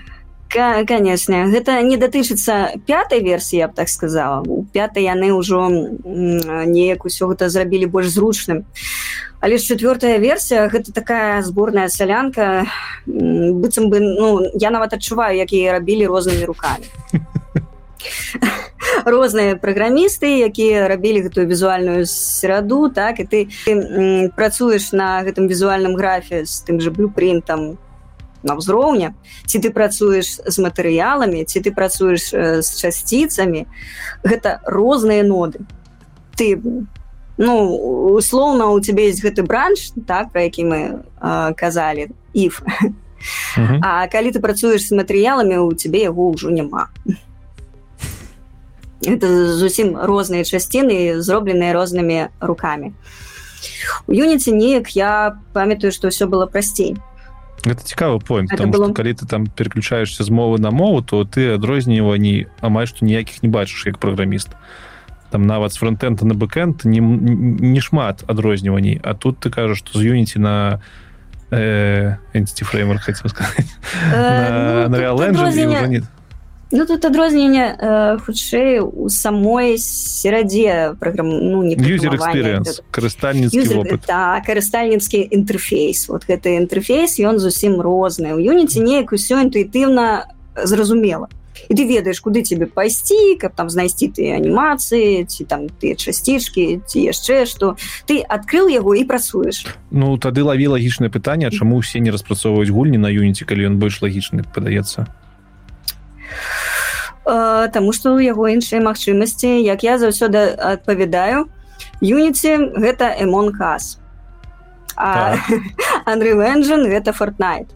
конечно 0.87 1.47
гэта 1.51 1.83
не 1.83 1.97
датычыцца 1.97 2.79
пятой 2.87 3.21
версіі 3.21 3.59
я 3.59 3.69
б 3.69 3.75
так 3.75 3.89
сказала. 3.89 4.43
У 4.47 4.65
пятой 4.65 5.05
яны 5.05 5.33
ўжо 5.33 5.69
неяк 5.69 7.05
усё 7.05 7.29
гэта 7.33 7.49
зрабілі 7.49 7.87
больш 7.87 8.09
зручным. 8.15 8.65
Але 9.41 9.59
ж 9.59 9.65
четвертая 9.65 10.19
версія 10.19 10.69
гэта 10.69 10.93
такая 10.93 11.43
зборная 11.43 11.89
сялянка. 11.89 12.67
Быццам 13.07 13.91
бы 13.91 14.01
ну 14.01 14.45
я 14.55 14.71
нават 14.71 14.95
адчуваю 14.95 15.37
якія 15.37 15.73
рабілі 15.73 16.07
рознымі 16.07 16.45
руками 16.45 16.85
розныя 19.05 19.57
праграмісты 19.57 20.43
якія 20.47 20.89
рабілі 20.89 21.27
гэтую 21.29 21.47
візуальную 21.47 22.07
сераду 22.07 22.89
так 22.91 23.21
і 23.21 23.25
ты, 23.25 23.41
ты 23.67 24.31
працуеш 24.37 24.93
на 24.93 25.23
гэтым 25.23 25.49
візуальным 25.49 25.97
графе 25.97 26.45
з 26.45 26.63
тым 26.67 26.81
же 26.81 26.91
блюпринтам 26.91 27.79
на 28.47 28.55
ўзроўня 28.55 29.15
ці 29.47 29.59
ты 29.59 29.71
працуеш 29.75 30.39
з 30.39 30.57
матэрыяламі 30.63 31.45
ці 31.45 31.59
ты 31.61 31.75
працуеш 31.75 32.31
э, 32.33 32.63
з 32.63 32.69
часціцамі. 32.79 33.67
Гэта 34.23 34.63
розныя 34.65 35.27
ноды. 35.27 35.67
Ты 36.39 36.63
ну 37.37 37.53
услоўна 38.15 38.71
у 38.73 38.81
цябе 38.81 39.11
есть 39.11 39.23
гэты 39.25 39.43
бранш 39.43 39.93
так 40.07 40.31
про 40.33 40.47
які 40.47 40.65
мы 40.65 40.81
э, 41.21 41.55
казалі 41.55 42.11
if 42.35 42.63
А 43.83 44.07
калі 44.07 44.31
ты 44.31 44.41
працуеш 44.41 44.89
з 44.89 44.97
матэрыяламі 44.97 45.59
у 45.65 45.73
цябе 45.73 46.07
яго 46.07 46.31
ўжо 46.31 46.51
няма 46.51 46.89
это 49.03 49.53
зусім 49.53 49.97
розныя 49.97 50.45
часціны 50.45 51.21
зробленыя 51.21 51.73
рознымі 51.73 52.29
руками 52.41 52.95
у 54.07 54.13
юніце 54.13 54.53
неяк 54.53 54.97
я 54.97 55.37
памятаю 55.53 55.93
што 55.93 56.09
ўсё 56.09 56.27
было 56.27 56.47
прасцей. 56.47 56.97
Гэта 57.65 57.83
цікавы 57.83 58.21
point 58.23 58.49
потому 58.51 58.73
было... 58.73 58.93
калі 58.93 59.13
ты 59.15 59.27
там 59.27 59.47
переключаешься 59.47 60.23
з 60.23 60.31
мовы 60.31 60.59
на 60.59 60.71
мову 60.71 61.03
то 61.03 61.25
ты 61.25 61.55
адрозніванні 61.55 62.47
амаль 62.61 62.87
што 62.87 63.05
ніякіх 63.05 63.43
не 63.43 63.49
бачыш 63.49 63.87
як 63.87 63.99
праграміст. 63.99 64.51
Там 65.31 65.47
нават 65.47 65.73
з 65.73 65.77
фронтэнта 65.77 66.25
на 66.25 66.35
бэкенд 66.35 66.85
не, 66.85 67.01
не 67.01 67.81
шмат 67.81 68.23
адрозніванней 68.27 69.01
а 69.03 69.15
тут 69.15 69.41
ты 69.41 69.51
кажаш 69.51 69.79
што 69.79 69.99
з 69.99 70.07
юніці 70.07 70.39
на 70.39 70.81
энціфреймер 71.51 72.99
хотел 72.99 73.31
сказать 73.31 73.71
э, 74.13 74.89
ну, 76.77 76.87
тут 76.87 77.05
адрозненне 77.05 77.77
э, 77.79 78.19
хутчэй 78.19 78.81
у 78.81 79.09
самой 79.09 79.79
серадзе 79.79 80.95
праграм 81.01 81.29
ну, 81.29 81.65
карыстальніцкі 82.91 83.97
так, 84.07 84.45
карыстальніцкі 84.45 85.29
інтэрфейс 85.31 86.09
вот 86.09 86.29
гэты 86.29 86.61
інтэрфейс 86.61 87.19
ён 87.21 87.39
зусім 87.39 87.81
розны 87.81 88.37
у 88.37 88.39
юніце 88.39 88.81
неяк 88.81 89.13
усё 89.13 89.41
інтуітыўна 89.41 90.29
зразумела 90.65 91.29
і 91.69 91.75
ты 91.75 91.89
ведаеш 91.89 92.21
куды 92.21 92.43
тебе 92.43 92.67
пайсці 92.67 93.37
каб 93.41 93.55
там 93.57 93.71
знайсці 93.71 94.13
ты 94.13 94.31
анімацыі 94.37 95.25
ці 95.25 95.45
там 95.45 95.69
тыя 95.81 95.97
часцічкі 95.97 96.85
ці 96.87 96.99
яшчэ 97.01 97.47
што 97.47 97.77
ты 98.07 98.21
адкрыл 98.21 98.69
яго 98.69 98.95
і 98.95 99.05
працуеш 99.05 99.67
Ну 99.91 100.17
тады 100.19 100.45
лаві 100.45 100.77
лагічнае 100.77 101.11
пытанне 101.11 101.51
чаму 101.51 101.81
ўсе 101.81 102.01
не 102.01 102.13
распрацоўваюць 102.13 102.71
гульні 102.71 103.01
на 103.01 103.09
юніце 103.09 103.49
калі 103.49 103.73
ён 103.73 103.81
больш 103.81 104.03
лагічны 104.03 104.45
падаецца 104.55 105.09
Э, 107.27 107.69
Таму 107.73 107.91
што 107.91 108.15
ў 108.15 108.31
яго 108.31 108.47
іншыя 108.47 108.79
магчымасці 108.79 109.59
як 109.59 109.83
я 109.83 109.99
заўсёды 109.99 110.55
адпавядаю 110.55 111.51
юніці 111.99 112.79
гэта 112.79 113.19
эмон 113.19 113.51
кас 113.51 113.99
Андрей 116.07 116.39
Энджин 116.39 116.87
гэта 116.87 117.11
фортнайт 117.11 117.75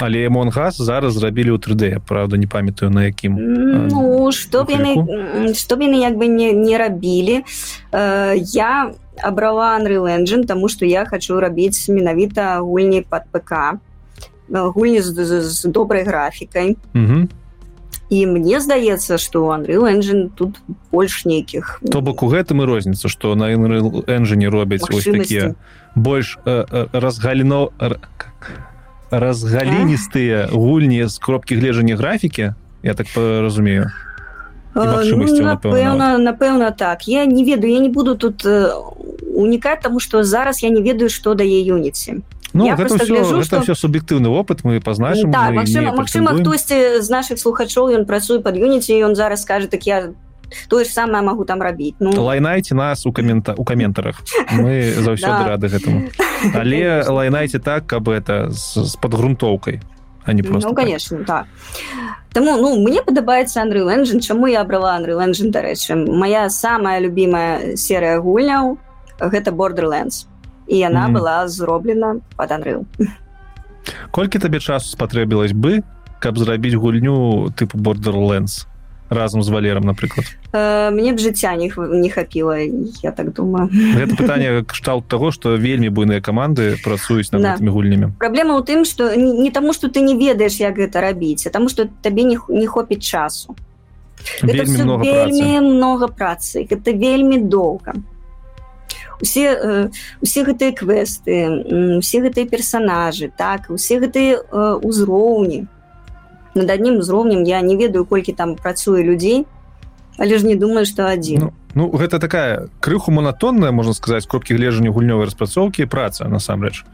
але 0.00 0.26
эмон 0.26 0.50
газ 0.50 0.82
зараз 0.82 1.14
зрабілі 1.14 1.54
ў 1.54 1.62
3D 1.62 2.02
правда 2.02 2.34
не 2.34 2.50
памятаю 2.50 2.90
на 2.90 3.06
якім 3.06 3.38
ну 3.94 4.32
што 4.34 4.66
б 4.66 4.74
яны 4.74 5.54
што 5.54 5.78
б 5.78 5.86
яны 5.86 6.02
як 6.02 6.18
бы 6.18 6.26
не, 6.26 6.50
не 6.50 6.74
рабілі. 6.74 7.46
Э, 7.92 8.34
я 8.34 8.90
абрала 9.22 9.78
Unreal 9.78 10.10
Engine 10.10 10.50
тому 10.50 10.66
что 10.66 10.82
я 10.82 11.06
хочу 11.06 11.38
рабіць 11.38 11.86
менавіта 11.86 12.58
гульні 12.58 13.06
под 13.06 13.22
ПК 13.30 13.78
гульні 14.50 14.98
з, 14.98 15.14
з, 15.14 15.46
з 15.46 15.64
добрай 15.70 16.02
графікай 16.02 16.76
і 18.10 18.26
мне 18.26 18.60
здаецца 18.60 19.18
что 19.18 19.46
Unreal 19.54 19.86
Engine 19.86 20.30
тут 20.34 20.58
больш 20.90 21.24
нейкіх 21.24 21.80
то 21.90 22.00
бок 22.02 22.22
у 22.22 22.28
гэтым 22.28 22.62
і 22.62 22.66
розніца 22.66 23.08
что 23.08 23.34
на 23.34 23.54
энжине 23.54 24.50
робяць 24.50 24.82
ось 24.90 25.04
такія 25.04 25.54
больш 25.94 26.38
э, 26.44 26.66
э, 26.66 26.86
разгаліно 26.92 27.70
разгаліністыя 29.10 30.48
гульні 30.52 31.06
з 31.06 31.18
кропкі 31.18 31.56
гледжання 31.56 31.96
графікі 31.96 32.52
я 32.82 32.94
так 32.94 33.06
разумею 33.16 33.90
э, 34.74 35.04
ну, 35.06 35.42
напэўна 35.42 36.18
напэўна 36.18 36.70
так. 36.70 37.08
Я 37.08 37.26
не 37.26 37.44
ведаю 37.44 37.72
я 37.72 37.80
не 37.80 37.88
буду 37.88 38.14
тут 38.16 38.46
унікаць 39.34 39.82
тому 39.82 40.00
что 40.00 40.24
зараз 40.24 40.62
я 40.62 40.70
не 40.70 40.82
ведаю 40.82 41.10
что 41.10 41.34
дае 41.34 41.62
юніці 41.62 42.22
Ну, 42.52 42.66
я 42.66 42.76
гэта 42.76 42.98
все, 42.98 43.06
гляжу, 43.06 43.36
гэта 43.36 43.62
что... 43.62 43.62
все 43.62 43.74
суб'ектыўны 43.74 44.28
опыт 44.28 44.64
мы 44.64 44.80
пазначым 44.80 45.32
так, 45.32 45.54
Мачыма 45.54 46.34
хтосьці 46.34 47.00
з 47.00 47.08
наших 47.10 47.38
слухачоў 47.38 47.94
ён 47.94 48.06
працуе 48.06 48.40
под 48.42 48.56
юніці 48.56 48.94
ён 49.06 49.14
зараз 49.14 49.42
скажет 49.42 49.70
так 49.70 49.86
я 49.86 50.10
тое 50.68 50.84
ж 50.84 50.90
самае 50.90 51.22
могу 51.22 51.44
там 51.44 51.62
рабіць 51.62 51.94
ну. 52.00 52.10
Лайнайце 52.10 52.74
нас 52.74 53.06
у 53.06 53.12
камента 53.12 53.54
у 53.56 53.64
каментарах 53.64 54.22
мы 54.50 54.94
заўсёды 55.06 55.46
рады 55.46 55.68
гэтаму 55.68 56.10
але 56.54 57.04
лайнайце 57.06 57.58
так 57.58 57.86
каб 57.86 58.08
это 58.08 58.50
з 58.50 58.96
падгрунтоўкай 59.00 59.80
а 60.24 60.32
не 60.32 60.42
просто 60.42 60.68
ну, 60.68 60.74
конечно 60.74 61.24
так 61.24 61.46
Таму 62.32 62.56
ну 62.56 62.78
мне 62.78 63.02
падабаецца 63.02 63.64
Unreal 63.66 63.90
Engine. 63.90 64.20
Чаму 64.20 64.46
я 64.46 64.60
абрала 64.60 64.98
Unreal 64.98 65.18
Engine 65.18 65.50
дарэчы 65.50 65.96
моя 65.96 66.48
самая 66.50 67.00
любимая 67.00 67.76
серыя 67.76 68.20
гульняў 68.20 68.78
гэта 69.18 69.50
borderlands 69.50 70.26
і 70.70 70.78
яна 70.78 71.10
mm 71.10 71.18
была 71.18 71.48
зроблена 71.48 72.22
под 72.36 72.50
Unreal. 72.50 72.86
Колькі 74.10 74.38
табе 74.38 74.60
часу 74.60 74.86
спатрэбілась 74.94 75.52
бы 75.52 75.82
каб 76.20 76.38
зрабіць 76.38 76.78
гульню 76.78 77.50
тыпу 77.56 77.74
borderlands 77.80 78.70
разам 79.10 79.42
з 79.42 79.48
валером 79.50 79.82
напрыклад? 79.82 80.26
Э, 80.52 80.90
мне 80.90 81.12
б 81.12 81.18
жыцця 81.18 81.56
не 81.56 81.72
не 81.74 82.08
хапіла 82.08 82.58
я 83.02 83.10
так 83.10 83.32
думаю. 83.34 83.68
Гэта 83.68 84.14
пытанне 84.16 84.62
кшталт 84.70 85.08
того 85.08 85.32
что 85.32 85.56
вельмі 85.56 85.90
буйныя 85.90 86.20
каманды 86.20 86.78
працуюць 86.84 87.32
над 87.32 87.42
да. 87.42 87.48
гэтымі 87.56 87.70
гульнямі. 87.70 88.06
Праблема 88.20 88.54
ў 88.54 88.62
тым 88.62 88.84
что 88.84 89.10
не, 89.16 89.32
не 89.32 89.50
таму 89.50 89.72
что 89.72 89.90
ты 89.90 90.00
не 90.00 90.14
ведаеш 90.14 90.60
як 90.60 90.78
гэта 90.78 91.00
рабіць 91.00 91.46
а 91.46 91.50
таму 91.50 91.68
что 91.68 91.88
табе 92.02 92.22
не, 92.22 92.38
не 92.48 92.66
хопіць 92.66 93.02
часу. 93.02 93.56
Вельмі 94.42 94.84
много 94.84 95.02
вельмі 95.02 95.58
працы. 95.58 95.60
много 95.60 96.06
працы 96.06 96.68
гэта 96.70 96.92
вельмі 96.94 97.42
доўга 97.42 97.98
усе 99.20 99.90
усе 100.20 100.44
гэтыя 100.44 100.72
квесты 100.72 101.98
усе 101.98 102.20
гэтыя 102.20 102.48
персонажы 102.48 103.30
так 103.36 103.70
усе 103.70 104.00
гэтыя 104.00 104.40
узроўні. 104.80 105.66
Над 106.54 106.70
аднім 106.70 106.98
узроўнем 106.98 107.44
я 107.44 107.60
не 107.60 107.76
ведаю 107.76 108.04
колькі 108.04 108.32
там 108.32 108.56
працуе 108.56 109.02
людзей 109.02 109.46
але 110.18 110.38
ж 110.38 110.46
не 110.46 110.56
думаю 110.56 110.86
что 110.86 111.08
адзін. 111.08 111.40
Ну, 111.40 111.52
ну 111.74 111.88
гэта 111.96 112.18
такая 112.18 112.68
крыху 112.80 113.10
монатонная 113.10 113.72
можна 113.72 113.94
сказаць 113.94 114.26
кропкі 114.26 114.54
гледжання 114.54 114.90
гульнёвай 114.92 115.24
распрацоўкі 115.26 115.86
праца 115.86 116.28
насамрэч. 116.28 116.84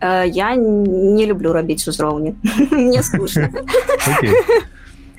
Я 0.00 0.56
не 0.56 1.26
люблю 1.26 1.52
рабіць 1.52 1.86
узроўні. 1.88 2.34
Мне 2.70 3.02
скучно 3.02 3.48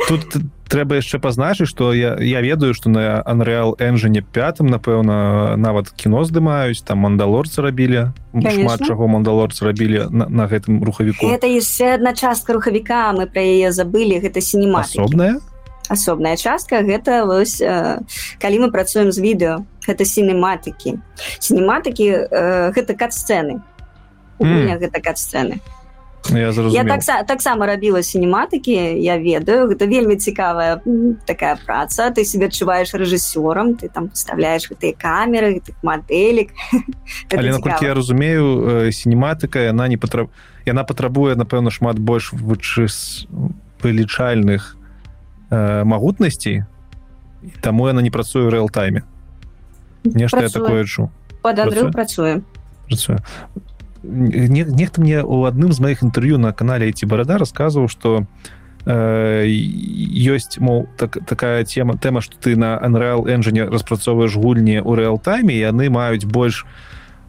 тут 0.08 0.26
трэба 0.72 1.04
яшчэ 1.04 1.20
пазначыць 1.20 1.68
что 1.68 1.92
я 1.94 2.16
я 2.16 2.42
ведаю 2.42 2.74
что 2.74 2.90
на 2.90 3.22
unreal 3.28 3.76
engine 3.78 4.24
пятым 4.24 4.72
напэўна 4.72 5.56
нават 5.60 5.92
кіно 5.92 6.24
здымаюць 6.24 6.82
там 6.88 7.04
мандалорцы 7.04 7.62
рабілі 7.62 8.12
шмат 8.32 8.88
чаго 8.88 9.08
мандалорцы 9.12 9.68
рабілі 9.68 10.08
на, 10.10 10.26
на 10.32 10.48
гэтым 10.48 10.84
рухавіку. 10.84 11.28
Это 11.28 11.48
яшчэ 11.52 11.96
одна 12.00 12.16
частка 12.16 12.54
рухавіка 12.54 13.12
мы 13.12 13.28
про 13.28 13.44
яе 13.44 13.72
забылі 13.76 14.24
гэта 14.24 14.40
сінема 14.40 14.88
асобная? 14.88 15.44
Асобная 15.92 16.38
частка 16.40 16.80
гэта 16.88 17.26
вось 17.28 17.60
э, 17.60 18.00
калі 18.40 18.64
мы 18.64 18.72
працуем 18.72 19.12
з 19.12 19.20
відэо 19.20 19.68
гэта 19.84 20.08
сінематыкі. 20.08 21.04
Сінематыкі 21.40 22.08
э, 22.32 22.72
гэта 22.72 22.96
кат-сцэны. 22.96 23.60
Mm. 24.42 24.80
гэта 24.82 24.98
кат-сцэны 24.98 25.62
я, 26.30 26.52
я 26.52 26.84
так 26.84 27.26
таксама 27.28 27.66
рабіла 27.66 28.04
сінематыкі 28.04 28.72
я 29.02 29.18
ведаю. 29.18 29.68
Гэта 29.68 29.90
вельмі 29.90 30.16
цікавая 30.16 30.82
такая 31.26 31.58
праца. 31.66 32.12
Ты 32.12 32.24
себе 32.24 32.46
адчуваеш 32.52 32.94
рэжысёрам 32.94 33.76
ты 33.76 33.90
там 33.90 34.12
вставляешь 34.12 34.70
гэтыя 34.70 34.94
камеры 34.94 35.58
гэтых 35.58 35.80
мадэлек 35.82 36.52
але 37.34 37.52
наколькі 37.52 37.86
я 37.86 37.94
разумею 37.94 38.92
сінематыка 38.92 39.72
яна 39.72 39.88
не 39.88 39.98
патраб 39.98 40.30
яна 40.66 40.84
патрабуе 40.84 41.36
напэўна 41.36 41.72
шмат 41.72 42.00
больш 42.00 42.32
вычыс 42.34 43.26
вылічальных 43.82 44.78
э, 45.50 45.84
магутнасцей 45.84 46.64
таму 47.62 47.88
яна 47.88 48.02
не 48.02 48.12
працуе 48.12 48.50
рэалтайме 48.50 49.04
нешта 50.04 50.44
я 50.44 50.50
такое 50.50 50.86
чу 50.86 51.10
працуе 51.92 52.44
працуе 52.88 53.18
нехта 54.04 55.02
мне 55.02 55.24
у 55.24 55.46
адным 55.46 55.72
з 55.72 55.80
маіх 55.80 56.04
інтэрв'ю 56.04 56.38
на 56.38 56.52
канале 56.54 56.92
ці 56.92 57.06
барада 57.06 57.38
рассказываў 57.38 57.88
что 57.88 58.26
э, 58.86 59.46
ёсць 59.46 60.58
мол 60.58 60.88
так, 60.98 61.18
такая 61.26 61.64
тема 61.66 61.98
тэма 61.98 62.22
что 62.22 62.38
ты 62.38 62.56
на 62.56 62.82
unreal 62.82 63.26
engine 63.30 63.70
распрацоўваеш 63.70 64.36
гульні 64.36 64.82
ў 64.82 64.92
рэалтайме 64.96 65.54
яны 65.54 65.90
маюць 65.94 66.26
больш 66.26 66.66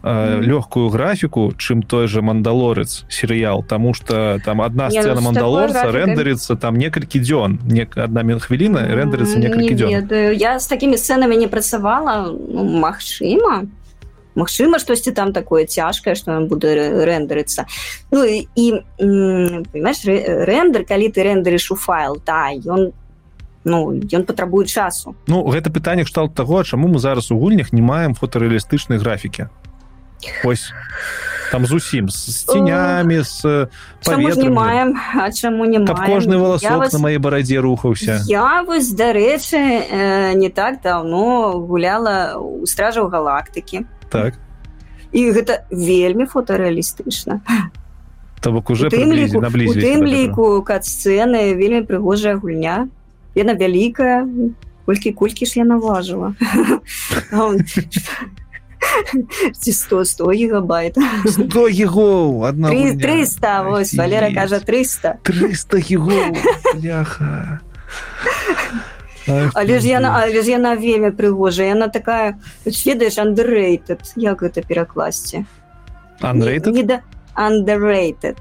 э, 0.02 0.40
лёгкую 0.40 0.88
графіку 0.88 1.52
чым 1.60 1.82
той 1.82 2.08
же 2.08 2.22
мандалорец 2.22 3.04
серыял 3.08 3.62
тому 3.62 3.92
что 3.92 4.40
там 4.44 4.62
одна 4.62 4.88
сцена 4.88 5.20
ну, 5.20 5.28
мандалорца 5.28 5.92
рендерится 5.92 6.56
там 6.56 6.76
некалькі 6.76 7.20
дзён 7.20 7.60
не 7.68 7.84
одна 7.84 8.24
хвіліна 8.40 8.88
рендерится 8.88 9.38
некалькі 9.38 9.74
дзён 9.76 10.08
я 10.32 10.58
с 10.58 10.66
такими 10.66 10.96
сценами 10.96 11.34
не 11.34 11.48
працавала 11.48 12.32
ну, 12.32 12.64
Мачыма 12.80 13.68
Магчыма 14.34 14.78
штосьці 14.78 15.12
там 15.12 15.32
такое 15.32 15.66
цяжкае 15.66 16.14
што 16.14 16.32
ён 16.38 16.48
будзе 16.48 17.04
рэндерыцца 17.04 17.66
Ну 18.10 18.24
і 18.24 18.66
понимаешь 18.98 20.04
рэндер 20.04 20.84
калі 20.88 21.12
ты 21.12 21.22
рэндерыш 21.22 21.70
у 21.72 21.76
файл 21.76 22.16
та 22.16 22.52
ён 22.52 22.92
ну 23.64 23.92
ён 23.92 24.24
патрабуе 24.24 24.66
часу. 24.66 25.14
Ну 25.26 25.44
гэта 25.46 25.70
пытанне 25.70 26.04
кшталт 26.04 26.34
таго 26.34 26.62
чаму 26.64 26.88
мы 26.88 26.98
зараз 26.98 27.30
у 27.30 27.38
гульнях 27.38 27.72
не 27.72 27.82
маем 27.82 28.14
фотарэалістычнай 28.14 28.98
графікі. 28.98 29.48
Ось 30.44 30.72
там 31.52 31.66
зусім 31.66 32.08
з 32.08 32.44
ценями 32.44 33.22
з 33.22 33.68
не 34.08 34.48
маем 34.50 34.96
А 35.14 35.30
чаму 35.32 35.64
не 35.64 35.84
кожны 35.84 36.38
волосок 36.38 36.78
вас... 36.78 36.92
на 36.92 36.98
маей 36.98 37.18
барадзе 37.18 37.60
рухаўся. 37.60 38.22
Я 38.26 38.62
вось 38.62 38.88
дарэчы 38.88 39.58
э, 39.58 40.32
не 40.34 40.48
так 40.48 40.80
давно 40.80 41.52
гуляла 41.52 42.38
у 42.38 42.66
стражаў 42.66 43.08
галактыкі 43.08 43.84
так. 44.12 44.36
І 45.12 45.28
гэта 45.32 45.64
вельмі 45.72 46.28
фотарэалістычна. 46.28 47.40
То 48.40 48.52
бок 48.52 48.70
уже 48.70 48.90
тым 48.90 49.12
ліку 49.12 50.60
кат-сцэны 50.66 51.54
вельмі 51.56 51.82
прыгожая 51.88 52.36
гульня. 52.36 52.88
Яна 53.32 53.56
вялікая 53.56 54.28
колькі 54.86 55.12
колькі 55.12 55.46
ж 55.46 55.62
я 55.62 55.64
наважыла 55.64 56.34
100 59.62 60.04
100 60.04 60.30
гигабайт 60.32 60.98
100 61.26 61.68
гігоў 61.68 62.42
одна 62.44 62.70
300 62.70 63.62
вось 63.62 63.94
валера 63.94 64.32
кажа 64.34 64.58
300 64.60 65.18
300 65.22 65.78
гігоў 65.78 66.36
ляха 66.82 67.60
але 69.28 69.80
ж 69.80 69.88
яна 69.88 70.18
але 70.22 70.42
ж 70.42 70.50
яна 70.50 70.74
вельмі 70.76 71.10
прыгожая 71.10 71.72
яна 71.72 71.88
такая 71.88 72.38
ведаеш 72.64 73.18
андрэйтед 73.18 74.00
як 74.16 74.42
гэта 74.42 74.62
перакласці 74.66 75.44
не 76.70 76.82
да 76.82 77.00
underrated 77.36 78.38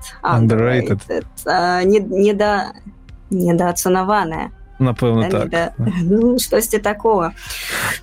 не 2.10 2.34
да 2.34 2.74
недоацанаваная 3.32 4.52
напэўна 4.82 5.30
так 5.30 5.74
ну, 6.04 6.40
штосьці 6.40 6.80
такого? 6.80 7.32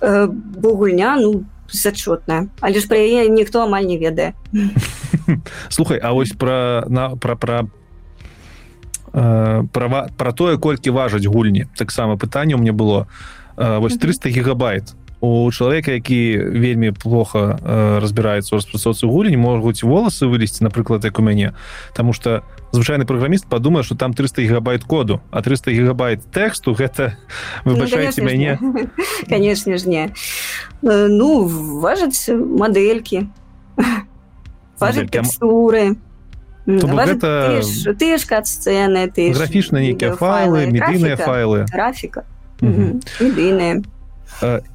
Э, 0.01 0.27
бо 0.31 0.75
гульня 0.75 1.17
ну 1.19 1.43
зачотная 1.71 2.47
але 2.61 2.79
ж 2.79 2.87
пра 2.87 2.97
яе 2.97 3.29
ніхто 3.29 3.61
амаль 3.61 3.85
не 3.85 3.97
ведае 3.97 4.33
слухай 5.69 5.99
А 6.01 6.11
вось 6.13 6.31
пра 6.31 6.85
на 6.87 7.15
пра 7.15 7.35
пра 7.35 7.67
права 9.11 10.09
про 10.17 10.31
тое 10.31 10.57
колькі 10.57 10.89
важаць 10.89 11.25
гульні. 11.25 11.67
Таксама 11.77 12.17
пытанне 12.17 12.55
у 12.55 12.57
мне 12.57 12.71
было. 12.71 13.07
Вось 13.55 13.97
300 13.97 14.29
гигабайт 14.29 14.95
у 15.21 15.51
чалавека 15.51 15.91
які 15.91 16.37
вельмі 16.37 16.91
плохо 16.91 17.59
разбіраецца 18.01 18.55
у 18.55 18.59
распрацоўцы 18.59 19.07
гульні 19.07 19.35
могуць 19.35 19.83
волосы 19.83 20.31
вылезці 20.31 20.63
напрыклад 20.63 21.03
як 21.03 21.19
у 21.19 21.21
мяне. 21.21 21.51
Тому 21.93 22.13
что 22.13 22.43
звычайны 22.71 23.05
праграміст 23.05 23.47
падумае 23.47 23.83
что 23.83 23.95
там 23.95 24.13
300 24.13 24.41
гигабайт 24.41 24.83
коду 24.83 25.21
а 25.31 25.41
300 25.41 25.71
гигабайт 25.71 26.23
тэксту 26.31 26.73
гэта 26.79 27.17
выбачаеце 27.65 28.21
ну, 28.21 28.27
мяне. 28.27 28.59
конечно 29.27 29.77
ж 29.77 29.85
не. 29.85 30.09
Ну 30.81 31.43
важаць 31.79 32.29
мадэлькі. 32.31 33.27
Важаць 34.79 35.11
тэкстуры 35.11 35.99
а 36.69 37.05
гэта 37.05 37.61
ты 37.97 38.17
ж 38.17 38.23
кат 38.29 38.45
сцены 38.45 39.09
ты 39.09 39.33
графічна 39.33 39.81
нейкія 39.81 40.13
файлы 40.13 40.69
медыйныя 40.69 41.17
файлы. 41.17 41.65
графіка 41.73 42.25
медыйныя 42.61 43.81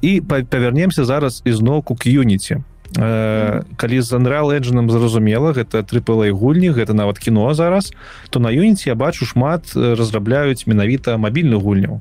і 0.01 0.21
павярнемся 0.21 1.05
зараз 1.05 1.41
ізноўку 1.45 1.95
к 1.95 2.05
юніці 2.05 2.59
калі 2.95 4.01
з 4.01 4.13
Unreal 4.13 4.51
Engine 4.55 4.91
зразумела 4.91 5.51
гэта 5.51 5.83
трыплай 5.83 6.31
гульні 6.31 6.71
гэта 6.71 6.93
нават 6.93 7.19
кіно 7.19 7.53
зараз 7.53 7.91
то 8.29 8.39
на 8.39 8.51
юніці 8.51 8.89
я 8.89 8.95
бачу 8.95 9.25
шмат 9.25 9.75
разрабляюць 9.75 10.67
менавіта 10.67 11.17
мабільных 11.17 11.59
гульняў. 11.59 11.99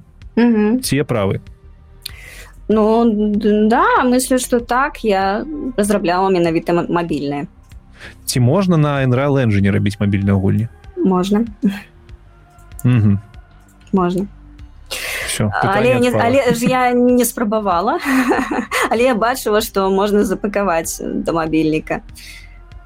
Ці 0.83 1.03
правы? 1.03 1.41
Ну 2.69 3.05
да 3.69 4.05
мыслю 4.05 4.39
что 4.39 4.61
так 4.61 5.05
я 5.05 5.45
разрабляла 5.77 6.31
менавіта 6.31 6.73
мабільныя 6.73 7.47
ці 8.25 8.41
можна 8.41 8.77
на 8.77 9.07
Unreal 9.07 9.39
Engine 9.41 9.71
рабіць 9.71 10.01
мабільныя 10.01 10.35
гульні 10.35 10.69
можна. 10.97 11.45
Угу. 12.85 13.19
можна. 13.93 14.27
Все 15.27 15.51
але, 15.53 16.01
не, 16.01 16.11
але 16.11 16.55
ж 16.55 16.67
я 16.67 16.93
не 16.93 17.25
спрабавала 17.25 17.99
але 18.91 19.03
я 19.03 19.15
бачыла 19.15 19.61
што 19.61 19.91
можна 19.91 20.25
запакаваць 20.25 21.03
да 21.03 21.33
мабільніка 21.33 22.01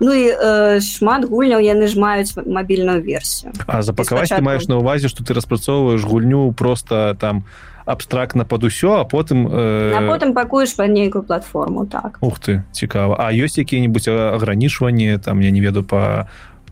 Ну 0.01 0.15
і 0.15 0.31
э, 0.31 0.81
шмат 0.81 1.27
гульняў 1.27 1.59
яны 1.59 1.91
ж 1.91 1.99
маюць 1.99 2.31
мабільную 2.47 3.03
версію. 3.03 3.51
А 3.67 3.83
запакаваць 3.83 4.31
ты 4.31 4.39
маеш 4.39 4.71
на 4.71 4.79
увазе 4.79 5.11
што 5.11 5.27
ты 5.27 5.35
распрацоўваеш 5.35 6.07
гульню 6.07 6.55
просто 6.55 7.19
там 7.19 7.43
абстрактна 7.89 8.45
пад 8.45 8.65
усё 8.65 9.01
а 9.01 9.05
потым 9.05 9.49
э... 9.49 10.07
потым 10.07 10.35
пакуеш 10.35 10.77
па 10.77 10.87
нейкую 10.87 11.25
платформу 11.25 11.87
так. 11.87 12.19
Ух 12.21 12.39
ты 12.39 12.63
цікава. 12.73 13.17
А 13.19 13.33
ёсць 13.33 13.59
якія-нибудь 13.59 14.09
агранічванні 14.09 15.19
там 15.19 15.41
я 15.41 15.51
не 15.51 15.61
веду 15.61 15.83
па 15.83 16.29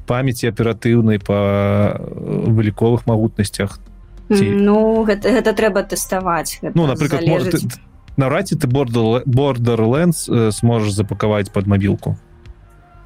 памяці 0.06 0.52
аператыўнай 0.52 1.18
па 1.18 1.98
выліковых 2.46 3.06
магутнасцях? 3.06 3.80
Ці... 4.28 4.44
Ну 4.50 5.04
гэта, 5.08 5.32
гэта 5.32 5.56
трэба 5.56 5.82
тэставаць 5.82 6.60
Ну 6.74 6.86
напрыклад 6.86 7.24
наўрад 8.16 8.48
ці 8.48 8.56
ты 8.56 8.66
бордер 8.68 9.24
бордерленс 9.24 10.28
сможаш 10.52 10.92
запакаваць 10.92 11.50
под 11.50 11.66
мабілку? 11.66 12.16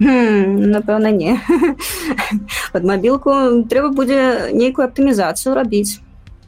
Напэўна 0.00 1.12
не. 1.12 1.36
Под 2.72 2.84
мабілку 2.88 3.64
трэба 3.68 3.92
будзе 3.92 4.48
нейкую 4.56 4.88
аптымізацыю 4.88 5.52
рабіць 5.52 6.00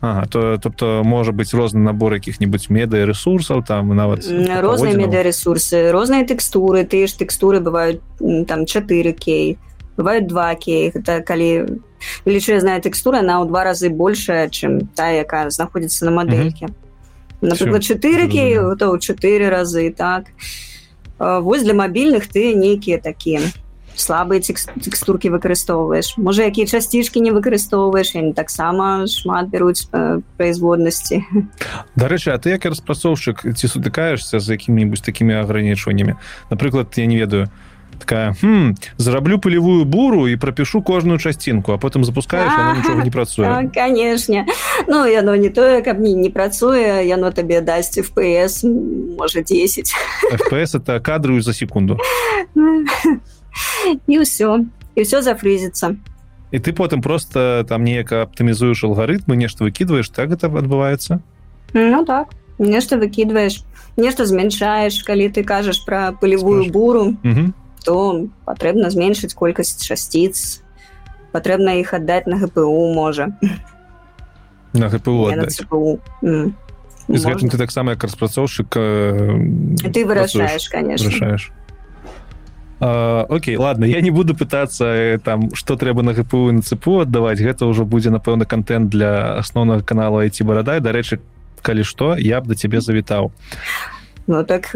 Ага, 0.03 0.27
то 0.27 0.59
тобто 0.59 1.03
можа 1.07 1.31
быць 1.31 1.55
розны 1.55 1.79
набор 1.79 2.19
якіх-нибудь 2.19 2.67
медыярэсурсаў 2.75 3.63
там 3.63 3.95
нават 3.95 4.27
розныя 4.27 4.99
медыярэсурсы 4.99 5.95
розныя 5.95 6.27
тэкстуры 6.27 6.83
тыя 6.83 7.07
ж 7.07 7.23
тэкстуры 7.23 7.63
бываюць 7.63 8.03
там 8.51 8.67
4 8.67 9.13
кей 9.15 9.63
бывают 9.95 10.27
2 10.27 10.55
кей 10.59 10.91
это 10.91 11.23
калі 11.23 11.79
велічэзная 12.27 12.83
тэкстура 12.83 13.23
на 13.23 13.39
ў 13.39 13.47
два 13.47 13.63
разы 13.63 13.95
большая 13.95 14.51
чым 14.51 14.91
тая 14.99 15.23
якая 15.23 15.55
знаходзіцца 15.55 16.11
на 16.11 16.19
мадэльке 16.19 16.75
напрыклад 17.39 17.87
4 17.87 18.27
кей 18.27 18.59
то 18.75 18.91
ў 18.91 18.99
4 18.99 19.55
разы 19.55 19.95
так 19.95 20.35
вось 21.23 21.63
для 21.63 21.79
мабільных 21.79 22.27
ты 22.27 22.59
нейкія 22.59 22.99
такія 22.99 23.55
слабыя 23.97 24.41
тэкстуркі 24.41 25.33
выкарыстоўваеш 25.35 26.17
можа 26.17 26.49
якія 26.49 26.67
часцішкі 26.67 27.21
не 27.21 27.33
выкарыстоўваеш 27.33 28.15
не 28.15 28.33
таксама 28.33 29.07
шмат 29.07 29.49
бяруць 29.53 29.89
производнасці 30.37 31.25
дарэчы 31.97 32.33
а 32.33 32.39
ты 32.39 32.57
як 32.57 32.65
распрацоўшчык 32.65 33.45
ці 33.53 33.67
сутыкаешься 33.69 34.41
з 34.41 34.57
якімі-нибудь 34.57 35.03
такімі 35.03 35.41
агранічваннямі 35.45 36.17
напрыклад 36.51 36.93
я 36.97 37.07
не 37.07 37.17
ведаю 37.17 37.49
такая 37.99 38.35
хм, 38.41 38.75
зараблю 38.97 39.39
пылевую 39.39 39.85
буру 39.85 40.29
і 40.29 40.37
прапішу 40.37 40.83
кожную 40.83 41.19
часцінку 41.19 41.73
а 41.73 41.77
потым 41.77 42.05
запускаеш 42.05 42.51
нічога 42.79 43.05
не 43.05 43.11
працуе 43.17 43.71
канешне 43.75 44.47
Ну 44.89 45.07
яно 45.07 45.37
не 45.37 45.51
тое 45.51 45.83
каб 45.83 46.01
мне 46.01 46.15
не 46.15 46.31
працуе 46.31 47.07
яно 47.07 47.31
табе 47.31 47.61
дасць 47.61 47.99
фпс 48.01 48.65
можа 49.19 49.43
10 49.43 49.95
фпс 50.39 50.75
это 50.75 51.01
кадрую 51.01 51.43
за 51.43 51.53
секунду 51.53 51.99
і 54.07 54.15
ўсё 54.19 54.65
і 54.95 54.99
ўсё 55.01 55.23
зафрызіцца 55.23 55.97
і 56.53 56.59
ты 56.59 56.73
потым 56.73 57.01
просто 57.01 57.65
там 57.69 57.85
неяк 57.85 58.13
аптымізуеш 58.13 58.85
алгарытмы 58.85 59.37
нешта 59.37 59.65
выкідваеш 59.65 60.09
так 60.09 60.31
это 60.31 60.47
адбываецца 60.47 61.21
Ну 61.73 62.05
так. 62.05 62.29
Нешта 62.59 62.99
выкідваеш 63.01 63.65
нешта 63.97 64.25
змяншаеш 64.25 65.03
калі 65.05 65.29
ты 65.29 65.45
кажаш 65.45 65.85
пра 65.85 66.13
пылевую 66.13 66.71
буру 66.73 67.17
то 67.85 68.29
патрэбна 68.47 68.91
зменшыць 68.91 69.35
колькасць 69.35 69.83
часціц 69.83 70.63
патрэбна 71.33 71.81
іх 71.81 71.93
аддаць 71.93 72.27
на 72.27 72.39
гпу 72.41 72.69
можа 72.95 73.33
на 74.73 74.89
гпу 74.89 75.29
з 77.09 77.23
гэтым 77.27 77.49
ты 77.53 77.59
таксама 77.59 77.93
як 77.97 78.05
распрацоўшчык 78.05 78.71
ты 78.73 80.01
вырашаеш 80.07 80.69
конечно 80.71 81.11
Окей 82.83 83.57
ладно 83.57 83.85
я 83.85 84.01
не 84.01 84.11
буду 84.11 84.35
пытаться 84.35 84.85
э, 84.85 85.19
там 85.19 85.55
что 85.55 85.77
трэба 85.77 86.03
на 86.03 86.15
гпу 86.15 86.51
на 86.51 86.63
цепу 86.63 86.99
аддаваць 87.01 87.39
гэта 87.39 87.71
ўжо 87.71 87.85
будзе 87.85 88.11
напэўна 88.11 88.45
контент 88.45 88.91
для 88.91 89.39
асноўнага 89.39 89.87
канала 89.87 90.27
айти 90.27 90.43
барадай 90.43 90.81
дарэчы 90.83 91.23
калі 91.63 91.87
што 91.87 92.19
я 92.19 92.41
б 92.41 92.51
да 92.51 92.55
цябе 92.59 92.81
завітаў. 92.83 93.31
Ну 94.27 94.43
так 94.45 94.75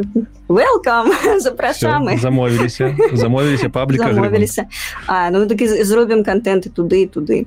welcome. 0.48 1.10
Запрашаем 1.40 2.18
замовіліся 2.18 2.96
замовіліся 3.12 3.68
пабліка 3.68 4.14
замовіліся. 4.14 4.64
А 5.06 5.30
ну 5.30 5.46
так 5.46 5.58
зробім 5.66 6.22
контенты 6.22 6.70
туды 6.70 7.02
і 7.02 7.06
туды. 7.06 7.46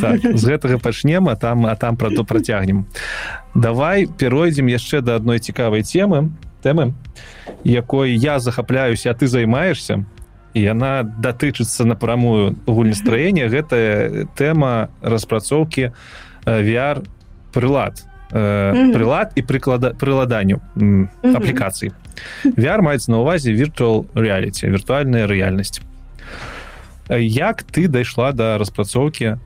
Так, 0.00 0.24
з 0.24 0.44
гэтага 0.44 0.80
пачнем 0.80 1.28
а 1.28 1.36
там 1.36 1.66
а 1.66 1.76
там 1.76 1.96
пра 1.96 2.10
то 2.10 2.24
працягнем. 2.24 2.86
Давай 3.54 4.06
перайдзем 4.06 4.72
яшчэ 4.72 5.00
да 5.00 5.16
адной 5.16 5.38
цікавай 5.38 5.82
темы 5.82 6.32
тэмы 6.62 6.94
якой 7.64 8.14
я 8.14 8.38
захапляюся 8.38 9.10
а 9.10 9.14
ты 9.14 9.26
займаешься 9.26 10.04
і 10.54 10.60
яна 10.60 11.02
датычыцца 11.02 11.84
напрамую 11.84 12.56
гульнестраення 12.66 13.48
гэтая 13.52 14.26
тэма 14.34 14.88
распрацоўкі 15.02 15.92
VR 16.44 17.04
прылад 17.52 18.02
э, 18.32 18.92
прылад 18.92 19.32
і 19.36 19.42
прыклада 19.42 19.92
прыладанню 19.94 20.60
аплікацыі. 21.22 21.92
VR 22.56 22.82
маецца 22.82 23.10
на 23.12 23.20
увазе 23.22 23.52
virtual 23.52 24.08
reality 24.14 24.66
віртуальная 24.66 25.26
рэальнасць 25.28 25.80
як 27.08 27.62
ты 27.62 27.88
дайшла 27.88 28.32
да 28.32 28.58
распрацоўкі 28.58 29.38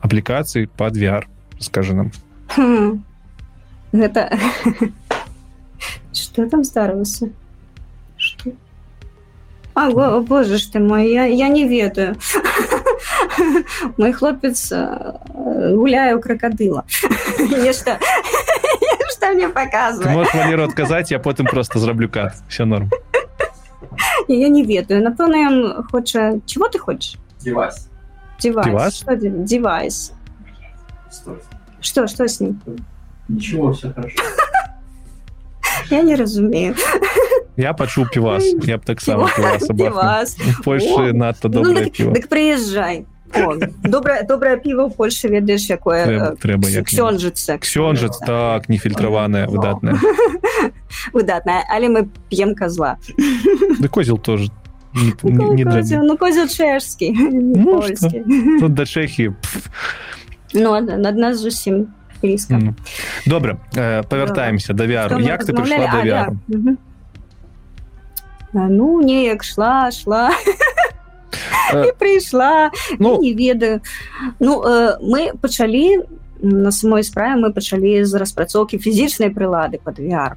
аплікацыі 0.00 0.68
под 0.76 0.96
VR 0.96 1.24
скажи 1.60 1.94
нам. 1.94 2.10
Гэта 3.92 4.28
что 6.12 6.48
там 6.48 6.64
старалася 6.64 7.30
А, 9.74 9.88
о, 9.88 10.20
боже 10.20 10.56
ж 10.56 10.72
ты 10.72 10.78
мой 10.78 11.10
я, 11.12 11.24
я 11.26 11.48
не 11.48 11.68
ведаю. 11.68 12.16
Мой 13.98 14.12
хлопец 14.12 14.72
гуляе 14.72 16.14
у 16.16 16.20
крокодыла 16.20 16.84
нешта 17.38 17.98
что? 19.10 19.32
Мне 19.32 19.48
показывает 19.48 20.34
манеру 20.34 20.64
отказать 20.64 21.10
я 21.10 21.18
потым 21.18 21.46
просто 21.46 21.78
зраблю 21.78 22.08
кат. 22.08 22.34
Все 22.48 22.64
норм. 22.64 22.90
Я 24.28 24.48
не 24.48 24.64
ведаю. 24.64 25.02
Напэўна 25.02 25.36
ён 25.36 25.84
хоча 25.90 26.40
чего 26.46 26.68
ты 26.68 26.78
хочешь? 26.78 27.16
Девайс. 27.40 27.88
Девайс. 28.40 30.12
Что 31.80 32.06
что? 32.06 32.28
С 32.28 32.40
ним? 32.40 32.60
Ничего 33.28 33.72
все 33.72 33.92
хорошо 33.92 34.22
я 35.90 36.02
не 36.02 36.16
разумею. 36.16 36.74
Я 37.56 37.72
пачуў 37.72 38.06
півас. 38.12 38.44
Я 38.64 38.78
б 38.78 38.84
таксама 38.84 39.30
Польшы 40.64 41.12
надто 41.12 41.48
добра 41.48 41.72
ну, 41.72 41.80
дык, 41.80 42.12
дык 42.12 42.28
прыязджай 42.28 43.06
добрае 43.34 44.22
добрае 44.26 44.56
піва 44.56 44.86
ў 44.86 44.90
Польшы 44.94 45.28
ведаеш 45.28 45.68
якое 45.70 46.36
трэба 46.40 46.68
як 46.70 46.86
ксёнжыцца 46.86 47.58
ксёнжыц 47.58 48.18
так 48.22 48.68
нефільтраваная 48.68 49.46
выдатная 49.48 49.98
выдатная 51.12 51.64
але 51.68 51.88
мы 51.88 52.08
п'ем 52.30 52.54
козла. 52.54 52.98
Ды 53.80 53.88
козел 53.88 54.18
тоже 54.18 54.50
ну 54.94 56.16
козел 56.16 56.46
чэшскі 56.48 57.12
да 58.68 58.84
чэхі 58.84 59.34
ну 60.54 60.80
над 60.80 61.16
нас 61.16 61.36
зусім 61.38 61.92
блізка 62.22 62.74
добра 63.26 63.58
павяртаемся 64.08 64.72
да. 64.72 64.86
вяру 64.86 65.18
як 65.20 65.44
ты 65.44 65.52
прыйшла 65.52 65.90
да 65.92 66.02
вяру 66.02 66.40
ну 68.52 69.02
неяк 69.02 69.44
шла 69.44 69.90
шла. 69.90 70.30
Прыйшла 71.98 72.70
ну 72.98 73.20
не 73.20 73.34
ведаю 73.34 73.82
ну 74.38 74.62
мы 75.02 75.36
пачалі 75.40 76.04
на 76.40 76.72
самой 76.72 77.04
справе 77.04 77.40
мы 77.40 77.52
пачалі 77.52 78.04
з 78.04 78.14
распрацоўкі 78.14 78.78
фізічнай 78.78 79.30
прылады 79.30 79.78
под 79.82 79.98
VR 79.98 80.36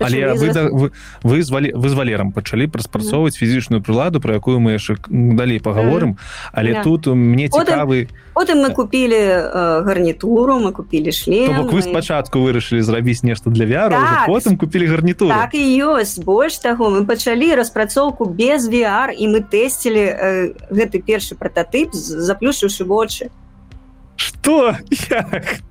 Але 0.00 0.34
вы, 0.34 0.52
за... 0.52 0.68
вы, 0.68 0.92
вы, 1.22 1.42
звалі, 1.42 1.72
вы 1.72 1.88
з 1.88 1.94
валерам 1.94 2.32
пачалі 2.32 2.66
праспрацоўваць 2.66 3.36
фізічную 3.36 3.80
прыладу 3.80 4.20
про 4.20 4.34
якую 4.36 4.60
мы 4.60 4.76
яшчэ 4.76 5.00
далей 5.08 5.60
паговорым. 5.60 6.18
Але 6.52 6.76
yeah. 6.76 6.84
тут 6.84 7.06
мне 7.06 7.48
цікавы 7.48 8.08
потым 8.34 8.60
мы 8.60 8.70
купілі 8.74 9.16
э, 9.16 9.82
гарнітуру 9.84 10.60
мы 10.60 10.72
купілі 10.72 11.12
шлем 11.12 11.68
вы 11.72 11.82
спачатку 11.82 12.40
вырашылі 12.44 12.82
зрабіць 12.82 13.22
нешта 13.22 13.50
для 13.50 13.64
вяру 13.64 13.96
так, 13.96 14.28
потым 14.28 14.56
купілі 14.56 14.86
гарнітуру. 14.86 15.32
Так 15.32 15.54
і 15.54 15.64
ёсць. 15.80 16.20
Больш 16.20 16.58
таго 16.58 16.90
мы 16.90 17.06
пачалі 17.06 17.54
распрацоўку 17.54 18.26
без 18.28 18.68
VR 18.68 19.10
і 19.16 19.24
мы 19.28 19.40
тэсцілі 19.40 20.04
э, 20.04 20.52
гэты 20.68 21.00
першы 21.00 21.34
пратотып 21.34 21.94
заплюшыўшы 21.94 22.84
вочы. 22.84 23.30
Что 24.16 24.76
як? 25.10 25.64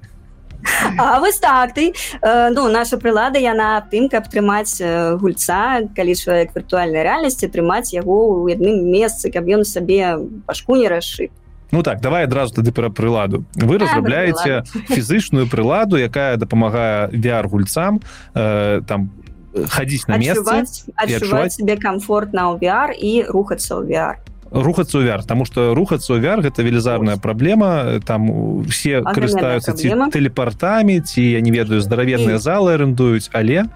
А 0.97 1.19
вось 1.19 1.39
так 1.39 1.73
ты 1.73 1.93
э, 2.21 2.49
ну 2.49 2.69
наша 2.69 2.97
прылада 2.97 3.39
яна 3.39 3.81
тым 3.91 4.09
каб 4.09 4.29
трымаць 4.29 4.81
э, 4.81 5.17
гульца 5.17 5.87
калі 5.95 6.15
чалавек 6.15 6.55
віртуальнай 6.55 7.03
рэальнасці 7.03 7.47
трымаць 7.47 7.93
яго 7.93 8.45
ў 8.45 8.55
адным 8.57 8.91
месцы 8.91 9.31
каб 9.31 9.47
ён 9.47 9.63
сабе 9.65 10.17
пашку 10.45 10.75
не 10.75 10.87
расшыт 10.87 11.31
Ну 11.71 11.83
так 11.83 12.01
давай 12.01 12.25
адразу 12.25 12.55
тады 12.55 12.73
пра 12.75 12.89
прыладу. 12.89 13.45
Вы 13.55 13.77
разрабляеце 13.79 14.63
фізычную 14.91 15.47
прыладу 15.47 15.95
якая 15.95 16.35
дапамагае 16.35 17.07
VR 17.15 17.47
гульцам 17.47 18.01
э, 18.35 18.81
там 18.87 19.11
хадзіць 19.53 20.07
на 20.07 20.17
месцы 20.17 20.63
адчуваць 20.95 21.55
себе 21.55 21.75
комфортна 21.79 22.51
ў 22.51 22.59
VR 22.59 22.91
і 22.95 23.11
рухацца 23.31 23.79
ў 23.79 23.87
VR 23.87 24.15
рухацца 24.51 24.99
ў 24.99 25.07
VR 25.07 25.23
тому 25.23 25.45
что 25.45 25.73
рухацца 25.73 26.13
ў 26.13 26.19
VR 26.19 26.43
гэта 26.43 26.61
велізарная 26.61 27.15
праблема 27.15 27.99
там 28.03 28.63
все 28.67 28.99
карыстаюцца 29.01 29.71
ці 29.71 30.11
тэлепартамі 30.11 30.99
ці 30.99 31.23
я 31.23 31.41
не 31.41 31.51
ведаю 31.51 31.79
здаравенныя 31.79 32.37
залы 32.37 32.75
арендуюць 32.75 33.31
але 33.31 33.71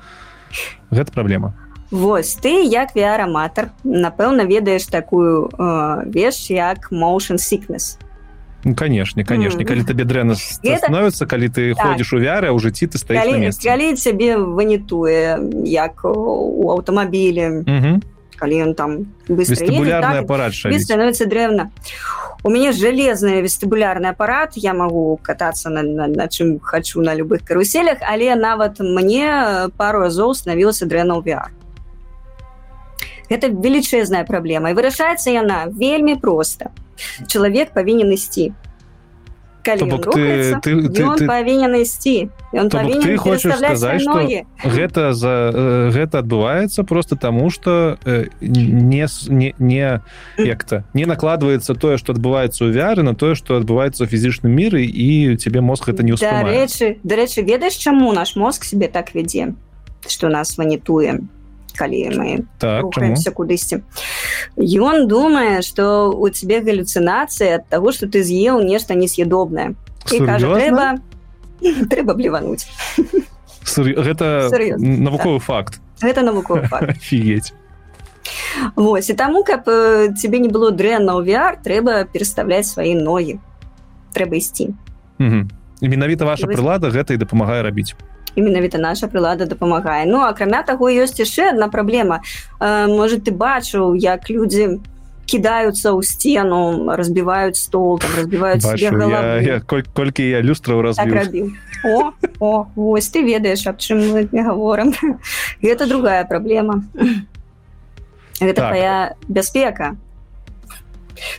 гэта 0.91 1.11
праблема 1.11 1.55
Вось 1.91 2.35
ты 2.41 2.65
як 2.65 2.97
VR-аматар 2.97 3.71
напэўна 3.85 4.43
ведаеш 4.43 4.89
такую 4.91 5.47
э, 5.47 6.03
веш 6.11 6.49
як 6.51 6.91
motion 6.91 7.39
sickness 7.39 7.95
ну, 8.65 8.75
канешне 8.75 9.23
канешне 9.23 9.63
mm. 9.63 9.67
калі 9.67 9.83
табе 9.87 10.03
дрэнна 10.03 10.35
становіцца 10.81 11.23
калі 11.23 11.47
ты 11.47 11.71
так. 11.71 11.87
ходзіш 11.87 12.13
у 12.13 12.19
вяры 12.19 12.51
уже 12.51 12.75
ці 12.75 12.91
ты 12.91 12.99
стаіш 12.99 13.23
калі, 13.23 13.47
калі 13.63 13.87
цябе 13.95 14.35
ванітуе 14.35 15.39
як 15.63 16.03
у 16.03 16.67
аўтамабілі 16.75 17.63
mm 17.63 17.79
-hmm. 17.79 17.95
Калі 18.37 18.55
ён 18.69 18.71
там 18.75 18.91
вестыбулярны 19.27 20.23
апарат 20.23 20.53
становіцца 20.53 21.25
древна 21.25 21.71
у 22.43 22.49
мяне 22.53 22.71
жалезны 22.71 23.41
вестыбулярны 23.41 24.11
апарат 24.11 24.53
я 24.55 24.73
магу 24.73 25.19
катацца 25.23 25.69
на, 25.69 25.81
на, 25.81 26.07
на 26.07 26.27
чым 26.27 26.59
хачу 26.59 27.01
на 27.01 27.15
любых 27.15 27.43
каруселях 27.43 27.99
але 28.01 28.35
нават 28.35 28.79
мне 28.79 29.69
пару 29.77 30.05
разоў 30.05 30.35
станавілася 30.35 30.85
дрэнна 30.85 31.17
ў 31.17 31.23
VR 31.25 31.49
гэта 33.29 33.49
велічэзная 33.49 34.25
праблема 34.29 34.69
і 34.69 34.77
вырашаецца 34.77 35.33
яна 35.33 35.65
вельмі 35.71 36.15
проста 36.21 36.69
чалавек 37.27 37.73
павінен 37.73 38.13
ісці 38.13 38.53
ты, 39.65 40.55
ты, 40.61 40.89
ты, 40.89 41.25
павінен 41.25 41.75
ісці 41.81 42.29
ты 42.53 43.17
хочаш 43.17 43.57
сказаць 43.57 44.01
что 44.01 44.21
гэта 44.63 45.13
за 45.13 45.51
э, 45.53 45.89
гэта 45.89 46.19
адбываецца 46.21 46.83
просто 46.83 47.15
таму 47.15 47.49
что 47.49 47.97
э, 48.05 48.29
не 48.41 49.07
не, 49.27 49.55
не 49.57 50.01
як-то 50.37 50.83
не 50.93 51.05
накладваецца 51.05 51.73
тое 51.73 51.97
что 51.97 52.13
адбываецца 52.13 52.65
ў 52.65 52.71
вяры 52.71 53.01
на 53.01 53.15
тое 53.15 53.33
что 53.35 53.57
адбываецца 53.57 54.05
ў 54.05 54.07
фізічным 54.07 54.53
міры 54.53 54.85
і 54.85 55.35
тебе 55.37 55.61
мозг 55.61 55.89
это 55.89 56.03
не 56.03 56.13
дарэчы 56.13 57.01
дарэчы 57.03 57.41
ведаеш 57.41 57.73
чаму 57.73 58.13
наш 58.13 58.35
мозг 58.35 58.63
себе 58.63 58.87
так 58.87 59.15
вядзе 59.15 59.55
что 60.07 60.29
нас 60.29 60.57
ванітуем 60.57 61.29
калі 61.75 61.99
мы 62.15 62.45
так, 62.59 62.83
рухаемся 62.83 63.31
кудысьці 63.31 63.83
ён 64.57 65.07
думае 65.07 65.61
что 65.61 66.09
у 66.09 66.29
тебе 66.29 66.61
галлюцинацыя 66.61 67.61
от 67.61 67.67
того 67.67 67.91
что 67.91 68.07
ты 68.07 68.23
з'еў 68.23 68.63
нешта 68.63 68.95
несъедобное. 68.95 69.75
Трэба 70.05 70.99
трэба 71.91 72.13
блівануть 72.13 72.67
гэта 73.75 74.49
навуковы 74.77 75.39
факт. 75.39 75.81
Гэта 76.01 76.21
навуковы 76.21 76.67
фігеть 77.01 77.53
Вось 78.75 79.09
і 79.09 79.13
таму 79.13 79.43
каб 79.43 79.65
тебе 80.17 80.39
не 80.39 80.49
было 80.49 80.71
дрэнна 80.71 81.13
ў 81.17 81.21
VR 81.25 81.61
трэба 81.61 82.05
пераставляць 82.09 82.67
свае 82.67 82.95
ногі 82.97 83.39
трэба 84.15 84.39
ісці 84.39 84.73
менавіта 85.81 86.25
ваша 86.25 86.47
прылада 86.47 86.89
гэта 86.89 87.13
і 87.13 87.21
дапамагае 87.21 87.61
рабіць 87.61 87.93
і 88.35 88.41
менавіта 88.41 88.77
наша 88.77 89.07
прылада 89.07 89.45
дапамагае 89.45 90.05
Ну 90.05 90.21
акрамя 90.21 90.63
таго 90.63 90.89
ёсць 90.91 91.19
яшчэ 91.19 91.55
одна 91.55 91.67
праблема 91.67 92.21
э, 92.59 92.87
может 92.87 93.23
ты 93.23 93.31
бачыў 93.31 93.95
як 93.95 94.29
людзі 94.29 94.79
кідаюцца 95.25 95.89
ў 95.97 96.01
сцену 96.05 96.93
разбіваюць 96.93 97.57
стол 97.57 97.97
там 97.99 98.13
разбіваюць 98.13 98.61
колькі 99.93 100.23
я 100.29 100.41
люстраў 100.41 100.81
раз 100.85 101.01
так 101.01 101.09
о, 101.83 102.13
о 102.39 102.67
вось 102.75 103.09
ты 103.09 103.25
ведаеш 103.25 103.65
аб 103.67 103.81
чым 103.81 104.05
мы 104.13 104.29
не 104.31 104.41
гаворам 104.45 104.93
гэта 105.65 105.89
другая 105.89 106.23
праблема 106.25 106.85
гэта 108.39 108.61
так. 108.61 108.69
твоя 108.69 109.15
бяспека 109.27 109.97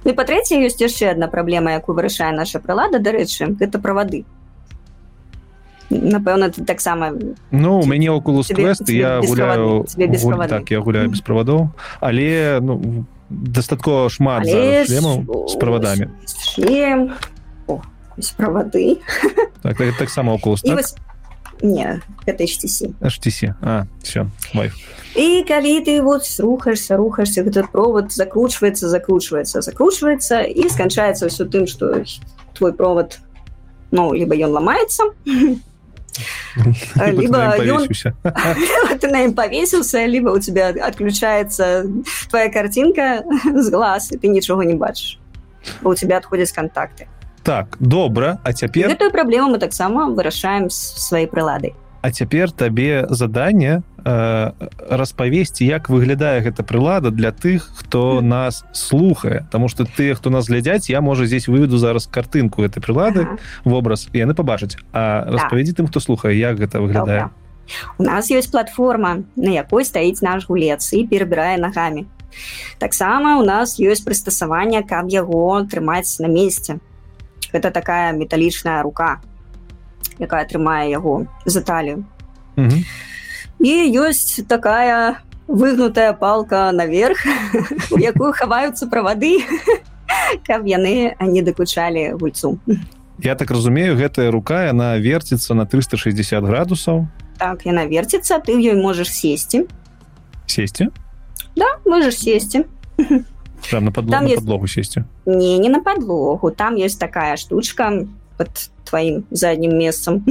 Ну, 0.05 0.15
па-трэцяе 0.17 0.65
ёсць 0.65 0.81
яшчэ 0.81 1.13
одна 1.13 1.29
праблема 1.29 1.77
якую 1.77 1.95
вырашае 1.97 2.33
наша 2.33 2.59
прылада 2.65 2.99
дарэчы 2.99 3.55
гэта 3.61 3.79
правады 3.79 4.25
напэўна 5.91 6.51
ты 6.51 6.65
таксама 6.65 7.13
ну 7.51 7.81
у 7.81 7.87
мяне 7.87 8.11
окулус 8.11 8.49
квест 8.49 8.89
я 8.89 9.21
гуляю 9.21 9.87
гуль, 9.97 10.49
так 10.49 10.71
я 10.71 10.81
гуляю 10.81 11.11
без 11.11 11.21
правадоў 11.21 11.71
але 12.01 12.59
ну 12.61 13.07
дастаткова 13.31 14.09
шмат 14.11 14.47
шлемаў 14.47 15.47
з 15.49 15.55
правадамі 15.57 16.11
правады 18.37 18.99
так, 19.63 19.77
так, 19.77 19.97
таксама 19.99 20.35
окулус 20.35 20.63
так? 20.63 20.85
не 21.63 22.03
это 22.27 22.45
HTC. 22.45 22.95
HTC. 23.01 23.55
А, 23.63 23.87
все, 24.03 24.29
Wi-Fi. 24.55 24.73
И 25.15 25.45
коли 25.49 25.81
ты 25.81 26.03
вот 26.03 26.23
рухаешься, 26.39 26.97
рухаешься, 26.97 27.41
этот 27.41 27.71
провод 27.71 28.13
закручивается, 28.13 28.89
закручивается, 28.89 29.63
закручивается, 29.63 30.43
и 30.43 30.69
скончается 30.69 31.29
все 31.29 31.47
тем, 31.47 31.67
что 31.67 32.03
твой 32.55 32.75
провод, 32.75 33.19
ну, 33.91 34.13
либо 34.13 34.35
он 34.35 34.53
ломается, 34.53 35.05
либо 36.97 37.53
ты 39.01 39.09
на 39.09 39.23
нем 39.23 39.35
повесился, 39.35 40.05
либо 40.05 40.31
у 40.31 40.39
тебя 40.39 40.69
отключается 40.69 41.87
твоя 42.29 42.51
картинка 42.51 43.25
с 43.45 43.71
глаз, 43.71 44.13
и 44.13 44.19
ты 44.19 44.29
ничего 44.29 44.63
не 44.63 44.75
бачишь. 44.75 45.19
У 45.83 45.95
тебя 45.95 46.19
отходят 46.19 46.51
контакты. 46.53 47.09
Так, 47.43 47.77
добра, 47.79 48.41
а 48.43 48.53
цяпер... 48.53 48.89
Гэтую 48.89 49.13
праблему 49.13 49.51
мы 49.51 49.59
таксама 49.59 50.11
вырашаем 50.11 50.69
сваёй 50.69 51.29
прыладай. 51.29 51.75
А 52.07 52.11
цяпер 52.13 52.53
табе 52.53 53.05
задание 53.11 53.83
э, 54.05 54.53
распавесці 54.91 55.67
як 55.67 55.91
выглядае 55.91 56.39
гэта 56.39 56.63
прылада 56.63 57.11
для 57.11 57.33
тых 57.35 57.67
хто 57.75 58.21
нас 58.23 58.63
слухае. 58.71 59.49
Таму 59.51 59.67
что 59.67 59.83
ты 59.83 60.15
хто 60.15 60.31
нас 60.31 60.47
глядзяць 60.47 60.87
я 60.89 61.01
можа 61.01 61.27
здесь 61.27 61.49
выведу 61.49 61.79
зараз 61.79 62.07
картынку 62.07 62.63
этой 62.63 62.79
прылады 62.79 63.27
ага. 63.27 63.39
вобраз 63.65 64.07
яны 64.15 64.39
побачаць 64.39 64.79
А 64.93 65.27
распавядзі 65.27 65.83
тым 65.83 65.91
хто 65.91 65.99
слухае 65.99 66.39
як 66.39 66.63
гэта 66.63 66.79
выглядае. 66.79 67.31
У 67.99 68.05
нас 68.05 68.31
есть 68.31 68.53
платформа 68.53 69.27
на 69.35 69.51
якой 69.51 69.85
стаіць 69.85 70.23
наш 70.23 70.47
гулец 70.47 70.93
і 70.93 71.03
перабірае 71.11 71.59
нагамі. 71.59 72.07
Таксама 72.79 73.35
у 73.41 73.43
нас 73.43 73.81
ёсць 73.83 74.07
прыстасаванне 74.07 74.87
каб 74.87 75.11
яго 75.11 75.67
трымаць 75.67 76.23
на 76.23 76.31
месте 76.31 76.79
гэта 77.51 77.75
такая 77.75 78.13
металічная 78.13 78.79
рука 78.83 79.19
якая 80.21 80.45
трымае 80.45 80.91
яго 80.91 81.27
за 81.45 81.61
талію. 81.61 82.05
Mm 82.57 82.69
-hmm 82.69 82.85
і 83.59 83.73
ёсць 83.97 84.45
такая 84.49 85.21
выгнутая 85.49 86.13
палка 86.13 86.73
наверх 86.73 87.25
у 87.91 87.99
якую 87.99 88.33
хаваюцца 88.33 88.87
правады 88.87 89.41
каб 90.47 90.67
яны 90.67 91.17
не 91.21 91.43
дакучалі 91.43 92.17
гульцу. 92.21 92.59
Я 93.23 93.35
так 93.35 93.51
разумею 93.51 93.97
гэтая 93.97 94.31
рука 94.31 94.69
яна 94.69 94.99
верціцца 94.99 95.55
на 95.55 95.65
360 95.65 96.45
градусаў 96.45 97.07
так 97.39 97.65
яна 97.65 97.87
верціцца 97.87 98.41
ты 98.45 98.53
ў 98.53 98.75
ёй 98.75 98.77
можаш 98.77 99.09
сесці 99.09 99.65
сесці 100.47 100.93
да 101.57 101.81
можаш 101.87 102.21
сесці 102.21 102.67
на 103.73 103.91
подлогу, 103.91 104.27
есть... 104.27 104.37
подлогу 104.37 104.67
сесці 104.67 105.05
не 105.25 105.57
не 105.59 105.69
на 105.69 105.81
подлогу 105.81 106.51
там 106.51 106.77
есть 106.77 107.01
такая 107.01 107.37
штучка 107.37 108.05
под 108.37 108.71
тваім 108.85 109.25
заднім 109.31 109.79
месцам 109.79 110.25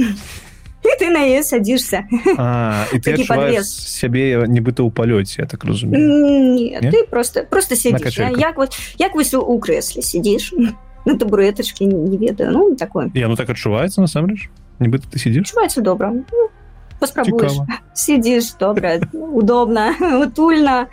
і 0.86 1.02
ты 1.02 1.10
на 1.10 1.26
е 1.26 1.42
садишься. 1.42 2.06
Сябе 3.66 4.46
нібыта 4.46 4.86
ў 4.86 4.90
палёце 4.94 5.42
я 5.42 5.46
так 5.46 5.64
разумею. 5.64 6.80
Ты 6.80 7.04
просто 7.10 7.42
просто 7.42 7.76
сидишь. 7.76 8.18
Як 8.18 8.56
вот 8.56 8.78
як 8.98 9.14
вось 9.14 9.34
у 9.34 9.58
крэсле 9.58 10.02
сидишь 10.02 10.54
на 11.04 11.18
табуретачке 11.18 11.84
не 11.86 12.16
ведаю. 12.18 12.52
Ну 12.52 12.76
такое. 12.76 13.10
Я 13.14 13.28
ну 13.28 13.36
так 13.36 13.50
адчуваецца 13.50 14.00
насамрэч 14.00 14.48
нібыта 14.78 15.10
ты 15.10 15.18
сидишь? 15.18 15.52
Добра 15.76 16.12
ну, 16.12 16.50
паспрабуеш 16.98 17.52
сидишь 17.94 18.54
добра 18.60 19.00
удобно 19.12 19.94
утульна 20.22 20.86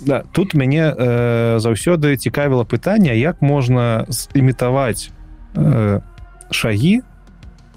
да, 0.00 0.22
тут 0.32 0.54
мяне 0.54 0.94
э, 0.94 1.58
заўсёды 1.58 2.16
цікавіла 2.16 2.64
пытанне 2.64 3.18
як 3.18 3.42
можна 3.42 4.06
імітаваць 4.34 5.10
э, 5.54 6.00
шагі 6.50 7.02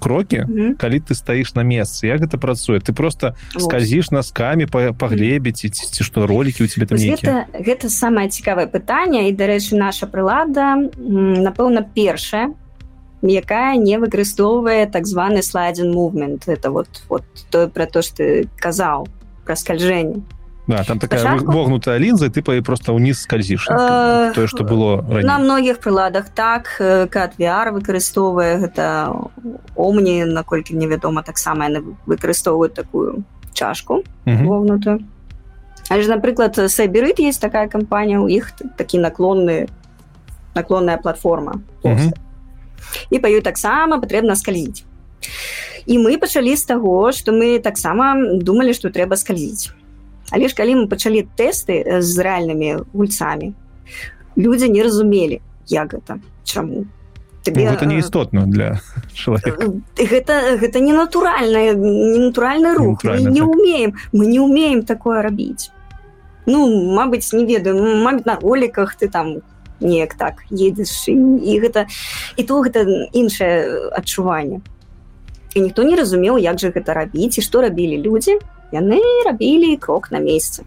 крокі 0.00 0.36
mm 0.36 0.46
-hmm. 0.46 0.76
калі 0.76 1.00
ты 1.00 1.14
стаіш 1.14 1.54
на 1.54 1.62
месцы 1.62 2.06
як 2.06 2.20
гэта 2.20 2.38
працуе 2.38 2.78
ты 2.78 2.92
просто 2.92 3.34
сказіш 3.58 4.10
наскамі 4.10 4.66
па, 4.66 4.92
па 4.92 5.06
глебе 5.08 5.52
ці, 5.52 5.68
ці, 5.68 6.04
што 6.04 6.26
ролікі 6.26 6.64
у 6.64 6.66
тебе 6.66 6.86
там 6.86 6.98
гэта, 6.98 7.44
гэта 7.54 7.88
самае 7.88 8.28
цікавае 8.28 8.66
пытанне 8.66 9.28
і 9.28 9.32
дарэчы 9.32 9.76
наша 9.76 10.06
прылада 10.06 10.90
напэўна 11.46 11.86
першая 11.94 12.50
якая 13.22 13.76
не 13.76 13.98
выкарыстоўвае 13.98 14.90
так 14.90 15.06
званы 15.06 15.42
слайдзін 15.42 15.94
movement. 15.94 16.42
Это 16.46 16.70
вот 16.70 16.88
вот 17.08 17.22
тое 17.50 17.68
пра 17.68 17.86
то 17.86 18.02
что 18.02 18.16
ты 18.16 18.48
казаў 18.58 19.06
пра 19.44 19.54
скальжэнне 19.54 20.22
Да, 20.66 20.84
там 20.84 20.98
такая 20.98 21.20
Спачатку... 21.20 21.52
вогнутая 21.52 21.98
лінза 21.98 22.30
ты 22.30 22.42
па 22.42 22.54
просто 22.62 22.94
ўніз 22.94 23.26
скальзіш 23.26 23.66
э... 23.66 24.30
тое 24.34 24.46
што 24.46 24.62
было 24.62 25.02
раней. 25.02 25.26
на 25.26 25.38
многіх 25.42 25.82
прыладах 25.82 26.30
так 26.30 26.70
кат 27.10 27.34
VR 27.34 27.74
выкарыстоўвае 27.74 28.62
гэта 28.62 29.10
омні 29.74 30.22
наколькі 30.24 30.78
невядома 30.78 31.26
таксама 31.26 31.66
яны 31.66 31.82
выкарыстоўваюць 32.06 32.74
такую 32.78 33.26
чашку 33.52 34.04
вогнутую. 34.24 35.02
Але 35.90 36.02
ж 36.02 36.08
напрыклад 36.08 36.54
сайберыт 36.54 37.18
есть 37.18 37.40
такая 37.40 37.66
кампанія 37.66 38.20
у 38.22 38.28
іх 38.28 38.54
такі 38.78 39.02
наклонны 39.02 39.66
наклонная 40.54 40.96
платформа 40.96 41.58
і 43.10 43.18
па 43.18 43.28
ёй 43.28 43.42
таксама 43.42 43.98
патрэбна 43.98 44.38
скальзіць 44.38 44.86
і 45.86 45.98
мы 45.98 46.22
пачалі 46.22 46.54
з 46.54 46.64
таго 46.70 47.10
што 47.10 47.34
мы 47.34 47.58
таксама 47.58 48.14
думалі 48.38 48.78
што 48.78 48.94
трэба 48.94 49.18
скальзіць 49.18 49.74
але 50.32 50.48
ж 50.48 50.56
калі 50.56 50.82
мы 50.82 50.84
пачалі 50.88 51.28
тэсты 51.36 52.00
з 52.00 52.12
рэальнымі 52.24 52.88
гульцамі 52.96 53.52
людзі 54.36 54.72
не 54.72 54.82
разумелі 54.82 55.40
як 55.68 55.94
гэта 55.94 56.18
чаму 56.44 56.88
Тебе, 57.42 57.64
ну, 57.64 57.70
гэта 57.74 57.86
не 57.90 57.98
істотна 57.98 58.46
для 58.46 58.80
чалавека 59.12 59.74
гэта 59.98 60.56
гэта 60.62 60.78
не 60.80 60.92
натуральна 60.94 61.74
ненатуральны 61.74 62.74
рух. 62.74 63.02
Не, 63.04 63.24
не 63.24 63.40
так. 63.40 63.48
умеем 63.48 63.94
мы 64.12 64.26
не 64.26 64.40
умеем 64.40 64.82
такое 64.82 65.22
рабіць 65.22 65.70
ну 66.46 66.66
Мабыць 66.94 67.32
не 67.32 67.44
ведаю 67.44 67.76
мабыць 68.02 68.24
на 68.24 68.38
роліках 68.38 68.94
ты 68.96 69.08
там 69.08 69.42
неяк 69.80 70.14
так 70.14 70.46
едзеш 70.50 71.08
і, 71.10 71.18
і 71.42 71.60
гэта 71.60 71.86
і 72.36 72.42
то 72.46 72.62
гэта 72.62 72.86
іншае 73.12 73.90
адчуванне 73.90 74.62
і 75.54 75.60
ніхто 75.60 75.82
не 75.82 75.96
разумеў 75.96 76.38
як 76.38 76.62
жа 76.62 76.70
гэта 76.70 76.94
рабіць 76.94 77.38
і 77.38 77.42
што 77.42 77.60
рабілі 77.60 77.98
людзі 77.98 78.38
яны 78.72 79.00
рабілі 79.26 79.76
крок 79.76 80.10
на 80.10 80.18
месцы. 80.18 80.64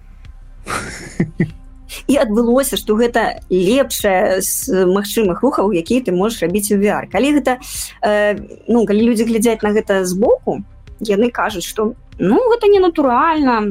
І 2.08 2.18
адбылося 2.22 2.78
што 2.78 2.98
гэта 3.00 3.42
лепшае 3.50 4.42
з 4.42 4.86
магчымых 4.90 5.42
рухаў 5.42 5.72
якія 5.74 6.02
ты 6.06 6.12
можаш 6.12 6.42
рабіць 6.46 6.74
у 6.74 6.78
VR 6.82 7.06
калі 7.10 7.40
гэта 7.40 7.58
э, 8.02 8.36
ну 8.68 8.86
калі 8.86 9.06
людзі 9.06 9.30
глядзяць 9.30 9.62
на 9.62 9.72
гэта 9.72 10.04
збоку 10.06 10.66
яны 11.00 11.30
кажуць 11.32 11.66
што 11.66 11.94
ну 12.20 12.38
гэта 12.52 12.68
не 12.68 12.82
натуральна 12.82 13.62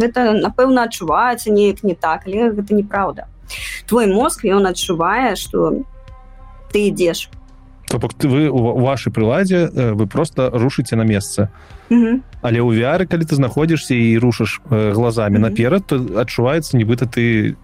это 0.00 0.32
напэўна 0.32 0.88
адчуваецца 0.88 1.52
неяк 1.52 1.84
не 1.84 1.94
так 1.94 2.26
але 2.26 2.50
гэта 2.56 2.74
неправда 2.74 3.28
твой 3.86 4.08
мозг 4.08 4.44
ён 4.44 4.66
адчувае 4.66 5.36
што 5.36 5.84
ты 6.72 6.88
ідзеш 6.88 7.28
То 7.88 7.98
бок 7.98 8.12
вы 8.22 8.48
у 8.48 8.84
вашай 8.84 9.12
прыладзе 9.12 9.70
вы 9.94 10.06
просто 10.06 10.50
рушыце 10.52 10.96
на 10.96 11.02
месца 11.08 11.48
але 11.88 12.60
ў 12.60 12.76
VR 12.76 13.06
калі 13.08 13.24
ты 13.24 13.34
знаходзішся 13.34 13.94
і 13.94 14.18
рушыш 14.18 14.60
глазамі 14.68 15.38
наперад 15.38 15.86
то 15.88 15.96
адчуваецца 15.96 16.76
нібыта 16.76 17.08
ты 17.08 17.56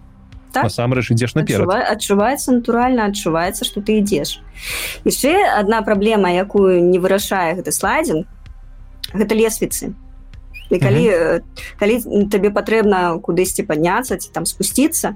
так? 0.55 0.63
насамрэч 0.63 1.11
ідзеш 1.11 1.35
наперад. 1.35 1.67
Адчуваецца 1.67 2.55
натуральна 2.55 3.11
адчуваецца 3.11 3.67
што 3.67 3.83
ты 3.83 3.99
ідзеш. 3.99 4.39
Яшчэ 5.03 5.59
одна 5.59 5.83
праблема 5.83 6.31
якую 6.31 6.79
не 6.79 6.97
вырашае 6.97 7.59
гэты 7.59 7.75
слайдинг 7.75 8.25
гэта 9.11 9.35
лесвіцы. 9.35 9.93
І 10.71 10.79
калі 10.79 11.05
uh 11.05 11.13
-huh. 11.13 11.41
калі 11.77 11.95
табе 12.31 12.49
патрэбна 12.49 13.19
кудысьці 13.21 13.67
падняцца 13.67 14.17
ці 14.17 14.29
там 14.33 14.45
спусціцца 14.45 15.13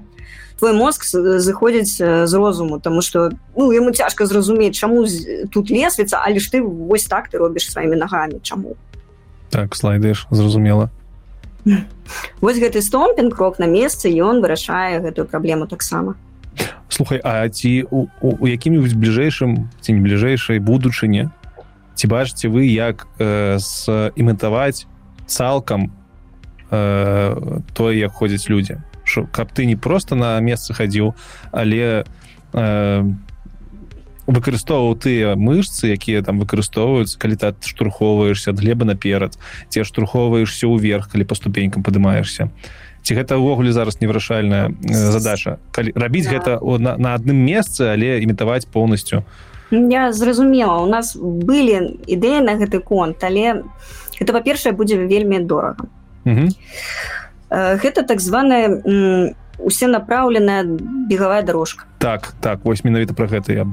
твой 0.60 0.72
мозг 0.76 1.04
заходзіць 1.40 1.96
з 2.28 2.32
розуму 2.32 2.78
тому 2.78 3.02
что 3.02 3.30
ну 3.56 3.72
яму 3.72 3.90
цяжка 3.90 4.26
зразумець 4.26 4.76
чаму 4.76 5.06
тут 5.50 5.70
лесвіца 5.70 6.20
але 6.20 6.38
ж 6.38 6.52
ты 6.52 6.60
вось 6.60 7.08
так 7.08 7.32
ты 7.32 7.38
робіш 7.38 7.72
сваімі 7.72 7.96
нагамі 7.96 8.40
чаму 8.42 8.76
так 9.50 9.74
слайдыш 9.74 10.28
зразумела. 10.30 10.90
Вось 12.40 12.56
гэты 12.56 12.80
стомпінг 12.80 13.36
крок 13.36 13.58
на 13.58 13.66
месцы 13.66 14.12
ён 14.12 14.40
вырашае 14.40 15.00
гэтую 15.00 15.26
праблему 15.26 15.66
таксама 15.66 16.14
лухай 17.00 17.20
А 17.24 17.48
ці 17.48 17.88
у, 17.90 18.12
у, 18.20 18.36
у 18.40 18.46
якім-нибудь 18.46 18.92
бліжэйшым 18.92 19.72
ці 19.80 19.92
не 19.96 20.00
бліжэйшай 20.04 20.60
будучыне 20.60 21.32
ці 21.96 22.06
бачыце 22.06 22.52
вы 22.52 22.68
як 22.68 23.08
э, 23.16 23.56
імітаваць 24.16 24.84
цалкам 25.24 25.92
э, 26.70 27.60
тое 27.72 27.96
як 27.96 28.12
ходзяць 28.12 28.48
людзі? 28.48 28.80
Шо, 28.80 28.89
каб 29.32 29.52
ты 29.52 29.66
не 29.66 29.76
просто 29.76 30.14
на 30.14 30.40
месцы 30.40 30.74
хадзіў 30.74 31.14
але 31.52 32.04
э, 32.52 33.02
выкарыстоўваў 34.30 34.94
тыя 35.02 35.34
мышцы 35.34 35.90
якія 35.90 36.22
там 36.22 36.38
выкарыстоўваюць 36.38 37.18
калі 37.18 37.36
ты 37.36 37.52
штурхоўваешься 37.66 38.54
ад 38.54 38.60
глеба 38.62 38.86
наперад 38.86 39.36
ці 39.68 39.84
штурхоўваешься 39.84 40.70
ўверх 40.70 41.10
калі 41.10 41.24
по 41.24 41.34
ступенькам 41.34 41.82
падымаешься 41.82 42.50
ці 43.02 43.12
гэта 43.16 43.40
ўвогуле 43.40 43.72
зараз 43.72 44.00
невырашальная 44.04 44.76
задача? 44.84 45.56
Калі 45.72 45.92
рабіць 45.96 46.28
да. 46.28 46.30
гэта 46.36 46.50
на, 46.60 46.96
на 46.96 47.14
адным 47.16 47.40
месцы 47.42 47.88
але 47.90 48.20
імітаваць 48.22 48.66
полностью 48.66 49.24
я 49.70 50.12
зразумела 50.12 50.78
у 50.82 50.86
нас 50.86 51.16
былі 51.16 51.98
ідэі 52.06 52.44
на 52.46 52.54
гэты 52.60 52.80
конт 52.80 53.24
але 53.24 53.64
это 54.20 54.32
па-першае 54.32 54.72
будзе 54.72 55.00
вельмі 55.00 55.40
дорага 55.40 55.88
гэта 57.50 58.02
так 58.02 58.20
званая 58.20 59.34
усе 59.58 59.86
направленая 59.86 60.64
бегавая 60.64 61.42
дорожка 61.42 61.84
так 61.98 62.34
так 62.40 62.64
вось 62.64 62.84
менавіта 62.84 63.14
про 63.14 63.26
гэта 63.26 63.52
я 63.52 63.66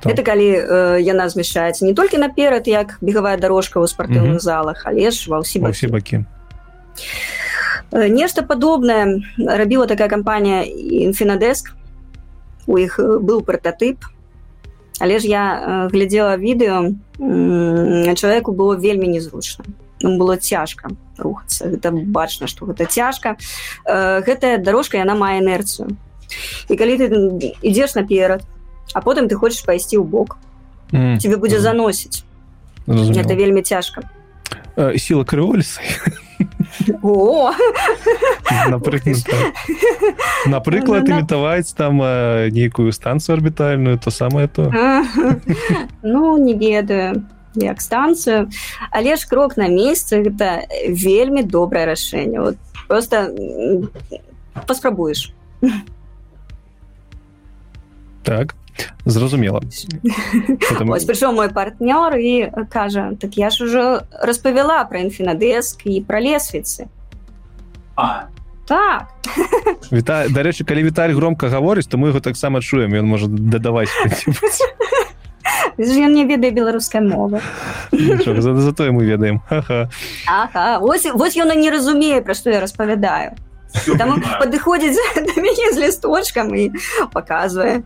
Так. 0.00 0.12
Это 0.12 0.22
калі 0.22 0.46
э, 0.46 1.00
яна 1.02 1.28
змяшчаецца 1.28 1.84
не 1.84 1.94
толькі 1.94 2.18
наперад 2.18 2.68
як 2.68 2.98
бегавая 3.00 3.36
дорожка 3.36 3.80
ў 3.80 3.86
спартыўных 3.86 4.38
mm 4.38 4.42
-hmm. 4.42 4.46
залах 4.46 4.82
але 4.86 5.10
ж 5.10 5.26
ва 5.30 5.42
ўсе 5.42 5.58
ўсе 5.58 5.88
бакі. 5.88 6.24
Э, 7.92 8.08
нешта 8.08 8.42
падобнае 8.42 9.20
рабіла 9.38 9.86
такая 9.86 10.08
кампанія 10.08 10.62
інфінадеск 11.04 11.74
у 12.66 12.78
іх 12.78 12.98
э, 12.98 13.18
быў 13.18 13.42
пратотып 13.42 13.98
але 15.00 15.18
ж 15.18 15.28
я 15.28 15.44
э, 15.60 15.88
глядзела 15.92 16.36
відэо 16.36 16.94
чалавеку 18.14 18.52
было 18.52 18.76
вельмі 18.76 19.08
незручна 19.08 19.64
было 20.02 20.36
цяжка 20.36 20.90
рухацца. 21.18 21.70
Гэта 21.70 21.90
бачна 21.90 22.46
што 22.46 22.66
гэта 22.66 22.86
цяжка. 22.86 23.36
Э, 23.86 24.20
гэтая 24.20 24.58
дорожка 24.58 24.98
яна 24.98 25.14
мае 25.14 25.38
інерцыю. 25.38 25.96
І 26.68 26.76
калі 26.76 26.96
ты 26.98 27.06
ідзеш 27.62 27.94
наперад 27.94 28.42
а 28.94 29.00
потым 29.00 29.28
ты 29.28 29.36
хочаш 29.36 29.64
пайсці 29.64 29.96
ў 29.98 30.04
бок 30.04 30.36
mm. 30.92 31.18
тебе 31.18 31.36
будзе 31.36 31.60
заносіць. 31.60 32.24
Это 32.86 33.34
вельмі 33.34 33.62
цяжка. 33.62 34.02
Э, 34.76 34.98
сила 34.98 35.24
крыоліса 35.24 35.80
напрыклад 40.46 41.08
імітаваць 41.08 41.72
там 41.72 42.02
э, 42.02 42.50
нейкую 42.50 42.92
станцыю 42.92 43.36
арбітальную 43.36 43.98
то 43.98 44.10
самае 44.10 44.48
то. 44.48 44.72
Ну 46.02 46.38
не 46.38 46.54
ведаю 46.54 47.22
як 47.54 47.80
станцыю 47.80 48.50
але 48.90 49.16
ж 49.16 49.28
крок 49.28 49.56
на 49.56 49.68
месцы 49.68 50.22
гэта 50.22 50.66
вельмі 50.88 51.42
добрае 51.42 51.86
рашэнне 51.86 52.40
вот 52.40 52.56
просто 52.88 53.30
паспрабуеш 54.66 55.32
так 58.22 58.54
зразумела 59.04 59.60
прыйшоў 61.04 61.32
мой 61.36 61.48
партнёр 61.48 62.16
і 62.16 62.50
кажа 62.70 63.12
так 63.20 63.36
я 63.36 63.50
ж 63.50 63.64
ужо 63.64 64.02
распавяла 64.22 64.84
про 64.84 64.98
інфінадеск 64.98 65.86
і 65.86 66.00
пра 66.00 66.20
лесвіцы 66.20 66.88
так. 68.64 69.08
Віта 69.92 70.28
дарэчы 70.32 70.64
калі 70.64 70.88
Віталь 70.88 71.12
громко 71.12 71.48
гаворыць 71.48 71.86
то 71.86 71.98
мы 71.98 72.08
его 72.08 72.20
таксама 72.20 72.62
чуем 72.62 72.94
ён 72.94 73.06
можа 73.06 73.26
дадаваць 73.28 73.90
ён 75.78 76.12
не 76.12 76.24
ведае 76.24 76.50
беларускай 76.50 77.00
мовы. 77.00 77.40
Затое 77.92 78.92
мы 78.92 79.04
ведаем. 79.04 79.40
Вось 80.80 81.36
ён 81.36 81.52
не 81.58 81.70
разумее 81.70 82.20
пра 82.22 82.34
што 82.34 82.50
я 82.50 82.60
распавядаю. 82.60 83.36
Там 83.98 84.22
падыходзіць 84.40 84.96
да 85.16 85.34
мяне 85.42 85.72
з 85.72 85.78
лісточкам 85.78 86.54
і 86.54 86.70
паказвае. 87.12 87.82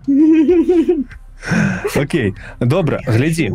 Окей, 1.96 2.34
добра, 2.60 3.00
глядзі. 3.06 3.52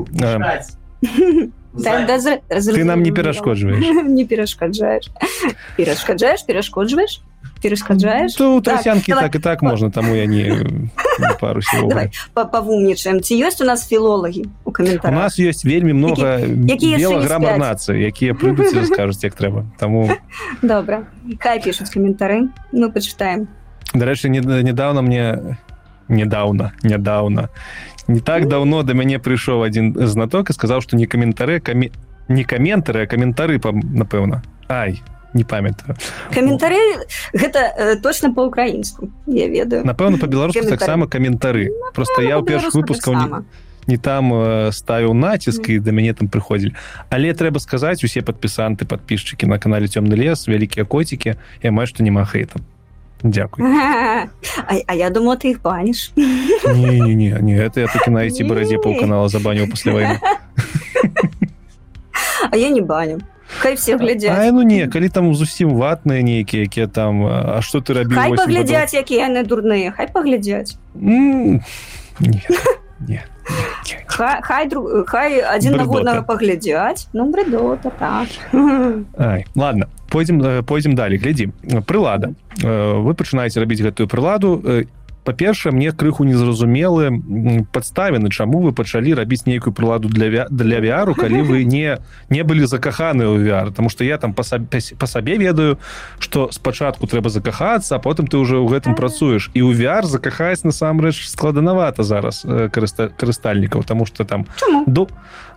Ты 1.74 2.84
нам 2.84 3.04
не 3.04 3.12
перашкоджваеш 3.12 3.80
не 4.04 4.26
перашкаджаеш 4.26 5.08
перашкаджаеш 5.78 6.44
перашкоджваеш 6.44 7.22
перашкаджаеш 7.62 8.36
трасянкі 8.64 9.12
так, 9.12 9.22
так 9.22 9.36
і 9.36 9.40
так 9.40 9.62
можна 9.62 9.90
таму 9.90 10.16
я 10.16 10.26
не 10.26 10.66
пару 11.40 11.62
павумнічаем 12.34 13.22
ці 13.22 13.38
ёсць 13.38 13.62
у 13.62 13.66
нас 13.66 13.88
філолагі 13.88 14.46
у 14.66 14.72
каментар 14.72 15.12
у 15.12 15.16
нас 15.16 15.40
ёсць 15.40 15.64
вельмі 15.64 15.94
много 15.94 16.42
грамар 17.22 17.58
нацыі 17.62 18.02
якія 18.02 18.34
прыйдуць 18.34 18.86
скажуць 18.90 19.24
як 19.24 19.36
трэба 19.36 19.66
таму 19.78 20.10
добра. 20.62 21.08
Хай 21.40 21.62
пішуць 21.62 21.90
каментары 21.90 22.50
мы 22.72 22.92
пачытаем 22.92 23.48
дарэчы 23.94 24.30
недавно 24.30 25.02
мне 25.02 25.58
недавно 26.08 26.74
нядаўна 26.84 27.50
не 28.08 28.20
так 28.20 28.48
давно 28.48 28.84
да 28.84 28.94
мяне 28.94 29.20
прыйшоў 29.20 29.64
адзін 29.68 29.96
знаток 30.08 30.50
і 30.50 30.54
сказаў 30.54 30.82
што 30.82 30.98
не 30.98 31.06
каментары 31.06 31.60
камі... 31.60 31.92
не 32.28 32.44
каментары 32.44 33.04
а 33.04 33.08
каментары 33.08 33.60
напэўна 33.62 34.42
ай 34.68 35.02
не 35.34 35.44
памятаю 35.44 35.96
каментары 36.34 36.80
гэта 37.34 37.60
э, 37.78 37.96
точно 38.02 38.34
по-украінску 38.34 39.10
я 39.28 39.48
ведаю. 39.48 39.86
Напэўна 39.86 40.18
по-беларуску 40.18 40.66
таксама 40.68 41.08
каментары 41.08 41.70
ну, 41.70 41.92
просто 41.94 42.22
я 42.22 42.38
ў 42.38 42.46
першых 42.46 42.74
выпускаў 42.76 43.16
не, 43.16 43.44
не 43.88 43.98
там 43.98 44.34
э, 44.34 44.72
ставіў 44.72 45.14
націск 45.14 45.70
і 45.70 45.80
да 45.80 45.92
мяне 45.92 46.14
там 46.14 46.28
прыходзілі 46.28 46.76
але 47.10 47.34
трэба 47.34 47.60
сказаць 47.60 48.04
усе 48.04 48.22
падпісанты 48.22 48.86
подписчики 48.86 49.46
на 49.46 49.60
канале 49.60 49.88
цёмны 49.88 50.16
лес 50.16 50.48
вялікія 50.48 50.86
коцікі 50.86 51.36
я 51.64 51.72
маю 51.72 51.88
што 51.88 52.04
няма 52.04 52.26
хейта. 52.26 52.60
Дякую. 53.24 53.68
А, 54.68 54.76
а 54.88 54.96
я 54.96 55.10
думаю 55.10 55.38
ты 55.38 55.52
их 55.52 55.62
банишь. 55.62 56.12
Не, 56.16 57.00
не, 57.00 57.14
не, 57.14 57.38
не 57.42 57.56
это 57.56 57.80
я 57.80 57.88
таки 57.88 58.10
на 58.10 58.20
эти 58.26 58.44
баразе 58.44 58.78
полканала 58.78 59.30
забанил 59.30 59.68
после 59.68 59.92
войны. 59.94 60.20
А 62.52 62.58
я 62.58 62.70
не 62.70 62.82
баню 62.82 63.22
Хай 63.62 63.76
все 63.78 63.98
глядяць 63.98 64.34
а, 64.34 64.52
ну 64.52 64.66
не 64.66 64.88
калі 64.90 65.10
там 65.10 65.30
зусім 65.38 65.78
ватныя 65.78 66.26
нейкія 66.26 66.66
якія 66.66 66.88
там 66.88 67.22
А 67.26 67.62
что 67.62 67.80
ты 67.80 67.94
рабіў 67.94 68.18
хай 68.18 68.34
паглядзяць 68.34 68.94
якія 68.98 69.30
яны 69.30 69.46
дурныя 69.46 69.94
хай 69.94 70.10
паглядзяць 70.10 70.78
хай, 74.06 74.42
хай, 74.42 74.68
друг, 74.70 75.06
хай 75.08 75.42
адзін 75.42 75.78
нагоднага 75.78 76.22
паглядзяць 76.26 77.08
ну 77.14 77.30
брэдота 77.32 77.92
так. 77.98 78.28
Ай, 79.18 79.46
ладно 79.56 79.90
пойдзем 80.12 80.64
пойдзем 80.66 80.96
далей 80.96 81.18
глядзі 81.18 81.52
прылада 81.88 82.34
вы 82.62 83.14
пачынаеце 83.16 83.64
рабіць 83.64 83.82
гэтую 83.82 84.08
прыладу 84.12 84.58
і 84.60 84.86
па-першае 85.24 85.74
мне 85.74 85.92
крыху 85.92 86.24
незразумелы 86.24 87.66
падставены 87.72 88.30
чаму 88.30 88.62
вы 88.62 88.74
пачалі 88.74 89.14
рабіць 89.14 89.46
нейкую 89.46 89.74
прыладу 89.74 90.10
для 90.10 90.48
для 90.50 90.80
вяру 90.80 91.16
калі 91.16 91.42
вы 91.42 91.64
не 91.76 92.00
не 92.30 92.44
былі 92.44 92.66
закаханы 92.66 93.30
ў 93.30 93.38
вяр 93.42 93.70
потому 93.70 93.90
что 93.90 94.04
я 94.04 94.18
там 94.18 94.34
па 94.34 94.44
сабе, 94.44 94.82
па 94.98 95.08
сабе 95.08 95.38
ведаю 95.38 95.78
что 96.20 96.52
спачатку 96.52 97.08
трэба 97.08 97.30
закахацца 97.30 97.96
а 97.96 98.00
потым 98.00 98.28
ты 98.28 98.38
уже 98.38 98.58
ў 98.58 98.68
гэтым 98.68 98.96
працуеш. 98.96 99.52
І 99.54 99.62
ў 99.62 99.74
вяр 99.78 100.06
закахаць 100.06 100.64
насамрэч 100.64 101.28
складанавата 101.30 102.04
зараз 102.04 102.46
карыста 102.72 103.10
карыстальнікаў 103.10 103.84
тому 103.84 104.06
что 104.06 104.26
там 104.26 104.46
до 104.88 105.08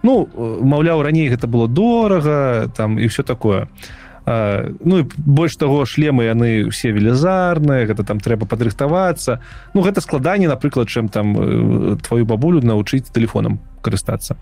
ну 0.02 0.28
маўляў 0.36 1.02
раней 1.02 1.28
гэта 1.28 1.46
было 1.46 1.68
дорага 1.68 2.68
там 2.76 2.98
і 2.98 3.06
все 3.06 3.22
такое. 3.22 3.64
а 3.64 4.03
ну 4.26 4.98
і 4.98 5.04
больш 5.18 5.56
таго 5.60 5.84
шлемы 5.84 6.24
яны 6.24 6.70
все 6.72 6.90
велізарныя 6.96 7.84
гэта 7.84 8.04
там 8.04 8.20
трэба 8.20 8.48
падрыхтавацца. 8.48 9.40
Ну 9.74 9.82
гэта 9.84 10.00
складанне 10.00 10.48
напрыклад 10.48 10.88
чым 10.88 11.08
там 11.08 11.36
э, 11.36 11.96
твою 12.00 12.24
бабулю 12.24 12.64
навучыць 12.64 13.12
телефоном 13.12 13.60
карыстацца. 13.84 14.36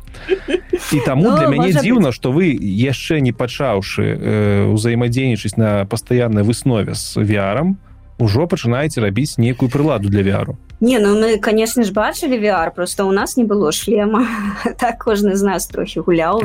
І 0.93 1.01
таму 1.03 1.31
ну, 1.31 1.37
для 1.37 1.47
мяне 1.51 1.75
дзіўна 1.75 2.13
что 2.13 2.31
вы 2.31 2.55
яшчэ 2.63 3.19
не 3.21 3.33
пачаўшы 3.33 4.05
э, 4.07 4.71
ўзаемадзейнічаць 4.71 5.59
на 5.59 5.85
пастаяннай 5.91 6.47
выснове 6.47 6.95
з 6.95 7.19
вярам 7.19 7.79
ужо 8.23 8.47
пачынаеце 8.47 9.03
рабіць 9.03 9.35
нейкую 9.39 9.67
прыладу 9.67 10.09
для 10.09 10.23
вяру 10.23 10.59
Не, 10.83 10.99
ну 10.99 11.15
мы 11.15 11.39
конечно 11.39 11.83
ж 11.83 11.93
бачылі 11.93 12.39
VR 12.39 12.75
просто 12.75 13.05
у 13.05 13.13
нас 13.13 13.37
не 13.37 13.45
было 13.45 13.73
шлема. 13.73 14.27
Так 14.79 15.03
кожны 15.03 15.35
з 15.35 15.43
нас 15.43 15.67
трохі 15.67 16.01
гуляў 16.01 16.43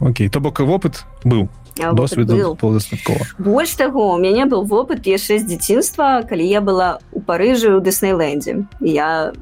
Окей 0.00 0.28
то 0.28 0.40
бок 0.40 0.60
вопыт 0.60 1.04
быў 1.24 1.48
досведу 1.76 2.56
больш 3.38 3.74
таго 3.74 4.14
у 4.14 4.18
мяне 4.18 4.46
был 4.46 4.64
вопыт 4.64 5.06
яшчэ 5.06 5.38
з 5.38 5.44
дзяцінства 5.44 6.22
калі 6.28 6.46
я 6.46 6.60
была 6.60 6.98
у 7.12 7.20
парыжы 7.20 7.74
ў 7.74 7.80
дыснейлендзе 7.82 8.66
я 8.80 9.32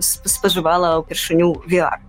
спажывала 0.00 0.98
ўпершыню 1.02 1.64
VR 1.68 2.00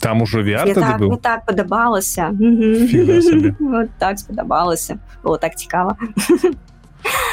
там 0.00 0.22
ужо 0.22 0.42
VR 0.42 0.74
так, 0.74 1.00
быў? 1.00 1.16
так 1.16 1.46
падабалася 1.46 2.30
вот, 3.58 3.88
так 3.98 4.18
спадабалася 4.18 4.98
было 5.22 5.38
так 5.38 5.56
цікава 5.56 5.96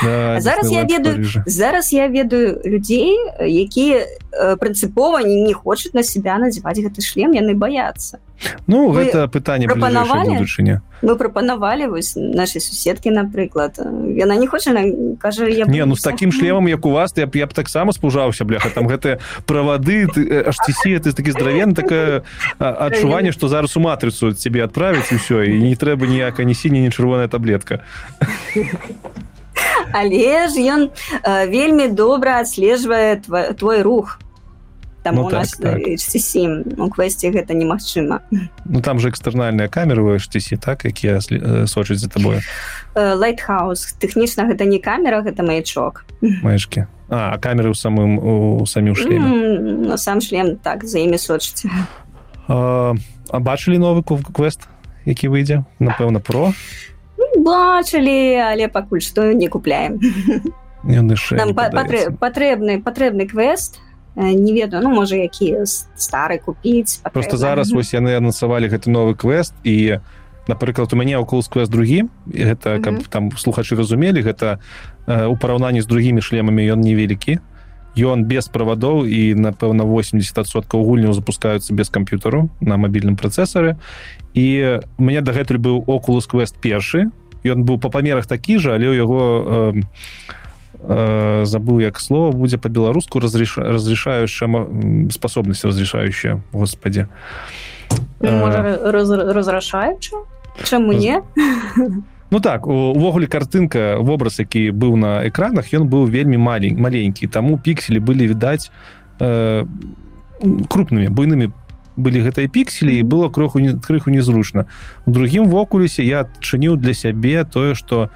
да, 0.03 0.41
зараз 0.41 0.71
я 0.71 0.83
ведаю 0.83 1.25
зараз 1.45 1.93
я 1.93 2.07
ведаю 2.07 2.61
людзей 2.65 3.17
якія 3.41 4.05
прынцыпова 4.59 5.23
не, 5.23 5.41
не 5.43 5.53
хочуць 5.53 5.93
на 5.93 6.03
себя 6.03 6.37
надзяваць 6.37 6.79
гэты 6.79 7.01
шлем 7.01 7.31
яны 7.31 7.53
баяцца 7.53 8.19
Ну 8.67 8.89
вы 8.89 9.05
гэта 9.05 9.27
пытанне 9.27 9.67
будучыня 9.67 10.81
мы 11.01 11.15
прапанавалі 11.15 11.87
вось 11.87 12.13
нашай 12.15 12.61
суседкі 12.61 13.11
напрыклад 13.11 13.79
яна 13.79 14.35
не 14.35 14.47
хоча 14.47 14.71
кажа 15.19 15.47
я 15.47 15.65
не 15.65 15.85
ну 15.85 15.95
с 15.95 16.01
таким 16.01 16.31
шлемам 16.31 16.67
як 16.67 16.85
у 16.85 16.91
вас 16.91 17.13
я 17.15 17.27
б 17.27 17.35
я 17.35 17.47
б 17.47 17.53
таксама 17.53 17.91
спужаўся 17.91 18.45
бляха. 18.45 18.69
Там 18.69 18.87
гэтыя 18.87 19.19
правады 19.45 20.07
HTC 20.07 20.99
ты 20.99 21.13
такі 21.13 21.31
здравен 21.31 21.73
такое 21.73 22.23
адчуванне 22.59 23.31
что 23.31 23.47
зараз 23.47 23.77
у 23.77 23.79
матрыцу 23.79 24.33
тебе 24.33 24.63
адправіць 24.63 25.11
усё 25.11 25.43
і 25.43 25.59
не 25.59 25.75
трэба 25.75 26.07
ніякая 26.07 26.45
не 26.45 26.53
сіняя 26.53 26.83
не 26.83 26.91
чырвоная 26.91 27.27
таблетка 27.27 27.83
але 29.93 30.47
ж 30.49 30.59
ён 30.59 30.89
э, 30.89 31.47
вельмі 31.49 31.87
добра 31.87 32.39
адслежвае 32.39 33.21
твой, 33.57 33.81
рух. 33.81 34.19
Там 35.03 35.15
ну, 35.15 35.25
у 35.25 35.29
так, 35.29 35.39
нас 35.39 35.51
так. 35.51 35.79
HTC, 35.79 36.75
у 36.77 36.89
квесце 36.89 37.31
гэта 37.31 37.53
немагчыма. 37.53 38.19
Ну 38.65 38.81
там 38.81 38.99
же 38.99 39.09
экстэрнальныя 39.09 39.69
камеры 39.69 40.03
у 40.03 40.15
HTC 40.15 40.57
так 40.57 40.85
якія 40.85 41.19
э, 41.19 41.67
сочыць 41.67 41.99
за 41.99 42.09
табою 42.09 42.41
лайтхаус 42.95 43.95
тэхнічна 43.99 44.51
гэта 44.51 44.65
не 44.65 44.79
камера 44.79 45.23
гэта 45.23 45.43
маячок. 45.43 46.03
Маешкі 46.21 46.87
а 47.09 47.37
камеры 47.41 47.73
ў 47.73 47.77
самым 47.77 48.21
у 48.21 48.65
самім 48.69 48.93
шлеме 48.93 49.25
mm, 49.89 49.97
сам 49.97 50.21
шлем 50.21 50.61
так 50.61 50.85
за 50.85 51.01
імі 51.01 51.17
сочыць 51.17 51.65
а, 52.45 52.93
а 52.93 53.37
бачылі 53.41 53.81
новы 53.81 54.05
квест 54.05 54.69
які 55.09 55.33
выйдзе 55.33 55.65
напэўна 55.81 56.21
про 56.21 56.53
бачылі 57.43 58.35
але 58.39 58.67
пакуль 58.67 59.01
што 59.01 59.33
не 59.33 59.47
купляем. 59.47 59.99
Патрэбны 62.19 62.81
патрэбны 62.81 63.27
квест 63.27 63.79
не 64.15 64.53
ведаю 64.53 64.83
ну 64.83 64.89
можа 64.89 65.15
які 65.15 65.65
стары 65.95 66.39
купіць 66.39 66.99
просто 67.13 67.37
зараз 67.37 67.71
вось 67.71 67.93
яны 67.93 68.15
анансавалі 68.17 68.67
гэты 68.67 68.89
новы 68.89 69.15
квест 69.15 69.53
і 69.63 69.99
напрыклад 70.47 70.93
у 70.93 70.95
мяне 70.95 71.17
около 71.17 71.43
квест 71.43 71.71
другі 71.71 72.09
гэта 72.27 72.79
каб 72.79 73.03
там 73.07 73.31
слухачы 73.37 73.75
разумелі 73.75 74.21
гэта 74.21 74.59
у 75.07 75.37
параўнанні 75.37 75.81
з 75.81 75.87
другімі 75.87 76.21
шлемамі 76.21 76.63
ён 76.73 76.81
невялікі 76.81 77.39
ён 77.99 78.23
без 78.25 78.47
правадоў 78.47 79.05
і 79.05 79.35
напэўна 79.35 79.83
80соткаў 79.83 80.83
гульняў 80.83 81.13
запускаюцца 81.13 81.73
без 81.73 81.89
камп'ютару 81.89 82.49
на 82.59 82.77
мабільным 82.77 83.19
працэсары 83.19 83.75
і 84.33 84.79
у 84.97 85.01
мяне 85.03 85.21
дагэтуль 85.21 85.59
быў 85.59 85.83
окулус 85.87 86.27
квест 86.27 86.55
першы 86.57 87.11
ён 87.43 87.63
быў 87.63 87.79
па 87.79 87.89
памерах 87.89 88.27
такі 88.27 88.59
жа 88.59 88.75
але 88.79 88.91
ў 88.91 88.95
яго 88.99 89.21
э, 89.23 89.81
э, 90.83 91.43
забыў 91.45 91.79
як 91.83 91.99
слово 91.99 92.31
будзе 92.31 92.57
по-беларуску 92.57 93.19
разреш... 93.19 93.57
разрешающая 93.57 94.47
способность 95.11 95.65
разрешающая 95.65 96.41
господи. 96.51 97.07
Ну, 98.19 98.47
э, 98.47 98.91
раз... 98.91 99.11
разрашаюча 99.11 100.17
чаму 100.63 100.93
не 100.93 101.21
ну 102.29 102.39
так 102.39 102.67
увогуле 102.67 103.27
картынка 103.27 103.97
вобраз 103.99 104.39
які 104.39 104.69
быў 104.71 104.95
на 104.95 105.27
экранах 105.27 105.73
ён 105.73 105.89
быў 105.89 106.05
вельмі 106.05 106.37
малень 106.37 106.77
маленькі. 106.77 107.27
Таму 107.27 107.57
пікселі 107.57 107.99
былі 107.99 108.27
відаць 108.27 108.71
э, 109.19 109.65
крупнымі 110.69 111.09
буйнымі 111.09 111.49
былі 111.97 112.21
гэтыя 112.23 112.47
пікселі 112.47 112.93
і 112.99 113.03
было 113.03 113.29
кроху 113.29 113.59
не 113.59 113.73
крыху 113.73 114.11
незручна. 114.11 114.65
У 115.05 115.11
другім 115.11 115.49
вокулюсе 115.49 116.03
я 116.05 116.21
адчыніў 116.21 116.77
для 116.77 116.93
сябе 116.93 117.43
тое 117.43 117.73
что 117.73 118.09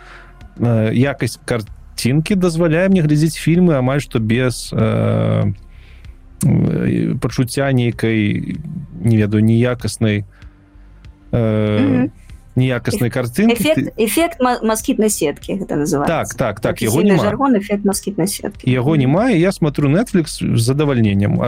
э, 0.57 0.93
якасць 0.93 1.39
картинкі 1.45 2.35
дазваляе 2.35 2.89
мне 2.89 3.01
глядзець 3.01 3.37
фільмы 3.37 3.75
амаль 3.75 4.01
што 4.01 4.19
без 4.19 4.69
э, 4.71 5.53
пачуцця 7.19 7.71
нейкай 7.71 8.57
не 9.01 9.17
ведаю 9.17 9.43
ніякаснай 9.43 10.25
э, 11.31 11.79
mm 11.81 12.01
-hmm 12.01 12.22
ніякаснай 12.55 13.09
картынкі 13.09 13.53
эфект, 13.53 13.93
эфект 13.97 14.37
маскітнай 14.41 15.09
сеткі 15.09 15.57
гэта 15.57 15.75
называется. 15.75 16.07
Так 16.07 16.35
так 16.35 16.59
так 16.59 16.81
яго 16.81 17.01
жаргон 17.01 17.57
эфект 17.57 17.85
маскітнай 17.85 18.27
сеткі 18.27 18.69
яго 18.69 18.95
не 18.95 19.07
мае 19.07 19.39
я 19.39 19.51
смотрю 19.51 19.89
netflix 19.89 20.41
з 20.41 20.61
задавальненнем 20.61 21.41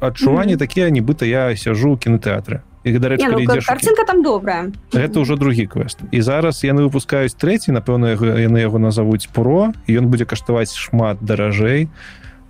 адчуванне 0.00 0.52
mm 0.52 0.56
-hmm. 0.56 0.58
такія 0.58 0.88
нібыта 0.88 1.24
я 1.24 1.56
сяжу 1.56 1.94
ў 1.94 1.98
кінотэатры 1.98 2.60
дарэч 2.84 3.20
ну, 3.20 3.60
картинка 3.66 4.04
там 4.04 4.22
добрая 4.22 4.72
это 4.92 5.20
ўжо 5.20 5.36
другі 5.36 5.66
квест. 5.66 5.98
І 6.10 6.22
зараз 6.22 6.64
яны 6.64 6.88
выпускаюць 6.88 7.36
трэці 7.36 7.72
напэўна 7.72 8.16
яны 8.16 8.58
яго 8.60 8.78
назовуць 8.78 9.28
про 9.32 9.72
ён 9.88 10.06
будзе 10.08 10.24
каштаваць 10.24 10.72
шмат 10.74 11.18
даражэй 11.20 11.88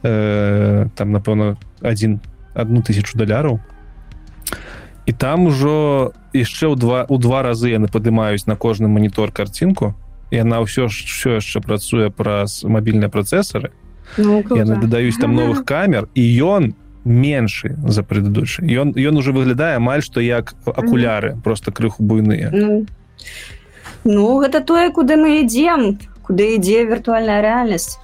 э, 0.02 0.86
там 0.94 1.12
напэўна 1.12 1.56
один 1.82 2.20
одну 2.54 2.82
тысячу 2.82 3.18
даляраў 3.18 3.60
і 5.10 5.12
там 5.12 5.50
ужо 5.50 6.14
яшчэ 6.30 6.70
ў 6.70 6.78
два 6.78 7.02
у 7.10 7.18
два 7.18 7.42
разы 7.42 7.74
яны 7.74 7.90
падымаюць 7.90 8.46
на 8.46 8.54
кожны 8.54 8.86
манітор 8.86 9.34
карцінку 9.34 9.98
і 10.30 10.38
яна 10.38 10.62
ўсё 10.62 10.86
ж 10.86 11.02
все 11.02 11.42
яшчэ 11.42 11.58
працуе 11.58 12.14
праз 12.14 12.62
мабільныя 12.62 13.10
працэсары. 13.10 13.74
Ну, 14.14 14.38
яны 14.54 14.78
дадаюць 14.78 15.18
там 15.18 15.34
новых 15.34 15.66
камер 15.66 16.06
і 16.14 16.22
ён 16.46 16.78
меншы 17.02 17.74
за 17.82 18.06
предыдучы 18.06 18.62
ён 18.62 18.94
ён 18.94 19.18
уже 19.18 19.34
выглядае 19.34 19.82
амаль 19.82 20.06
што 20.06 20.22
як 20.22 20.54
акуляры 20.62 21.34
mm 21.34 21.42
просто 21.42 21.74
крыху 21.74 22.06
буйныя. 22.06 22.54
Ну, 22.54 22.86
Ну 24.04 24.38
гэта 24.38 24.62
тое 24.62 24.94
куды 24.94 25.18
мы 25.18 25.42
ідзем 25.42 25.98
куды 26.22 26.54
ідзе 26.54 26.86
віртуальная 26.86 27.42
рэальнасць 27.42 27.98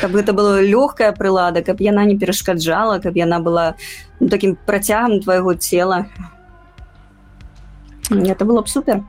каб 0.00 0.12
гэта 0.12 0.32
было 0.32 0.62
лёгкая 0.62 1.12
прылада 1.12 1.62
каб 1.62 1.80
яна 1.80 2.04
не 2.04 2.18
перашкаджала 2.18 2.98
каб 2.98 3.16
яна 3.16 3.40
была 3.40 3.74
ну, 4.20 4.28
таким 4.28 4.56
працягам 4.56 5.20
твайго 5.20 5.54
цела 5.54 6.06
это 8.10 8.44
было 8.44 8.62
б 8.62 8.68
супер. 8.68 9.02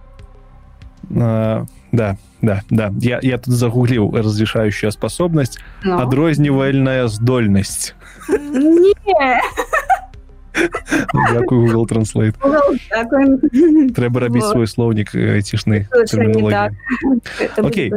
А, 1.15 1.65
да 1.91 2.17
да 2.41 2.61
да. 2.69 2.91
Я, 2.99 3.19
я 3.21 3.37
тут 3.37 3.53
загугліў 3.53 4.11
разрешающая 4.11 4.91
способность. 4.91 5.59
Ну. 5.83 5.99
адрознівальная 5.99 7.07
здольнасць 7.07 7.95
Дякую 11.33 11.67
Google 11.67 11.87
Translate. 11.87 12.35
Трэба 13.95 14.19
рабіць 14.19 14.49
свой 14.51 14.67
слоўнік 14.67 15.15
айцішны 15.15 15.87
Окей 17.57 17.91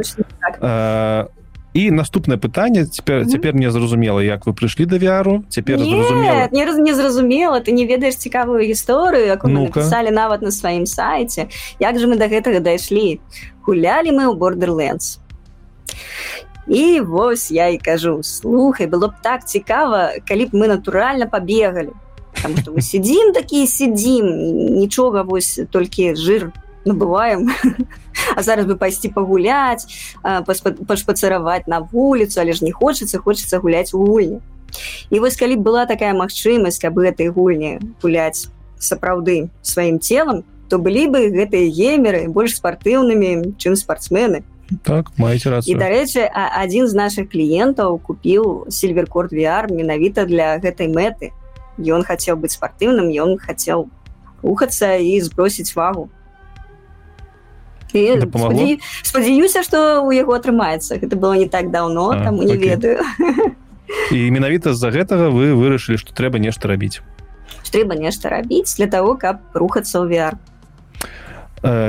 і 1.73 1.91
наступнае 1.91 2.37
пытанне 2.37 2.85
цяпер 2.85 3.25
цяпер 3.25 3.53
мне 3.53 3.71
зразумела 3.71 4.19
як 4.19 4.45
вы 4.45 4.53
прыйшлі 4.53 4.85
да 4.85 4.97
вяру 4.97 5.43
цяпер 5.49 5.79
не 5.79 6.65
раз 6.65 6.77
не 6.77 6.93
зразумела 6.93 7.59
ты 7.59 7.71
не 7.71 7.85
ведаеш 7.85 8.15
цікавую 8.15 8.61
гісторыю 8.61 9.39
ну 9.43 9.67
писали 9.69 10.09
нават 10.09 10.41
на 10.41 10.51
сваім 10.51 10.85
сайце. 10.85 11.49
Як 11.79 11.99
же 11.99 12.07
мы 12.07 12.17
до 12.17 12.27
гэтага 12.27 12.59
дайшлі? 12.59 13.19
Гулялі 13.65 14.11
мы 14.11 14.29
ў 14.29 14.37
бордерленс 14.37 15.19
і 16.67 16.99
вось 17.01 17.51
я 17.51 17.67
і 17.67 17.77
кажу 17.77 18.23
слухай 18.23 18.87
было 18.87 19.07
б 19.07 19.13
так 19.21 19.47
цікава 19.47 20.13
калі 20.27 20.45
б 20.45 20.49
мы 20.53 20.67
натуральна 20.67 21.25
пабегалі 21.27 21.91
мы 22.43 22.81
сидзім 22.81 23.33
такія 23.33 23.67
сидзім 23.67 24.25
нічога 24.79 25.23
вось 25.23 25.59
толькі 25.71 26.15
жир 26.15 26.51
набываем 26.85 27.49
а 28.35 28.41
зараз 28.41 28.65
бы 28.65 28.75
пайсці 28.75 29.09
пагуляць 29.09 29.87
пашпацараваць 30.23 31.67
на 31.67 31.79
вуліцу 31.79 32.41
але 32.41 32.53
ж 32.53 32.63
не 32.63 32.71
хочацца 32.71 33.19
хочацца 33.19 33.59
гуляць 33.59 33.93
у 33.93 34.05
гульні. 34.05 34.39
І 35.09 35.19
вось 35.19 35.37
калі 35.37 35.57
была 35.57 35.85
такая 35.85 36.13
магчымасць 36.13 36.81
каб 36.81 36.97
гэтай 36.97 37.29
гульні 37.29 37.79
гуляць 38.01 38.49
сапраўды 38.79 39.49
сваім 39.61 39.99
целам 39.99 40.43
то 40.69 40.79
былі 40.79 41.07
бы 41.07 41.29
гэтыя 41.29 41.69
геймеры 41.69 42.27
больш 42.29 42.57
спартыўнымі 42.57 43.55
чым 43.61 43.75
спартсмены. 43.75 44.43
Так 44.81 45.11
маеце 45.21 45.51
раз 45.53 45.67
і 45.69 45.75
дарэчы 45.77 46.25
адзін 46.33 46.87
з 46.87 46.97
наших 46.97 47.29
кліентаў 47.29 47.99
купіў 47.99 48.71
сильверкорд 48.73 49.33
VR 49.33 49.69
менавіта 49.69 50.25
для 50.25 50.57
гэтай 50.57 50.89
мэты. 50.89 51.29
Ён 51.77 52.01
хацеў 52.01 52.41
быць 52.41 52.57
спартыўным 52.57 53.13
ён 53.13 53.37
хацеў 53.37 53.89
рухацца 54.41 54.97
і 54.97 55.21
збросіць 55.21 55.75
вагу 55.77 56.09
спадзяюся 59.03 59.63
что 59.63 60.01
у 60.01 60.11
яго 60.11 60.33
атрымаецца 60.33 60.99
гэта 60.99 61.15
было 61.15 61.33
не 61.33 61.47
так 61.47 61.71
давно 61.71 62.11
а, 62.11 62.23
там 62.23 62.35
не 62.39 62.53
окей. 62.53 62.69
ведаю 62.69 63.03
і 64.11 64.31
менавіта 64.31 64.73
з-за 64.73 64.89
гэтага 64.89 65.29
вы 65.29 65.53
вырашылі 65.53 65.97
что 65.97 66.13
трэба 66.13 66.39
нешта 66.39 66.67
рабіць 66.67 67.01
трэба 67.71 67.95
нешта 67.95 68.29
рабіць 68.29 68.75
для 68.77 68.87
того 68.87 69.15
каб 69.17 69.41
рухацца 69.53 70.01
ў 70.01 70.09
VR 70.09 70.35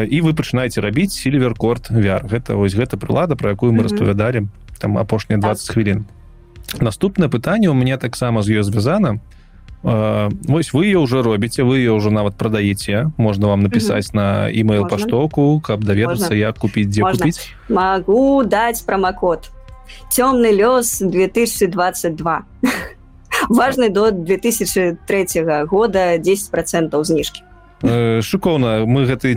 і 0.06 0.16
вы 0.20 0.30
пачынаеце 0.38 0.80
рабіць 0.80 1.12
сильверкорд 1.12 1.90
VR 1.90 2.22
гэта 2.28 2.54
вось 2.54 2.76
гэта 2.76 2.96
прылада 2.96 3.34
про 3.36 3.50
якую 3.50 3.72
мы 3.72 3.80
mm 3.80 3.80
-hmm. 3.80 3.82
распавядалі 3.82 4.48
там 4.78 4.98
апошнія 4.98 5.40
20 5.40 5.66
так. 5.66 5.74
хвілін 5.74 6.04
наступнае 6.80 7.28
пытанне 7.28 7.68
у 7.68 7.74
мяне 7.74 7.96
таксама 7.96 8.42
з 8.42 8.48
ёй 8.48 8.62
звязана 8.62 9.20
Вось 9.84 10.72
вы 10.72 10.86
ее 10.86 10.98
уже 10.98 11.22
робіце 11.22 11.62
вы 11.62 11.78
ее 11.78 11.92
уже 11.92 12.10
нават 12.10 12.36
прадаеце 12.36 13.12
можна 13.16 13.48
вам 13.48 13.62
написать 13.62 14.08
угу. 14.08 14.16
на 14.16 14.50
email 14.50 14.88
паштоку 14.88 15.60
каб 15.60 15.84
даведацца 15.84 16.34
як 16.34 16.58
купіць 16.58 16.88
дзе 16.88 17.02
купіць 17.02 17.52
могу 17.68 18.44
даць 18.44 18.80
промокод. 18.82 19.50
Цёмны 20.08 20.48
лёс 20.56 21.04
2022 21.04 22.42
важный 23.48 23.88
до 23.90 24.10
2003 24.10 25.66
года 25.68 26.16
10 26.18 26.50
процентов 26.50 27.04
зніжкі 27.04 27.42
Э, 27.42 27.53
шыкоўна 27.82 28.86
мы 28.86 29.04
гэты 29.04 29.36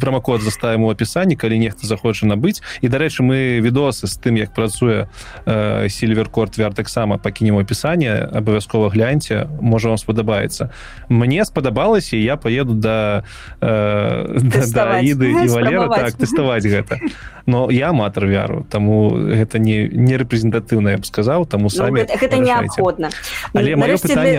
прамакод 0.00 0.42
заставім 0.42 0.84
у 0.84 0.90
апісанні 0.90 1.36
калі 1.36 1.58
нехта 1.58 1.86
захоча 1.86 2.26
набыць. 2.26 2.62
І 2.80 2.88
дарэчы 2.88 3.22
мы 3.22 3.58
відосы 3.60 4.06
з 4.06 4.14
тым 4.18 4.36
як 4.36 4.54
працуе 4.54 5.08
сильверкорд 5.46 6.56
вер 6.58 6.74
таксама 6.74 7.18
пакінем 7.18 7.58
апісанне 7.58 8.28
абавязкова 8.30 8.90
гляньце 8.90 9.48
можа 9.60 9.88
вам 9.88 9.98
спадабаецца. 9.98 10.70
Мне 11.08 11.44
спадабалася 11.44 12.16
я 12.16 12.36
поеду 12.36 12.74
да 12.74 13.24
даіды 13.60 15.44
і 15.44 15.48
валера 15.48 15.88
так 15.88 16.14
тэставаць 16.14 16.66
гэта. 16.66 16.98
Но 17.46 17.70
я 17.70 17.90
аматар 17.90 18.26
вяру 18.26 18.66
таму 18.70 19.10
гэта 19.10 19.58
не 19.58 19.88
не 19.88 20.14
рэпрэзентатыўна 20.20 20.94
я 20.94 20.98
б 20.98 21.04
сказаў 21.04 21.46
таму 21.46 21.66
ну, 21.66 21.74
самі 21.74 22.00
гэта, 22.04 22.18
гэта 22.20 22.36
неабходна. 22.38 23.10
Але 23.54 23.76
нарэшце, 23.76 24.08
пытанне... 24.08 24.38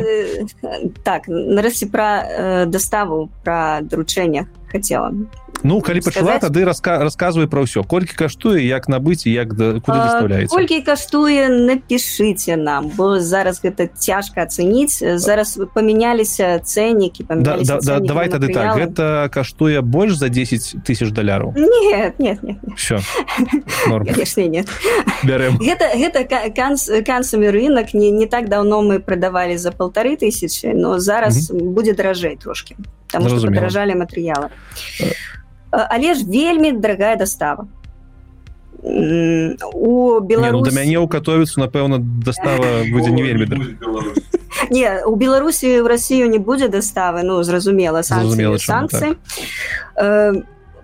так 1.03 1.27
нарэшце 1.27 1.89
пра 1.91 2.09
э, 2.23 2.65
доставу 2.65 3.29
пра 3.43 3.81
даручэннях 3.81 4.47
хацела 4.71 5.11
Ну 5.63 5.81
калі 5.81 6.01
пачала 6.01 6.39
тады 6.41 6.65
раска 6.65 6.97
расказвай 7.03 7.47
пра 7.47 7.63
ўсё 7.65 7.83
колькі 7.85 8.17
каштуе 8.17 8.65
як 8.65 8.89
набыць 8.89 9.29
як 9.29 9.53
да 9.53 9.77
куды 9.77 9.97
даставляецца 9.97 10.55
колькі 10.55 10.81
каштуе 10.81 11.49
напішыце 11.49 12.57
нам 12.57 12.89
бо 12.97 13.19
зараз 13.19 13.61
гэта 13.61 13.87
цяжка 13.93 14.47
ацэніць 14.49 15.03
зараз 15.21 15.59
памяняліся 15.73 16.59
цэннікі 16.65 17.25
да, 17.29 17.57
да, 17.61 17.77
да, 17.81 17.99
давай 17.99 18.29
тады 18.29 18.49
так. 18.53 18.77
гэта 18.77 19.29
каштуе 19.33 19.81
больш 19.81 20.17
за 20.17 20.29
10 20.29 20.81
тысяч 20.85 21.11
даляраў? 21.11 21.53
Нет 21.55 22.19
нет, 22.19 22.43
нет, 22.43 22.59
нет. 22.63 22.77
все 22.77 22.99
нет. 24.47 24.67
Бярем. 25.23 25.57
Гэта 25.57 25.91
гэта 25.95 26.25
кансамі 27.05 27.49
рынок. 27.49 27.93
Не 27.93 28.11
не 28.11 28.25
так 28.25 28.49
давно 28.49 28.81
мы 28.81 28.99
прадавалі 28.99 29.57
за 29.57 29.71
полторы 29.71 30.17
тысячи 30.17 30.73
но 30.73 30.99
зараз 30.99 31.51
будзе 31.51 31.93
даражэй 31.93 32.37
трошки 32.37 32.75
потому 33.07 33.29
что 33.29 33.47
падаражалі 33.47 33.95
матэрыялы 33.95 34.49
але 35.71 36.13
ж 36.13 36.25
вельмі 36.25 36.71
дарагая 36.71 37.15
дастава 37.15 37.67
у 39.73 40.19
беларус 40.19 40.61
ну, 40.61 40.65
да 40.65 40.71
мяне 40.75 40.97
ў 40.97 41.07
катовіцу 41.07 41.61
напэўна 41.61 41.99
дастава 41.99 42.83
будзе 42.91 43.11
не 43.11 43.23
вельмі 43.23 43.45
не 44.71 45.03
у 45.05 45.15
беларусі 45.15 45.81
в 45.81 45.87
россию 45.87 46.29
не 46.29 46.39
будзе 46.39 46.67
доставы 46.67 47.23
ну 47.23 47.43
зразумела 47.43 48.01
санкцыі 48.01 49.15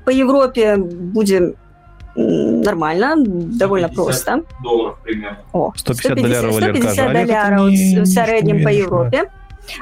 по 0.07 0.11
Европе 0.11 0.77
будзе 0.77 1.53
нормально 2.17 3.15
довольно 3.59 3.89
просто. 3.89 4.41
150 5.75 6.15
долларов 6.15 7.69
в 7.69 8.05
сярэднім 8.05 8.63
по 8.63 8.69
Европе 8.69 9.29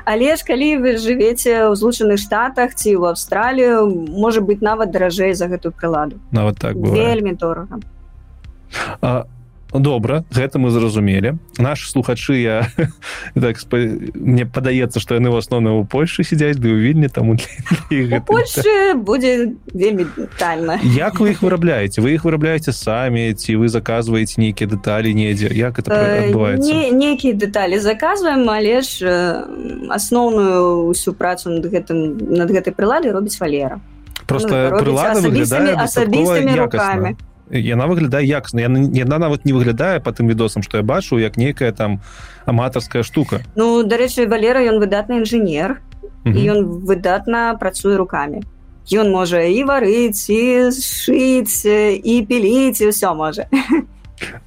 але 0.05 0.35
ж 0.35 0.45
калі 0.45 0.69
вы 0.81 0.97
жывеце 0.97 1.69
ў 1.69 1.73
злучаных 1.75 2.17
штатах 2.17 2.75
ці 2.75 2.95
ў 2.97 3.13
австралію. 3.13 3.89
Можа 4.13 4.41
быть 4.41 4.61
нават 4.61 4.91
даражэй 4.91 5.33
за 5.33 5.47
гэтую 5.47 5.73
прыладу. 5.73 6.19
Нават 6.31 6.57
так 6.57 6.75
вельмі 6.75 7.33
дорага. 7.33 7.79
А 9.01 9.25
добра 9.79 10.23
гэта 10.31 10.59
мы 10.59 10.69
зразумелі. 10.69 11.37
Наши 11.57 11.89
слухачы 11.89 12.41
я 12.41 12.67
так 13.33 13.59
спа... 13.59 13.77
мне 14.13 14.45
падаецца 14.45 14.99
что 14.99 15.15
яны 15.15 15.29
в 15.29 15.37
асноўным 15.37 15.81
у 15.81 15.85
Польшы 15.85 16.23
сядзяць 16.23 16.57
ды 16.57 16.71
ў 16.71 16.79
вільні 16.79 17.09
там 17.09 17.35
будзе 18.95 19.55
вельмі 19.73 20.05
тальна 20.37 20.79
як 20.83 21.19
вы 21.19 21.31
іх 21.31 21.41
вырабляеце? 21.41 22.01
Вы 22.01 22.15
іх 22.15 22.25
вырабляеце 22.25 22.71
самі 22.71 23.33
ці 23.33 23.55
вы 23.55 23.67
заказваеце 23.67 24.41
нейкія 24.41 24.69
дэталі 24.69 25.13
недзе? 25.13 25.49
Як 25.51 25.79
это 25.79 25.91
адбываецца? 26.29 26.65
не, 26.65 26.91
нейкія 26.91 27.33
дэталі 27.33 27.79
заказваем 27.79 28.49
але 28.49 28.81
ж 28.81 29.05
асноўную 29.89 30.89
ўсю 30.91 31.13
працу 31.13 31.49
над 31.49 31.65
гэтым 31.65 32.17
над 32.35 32.51
гэтай 32.51 32.73
прыладай 32.73 33.11
робіць 33.11 33.39
валера. 33.39 33.79
Просто 34.25 34.71
ну, 34.71 34.79
прылада 34.79 35.21
выглядае 35.21 35.75
асабістымі 35.77 36.55
руками 36.57 37.17
яна 37.51 37.87
выглядае 37.87 38.25
якасна 38.25 38.61
яна, 38.61 38.89
яна 38.93 39.17
нават 39.19 39.45
не 39.45 39.53
выглядае 39.53 39.99
по 39.99 40.11
тым 40.11 40.27
відосам 40.27 40.63
что 40.63 40.77
я 40.77 40.83
бачу 40.83 41.17
як 41.17 41.37
нейкая 41.37 41.71
там 41.71 42.01
аматарская 42.45 43.03
штука. 43.03 43.41
Ну 43.55 43.83
дарэчы 43.83 44.27
валера 44.27 44.61
ён 44.65 44.79
выдатны 44.79 45.21
інжынер 45.21 45.81
ён 46.25 46.85
выдатна 46.85 47.55
працуе 47.59 47.97
руками. 47.97 48.41
Ён 48.93 49.09
можа 49.09 49.41
і 49.41 49.63
варыць 49.65 50.29
і 50.29 50.69
шыць 50.69 51.65
і 51.65 52.15
піліць 52.29 52.81
і 52.81 52.89
ўсё 52.93 53.13
можа 53.17 53.49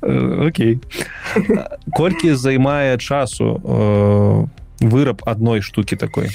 Окей. 0.00 0.78
Колькі 1.98 2.34
займае 2.34 2.98
часу 2.98 3.60
э, 3.62 4.46
выраб 4.80 5.22
адной 5.26 5.60
штукі 5.60 5.96
такой 5.96 6.30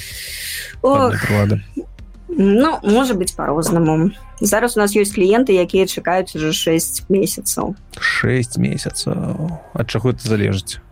Ну 2.36 2.78
можа 2.82 3.14
быть 3.14 3.36
по-рознаму 3.36 4.10
зараз 4.40 4.76
у 4.76 4.80
нас 4.80 4.96
ёсць 4.96 5.14
кліенты 5.14 5.54
якія 5.54 5.86
чакаюць 5.86 6.34
уже 6.34 6.52
6 6.52 7.06
месяцаў. 7.08 7.74
6 8.00 8.58
месяцаў. 8.58 9.60
Ад 9.74 9.86
чаго 9.86 10.10
это 10.10 10.26
залежыць? 10.26 10.82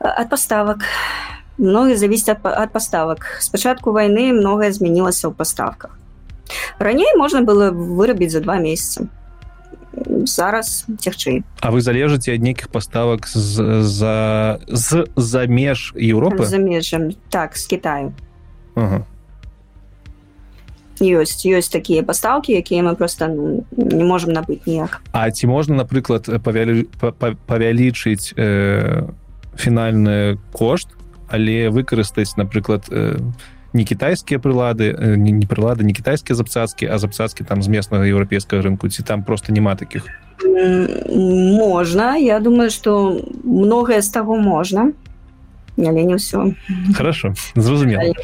Ад 0.00 0.30
паставак. 0.30 0.84
Многое 1.58 1.96
зависит 1.96 2.28
ад, 2.28 2.40
ад 2.44 2.72
паставак 2.72 3.36
спачатку 3.40 3.92
войны 3.92 4.32
многае 4.32 4.72
змянілася 4.72 5.28
ў 5.28 5.36
паставках. 5.36 5.92
Раней 6.78 7.12
можна 7.16 7.42
было 7.44 7.70
вырабіць 7.70 8.32
за 8.32 8.40
два 8.40 8.56
месяца. 8.58 9.12
Зараз 10.24 10.86
цягчэй. 10.88 11.44
А 11.60 11.70
вы 11.70 11.84
залежыце 11.84 12.32
ад 12.32 12.40
нейкіх 12.40 12.72
паставак 12.72 13.28
з 13.28 13.84
за 13.84 14.58
з 14.68 15.04
за 15.16 15.46
меж 15.46 15.92
Еўропы 15.94 16.48
за 16.48 16.56
межам 16.56 17.12
так 17.28 17.56
з 17.56 17.66
Китаю. 17.66 18.14
Ага. 18.74 19.04
Ёсць 21.00 21.44
ёсць 21.46 21.72
такія 21.72 22.02
пастаўкі 22.02 22.52
якія 22.52 22.82
мы 22.82 22.94
просто 22.94 23.28
ну, 23.28 23.64
не 23.76 24.04
можемм 24.04 24.32
набыць 24.32 24.64
ніяк 24.66 25.02
А 25.12 25.30
ці 25.30 25.46
можна 25.46 25.76
напрыклад 25.82 26.28
павялі 26.44 26.86
павялічыць 27.46 28.34
э, 28.36 29.08
фінальны 29.56 30.38
кошт 30.52 30.88
але 31.28 31.70
выкарыстаць 31.70 32.36
напрыклад 32.36 32.86
э, 32.90 33.18
не 33.72 33.84
кітайскія 33.84 34.38
прылады 34.38 34.92
э, 34.92 35.16
не, 35.16 35.30
не 35.32 35.46
прылады 35.46 35.84
не 35.84 35.92
кітайскія 35.92 36.36
запцацкі 36.36 36.86
а 36.86 36.98
запцацкі 36.98 37.44
там 37.44 37.62
з 37.62 37.68
местнага 37.68 38.04
еўрапейскага 38.04 38.62
рынку 38.62 38.88
ці 38.88 39.02
там 39.02 39.24
просто 39.24 39.52
няма 39.52 39.76
таких? 39.76 40.06
Можна 40.42 42.16
я 42.16 42.40
думаю 42.40 42.70
что 42.70 43.20
многае 43.44 44.02
з 44.02 44.08
таго 44.10 44.36
можна 44.36 44.92
але 45.78 46.04
не 46.04 46.14
ўсё 46.14 46.52
хорошо 46.96 47.34
зразумела 47.54 48.14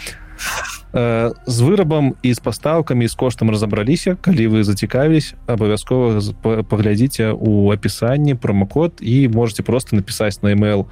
з 0.96 1.60
вырабам 1.60 2.14
і 2.22 2.32
з 2.32 2.40
пастаўкамі 2.40 3.08
з 3.08 3.14
коштам 3.14 3.50
разабраліся 3.52 4.16
калі 4.16 4.48
вы 4.48 4.64
зацікавілись 4.64 5.34
абавязкова 5.46 6.24
паглядзіце 6.64 7.36
у 7.36 7.68
апісанні 7.72 8.34
промокод 8.34 9.04
і 9.04 9.28
можете 9.28 9.62
просто 9.62 9.96
напісаць 9.96 10.40
на 10.40 10.56
email 10.56 10.86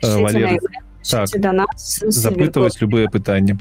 валеры 0.00 0.56
так, 1.04 1.28
да 1.36 1.52
нас 1.52 2.00
запытваць 2.08 2.80
любые 2.80 3.12
пытанні 3.12 3.60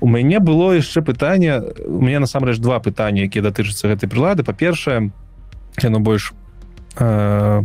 у 0.00 0.08
мяне 0.08 0.40
было 0.40 0.72
яшчэ 0.72 1.04
пытанне 1.04 1.60
у 1.84 2.00
меня 2.00 2.24
насамрэч 2.24 2.56
два 2.56 2.80
пытання 2.80 3.28
якія 3.28 3.44
датычацца 3.44 3.92
гэтай 3.92 4.08
прылады 4.08 4.48
па-першае 4.48 5.12
яно 5.82 6.00
больш 6.00 6.32
э, 6.96 7.62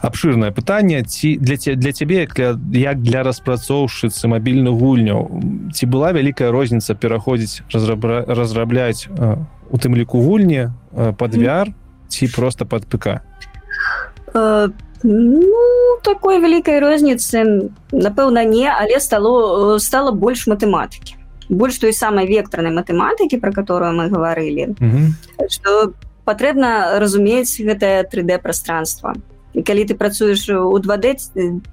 абшырнае 0.00 0.50
пытанне 0.50 1.04
ці 1.04 1.36
для 1.36 1.56
для 1.56 1.92
цябе 1.92 2.24
як 2.24 2.34
для, 2.34 2.56
як 2.72 3.02
для 3.02 3.22
распрацоўшчыцы 3.22 4.28
мабільных 4.32 4.72
гульняў 4.72 5.28
ці 5.72 5.86
была 5.86 6.12
вялікая 6.16 6.50
розніца 6.50 6.94
пераходзіць 6.94 7.62
разрабра, 7.72 8.24
разрабляць 8.26 9.08
у 9.70 9.76
тым 9.76 9.96
ліку 9.96 10.24
гульні 10.24 10.72
под 11.16 11.36
VR 11.36 11.72
ці 12.08 12.28
просто 12.28 12.66
под 12.66 12.88
ПК 12.88 13.20
э, 14.34 14.68
ну, 15.02 15.98
такой 16.02 16.40
вялікай 16.40 16.80
розніцы 16.80 17.68
напэўна 17.92 18.44
не 18.44 18.68
але 18.72 19.00
стало 19.00 19.78
стало 19.78 20.12
больш 20.12 20.46
матэматыкі. 20.46 21.16
Больш 21.50 21.78
той 21.78 21.92
самай 21.92 22.26
вектарнай 22.26 22.72
матэматыкі 22.72 23.36
про 23.36 23.52
которую 23.52 23.92
мы 23.92 24.08
гаварылі 24.08 24.76
что 25.50 25.92
патрэбна 26.24 27.00
разумець 27.00 27.60
гэтае 27.60 28.08
3d 28.08 28.38
пространство 28.40 29.12
і 29.54 29.62
калі 29.62 29.84
ты 29.84 29.94
працуеш 29.94 30.48
у 30.50 30.76
2d 30.78 31.16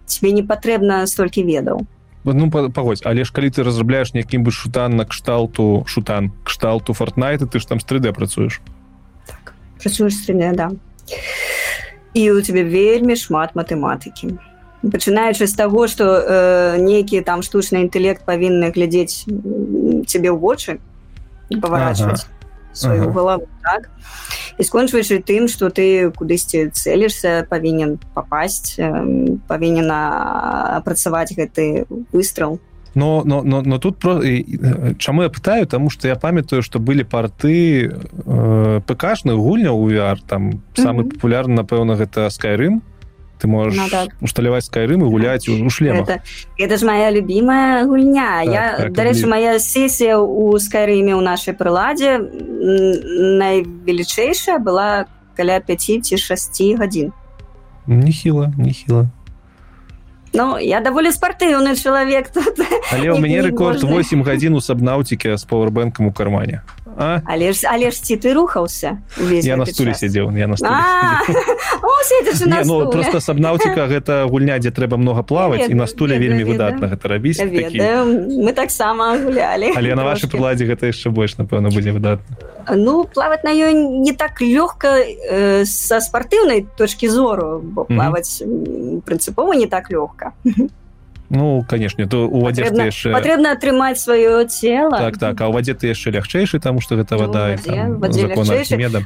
тебе 0.05 0.31
не 0.31 0.43
патрэбна 0.43 1.05
столькі 1.05 1.43
ведаў. 1.43 1.85
Ну 2.23 2.51
пагодь 2.51 3.01
але 3.05 3.23
ж 3.23 3.31
калі 3.31 3.49
ты 3.49 3.63
разрабляешь 3.63 4.13
нейкім 4.13 4.43
бы 4.43 4.51
шутан 4.51 4.97
на 4.97 5.05
кшталту 5.05 5.85
шутан 5.87 6.33
кшталту 6.43 6.93
фортнайта 6.93 7.45
ты 7.45 7.59
ж 7.59 7.67
там 7.67 7.79
з 7.79 7.85
3d 7.85 8.11
працуеш 8.11 8.61
так, 9.27 9.53
працуеш 9.81 10.13
3D, 10.27 10.55
да. 10.55 10.71
І 12.13 12.31
у 12.31 12.41
тебе 12.41 12.63
вельмі 12.63 13.15
шмат 13.15 13.55
матэматыкі. 13.55 14.39
Пачынаючы 14.81 15.47
з 15.47 15.53
таго 15.53 15.87
что 15.87 16.17
э, 16.17 16.77
нейкі 16.81 17.21
там 17.21 17.41
штучны 17.41 17.85
інтэлект 17.85 18.25
павінны 18.25 18.73
глядзець 18.73 19.25
цябе 20.07 20.29
ў 20.33 20.37
вочы 20.37 20.79
паварачваць. 21.61 22.25
Ага 22.25 22.36
сваю 22.77 23.03
ага. 23.03 23.11
галаву 23.11 23.47
так 23.63 23.89
і 24.57 24.63
скончваючы 24.63 25.21
тым 25.21 25.47
что 25.47 25.69
ты 25.69 26.09
кудысьці 26.11 26.69
цэлішся 26.73 27.45
павінен 27.49 27.99
попасть 28.13 28.77
павінен 29.47 29.91
апрацаваць 29.91 31.33
гэты 31.33 31.85
выстрел 32.13 32.59
но 32.95 33.23
но 33.25 33.41
но, 33.43 33.61
но 33.61 33.77
тут 33.77 33.99
про 33.99 34.21
чаму 34.97 35.23
я 35.23 35.29
пытаю 35.29 35.67
тому 35.67 35.89
что 35.89 36.07
я 36.07 36.15
памятаю 36.15 36.61
что 36.61 36.79
былі 36.79 37.03
порты 37.03 37.91
э, 37.91 38.81
пкшных 38.87 39.37
гульня 39.37 39.71
у 39.71 39.89
VR 39.89 40.17
там 40.27 40.61
самый 40.75 41.05
mm 41.05 41.09
-hmm. 41.09 41.13
популярны 41.13 41.55
напэўна 41.61 41.95
гэта 41.95 42.29
скайрым 42.29 42.81
ты 43.39 43.47
можешь 43.47 43.77
ну, 43.77 43.87
да. 43.91 44.07
усталяваць 44.21 44.65
скайрым 44.65 45.01
і 45.05 45.09
гуляць 45.09 45.47
у 45.49 45.69
шлема. 45.69 46.01
Это, 46.01 46.21
это 46.57 46.77
ж 46.77 46.85
моя 46.85 47.11
любимая 47.11 47.85
гульня. 47.85 48.43
Так, 48.43 48.53
я 48.53 48.77
так, 48.77 48.93
дарэчы 48.93 49.27
моя 49.27 49.59
сесія 49.59 50.17
у 50.17 50.57
скайрыме 50.59 51.15
у 51.15 51.21
нашай 51.21 51.53
прыладзе 51.53 52.17
найвелічэйшая 53.37 54.59
была 54.59 55.05
каля 55.37 55.59
5 55.59 56.05
ці 56.05 56.17
6 56.17 56.61
гадзін 56.77 57.13
нехіла 57.87 58.51
нехіла 58.57 59.07
Ну 60.33 60.59
я 60.59 60.81
даволі 60.81 61.09
спартыўны 61.13 61.75
чалавек 61.77 62.29
тут 62.33 62.59
але 62.91 63.11
у 63.15 63.17
мяне 63.17 63.41
рэкорд 63.41 63.83
8 63.83 64.23
гадзін 64.23 64.57
у 64.57 64.61
сабнаўцікі 64.61 65.37
з 65.37 65.43
пауэрбэнкам 65.45 66.09
у 66.09 66.11
кармане 66.11 66.61
А? 66.97 67.21
Але 67.25 67.53
ж 67.53 67.67
але 67.69 67.91
ж 67.91 68.01
ці 68.01 68.17
ты 68.17 68.33
рухаўся 68.33 68.97
я 69.29 69.57
на 69.57 69.65
стуле 69.65 69.93
сядзеў 69.93 70.33
я 70.37 70.47
на 72.45 72.63
ну, 72.65 72.89
просто 72.89 73.19
сабнаўціка 73.19 73.85
гэта 73.85 74.25
гульня 74.31 74.57
дзе 74.57 74.73
трэба 74.73 74.97
много 74.97 75.23
плаваць 75.23 75.69
і 75.69 75.73
на 75.77 75.87
стуле 75.87 76.17
вельмі 76.17 76.43
выдатна 76.43 76.89
гэта 76.89 77.07
рабіць 77.07 77.37
мы 77.37 78.53
таксама 78.53 79.17
гулялі 79.21 79.73
але 79.77 79.95
на 79.95 80.03
вашай 80.03 80.29
прыладзе 80.29 80.65
гэта 80.65 80.89
яшчэ 80.89 81.13
больш 81.13 81.37
напэўна 81.37 81.69
будзе 81.69 81.93
выдатна 81.93 82.25
Ну 82.75 83.05
плаваць 83.05 83.43
на 83.43 83.51
ёй 83.55 83.73
не 83.73 84.11
так 84.11 84.41
лёгка 84.41 84.99
э, 84.99 85.63
са 85.65 86.01
спартыўнай 86.01 86.67
точки 86.77 87.07
зору. 87.07 87.61
Бо 87.63 87.85
плаваць 87.85 88.43
прынцыпова 89.07 89.53
не 89.53 89.67
так 89.67 89.89
лёгка 89.91 90.33
Ну 91.29 91.65
канешне 91.67 92.07
то 92.07 92.27
у 92.27 92.39
вадзе 92.39 92.63
яшчэ 92.63 93.11
патрэбна 93.11 93.51
атрымаць 93.59 93.99
сваё 93.99 94.47
цело 94.47 94.95
так 94.95 95.19
так 95.19 95.35
а 95.41 95.51
ў 95.51 95.53
вадзе 95.59 95.75
ты 95.75 95.91
яшчэ 95.91 96.15
лягчэйшы 96.15 96.59
таму 96.63 96.79
што 96.79 96.95
гэта 96.95 97.19
вада 97.19 97.59
ну, 97.67 97.99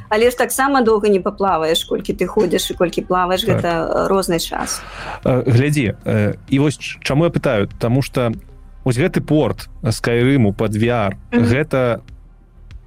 але 0.08 0.30
ж 0.30 0.34
таксама 0.38 0.82
доўга 0.86 1.10
не 1.10 1.18
паплаваеш 1.18 1.82
колькі 1.84 2.14
ты 2.14 2.30
ходзіш 2.30 2.70
і 2.70 2.74
колькі 2.78 3.02
плаваеш 3.02 3.42
так. 3.42 3.58
гэта 3.58 4.06
розны 4.06 4.38
час. 4.38 4.82
Глядзі 5.24 5.98
і 6.48 6.56
вось 6.58 6.78
чаму 6.78 7.24
я 7.24 7.30
пытаю 7.30 7.66
Таму 7.78 8.02
что 8.02 8.32
ось 8.84 8.98
гэты 8.98 9.20
порт 9.20 9.68
скайрыму 9.82 10.52
под 10.52 10.76
VR 10.76 11.18
mm 11.30 11.38
-hmm. 11.38 11.44
гэта 11.44 12.00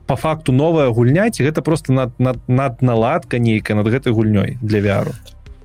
по 0.06 0.16
факту 0.16 0.52
новая 0.52 0.90
гульня 0.90 1.30
ці 1.30 1.44
гэта 1.44 1.62
просто 1.62 1.94
над 1.94 2.20
над, 2.20 2.38
над 2.48 2.82
наладка 2.82 3.40
нейкая 3.40 3.76
над 3.78 3.88
гэтай 3.88 4.14
гульнёй 4.14 4.57
для 4.62 4.80
вяру 4.80 5.12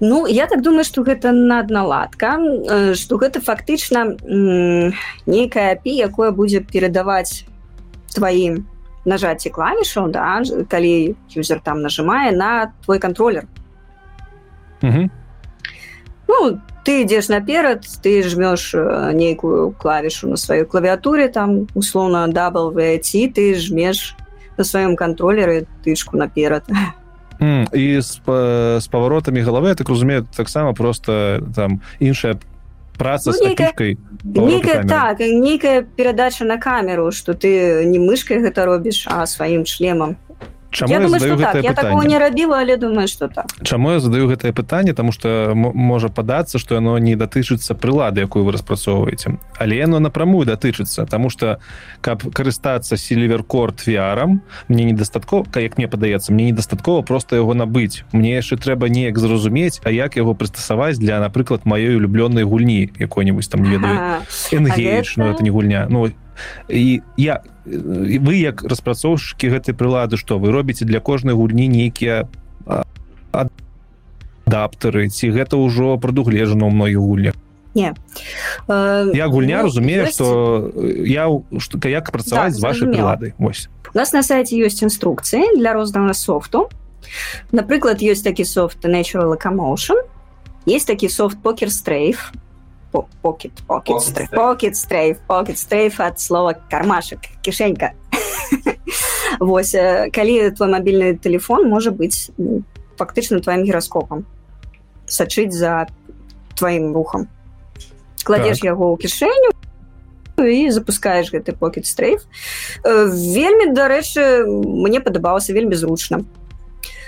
Ну 0.00 0.26
я 0.26 0.46
так 0.46 0.62
думаю 0.62 0.84
что 0.84 1.02
гэта 1.02 1.32
надналадка 1.32 2.40
что 2.94 3.16
э, 3.16 3.18
гэта 3.18 3.40
фактычна 3.40 4.16
нейкая 5.26 5.72
апі 5.76 5.92
якое 5.92 6.30
будзе 6.32 6.60
перадаваць 6.64 7.44
тваім 8.16 8.64
нажаці 9.04 9.50
клавішаў 9.52 10.08
да 10.08 10.40
калі 10.68 11.16
юзер 11.36 11.60
там 11.60 11.82
нажимае 11.82 12.32
на 12.32 12.72
твой 12.84 12.98
контроллер 12.98 13.44
Ну 16.30 16.60
ты 16.84 17.02
ідзеш 17.02 17.28
наперад 17.28 17.84
ты 18.00 18.22
жмешь 18.22 18.72
э, 18.74 19.12
нейкую 19.12 19.76
клавішу 19.76 20.28
на 20.32 20.36
сваёй 20.40 20.64
клавіатуре 20.64 21.28
там 21.28 21.68
условно 21.74 22.24
даблці 22.28 23.28
ты 23.28 23.54
жмеш 23.54 24.16
на 24.56 24.64
сваём 24.64 24.96
контроллеры 24.96 25.66
тычку 25.84 26.16
наперад 26.16 26.64
і 27.40 28.00
з, 28.00 28.20
з 28.80 28.86
паваротамі 28.90 29.40
галавы 29.40 29.74
так 29.74 29.88
разумею 29.88 30.26
таксама 30.36 30.72
просто 30.72 31.40
там 31.54 31.80
іншая 31.98 32.36
праца 32.98 33.32
ну, 33.32 33.48
нейкая 34.46 34.84
так 34.84 35.20
нейкая 35.20 35.82
перадача 35.82 36.44
на 36.44 36.58
камеру 36.58 37.10
что 37.12 37.34
ты 37.34 37.84
не 37.84 37.98
мышкой 37.98 38.44
гэта 38.44 38.64
робіш 38.64 39.06
а 39.08 39.26
сваім 39.26 39.64
шлемам 39.64 40.16
Чаму 40.70 40.92
я, 40.92 41.00
я 41.00 41.06
думаю, 41.06 41.36
так. 41.36 41.64
я 41.64 41.72
такого 41.72 42.04
не 42.04 42.18
рабіла 42.18 42.58
але 42.58 42.76
думаю 42.76 43.08
что 43.08 43.28
так. 43.28 43.46
Чаму 43.62 43.92
я 43.92 44.00
задаю 44.00 44.28
гэтае 44.28 44.52
пытанне? 44.52 44.94
Тому 44.94 45.12
что 45.12 45.52
можа 45.54 46.08
падацца 46.08 46.58
что 46.58 46.74
яно 46.74 46.98
не 46.98 47.16
датычыцца 47.16 47.74
прылады 47.74 48.20
якую 48.20 48.44
вы 48.44 48.52
распрацоўваеце. 48.52 49.38
Але 49.58 49.76
яно 49.76 50.00
напрамую 50.00 50.46
датычыцца 50.46 51.06
тому 51.06 51.30
что 51.30 51.58
каб 52.00 52.22
карыстацца 52.22 52.96
сильверкорд 52.96 53.86
віарам 53.86 54.42
мне 54.68 54.84
недастаткова 54.84 55.46
як 55.60 55.78
мне 55.78 55.88
падаецца 55.88 56.32
мне 56.32 56.46
недастаткова 56.52 57.02
просто 57.02 57.36
яго 57.36 57.54
набыць. 57.54 58.04
Мне 58.12 58.34
яшчэ 58.36 58.56
трэба 58.56 58.88
неяк 58.88 59.18
зразумець 59.18 59.80
А 59.84 59.90
як 59.90 60.16
яго 60.16 60.34
прыстасаваць 60.34 60.98
для 60.98 61.20
напрыклад 61.20 61.62
маёй 61.64 61.96
улюблёнай 61.96 62.44
гульні 62.44 62.92
якой-нибудь 62.98 63.50
там 63.50 63.62
не 63.62 63.70
ведаю 63.76 64.22
гэта... 64.60 65.04
ну, 65.16 65.24
это 65.30 65.42
не 65.42 65.50
гульня. 65.50 65.86
Ну 65.88 66.10
і 66.68 67.02
я 67.16 67.42
вы 67.64 68.40
як 68.40 68.64
распрацоўшчыкі 68.64 69.52
гэтай 69.52 69.74
прылады 69.74 70.16
што 70.16 70.38
вы 70.38 70.50
робіце 70.50 70.84
для 70.84 71.00
кожнай 71.00 71.34
гульні 71.34 71.68
нейкія 71.68 72.28
адаптары 74.46 75.08
ці 75.08 75.30
гэта 75.30 75.56
ўжо 75.56 75.98
прадугледжана 75.98 76.66
ў 76.66 76.72
многіх 76.74 77.00
гульнях? 77.00 77.36
Не. 77.74 77.94
Я 79.14 79.28
гульня 79.28 79.62
ну, 79.62 79.64
разумею 79.70 80.06
ёсць... 80.06 80.14
что 80.14 80.72
я 81.06 81.30
што, 81.58 81.78
як 81.86 82.10
працаваць 82.10 82.54
з 82.54 82.60
вашай 82.60 82.90
прыладай. 82.90 83.34
Вось. 83.38 83.68
У 83.94 83.98
нас 83.98 84.12
на 84.12 84.22
сайте 84.22 84.58
ёсць 84.58 84.82
інструкцыі 84.82 85.54
для 85.54 85.72
рознага 85.72 86.14
софту. 86.14 86.66
Напрыклад 87.52 88.02
ёсць 88.02 88.26
такі 88.26 88.44
софт 88.44 88.82
natural 88.84 89.30
locomotion 89.30 90.02
есть 90.66 90.86
такі 90.86 91.08
софт 91.08 91.38
покер 91.42 91.70
стрейф 91.70 92.32
покет 92.90 93.52
покет 93.66 94.76
стрейф 94.76 95.18
покет 95.26 95.58
стрейф 95.58 96.00
ад 96.00 96.20
слова 96.20 96.54
кармашак 96.70 97.20
кішенька 97.42 97.92
Вось 99.40 99.74
калі 100.12 100.50
твой 100.50 100.68
мабільны 100.68 101.16
телефон 101.16 101.68
можа 101.70 101.90
быць 101.90 102.30
фактычна 102.98 103.40
твоим 103.40 103.64
гіраскопам 103.64 104.26
сачыць 105.06 105.54
за 105.54 105.86
тваім 106.58 106.92
рухам 106.94 107.28
кладзеш 108.24 108.60
так. 108.60 108.74
яго 108.74 108.92
ў 108.92 108.96
кішэню 109.00 109.50
і 110.40 110.70
запускаеш 110.70 111.32
гэты 111.32 111.56
покет 111.56 111.86
стрейф 111.86 112.26
вельмі 112.84 113.72
дарэчы 113.72 114.44
мне 114.46 115.00
падабалася 115.00 115.56
вельмі 115.56 115.78
зручна 115.78 116.24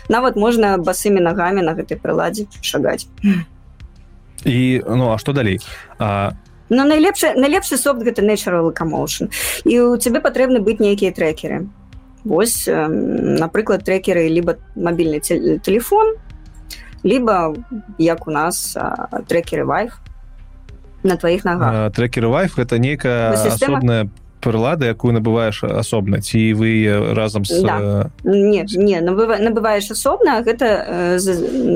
нават 0.09 0.37
можна 0.37 0.79
басымі 0.79 1.21
нагамі 1.21 1.63
на 1.63 1.75
гэтай 1.77 2.01
прыладзе 2.01 2.49
шагаць 2.61 3.07
і 4.45 4.83
ну 4.89 5.13
а 5.13 5.19
что 5.19 5.33
далей? 5.33 5.61
А 5.99 6.33
Ну, 6.75 6.87
найлепшы 6.89 7.35
найлепшы 7.37 7.77
софт 7.77 8.01
гэта 8.01 8.23
natural 8.25 8.73
locomotion. 8.73 9.29
І 9.65 9.93
у 9.93 9.97
цябе 9.97 10.21
патрэбны 10.25 10.65
быць 10.65 10.81
нейкія 10.81 11.13
трекеры. 11.13 11.69
Восьось 12.25 12.67
э, 12.67 12.87
напрыклад 12.87 13.85
трекеры 13.85 14.29
либо 14.29 14.57
мабільны 14.75 15.21
телефон 15.21 16.17
либо 17.03 17.55
як 17.99 18.27
у 18.27 18.31
нас 18.31 18.77
э, 18.77 19.23
трекеры 19.29 19.65
вайф 19.65 19.99
на 21.03 21.17
твоих 21.17 21.45
ногах. 21.45 21.93
Трекеры 21.93 22.29
вайф 22.29 22.59
это 22.59 22.79
нейкая 22.79 23.37
система... 23.37 23.79
асобная 23.79 24.09
прылада 24.43 24.91
якую 24.91 25.15
набываешь 25.15 25.63
асобна 25.63 26.21
ці 26.21 26.53
вы 26.59 26.91
разам 27.15 27.45
с 27.45 27.63
да. 27.63 28.11
не 28.25 28.67
не 28.75 29.01
набыва, 29.01 29.39
набываешь 29.39 29.91
асобна 29.91 30.43
гэта 30.43 30.67
э, 30.67 31.19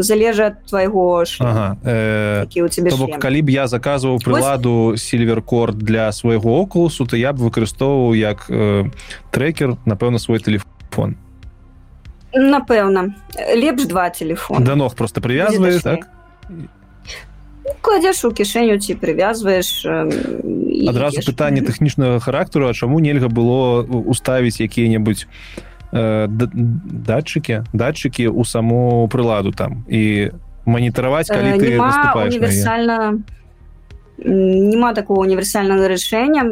залежа 0.03 0.47
ад 0.51 0.67
твайго 0.67 1.25
ага. 1.41 1.79
э, 1.85 2.45
у 2.61 2.69
тебе 2.69 2.91
бок, 2.91 3.19
калі 3.23 3.43
б 3.43 3.51
я 3.55 3.67
заказваў 3.67 4.19
прыладу 4.19 4.97
сильверкорд 4.99 5.79
для 5.79 6.11
свайго 6.13 6.61
окулусу 6.61 7.07
то 7.07 7.17
я 7.17 7.33
б 7.33 7.41
выкарыстоўваў 7.47 8.19
як 8.19 8.51
э, 8.51 8.91
трекер 9.31 9.79
напэўна 9.87 10.19
свой 10.19 10.41
телефон 10.41 11.17
напэўна. 12.37 13.15
Лепш 13.55 13.85
два 13.85 14.11
телефона 14.11 14.67
да 14.67 14.77
ног 14.77 14.95
просто 14.95 15.21
привязываешь 15.21 15.83
так 15.83 16.09
кладзеш 17.87 18.25
у 18.27 18.33
кішэню 18.35 18.83
ці 18.83 18.99
прывязваеш 18.99 19.87
адразу 19.87 21.23
пытанне 21.23 21.63
тэхнічнага 21.69 22.19
характару 22.19 22.67
а 22.67 22.75
чаму 22.75 22.99
нельга 22.99 23.31
было 23.31 23.87
уставіць 23.87 24.59
якія-небудзь 24.59 25.31
э, 25.95 26.27
датчыкі 26.27 27.63
датчыкі 27.71 28.27
ў 28.35 28.43
саму 28.43 29.07
прыладу 29.07 29.55
там 29.55 29.87
і 29.87 30.35
манітараваць 30.67 31.31
калі 31.31 31.63
ты 31.63 31.79
універсальна 31.79 33.23
няма 34.19 34.95
такого 34.95 35.21
універсальнага 35.23 35.89
рашэння 35.89 36.43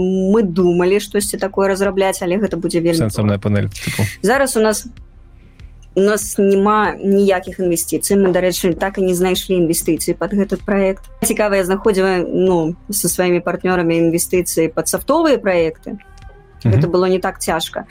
мы 0.00 0.42
думалі 0.42 1.00
штосьці 1.00 1.36
такое 1.36 1.68
разрабляць 1.68 2.22
але 2.22 2.38
гэта 2.38 2.56
будзе 2.56 2.80
вельмі 2.80 3.38
панель 3.38 3.68
зараз 4.22 4.56
у 4.56 4.60
нас 4.64 4.86
у 5.94 6.00
нас 6.00 6.38
няма 6.38 6.94
ніякіх 6.94 7.58
інвестыцый 7.58 8.14
мы 8.16 8.30
дарэчы 8.30 8.74
так 8.74 8.98
і 8.98 9.02
не 9.02 9.14
знайшлі 9.14 9.58
інвестыцыі 9.58 10.14
под 10.14 10.34
этот 10.34 10.62
проект 10.62 11.10
цікава 11.22 11.56
я 11.56 11.64
знаходзіла 11.64 12.22
ну 12.26 12.76
со 12.90 13.08
сваімі 13.08 13.40
партнёрамі 13.40 13.98
інвестыцыі 13.98 14.70
под 14.70 14.88
софтовыя 14.88 15.38
проекты 15.38 15.98
это 16.64 16.88
было 16.88 17.06
не 17.06 17.18
так 17.18 17.40
цяжка. 17.40 17.86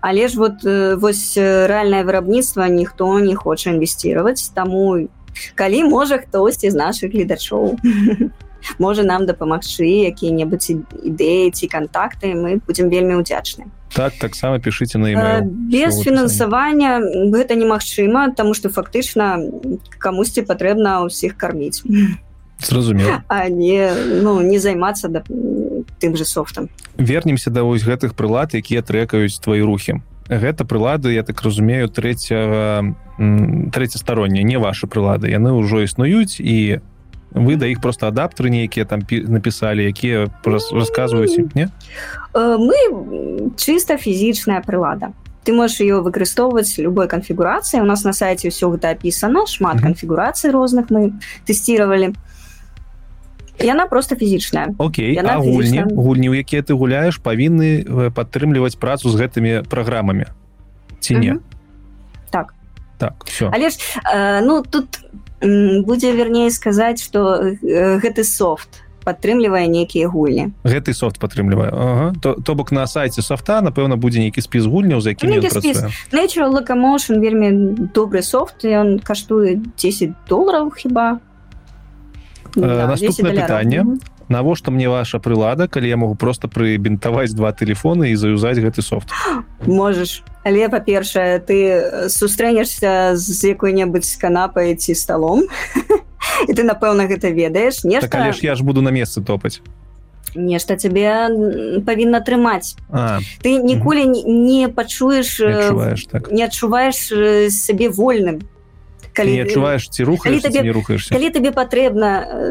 Але 0.00 0.28
ж 0.28 0.38
вот 0.38 0.62
вось 1.00 1.36
рэальнае 1.36 2.04
вырабніцтва 2.04 2.68
ніхто 2.68 3.18
не 3.18 3.34
хоча 3.34 3.70
інвесціировать 3.70 4.50
таму 4.54 5.08
калі 5.54 5.84
можа 5.84 6.18
хтосьці 6.18 6.70
з 6.70 6.74
наших 6.74 7.12
гледачоў 7.12 7.76
можа 8.78 9.02
нам 9.02 9.26
дапамагчы 9.26 9.86
якія-небудзь 10.10 10.70
ідэі 11.04 11.50
ці 11.50 11.66
контакты 11.68 12.34
мы 12.34 12.60
будем 12.66 12.88
вельмі 12.88 13.20
удзячны 13.20 13.70
так 13.96 14.12
таксама 14.20 14.58
пішыце 14.58 14.98
на 14.98 15.08
email. 15.12 15.42
без 15.42 16.00
фінансавання 16.00 17.00
гэта 17.32 17.56
немагчыма 17.56 18.34
тому 18.36 18.54
что 18.54 18.68
фактычна 18.68 19.40
камусьці 19.98 20.44
патрэбна 20.44 21.08
ўсіх 21.08 21.36
карміць 21.36 21.82
зразумеў 22.60 23.24
а 23.28 23.48
не 23.48 23.90
ну 24.22 24.40
не 24.40 24.58
займацца 24.58 25.08
да, 25.08 25.24
тым 25.98 26.16
же 26.16 26.24
софтам 26.24 26.68
вернемся 26.98 27.50
да 27.50 27.62
вось 27.62 27.82
гэтых 27.82 28.14
прылад 28.14 28.54
якія 28.54 28.82
трекаюць 28.82 29.40
твои 29.40 29.60
рухи 29.60 30.00
гэта 30.28 30.64
прылады 30.64 31.16
я 31.16 31.22
так 31.22 31.40
разумею 31.42 31.88
трэцяга 31.88 32.94
трэцястароннія 33.16 34.44
не 34.44 34.58
ваши 34.58 34.86
прылады. 34.86 35.30
Яны 35.32 35.56
ўжо 35.56 35.80
існуюць 35.80 36.36
і 36.40 36.84
вы 37.36 37.56
да 37.56 37.68
іх 37.68 37.80
просто 37.80 38.08
адаптары 38.08 38.50
нейкія 38.50 38.88
там 38.88 39.04
напісалі 39.10 39.84
якія 39.84 40.26
расказваюць 40.44 41.36
не 41.54 41.68
э, 42.32 42.56
мы 42.56 43.52
чыста 43.60 44.00
фізічная 44.00 44.64
прылада 44.64 45.12
ты 45.46 45.52
можешь 45.52 45.78
ее 45.80 46.02
выкарыстоўваць 46.02 46.74
любой 46.82 47.06
канфігурацыі 47.06 47.80
у 47.80 47.86
нас 47.86 48.02
на 48.04 48.12
сайте 48.12 48.48
ўсё 48.48 48.72
гэта 48.74 48.98
опісана 48.98 49.46
шмат 49.46 49.78
канфігурацый 49.78 50.50
розных 50.50 50.90
мы 50.90 51.14
тестировали. 51.46 52.16
Яна 53.62 53.86
просто 53.86 54.16
фізічная 54.16 54.74
Окей 54.78 55.14
гульні 55.14 55.86
гульні 55.94 56.28
у 56.28 56.34
якія 56.34 56.62
ты 56.62 56.74
гуляешь 56.74 57.22
павінны 57.22 57.86
э, 57.86 58.10
падтрымліваць 58.10 58.74
працу 58.76 59.08
з 59.08 59.14
гэтымі 59.16 59.62
праграмамі? 59.70 60.26
Ці 61.00 61.14
не? 61.14 61.38
Так. 62.30 62.54
Так 62.98 63.14
все 63.24 63.48
але 63.54 63.70
ж 63.70 63.78
э, 64.02 64.40
ну 64.42 64.62
тут 64.66 64.98
у 64.98 65.25
будзе 65.40 66.12
верней 66.12 66.50
сказаць 66.50 67.02
что 67.02 67.42
э, 67.62 67.98
гэты 68.00 68.24
софт 68.24 68.82
падтрымлівае 69.06 69.70
нейкія 69.70 70.10
гульні. 70.10 70.50
Гэты 70.66 70.90
софт 70.90 71.20
падтрымлівае 71.22 71.70
ага. 71.70 72.06
то, 72.20 72.34
то 72.34 72.54
бок 72.58 72.72
на 72.72 72.86
сайте 72.90 73.22
софта 73.22 73.60
напэўна 73.62 73.94
будзе 73.94 74.18
нейкі 74.18 74.42
спіс 74.42 74.66
гульняў 74.66 75.00
за 75.00 75.14
які 75.14 75.30
локомошн 76.50 77.22
вельмі 77.22 77.50
добры 77.94 78.22
софт 78.22 78.66
ён 78.66 78.98
каштуе 78.98 79.62
10 79.78 80.10
долларов 80.28 80.74
хіба. 80.74 81.20
Э, 82.56 82.60
да, 82.60 82.86
наступное 82.88 83.32
пытанне 83.32 83.84
навошта 84.28 84.70
мне 84.70 84.88
ваша 84.88 85.18
прылада 85.18 85.68
калі 85.68 85.88
я 85.88 85.96
могу 85.96 86.14
просто 86.14 86.48
прыбінтаваць 86.48 87.34
два 87.34 87.52
телефоны 87.52 88.10
і 88.10 88.16
заюзаць 88.16 88.58
гэты 88.58 88.82
софт? 88.82 89.10
Можешь 89.66 90.22
але 90.46 90.68
па-першае 90.70 91.42
ты 91.42 92.08
сустрэнешся 92.08 93.18
з 93.18 93.54
якой-небудзь 93.54 94.16
канапай 94.16 94.76
ці 94.78 94.94
сталом 94.94 95.42
і 96.48 96.52
ты 96.54 96.62
напэўна 96.62 97.10
гэта 97.10 97.30
ведаеш. 97.34 97.84
Не 97.84 98.00
так, 98.00 98.34
ж 98.34 98.38
я 98.42 98.54
ж 98.54 98.62
буду 98.62 98.82
на 98.82 98.90
месцы 98.90 99.22
топаць. 99.22 99.60
Нешта 100.36 100.76
цябе 100.76 101.30
павінна 101.86 102.20
трымаць. 102.20 102.76
А. 102.90 103.18
ты 103.42 103.56
ніколі 103.58 104.04
не, 104.06 104.22
не 104.22 104.68
пачуеш 104.68 105.40
так. 106.10 106.30
не 106.30 106.44
адчуваеш 106.44 107.10
сябе 107.50 107.88
вольным 107.88 108.44
калі 109.16 109.32
не 109.32 109.42
адчуваеш 109.48 109.88
ці 109.88 110.04
рухаеш 110.04 110.44
табе, 110.44 110.62
не 110.62 110.72
рухаешься. 110.76 111.14
Калі 111.14 111.32
табе 111.32 111.50
патрэбна 111.56 112.10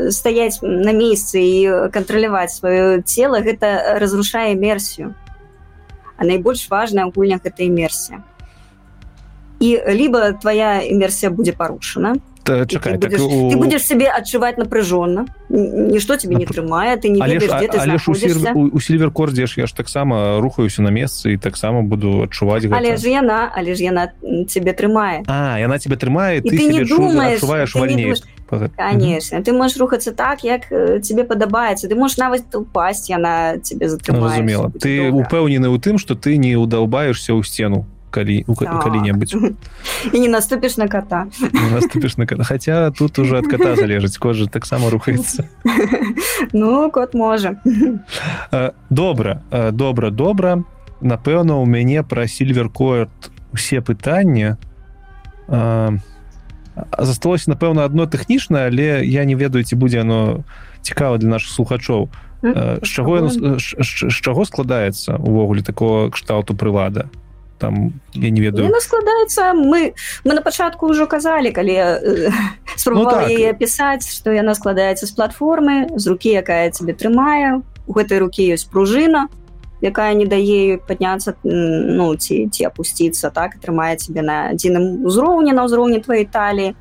стаяць 0.10 0.60
на 0.62 0.92
месцы 0.92 1.40
і 1.40 1.90
кантраляваць 1.94 2.58
сваё 2.58 3.02
цело 3.06 3.40
гэта 3.46 4.00
разрушае 4.02 4.58
мерсію 4.58 5.14
а 6.18 6.26
найбольш 6.26 6.66
важная 6.72 7.06
гульнях 7.12 7.46
гэта 7.46 7.64
імерсія 7.70 8.24
і 9.60 9.70
либо 9.88 10.34
твоя 10.42 10.82
імерсія 10.82 11.30
будзе 11.30 11.54
парушана 11.54 12.18
Э, 12.18 12.35
чакай, 12.46 12.98
ты, 12.98 13.10
так, 13.10 13.20
у... 13.20 13.50
ты 13.50 13.58
будешь 13.58 13.84
себе 13.84 14.08
адчуваць 14.10 14.58
напряженно 14.58 15.26
нішто 15.50 16.18
тебе 16.18 16.36
не 16.36 16.46
трымае 16.46 16.98
ты 16.98 17.10
не 17.10 17.22
але 17.22 17.38
ведаешь, 17.38 17.74
ж, 17.74 17.80
але 17.82 17.98
ж 17.98 18.12
у, 18.12 18.16
сер... 18.16 18.38
у 18.56 18.80
сильверкордзе 18.80 19.48
ж 19.48 19.60
я 19.62 19.68
ж 19.68 19.76
таксама 19.76 20.40
рухаюся 20.40 20.82
на 20.82 20.90
месцы 20.90 21.34
і 21.34 21.38
таксама 21.38 21.82
буду 21.82 22.24
адчуваць 22.24 22.64
гэта. 22.64 22.78
але 22.78 22.98
ж 22.98 23.10
яна 23.10 23.52
але 23.56 23.76
ж 23.76 23.84
яна 23.84 24.12
тебе 24.48 24.74
трымае 24.74 25.24
А 25.28 25.58
яна 25.60 25.80
тебе 25.80 25.96
трымае 25.96 26.42
ты, 26.42 26.50
ты 26.50 26.68
не 26.70 26.84
думаешь 26.84 27.42
вальней 27.74 28.14
конечно 28.78 29.42
ты 29.42 29.54
можешь 29.54 29.78
рухацца 29.78 30.12
так 30.14 30.44
як 30.44 30.70
тебе 31.02 31.24
падабаецца 31.24 31.88
ты 31.88 31.96
можешь 31.96 32.18
нават 32.18 32.54
упасть 32.56 33.10
яна 33.10 33.58
тебе 33.58 33.90
затрымала 33.90 34.72
ты 34.80 35.10
упэўнены 35.10 35.68
ў 35.74 35.78
тым 35.82 35.98
что 35.98 36.16
ты 36.16 36.38
не 36.38 36.56
удалбаешься 36.56 37.34
ў 37.34 37.42
сцену 37.44 37.86
калі 38.16 38.46
калі-небудзь 38.48 39.36
і 40.14 40.18
не 40.20 40.30
наступіш 40.32 40.78
на 40.78 40.88
кота. 40.88 41.28
Наступіш 41.74 42.18
на 42.18 42.26
кота. 42.26 42.44
Хотя 42.44 42.92
тут 42.92 43.20
уже 43.20 43.38
от 43.44 43.48
кота 43.52 43.76
залежыць 43.76 44.18
кожа 44.18 44.48
таксама 44.48 44.90
рухаецца 44.90 45.44
ну 46.54 46.92
кот 46.92 47.14
можа 47.14 47.60
добра 48.90 49.42
добра 49.52 50.10
добра 50.12 50.64
напэўна 51.02 51.60
у 51.60 51.66
мяне 51.66 52.04
про 52.04 52.28
сильверкоерт 52.28 53.32
усе 53.52 53.82
пытанні. 53.82 54.56
Засталося 57.00 57.52
напэўна 57.52 57.84
одно 57.84 58.06
тэхнічнае 58.08 58.68
але 58.68 59.06
я 59.06 59.26
не 59.26 59.36
ведаю 59.36 59.64
ці 59.64 59.76
будзе 59.76 60.02
оно 60.02 60.44
цікава 60.82 61.18
для 61.18 61.30
наших 61.30 61.52
слухачоў. 61.52 62.10
З 62.46 62.88
чаго 62.88 63.30
з 63.30 64.20
чаго 64.22 64.46
складаецца 64.46 65.18
увогуле 65.18 65.62
такого 65.62 66.10
кшталту 66.10 66.54
прылада 66.54 67.10
там 67.66 67.94
я 68.14 68.30
не 68.30 68.42
ведаю. 68.42 68.70
Яна 68.70 68.80
складаецца 68.80 69.54
мы 69.58 69.98
мы 70.24 70.34
на 70.38 70.42
пачатку 70.46 70.94
ўжо 70.94 71.10
казалі 71.10 71.50
калі 71.50 71.76
спрабавала 72.78 73.26
ну, 73.26 73.28
так. 73.28 73.34
яе 73.34 73.54
пісаць 73.58 74.06
што 74.06 74.30
яна 74.30 74.54
складаецца 74.54 75.10
з 75.10 75.12
платформы 75.18 75.90
з 75.98 76.06
рукі 76.06 76.30
якая 76.30 76.70
цябе 76.70 76.94
трымае 76.94 77.66
у 77.90 77.92
гэтай 77.98 78.22
рукі 78.22 78.46
ёсць 78.54 78.70
пружына 78.70 79.26
якая 79.82 80.14
не 80.14 80.30
дае 80.30 80.78
падняцца 80.78 81.34
ну 81.42 82.14
ці 82.16 82.54
ці 82.54 82.70
опусціцца 82.70 83.34
так 83.34 83.58
трымае 83.58 83.98
тебе 83.98 84.22
на 84.22 84.54
адзіным 84.54 85.02
узроўні 85.10 85.58
на 85.58 85.66
ўзроўні 85.66 86.06
твоей 86.06 86.30
таліі 86.30 86.78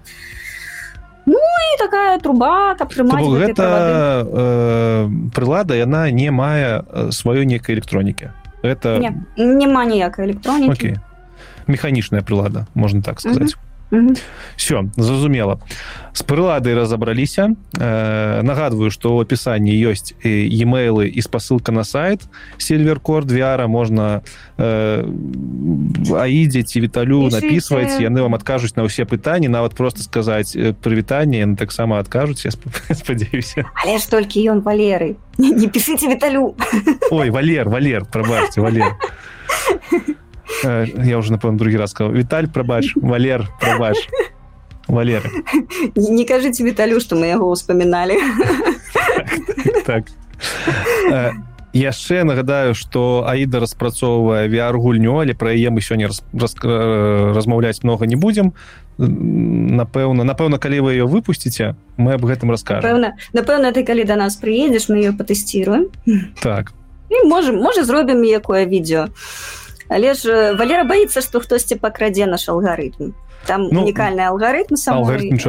Ну 1.25 1.41
і 1.41 1.79
такая 1.81 2.21
труба 2.21 2.77
каб 2.77 2.93
трымаць 2.93 3.25
гэта 3.25 3.65
э, 4.29 5.09
прылада 5.33 5.73
яна 5.73 6.13
не 6.13 6.29
мае 6.29 6.85
сваёй 7.09 7.49
некай 7.49 7.81
электронікі 7.81 8.29
это 8.65 8.99
не, 8.99 9.13
няма 9.37 9.85
ніякай 9.85 10.27
электронікі 10.27 10.97
механічная 11.67 12.23
прылада 12.23 12.67
можна 12.75 13.03
так 13.03 13.21
сказаць 13.21 13.57
все 14.57 14.89
зразумела. 14.97 15.61
С 16.13 16.23
прыладай 16.23 16.75
разабраліся. 16.75 17.57
Э, 17.77 18.43
нагадываю 18.43 18.91
что 18.91 19.17
у 19.17 19.21
опісанні 19.21 19.75
ёсць 19.75 20.15
e-mailы 20.23 21.11
і 21.11 21.21
спасылка 21.21 21.73
на 21.73 21.83
сайт 21.83 22.23
сильверкор 22.59 23.27
вяра 23.27 23.67
можна 23.67 24.23
э, 24.57 25.03
аідзе 26.15 26.63
ці 26.63 26.81
віталю 26.81 27.31
напісваць 27.31 27.99
яны 27.99 28.23
вам 28.23 28.35
адкажуць 28.39 28.77
на 28.77 28.87
ўсе 28.87 29.05
пытанні 29.05 29.49
нават 29.49 29.75
просто 29.75 30.03
сказаць 30.03 30.55
прывітанне 30.55 31.57
таксама 31.57 31.99
адкажуць 31.99 32.47
я 32.47 32.53
спадзяюся. 32.95 33.67
Але 33.75 33.99
ж 33.99 34.07
толькі 34.07 34.39
ён 34.55 34.63
валеры 34.63 35.17
не 35.39 35.67
пішыце 35.67 36.07
віталю. 36.07 36.55
Ой 37.11 37.31
валер 37.31 37.69
валер 37.69 38.07
прабачце 38.07 38.61
валер. 38.61 38.95
Э, 38.95 40.14
я 40.65 41.19
уже 41.19 41.33
напэўна 41.33 41.59
другі 41.59 41.77
раз 41.77 41.91
сказал. 41.91 42.13
Віталь 42.13 42.47
прабач 42.47 42.93
валер 42.97 43.49
прабач 43.61 44.09
валер. 44.89 45.23
Не 45.97 46.25
кажыце 46.25 46.65
віталю 46.65 47.01
что 47.01 47.17
мы 47.17 47.27
яго 47.27 47.51
успаміналі 47.51 48.19
так. 49.87 50.05
Э, 51.11 51.33
яшчэ 51.73 52.25
нагадаю 52.25 52.75
что 52.75 53.25
аіда 53.27 53.61
распрацоўвае 53.61 54.49
vr 54.49 54.77
гульню 54.77 55.21
але 55.21 55.35
пра 55.35 55.53
яе 55.53 55.71
мы 55.71 55.81
сёння 55.81 56.09
э, 56.09 57.33
размаўляць 57.33 57.83
много 57.83 58.07
не 58.07 58.17
будзем. 58.17 58.53
Напэўна 58.99 60.25
напэўна 60.25 60.59
калі 60.59 60.81
вы 60.81 60.93
ее 60.93 61.07
выпусціце 61.07 61.75
мы 61.97 62.15
об 62.15 62.25
гэтым 62.25 62.51
раскажем 62.51 63.13
напэўна 63.33 63.73
ты 63.73 63.85
калі 63.85 64.05
до 64.05 64.17
нас 64.17 64.37
приедзеш 64.37 64.89
мы 64.89 65.01
ее 65.01 65.13
патэсціруем. 65.13 65.89
Так. 66.41 66.73
І 67.11 67.27
можем 67.29 67.57
можа 67.57 67.85
зробім 67.85 68.25
якое 68.25 68.67
відео 68.67 69.09
а 69.09 69.64
але 69.89 70.15
ж 70.15 70.29
э, 70.29 70.57
валера 70.57 70.85
боится 70.85 71.21
что 71.21 71.41
хтосьці 71.41 71.77
пакрадзе 71.77 72.27
наш 72.27 72.49
алгарытм 72.49 73.13
там 73.47 73.69
ну, 73.71 73.85
унікальны 73.85 74.21
алгарытм 74.21 74.75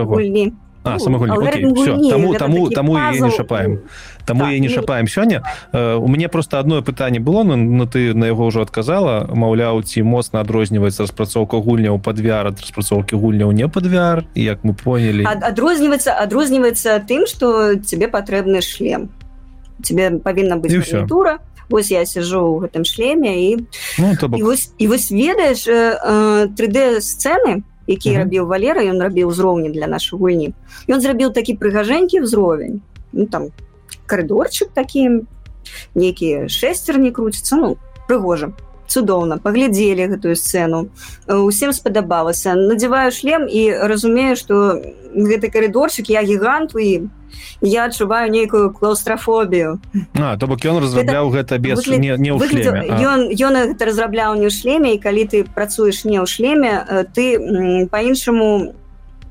гульні 0.06 0.54
тому 0.86 2.36
тому 2.36 2.70
тому 2.70 2.98
не 2.98 3.32
шапаем 3.32 3.80
таму 4.26 4.42
так, 4.42 4.52
я 4.52 4.60
не 4.60 4.70
шапаем 4.70 5.08
сёння 5.08 5.44
э, 5.72 5.96
у 5.96 6.08
мяне 6.08 6.30
просто 6.30 6.60
одно 6.60 6.82
пытанне 6.82 7.20
было 7.20 7.44
но, 7.44 7.56
но 7.56 7.86
ты 7.86 8.14
на 8.14 8.26
яго 8.26 8.48
ўжо 8.48 8.62
адказала 8.62 9.28
маўляў 9.34 9.82
ці 9.84 10.04
моцна 10.04 10.42
адрозніваецца 10.42 11.04
распрацоўка 11.04 11.58
гульняў 11.58 12.00
падвяр 12.00 12.48
ад 12.48 12.62
распрацоўкі 12.62 13.16
гульняў 13.16 13.52
не 13.52 13.68
падвяр 13.68 14.26
як 14.36 14.64
мы 14.64 14.74
поняли 14.74 15.26
адрозніваецца 15.26 16.14
адрозніваецца 16.14 17.00
тым 17.08 17.26
что 17.26 17.76
тебе 17.76 18.08
патрэбны 18.08 18.62
шлем. 18.62 19.10
Тебе 19.84 20.20
павінна 20.24 20.56
быць 20.58 20.72
тура 21.08 21.40
вось 21.70 21.92
я 21.92 22.06
сижу 22.06 22.42
ў 22.42 22.68
гэтым 22.68 22.84
шлеме 22.86 23.34
і 23.36 23.50
ну, 24.00 24.14
і, 24.38 24.44
вось, 24.44 24.74
і 24.78 24.88
вось 24.88 25.12
ведаеш 25.12 25.68
3d 25.68 26.78
э, 26.78 27.02
сцены 27.02 27.64
які 27.88 28.10
uh 28.10 28.14
-huh. 28.14 28.18
рабіў 28.18 28.48
валера 28.48 28.82
ён 28.82 29.02
рабіў 29.02 29.28
узроўні 29.28 29.70
для 29.70 29.88
нашай 29.88 30.20
гульні. 30.20 30.54
Ён 30.88 31.02
зрабіў 31.02 31.34
такі 31.34 31.54
прыгажэнькі 31.54 32.22
ўзровень. 32.22 32.82
Ну, 33.14 33.26
там 33.26 33.54
коридорчык 34.08 34.70
таким 34.74 35.28
нейкія 35.96 36.50
шестерні 36.50 37.12
круцяцца 37.12 37.56
ну 37.56 37.78
прыгожа 38.08 38.54
цудоўна 38.88 39.38
паглядзелі 39.38 40.16
гэтую 40.16 40.36
сцэну. 40.36 40.90
Усім 41.28 41.74
спадабалася. 41.74 42.56
Надзяваю 42.56 43.12
шлем 43.12 43.48
і 43.50 43.72
разумею 43.86 44.36
что 44.36 44.82
гэты 45.16 45.50
коридорчик 45.50 46.10
я 46.10 46.24
гіганту 46.24 46.80
і 46.80 47.08
я 47.62 47.86
адчуваю 47.86 48.32
нейкую 48.32 48.72
клаустрафобію 48.72 49.80
то 50.40 50.48
бок 50.48 50.60
ён 50.66 50.80
разрабляў 50.80 51.32
гэта 51.32 51.58
без 51.58 51.80
выгляд... 51.88 52.00
не, 52.00 52.18
не 52.18 52.32
ён 52.32 53.32
ён 53.32 53.54
гэта 53.72 53.86
разрабляў 53.86 54.36
не 54.36 54.48
ў 54.48 54.52
шлеме 54.52 54.96
і 54.96 55.00
калі 55.00 55.24
ты 55.28 55.44
працуеш 55.44 56.06
не 56.06 56.20
ў 56.20 56.28
шлеме 56.28 56.84
ты 57.16 57.88
по-іншаму 57.88 58.76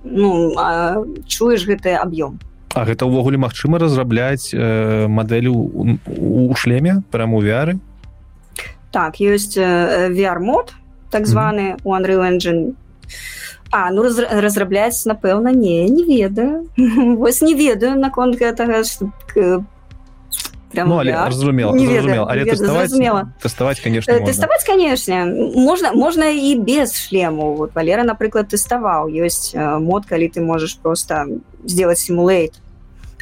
ну 0.04 0.52
чуеш 1.28 1.64
гэты 1.64 1.96
аб'ём. 1.96 2.40
А 2.74 2.84
гэта 2.84 3.06
ўвогуле 3.06 3.38
магчыма 3.38 3.78
разрабляць 3.78 4.50
э, 4.52 5.06
мадэлю 5.06 5.54
у 5.54 6.54
шлеме 6.56 7.06
прямо 7.10 7.40
вяры 7.40 7.78
так 8.94 9.18
ёсць 9.18 9.58
э, 9.58 10.14
VR 10.14 10.38
мод 10.38 10.74
так 11.10 11.26
званы 11.26 11.62
mm 11.62 11.74
-hmm. 11.74 11.80
у 11.84 11.94
Unreal 11.94 12.22
Engine. 12.30 12.72
А 13.70 13.90
ну 13.90 14.02
раз, 14.02 14.18
разрабляць 14.18 15.06
напэўна 15.06 15.52
не 15.52 15.90
не 15.90 16.04
ведаю. 16.04 16.68
Вось 17.18 17.42
не 17.42 17.54
ведаю 17.54 17.98
наконт 17.98 18.38
гэтага 18.38 18.82
ну, 22.60 22.80
разумела 22.82 23.32
тэставаць 23.42 23.80
конечно 23.80 24.14
тэставаць 24.26 24.64
конечно. 24.66 25.26
Можна 25.54 25.92
можна 25.92 26.30
і 26.30 26.54
без 26.58 26.94
шлему 26.98 27.54
вот 27.54 27.74
валера 27.74 28.02
напрыклад 28.02 28.50
тэставаў 28.50 29.08
ёсць 29.10 29.54
мод 29.80 30.06
калі 30.06 30.28
ты 30.28 30.40
можаш 30.40 30.74
просто 30.82 31.26
сделать 31.64 31.98
симулейт 31.98 32.63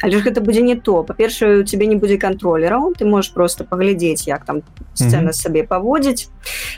але 0.03 0.19
ж 0.19 0.23
гэта 0.27 0.41
будзе 0.43 0.61
не 0.61 0.75
то. 0.75 1.03
Па-першае 1.03 1.59
у 1.59 1.63
тебе 1.63 1.87
не 1.87 1.95
будзе 1.95 2.17
контролераў 2.19 2.91
ты 2.99 3.05
можешь 3.05 3.31
просто 3.31 3.63
паглядзець 3.63 4.27
як 4.27 4.45
там 4.45 4.61
сцена 4.93 5.23
mm 5.23 5.27
-hmm. 5.27 5.33
сабе 5.33 5.63
паводзіць 5.63 6.29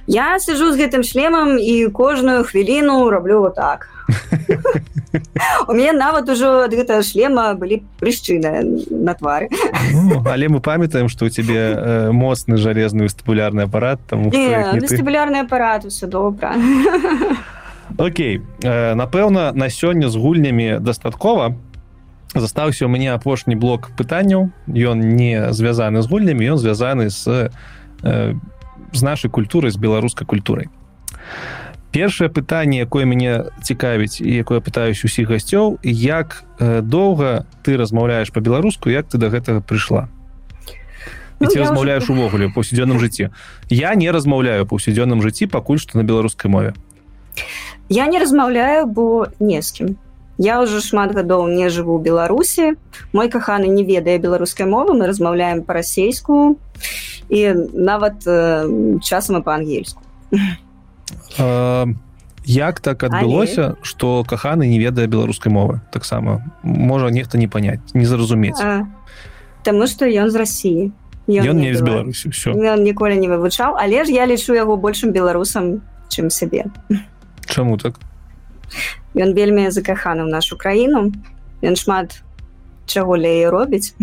я 0.07 0.39
сижу 0.39 0.71
з 0.71 0.79
гэтым 0.79 1.03
шлемам 1.03 1.57
і 1.59 1.89
кожную 1.89 2.43
хвіліну 2.43 3.09
раблю 3.09 3.41
вот 3.41 3.55
так. 3.55 3.87
У 5.67 5.73
меня 5.73 5.93
нават 5.93 6.29
ужо 6.29 6.63
ад 6.63 6.73
гэтага 6.73 7.01
шлема 7.03 7.53
былі 7.53 7.81
прышчыны 7.99 8.85
на 8.91 9.13
твары 9.13 9.49
ну, 9.93 10.23
але 10.25 10.47
мы 10.47 10.59
памятаем 10.59 11.09
что 11.09 11.25
у 11.25 11.29
тебе 11.29 11.55
э, 11.55 12.11
моцны 12.11 12.57
жалезны 12.57 13.03
вестыбулярны 13.03 13.61
апарат 13.61 13.99
там 14.07 14.29
вестыбулярны 14.29 15.41
апарат 15.41 15.85
все 15.85 16.07
добра 16.07 16.55
Окей 17.97 18.41
э, 18.61 18.93
напэўна 18.95 19.51
на 19.53 19.69
сёння 19.69 20.09
з 20.09 20.15
гульнямі 20.15 20.77
дастаткова 20.79 21.55
застаўся 22.35 22.85
у 22.85 22.89
мяне 22.89 23.13
апошні 23.13 23.55
блок 23.55 23.91
пытанняў. 23.97 24.51
Ён 24.67 24.99
не 25.15 25.51
звязаны 25.53 26.01
з 26.03 26.07
гульнямі 26.07 26.55
ён 26.55 26.57
звязаны 26.57 27.09
з 27.09 27.49
э, 28.03 28.35
з 28.91 29.01
нашай 29.01 29.31
культурай 29.31 29.71
з 29.71 29.77
беларускай 29.77 30.27
культурай. 30.27 30.67
Першае 31.91 32.27
пытанне 32.27 32.83
якое 32.83 33.07
мяне 33.07 33.47
цікавіць 33.63 34.19
і 34.19 34.27
якое 34.35 34.59
пытаюсь 34.59 34.99
усіх 35.07 35.31
гасцёў 35.31 35.79
як 35.83 36.43
э, 36.59 36.81
доўга 36.81 37.47
ты 37.63 37.77
размаўляеш 37.79 38.31
по-беларуску 38.35 38.89
як 38.89 39.07
ты 39.07 39.17
до 39.17 39.31
гэтага 39.31 39.63
прыйшла? 39.63 40.11
Ну, 41.39 41.47
ці 41.47 41.59
размаўляеш 41.59 42.03
уже... 42.03 42.13
увогуле 42.13 42.51
паўсядзённым 42.51 42.99
жыцці? 42.99 43.31
Я 43.69 43.95
не 43.95 44.11
размаўляю 44.11 44.67
паўсядзённым 44.67 45.23
жыцці 45.23 45.47
пакуль 45.47 45.79
што 45.79 45.97
на 45.97 46.03
беларускай 46.03 46.51
мове. 46.51 46.75
Я 47.87 48.07
не 48.07 48.19
размаўляю 48.19 48.87
бо 48.87 49.27
не 49.39 49.61
з 49.61 49.71
кім 49.71 49.95
Я 50.37 50.59
ўжо 50.59 50.83
шмат 50.83 51.15
гадоў 51.15 51.47
не 51.47 51.71
жыву 51.71 51.95
ў 51.95 52.03
Беларусі. 52.03 52.65
Мой 53.15 53.31
каханы 53.31 53.71
не 53.71 53.87
ведае 53.87 54.19
беларускай 54.19 54.67
мовы, 54.67 54.91
мы 54.91 55.07
размаўляем 55.07 55.63
па-расейску 55.63 56.59
і 57.31 57.39
нават 57.71 58.27
э, 58.27 58.99
часам 58.99 59.39
і 59.39 59.41
па-ангельску. 59.47 60.03
Як 62.45 62.79
так 62.79 63.03
адбылося, 63.03 63.75
што 63.81 64.23
каханы 64.27 64.67
не 64.67 64.77
ведае 64.77 65.07
беларускай 65.07 65.51
мовы 65.51 65.81
таксама 65.91 66.43
можа 66.61 67.09
нехта 67.09 67.39
не 67.39 67.47
паняць, 67.47 67.81
не 67.93 68.05
зразумець. 68.05 68.59
Таму 69.63 69.87
што 69.87 70.05
ён 70.05 70.29
з 70.29 70.35
рассіі. 70.35 70.91
Ён 71.25 71.57
не 71.57 71.73
з 71.73 71.81
Беларусі 71.81 72.29
ўсё. 72.29 72.53
Ён 72.53 72.85
ніколі 72.85 73.17
не 73.17 73.25
вывучаў, 73.25 73.81
але 73.81 74.05
ж 74.05 74.13
я 74.13 74.29
лічу 74.29 74.53
яго 74.53 74.77
большым 74.77 75.09
беларусам, 75.09 75.81
чым 76.05 76.29
сабе. 76.29 76.69
Чаму 77.49 77.81
так? 77.81 77.97
Ён 79.15 79.33
вельмі 79.33 79.71
закаханы 79.71 80.25
ў 80.25 80.29
нашу 80.29 80.57
краіну. 80.57 81.11
Ён 81.63 81.75
шмат 81.75 82.21
чаго 82.85 83.17
ля 83.17 83.29
яе 83.29 83.49
робіць. 83.49 83.95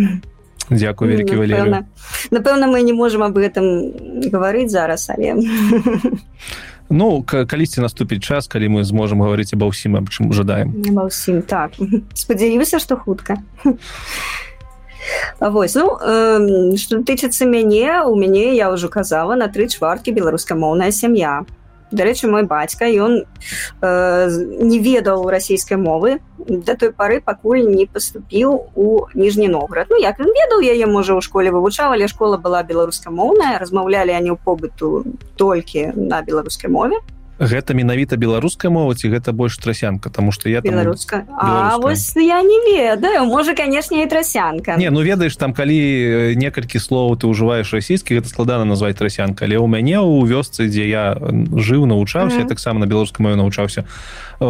Дякую 0.71 1.11
вялікі 1.11 1.37
напэўна, 1.37 1.85
напэўна 2.31 2.67
мы 2.71 2.83
не 2.87 2.93
можемм 2.93 3.27
аб 3.27 3.37
гэтым 3.37 4.31
гаварыць 4.31 4.71
зараз 4.71 5.11
але 5.11 5.35
Ну 6.93 7.23
калісьці 7.23 7.81
наступіць 7.81 8.23
час 8.23 8.49
калі 8.49 8.69
мы 8.69 8.85
зможам 8.85 9.25
гаварыць 9.25 9.57
аба 9.57 9.73
ўсім 9.73 9.97
аб 9.97 10.13
чым 10.13 10.33
жадаем. 10.33 10.77
Ўсім 10.93 11.43
так. 11.43 11.73
Спадзяюся 12.15 12.79
што 12.79 12.97
хутка. 12.97 13.41
Вось 15.41 15.75
ну 15.75 15.99
э, 15.99 16.77
што 16.79 17.03
тычыцца 17.03 17.49
мяне 17.49 18.05
у 18.07 18.15
мяне 18.15 18.55
я 18.55 18.71
ўжо 18.71 18.87
казала 18.87 19.35
на 19.35 19.49
тры 19.49 19.67
чварткі 19.67 20.15
беларускамоўная 20.15 20.93
сям'я 20.93 21.43
дарэчы 21.93 22.29
мой 22.29 22.45
бацька 22.49 22.89
ён 22.89 23.23
э, 23.23 24.29
не 24.61 24.79
ведаў 24.81 25.29
расійскай 25.31 25.77
мовы. 25.77 26.21
Да 26.43 26.75
той 26.75 26.91
пары 26.91 27.21
пакуль 27.21 27.63
не 27.69 27.87
паступіў 27.87 28.73
у 28.75 29.07
ніжні 29.15 29.49
новград 29.49 29.87
Ну 29.91 30.01
як 30.01 30.19
ён 30.19 30.27
ведаў 30.27 30.59
яе 30.59 30.87
можа 30.91 31.15
ў 31.15 31.23
школе 31.23 31.55
вывучаў 31.55 31.95
але 31.95 32.09
школа 32.09 32.37
была 32.37 32.63
беларускамоўная 32.67 33.63
размаўлялі 33.63 34.11
они 34.11 34.35
ў 34.35 34.39
побыту 34.43 35.05
толькі 35.37 35.95
на 35.95 36.23
беларускай 36.23 36.71
мове 36.71 36.99
гэта 37.39 37.75
менавіта 37.75 38.17
беларуская 38.17 38.71
мова 38.71 38.95
ці 38.95 39.09
гэта 39.09 39.33
больш 39.33 39.57
трасянка? 39.59 40.11
Тому 40.11 40.33
что 40.33 40.49
я 40.49 40.61
беларуска. 40.61 41.25
А 41.39 41.79
вось 41.79 42.17
я 42.17 42.43
не 42.43 42.59
ведаю. 42.67 43.25
Можа 43.27 43.55
канешне 43.55 44.03
і 44.03 44.07
трасянка. 44.07 44.77
Не 44.77 44.91
ну 44.91 45.03
ведаеш 45.03 45.37
там 45.37 45.53
калі 45.53 45.77
э, 45.77 46.35
некалькі 46.35 46.79
слоў 46.79 47.17
ты 47.17 47.27
ўжываеш 47.27 47.73
расійскі 47.73 48.21
гэта 48.21 48.29
складана 48.29 48.65
назваць 48.65 48.97
трасянка. 48.97 49.45
Але 49.45 49.57
ў 49.59 49.67
мяне 49.67 49.99
ў 49.99 50.27
вёсцы 50.29 50.69
дзе 50.69 50.89
я 50.89 51.15
жыў 51.57 51.87
навучаўся 51.87 52.37
mm 52.37 52.43
-hmm. 52.45 52.49
таксама 52.49 52.81
на 52.81 52.87
беларускай 52.87 53.25
маю 53.25 53.37
навучаўся 53.37 53.85
э, 54.41 54.47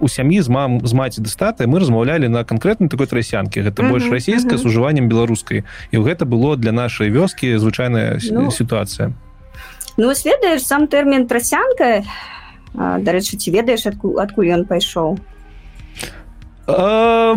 у 0.00 0.08
сям'і 0.08 0.42
з 0.42 0.48
мам 0.48 0.80
з 0.86 0.92
маці 0.92 1.22
дыстаты 1.22 1.66
мы 1.66 1.78
размаўлялі 1.78 2.28
на 2.28 2.44
канкрэтнай 2.44 2.88
такой 2.88 3.06
трасянкі. 3.06 3.62
Гэта 3.62 3.82
mm 3.82 3.86
-hmm. 3.86 3.90
больш 3.90 4.10
расійска 4.10 4.48
mm 4.50 4.58
-hmm. 4.58 4.62
з 4.62 4.66
ужываннем 4.66 5.08
беларускай. 5.08 5.64
І 5.90 5.98
гэта 5.98 6.24
было 6.24 6.56
для 6.56 6.72
нашай 6.72 7.10
вёскі 7.10 7.58
звычайная 7.58 8.18
ну, 8.32 8.50
сітуацыя 8.50 9.12
Ну 9.98 10.14
ведаеш 10.14 10.62
сам 10.62 10.86
тэрмін 10.86 11.26
трасянка 11.26 12.06
дарэчы 12.72 13.34
ці 13.34 13.50
ведаеш 13.50 13.90
адкуль 13.90 14.22
адкуль 14.22 14.54
ён 14.54 14.62
пайшоў? 14.64 15.18
А... 16.68 17.34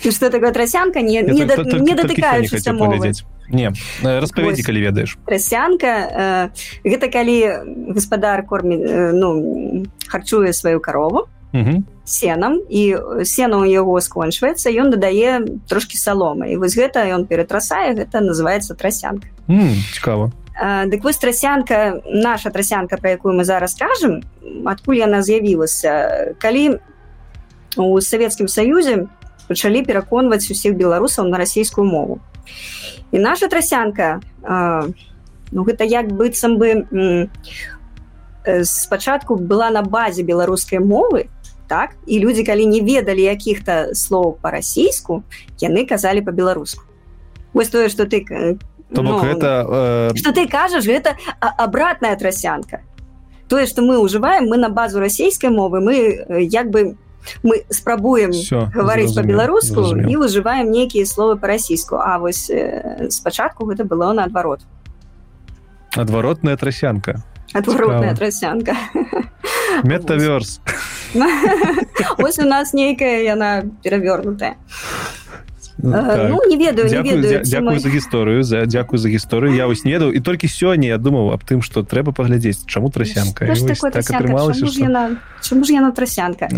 что 0.00 0.30
такое 0.30 0.52
трасянка 0.52 1.02
не, 1.02 1.20
не, 1.20 1.44
да, 1.44 1.56
не 1.60 1.94
датыкаючыся 1.94 2.72
мовы. 2.72 3.12
не 3.52 3.68
распавядзі 4.02 4.62
калі 4.64 4.80
ведаеш. 4.80 5.18
Трасянка 5.28 5.92
э, 5.92 6.88
гэта 6.88 7.12
калі 7.12 7.36
гаспадар 7.92 8.46
кормі 8.48 8.76
э, 8.80 9.12
ну 9.12 9.84
харчуе 10.08 10.56
сваю 10.56 10.80
карову 10.80 11.28
сенам 12.04 12.64
і 12.64 12.96
сена 13.28 13.60
у 13.60 13.68
яго 13.68 14.00
скончваецца 14.00 14.72
ён 14.72 14.88
дадае 14.88 15.44
трошки 15.68 16.00
саломы. 16.00 16.48
І 16.48 16.56
вось 16.56 16.72
гэта 16.72 17.04
ён 17.12 17.28
ператрасае 17.28 17.92
гэта 17.92 18.24
называется 18.24 18.72
трасянка. 18.72 19.28
Цікава 19.92 20.32
Дык 20.60 21.02
вось 21.02 21.16
трасянка 21.16 22.02
наша 22.04 22.50
трасянка 22.50 22.96
про 22.96 23.10
якую 23.10 23.34
мы 23.34 23.44
зараз 23.44 23.72
скажем 23.72 24.22
адкуль 24.66 25.00
яна 25.00 25.22
з'явілася? 25.22 26.34
Калі 26.38 26.78
у 27.76 28.00
савецкім 28.00 28.48
саюзе 28.48 29.08
пачалі 29.48 29.82
пераконваць 29.82 30.50
усіх 30.50 30.76
беларусаў 30.76 31.28
на 31.28 31.38
расійскую 31.38 31.88
мову. 31.88 32.20
І 33.12 33.18
наша 33.18 33.48
трасянка 33.48 34.20
ну 34.44 35.64
гэта 35.64 35.84
як 35.84 36.12
быццам 36.12 36.60
бы 36.60 36.84
спачатку 38.64 39.36
была 39.36 39.70
на 39.70 39.82
базе 39.82 40.22
беларускай 40.22 40.78
мовы 40.78 41.28
так? 41.68 41.96
І 42.06 42.20
людзі 42.20 42.44
калі 42.44 42.66
не 42.66 42.80
ведалі 42.84 43.22
якіх-то 43.24 43.94
слоў 43.96 44.36
па-расійску 44.42 45.24
яны 45.60 45.86
казалі 45.88 46.20
по-беларуску 46.20 46.84
вось 47.52 47.68
тое 47.68 47.88
что 47.88 48.04
ты 48.04 48.24
То 48.94 49.02
бок 49.02 49.22
ну, 49.22 49.28
гэта 49.28 49.66
э... 50.12 50.16
что 50.16 50.32
ты 50.32 50.48
кажаш 50.48 50.84
гэта 50.84 51.16
абратная 51.40 52.16
трасянка 52.16 52.82
тое 53.48 53.66
что 53.66 53.82
мы 53.82 53.98
ўжываем 53.98 54.46
мы 54.46 54.56
на 54.56 54.68
базу 54.68 55.00
расійскай 55.00 55.50
мовы 55.50 55.80
мы 55.80 56.24
як 56.40 56.70
бы 56.70 56.96
мы 57.42 57.64
спрабуем 57.70 58.32
гаварыць 58.74 59.14
по-беларуску 59.14 59.96
і 59.96 60.16
выжываем 60.16 60.70
нейкія 60.70 61.06
словы 61.06 61.36
по-расійску 61.36 61.96
А 61.96 62.18
вось 62.18 62.50
э, 62.50 63.08
спачатку 63.10 63.64
гэта 63.66 63.84
было 63.84 64.12
наадварот 64.12 64.60
адваротная 65.96 66.56
трасянка 66.56 67.22
адваротная 67.52 68.14
трасянка 68.16 68.76
метаверс. 69.82 70.60
Ось 72.18 72.38
у 72.38 72.44
нас 72.44 72.72
нейкая 72.72 73.22
яна 73.22 73.62
перавернутая 73.82 74.56
Ну, 74.56 75.21
так. 75.82 76.30
ну 76.30 76.40
не 76.48 76.56
ведаю 76.56 76.88
не 76.88 77.02
ведаю 77.02 77.42
дзякую 77.42 77.78
за 77.78 77.88
гісторыю 77.88 78.42
за 78.42 78.66
дзякую 78.66 78.98
за 78.98 79.08
гісторыю 79.08 79.54
я 79.54 79.66
вось 79.66 79.84
не 79.84 79.92
ведаў 79.92 80.12
і 80.14 80.20
толькі 80.20 80.46
сёння 80.46 80.94
я 80.94 80.98
думаў 80.98 81.32
аб 81.34 81.42
тым 81.42 81.62
што 81.62 81.82
трэба 81.82 82.12
паглядзець 82.14 82.64
чаму 82.66 82.90
трасянка 82.90 83.46
так 83.46 84.04
чаму 85.42 85.64
ж 85.64 85.72
яна 85.72 85.90
трасянка 85.90 86.48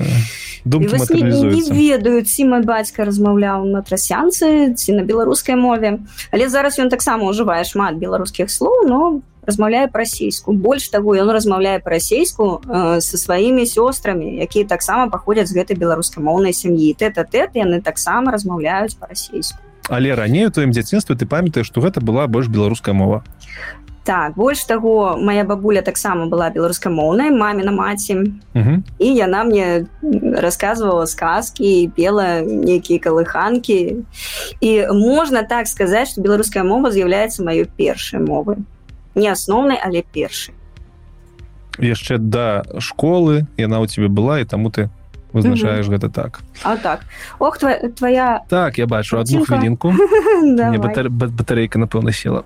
не 1.49 1.63
ведаю 1.73 2.25
ці 2.25 2.45
мой 2.45 2.63
бацька 2.63 3.05
размаўляў 3.05 3.65
на 3.65 3.81
трасянцы 3.81 4.75
ці 4.77 4.93
на 4.93 5.03
беларускай 5.03 5.57
мове 5.57 6.05
але 6.31 6.49
зараз 6.49 6.79
ён 6.79 6.93
таксама 6.93 7.25
ўжывае 7.33 7.65
шмат 7.65 7.97
беларускіх 7.97 8.51
слоў 8.53 8.85
но 8.85 9.21
размаўляе 9.47 9.89
па-расейску 9.93 10.53
больш 10.53 10.89
таго 10.89 11.15
ён 11.17 11.31
размаўляе 11.31 11.79
па-расейску 11.85 12.61
э, 12.65 13.01
со 13.01 13.17
сваімі 13.19 13.67
сёстрамі 13.67 14.41
якія 14.43 14.67
таксама 14.67 15.11
паходзяць 15.13 15.49
з 15.53 15.61
гэтай 15.61 15.77
беларускамоўнай 15.77 16.53
сям'і. 16.53 16.95
Тэта 16.99 17.25
тэт 17.25 17.57
яны 17.61 17.81
таксама 17.81 18.33
размаўляюць 18.33 18.97
па-расейску. 18.97 19.61
Але 19.89 20.15
раней 20.15 20.47
у 20.47 20.51
тваім 20.51 20.73
дзяцінстве 20.73 21.17
ты 21.17 21.27
памятаеш 21.29 21.69
што 21.69 21.85
гэта 21.85 22.01
была 22.01 22.27
больш 22.27 22.49
беларуская 22.49 22.97
мова. 22.97 23.25
Так 24.05 24.35
больш 24.37 24.65
таго 24.65 25.17
моя 25.17 25.45
бабуля 25.45 25.81
таксама 25.81 26.27
была 26.29 26.51
беларускамоўнай 26.53 27.31
маміна 27.33 27.73
маці. 27.73 28.37
І 29.01 29.09
яна 29.09 29.45
мне 29.45 29.89
рассказывала 30.41 31.05
сказкі 31.09 31.89
пела 31.97 32.41
нейкія 32.45 33.01
калыханкі 33.01 34.05
і 34.61 34.71
можна 34.93 35.43
так 35.43 35.69
сказаць 35.69 36.13
што 36.13 36.21
беларуская 36.21 36.65
мова 36.65 36.93
з'яўляецца 36.93 37.45
маёй 37.45 37.65
першай 37.65 38.21
мовы 38.21 38.61
не 39.15 39.29
асноўнай 39.29 39.79
але 39.83 40.03
першай 40.03 40.55
яшчэ 41.79 42.19
да 42.19 42.65
школы 42.79 43.47
яна 43.57 43.81
у 43.81 43.87
тебе 43.87 44.09
была 44.09 44.41
і 44.41 44.45
таму 44.45 44.71
ты 44.71 44.91
вызначаеш 45.35 45.91
гэта 45.91 46.09
так. 46.09 46.41
А 46.63 46.77
так. 46.77 47.01
Ох 47.41 47.59
твоя, 47.59 47.91
твоя... 47.91 48.41
так 48.49 48.79
я 48.79 48.87
бачу 48.87 49.19
одну 49.19 49.45
хвілінку. 49.45 49.91
Батарейка 51.11 51.79
напэўна 51.79 52.13
села. 52.13 52.45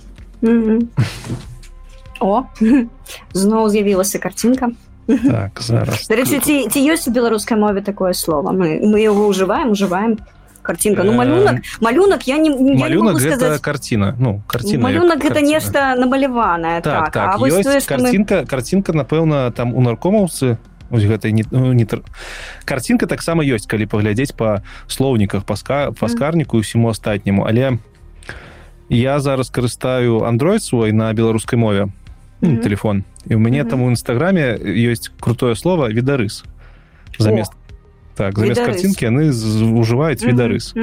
О 2.21 2.43
зноў 3.33 3.69
з'явілася 3.69 4.19
карцінка 4.19 4.73
так, 5.09 5.61
ці, 6.41 6.69
ці 6.69 6.81
ёсць 6.85 7.09
у 7.09 7.13
беларускай 7.13 7.57
мове 7.57 7.81
такое 7.81 8.13
слово? 8.13 8.53
Мы 8.53 8.81
мы 8.85 9.01
его 9.01 9.27
ужываем. 9.27 9.71
уживаем 9.71 10.19
картинка. 10.69 11.03
Ну 11.03 11.13
малюнак 11.13 11.63
малюнак 11.81 12.29
я 12.29 12.37
не 12.37 12.51
малюнак 12.51 13.15
не 13.15 13.21
сказать... 13.21 13.63
картина. 13.63 14.15
Ну 14.19 14.43
картина 14.47 14.83
малюнак 14.83 15.25
это 15.25 15.41
нешта 15.41 15.95
намаляваная 15.97 16.83
так, 16.83 17.13
так, 17.13 17.13
так. 17.13 17.39
Тое, 17.39 17.81
картинка 17.81 18.41
мы... 18.41 18.47
картинка 18.47 18.93
напэўна 18.93 19.51
там 19.51 19.75
у 19.75 19.81
наркомаўцы 19.81 20.59
гэтай 20.91 21.33
не, 21.33 21.45
ну, 21.51 21.73
не 21.73 21.87
картинка 22.65 23.07
таксама 23.07 23.45
ёсць 23.45 23.67
калі 23.67 23.87
паглядзець 23.87 24.33
по 24.37 24.61
слоўніках 24.89 25.45
паска 25.45 25.93
паскарніку 25.93 26.59
усіму 26.59 26.93
астатняму 26.93 27.49
але 27.49 27.79
я 28.89 29.21
зараз 29.21 29.49
карыстаю 29.49 30.21
android 30.29 30.61
свой 30.61 30.93
на 30.93 31.13
беларускай 31.13 31.59
мове 31.59 31.89
mm 31.89 31.91
-hmm. 32.41 32.63
телефон. 32.63 33.05
І 33.27 33.35
у 33.35 33.39
мяне 33.39 33.63
mm 33.63 33.67
-hmm. 33.67 33.71
там 33.71 33.83
у 33.83 33.91
нстаграме 33.91 34.59
ёсць 34.61 35.11
крутое 35.21 35.57
слово 35.57 35.89
відарыс 35.89 36.45
замест 37.19 37.53
так 38.19 38.39
замест 38.39 38.61
картинки 38.67 39.07
яны 39.07 39.31
ужываюць 39.79 40.27
відарыс 40.27 40.75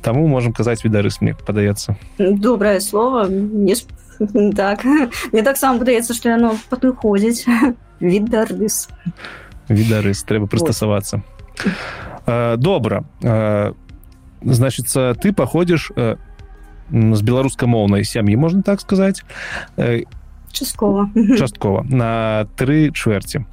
таму 0.00 0.24
можем 0.26 0.56
казаць 0.56 0.80
відарыс 0.80 1.20
мне 1.20 1.36
падаецца 1.36 1.96
добрае 2.18 2.80
слово. 2.80 3.28
Не 3.28 3.76
так. 4.56 4.84
Мне 5.32 5.42
таксама 5.44 5.78
падаецца 5.78 6.16
што 6.16 6.32
яно 6.32 6.56
падыходзіць 6.72 7.44
відарыс 8.00 8.88
відарыс 9.68 10.24
трэба 10.24 10.48
прыстасавацца 10.48 11.20
добра 12.56 13.04
значится 14.42 15.12
ты 15.20 15.32
паходзіш 15.32 15.92
з 15.92 17.20
беларускамоўнай 17.20 18.04
сям'і 18.04 18.36
можна 18.40 18.62
так 18.62 18.80
сказаць 18.80 19.20
часткова 20.52 21.10
часткова 21.36 21.84
на 21.84 22.48
тры 22.56 22.88
чвэрці 22.96 23.44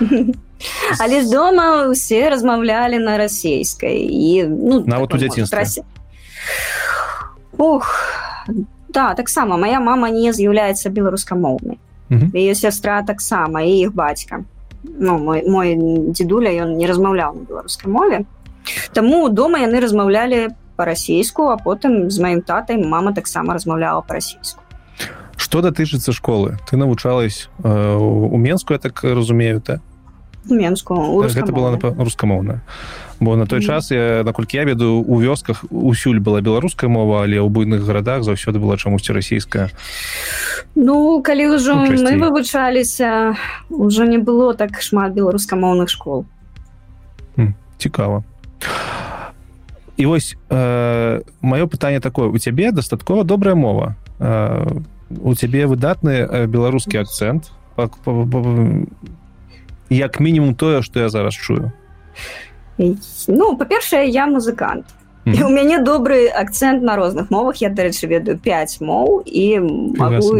але 0.98 1.24
з 1.24 1.30
дома 1.30 1.86
усе 1.88 2.30
размаўлялі 2.30 2.98
на 2.98 3.18
расійскай 3.18 3.98
і 4.06 4.46
ну 4.48 4.84
нават 4.86 5.14
у 5.14 5.18
дзяцінстве 5.18 5.84
Ох 7.58 7.86
да 8.88 9.14
таксама 9.14 9.56
моя 9.56 9.80
мама 9.80 10.10
не 10.10 10.32
з'яўляецца 10.32 10.90
беларускамоўнай 10.90 11.78
ее 12.34 12.54
сястра 12.54 13.02
таксама 13.02 13.62
і 13.62 13.88
іх 13.88 13.94
бацька 13.94 14.44
ну, 14.84 15.18
мой, 15.18 15.42
мой 15.48 15.76
дзедуля 16.12 16.50
ён 16.64 16.76
не 16.76 16.86
размаўляў 16.86 17.34
на 17.38 17.42
беларускай 17.46 17.90
мове. 17.90 18.24
Таму 18.92 19.28
дома 19.28 19.62
яны 19.62 19.80
размаўлялі 19.80 20.50
па-расійску 20.76 21.48
а 21.52 21.56
потым 21.56 22.10
з 22.10 22.18
маім 22.20 22.42
татай 22.42 22.78
мама 22.78 23.12
таксама 23.12 23.54
размаўляла 23.54 24.02
па-расійску 24.02 24.60
что 25.36 25.60
датычыцца 25.60 26.12
школы? 26.12 26.56
Ты 26.70 26.76
навучалась 26.76 27.48
э, 27.62 27.96
у 27.96 28.36
менску 28.36 28.72
я 28.72 28.78
так 28.78 29.02
разумею 29.04 29.60
то 29.60 29.80
менску 30.50 31.22
гэта 31.22 31.52
была 31.52 31.78
рускамоўная 31.78 32.60
бо 33.22 33.36
на 33.36 33.46
той 33.46 33.60
mm 33.60 33.66
час 33.66 33.90
я 33.90 34.22
наколькі 34.24 34.56
я 34.56 34.64
ведаю 34.64 35.04
у 35.06 35.20
вёсках 35.20 35.64
усюль 35.70 36.18
была 36.18 36.40
беларуская 36.40 36.90
мова 36.90 37.22
але 37.22 37.38
ў 37.38 37.48
буйных 37.48 37.86
гарадах 37.86 38.22
заўсёды 38.26 38.58
была 38.58 38.76
чамусьці 38.76 39.12
расійская. 39.12 39.70
Ну 40.74 41.22
калі 41.22 41.54
ўжо 41.54 41.78
мы 41.78 42.18
вывучаліся 42.18 43.38
ўжо 43.70 44.04
не 44.04 44.18
было 44.18 44.54
так 44.54 44.82
шмат 44.82 45.14
беларускамоўных 45.14 45.88
школ. 45.88 46.26
Цікава. 47.78 48.22
І 49.96 50.06
вось 50.06 50.36
э, 50.50 51.20
маё 51.42 51.66
пытанне 51.66 52.00
такое. 52.00 52.28
У 52.28 52.38
цябе 52.38 52.72
дастаткова 52.72 53.24
добрая 53.24 53.54
мова. 53.54 53.94
Э, 54.18 54.66
у 55.10 55.34
цябе 55.34 55.66
выдатны 55.66 56.26
э, 56.26 56.46
беларускі 56.46 56.98
акцэнт 56.98 57.50
як 59.92 60.20
мінімум 60.20 60.54
тое 60.54 60.82
што 60.82 61.00
я 61.00 61.08
зараз 61.08 61.34
чую. 61.34 61.72
Ну 63.28 63.56
па-першае 63.56 64.08
я 64.08 64.26
музыкант. 64.26 64.84
Mm 65.24 65.34
-hmm. 65.34 65.46
у 65.46 65.50
мяне 65.50 65.78
добры 65.78 66.26
акцэнт 66.26 66.82
на 66.82 66.96
розных 66.96 67.30
мовах. 67.30 67.62
Я 67.62 67.68
дарэчы 67.68 68.06
ведаю 68.06 68.38
5 68.38 68.80
моў 68.80 69.22
і 69.26 69.60
могу 69.98 70.38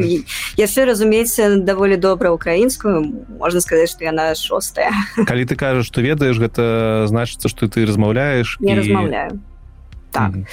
яшчэ 0.56 0.84
разумець 0.84 1.38
даволі 1.64 1.96
добра 1.96 2.30
украінскую 2.30 3.12
можна 3.38 3.60
сказаць 3.60 3.90
што 3.90 4.04
яна 4.04 4.34
шостая. 4.34 4.90
Калі 5.26 5.44
ты 5.44 5.54
кажаш 5.54 5.86
што 5.86 6.02
ведаеш 6.02 6.38
гэта 6.38 7.06
значыцца 7.06 7.48
што 7.48 7.68
ты 7.68 7.86
размаўляеш 7.86 8.58
не 8.60 8.72
і... 8.72 8.78
размаўляю. 8.78 9.38
Так. 10.10 10.30
Mm 10.30 10.34
-hmm. 10.34 10.46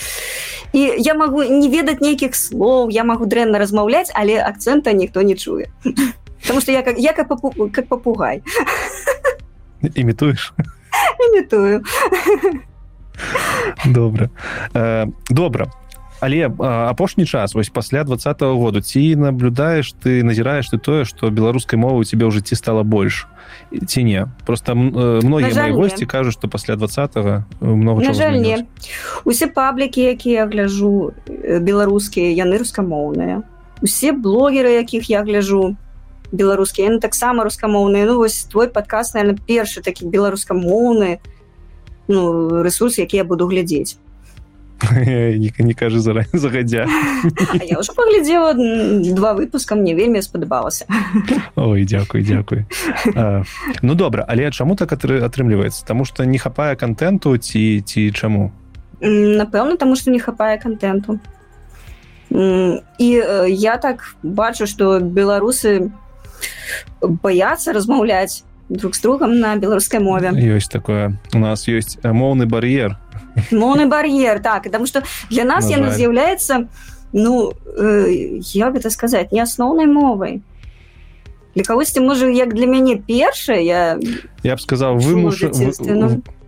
і 0.74 0.94
я 0.98 1.14
магу 1.14 1.44
не 1.44 1.70
ведаць 1.70 2.02
нейкіх 2.02 2.36
слоў 2.36 2.90
я 2.92 3.04
магу 3.04 3.26
дрэнна 3.26 3.58
размаўляць 3.60 4.12
але 4.14 4.38
акцэнта 4.38 4.94
ніхто 4.94 5.22
не 5.22 5.36
чуе 5.36 5.70
потому 6.42 6.62
что 6.62 6.72
я 6.72 6.82
как 6.82 6.98
я 6.98 7.14
как 7.14 7.28
папу, 7.28 7.70
как 7.72 7.88
попугай. 7.88 8.44
Імітуеш 9.96 10.54
імітую 11.20 11.84
добра 13.86 14.30
э, 14.74 15.12
добра 15.30 15.68
але 16.20 16.52
апошні 16.60 17.26
час 17.26 17.56
вось 17.56 17.70
пасля 17.70 18.04
двадцатого 18.04 18.60
году 18.64 18.82
ці 18.82 19.16
наблюдаеш 19.16 19.96
ты 20.04 20.24
назіраеш 20.24 20.68
ты 20.68 20.78
тое 20.78 21.06
что 21.06 21.30
беларускай 21.30 21.80
мовы 21.80 22.00
у 22.00 22.04
тебе 22.04 22.28
ў 22.28 22.32
жыцці 22.32 22.56
стала 22.56 22.84
больш 22.84 23.28
ці 23.88 24.04
не. 24.04 24.28
Просто 24.46 24.76
многія 24.76 25.56
мои 25.56 25.72
гости 25.72 26.06
кажуць 26.06 26.34
что 26.34 26.48
пасля 26.48 26.76
двадцатого 26.76 27.46
много 27.62 28.14
жаль 28.14 28.64
усе 29.24 29.48
паблікі 29.48 30.02
якія 30.02 30.44
я 30.44 30.46
гляжу 30.48 31.14
беларускія 31.40 32.36
яны 32.36 32.60
рускамоўныя. 32.60 33.44
Усе 33.82 34.12
блогеры 34.12 34.76
якіх 34.76 35.10
я 35.10 35.24
гляжу 35.24 35.78
беларускія 36.32 36.90
яны 36.90 37.00
таксама 37.00 37.44
рускамоўныя 37.44 38.06
ну 38.06 38.18
вось 38.18 38.44
твой 38.52 38.70
падказ 38.70 39.14
наверное 39.14 39.40
першы 39.48 39.82
такі 39.82 40.06
беларускамоўны 40.06 41.20
ну 42.08 42.64
ресурс 42.64 42.98
які 42.98 43.18
я 43.18 43.24
буду 43.24 43.48
глядзець 43.48 43.98
не, 44.92 45.52
не 45.60 45.74
кажы 45.74 46.00
за 46.00 46.26
загадзя 46.34 46.88
я 47.64 47.80
уже 47.80 47.92
паглядзела 47.94 48.54
два 48.54 49.34
выпуска 49.34 49.76
мне 49.76 49.96
вельмі 49.96 50.22
спадабалася 50.22 50.86
Ой 51.56 51.84
дзякуй 51.86 52.24
дзякуй 52.24 52.66
ну 53.82 53.96
добра. 53.96 54.26
Але 54.28 54.52
чаму 54.52 54.76
так 54.76 54.94
атрымліваецца? 54.94 55.86
Тому 55.86 56.06
что 56.06 56.24
не 56.24 56.38
хапае 56.38 56.76
контенту 56.76 57.38
ці 57.38 57.82
ці 57.82 58.12
чаму? 58.12 58.52
Напэўна 59.02 59.78
тому 59.78 59.96
что 59.96 60.12
не 60.12 60.20
хапае 60.20 60.58
контенту 60.58 61.20
і 62.32 63.10
я 63.48 63.78
так 63.78 64.16
бачу 64.24 64.68
что 64.68 65.00
беларусы 65.00 65.92
баяцца 67.02 67.74
размаўляць 67.74 68.44
друг 68.70 68.96
с 68.96 69.02
другом 69.02 69.40
на 69.40 69.56
беларускай 69.56 70.00
мове. 70.00 70.32
Ёсць 70.36 70.70
такое. 70.70 71.20
У 71.34 71.40
нас 71.40 71.68
есть 71.68 71.98
моўны 72.04 72.46
бар'ер 72.46 72.98
моўны 73.52 73.88
бар'ер 73.88 74.40
так 74.40 74.64
потому 74.64 74.86
что 74.86 75.04
для 75.30 75.44
нас 75.44 75.66
на 75.66 75.72
яна 75.76 75.92
з'яўляецца 75.92 76.68
ну 77.14 77.54
э, 77.66 78.40
як 78.54 78.74
гэта 78.74 78.90
сказаць 78.90 79.32
не 79.32 79.42
асноўнай 79.42 79.88
мовай 79.88 80.42
для 81.56 81.64
кагосьці 81.64 82.00
можа 82.00 82.30
як 82.30 82.54
для 82.54 82.68
мяне 82.68 82.98
першая 82.98 83.62
я 83.62 84.00
я 84.44 84.56
б 84.56 84.60
сказал 84.60 84.98
вымуш 84.98 85.44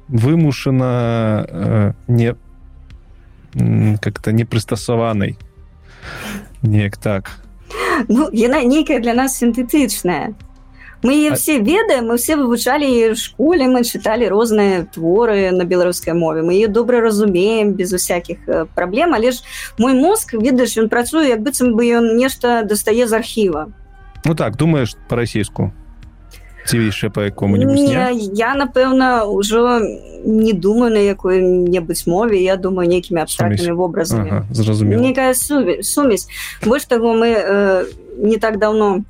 вымушана 0.08 1.46
э, 1.48 1.94
не 2.08 2.36
как-то 3.98 4.32
не 4.32 4.46
прыстасаванай 4.46 5.38
неяк 6.62 6.98
так 6.98 7.32
ну 8.08 8.30
яна 8.32 8.64
нейкая 8.64 9.00
для 9.00 9.14
нас 9.14 9.38
сінтэтычная 9.42 10.34
мы 11.04 11.14
ее 11.14 11.34
все 11.34 11.60
ведаем 11.60 12.08
мы 12.08 12.18
все 12.18 12.36
вывучалі 12.36 13.16
школе 13.16 13.66
мы 13.68 13.84
чыталі 13.84 14.30
розныя 14.30 14.86
творы 14.86 15.52
на 15.52 15.66
беларускай 15.66 16.14
мове. 16.14 16.44
Мы 16.44 16.54
ее 16.54 16.68
добра 16.68 17.02
разумеем 17.02 17.74
без 17.74 17.94
усякіх 17.94 18.38
э, 18.48 18.66
праблем 18.76 19.14
але 19.14 19.32
ж 19.32 19.42
мой 19.80 19.94
мозг 19.94 20.34
ведаеш 20.34 20.78
ён 20.78 20.90
працуе 20.90 21.30
як 21.30 21.42
быццам 21.42 21.74
бы 21.74 21.90
ён 21.90 22.16
нешта 22.18 22.64
дастае 22.64 23.08
з 23.08 23.14
архіва 23.14 23.68
ну 24.26 24.36
так 24.36 24.56
думаешь 24.58 24.96
по-расійску 25.08 25.72
ці 26.68 26.78
яшчэ 26.78 27.10
по 27.10 27.22
якому-нибудь 27.22 27.90
я 28.38 28.54
напэўна 28.56 29.26
ўжо 29.26 29.80
не 30.26 30.54
думаю 30.54 30.94
на 30.94 31.02
якой-небудзь 31.02 32.08
мове 32.08 32.42
я 32.42 32.56
думаю 32.58 32.90
нейкімі 32.90 33.22
абстрактнымі 33.22 33.74
вобразамі 33.74 34.30
ага, 34.30 34.46
зразумела 34.52 35.02
некая 35.02 35.34
сумесь 35.34 36.28
больш 36.66 36.86
таго 36.86 37.14
мы 37.14 37.30
э, 37.34 37.86
не 38.18 38.38
так 38.38 38.60
давно 38.60 39.04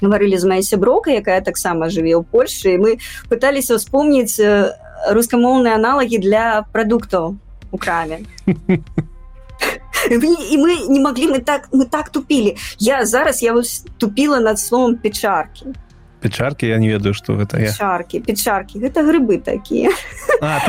гаварылі 0.00 0.38
з 0.38 0.44
маёй 0.46 0.62
сяброўкай 0.62 1.18
якая 1.18 1.40
таксама 1.40 1.90
жыве 1.90 2.14
ў 2.14 2.24
польльше 2.24 2.78
мы 2.78 2.98
пыталіся 3.28 3.78
вспомніць 3.78 4.38
рускамоўныя 5.10 5.74
аналагі 5.74 6.18
для 6.18 6.64
прадуктаў 6.72 7.36
у 7.70 7.78
краме 7.78 8.22
і 10.10 10.56
мы 10.58 10.72
не 10.88 11.00
маглі 11.00 11.34
мы 11.34 11.40
так 11.40 11.68
мы 11.72 11.84
так 11.84 12.08
тупілі 12.08 12.56
я 12.78 13.04
зараз 13.04 13.42
я 13.42 13.52
вось 13.52 13.84
тупіла 13.98 14.40
над 14.40 14.58
словом 14.58 14.96
печаркі 14.96 15.74
печаркі 16.24 16.66
я 16.66 16.78
не 16.80 16.88
ведаю 16.88 17.12
что 17.12 17.36
гэта 17.36 17.60
печаркі 17.60 18.24
печаркі 18.24 18.80
гэта 18.80 19.04
грыбы 19.04 19.36
такія 19.44 19.92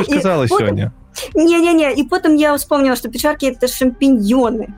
сказала 0.04 0.44
сёння 0.44 0.92
не 1.32 1.60
не 1.64 1.72
не 1.72 1.88
і 1.96 2.04
потым 2.04 2.36
я 2.36 2.52
вспомніла 2.60 2.96
что 2.96 3.08
печаркі 3.08 3.48
это 3.48 3.64
шампіньёны 3.64 4.68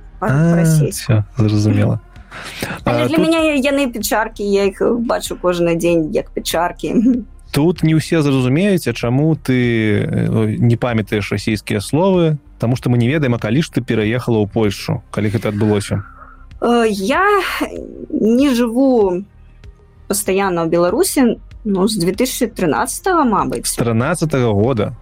зразумела 1.36 2.00
для 2.86 3.08
тут... 3.08 3.18
меня 3.18 3.42
яны 3.58 3.90
печаркі 3.90 4.46
я 4.46 4.70
іх 4.70 4.78
бачу 5.02 5.34
кожны 5.34 5.74
дзень 5.74 6.14
як 6.14 6.30
печаркі 6.30 6.94
тут 7.50 7.82
не 7.82 7.98
ўсе 7.98 8.22
зразумеюць 8.22 8.86
а 8.86 8.94
чаму 8.94 9.34
ты 9.34 10.06
не 10.62 10.76
памятаеш 10.76 11.32
расійскія 11.32 11.80
словы 11.80 12.38
Таму 12.58 12.74
что 12.74 12.90
мы 12.90 12.98
не 12.98 13.08
ведаем 13.08 13.34
а 13.34 13.38
калі 13.38 13.62
ж 13.62 13.70
ты 13.74 13.82
пераехала 13.82 14.38
ў 14.38 14.46
Польшу 14.46 15.02
калі 15.10 15.34
гэта 15.34 15.50
адбылося 15.50 16.06
я 16.86 17.26
не 18.10 18.54
жыву 18.54 19.26
постоянно 20.08 20.64
ў 20.64 20.68
беларусі 20.72 21.20
ну 21.64 21.88
з 21.88 22.00
2013 22.00 23.06
мабыць 23.28 23.76
13 23.76 24.34
-го 24.34 24.52
года? 24.52 24.96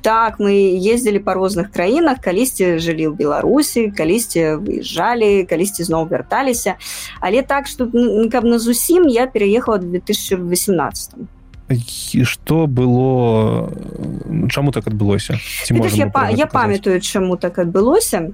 Так 0.00 0.38
мы 0.40 0.78
ездзілі 0.78 1.18
па 1.18 1.34
розных 1.34 1.70
краінах 1.74 2.18
калісьці 2.24 2.78
жылі 2.78 3.12
ў 3.12 3.14
беларусі 3.18 3.90
калісьці 3.90 4.62
выязджалі 4.62 5.44
калісьці 5.44 5.82
зноў 5.84 6.08
вярталіся 6.08 6.76
але 7.20 7.42
так 7.42 7.66
что 7.66 7.90
каб 8.32 8.44
на 8.44 8.58
зусім 8.58 9.08
я 9.08 9.26
переехала 9.26 9.78
2018 9.78 11.14
что 12.24 12.66
было 12.66 13.70
чаму 14.50 14.72
так 14.72 14.86
адбылося 14.86 15.38
я, 15.70 16.06
па, 16.06 16.30
я 16.30 16.46
памятаю 16.46 17.00
чаму 17.00 17.36
так 17.36 17.58
адбылося 17.58 18.32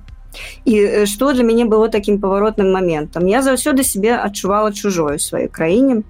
і 0.65 1.07
что 1.07 1.33
для 1.33 1.45
мяне 1.45 1.65
было 1.65 1.89
таким 1.89 2.21
паваротным 2.21 2.73
моментам 2.73 3.27
я 3.27 3.43
заўсёды 3.43 3.85
себе 3.85 4.17
адчувала 4.17 4.73
чужое 4.73 5.19
сваёй 5.19 5.49
краіне 5.49 6.03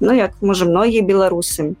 Ну 0.00 0.12
як 0.12 0.42
можа 0.42 0.66
многія 0.66 1.02
беларусы 1.02 1.76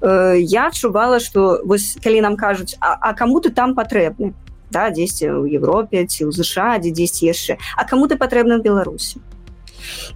Э, 0.00 0.36
я 0.38 0.66
адчувала 0.66 1.20
что 1.20 1.60
вось 1.64 1.98
калі 2.02 2.20
нам 2.20 2.36
кажуць 2.36 2.76
а, 2.80 2.96
а 3.00 3.14
кому 3.14 3.40
ты 3.40 3.50
там 3.50 3.74
патрэбны 3.74 4.32
да 4.70 4.90
дзесьці 4.90 5.42
ў 5.42 5.58
Европе 5.58 6.06
ці 6.06 6.26
ў 6.26 6.30
ЗША 6.30 6.78
дзе 6.78 6.94
дзесьці 6.94 7.26
яшчэ 7.26 7.58
а 7.74 7.82
кому 7.82 8.06
ты 8.06 8.14
патрэбна 8.14 8.58
в 8.58 8.62
Беларусі 8.62 9.18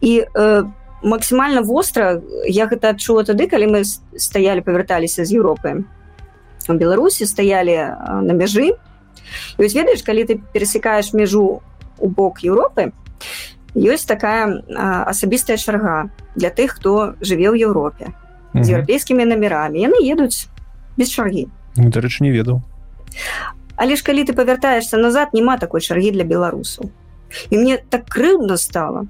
і 0.01 0.23
э, 0.23 0.63
максімальна 1.03 1.67
востра 1.67 2.23
я 2.47 2.71
гэта 2.71 2.95
адчула 2.95 3.27
тады 3.27 3.51
калі 3.51 3.75
мы 3.75 3.81
стаялі 4.15 4.63
павярталіся 4.63 5.27
з 5.27 5.35
Еўропы 5.35 5.83
у 6.71 6.75
Беларусі 6.79 7.27
стаялі 7.27 7.99
на 8.23 8.39
мяжы 8.39 8.71
і 8.71 8.92
вось 9.59 9.75
ведаеш 9.75 10.03
калі 10.03 10.25
ты 10.25 10.41
перасекаеш 10.53 11.13
мяжу 11.13 11.63
у 11.99 12.09
бок 12.09 12.43
Еўропы 12.43 12.93
ёсць 13.75 14.05
такая 14.05 14.63
асабістая 15.09 15.57
чарга 15.57 16.11
для 16.37 16.51
тых 16.51 16.77
хто 16.77 17.15
жыве 17.21 17.49
ў 17.53 17.65
Еўропе 17.65 18.13
з 18.53 18.69
еўрапейскімі 18.69 19.25
номерамі 19.25 19.81
яны 19.81 20.01
едуць 20.05 20.49
без 20.97 21.09
чаргі 21.09 21.49
ну, 21.77 21.89
дарэчы 21.89 22.25
не 22.29 22.33
ведаў 22.33 22.61
але 23.77 23.97
ж 23.97 24.05
калі 24.05 24.25
ты 24.29 24.37
павяртаешься 24.37 25.01
назад 25.01 25.33
няма 25.33 25.57
такой 25.57 25.81
чаргі 25.81 26.13
для 26.13 26.25
беларусаў 26.29 26.93
і 27.49 27.55
мне 27.57 27.81
так 27.81 28.09
крыўдна 28.09 28.57
стала 28.57 29.09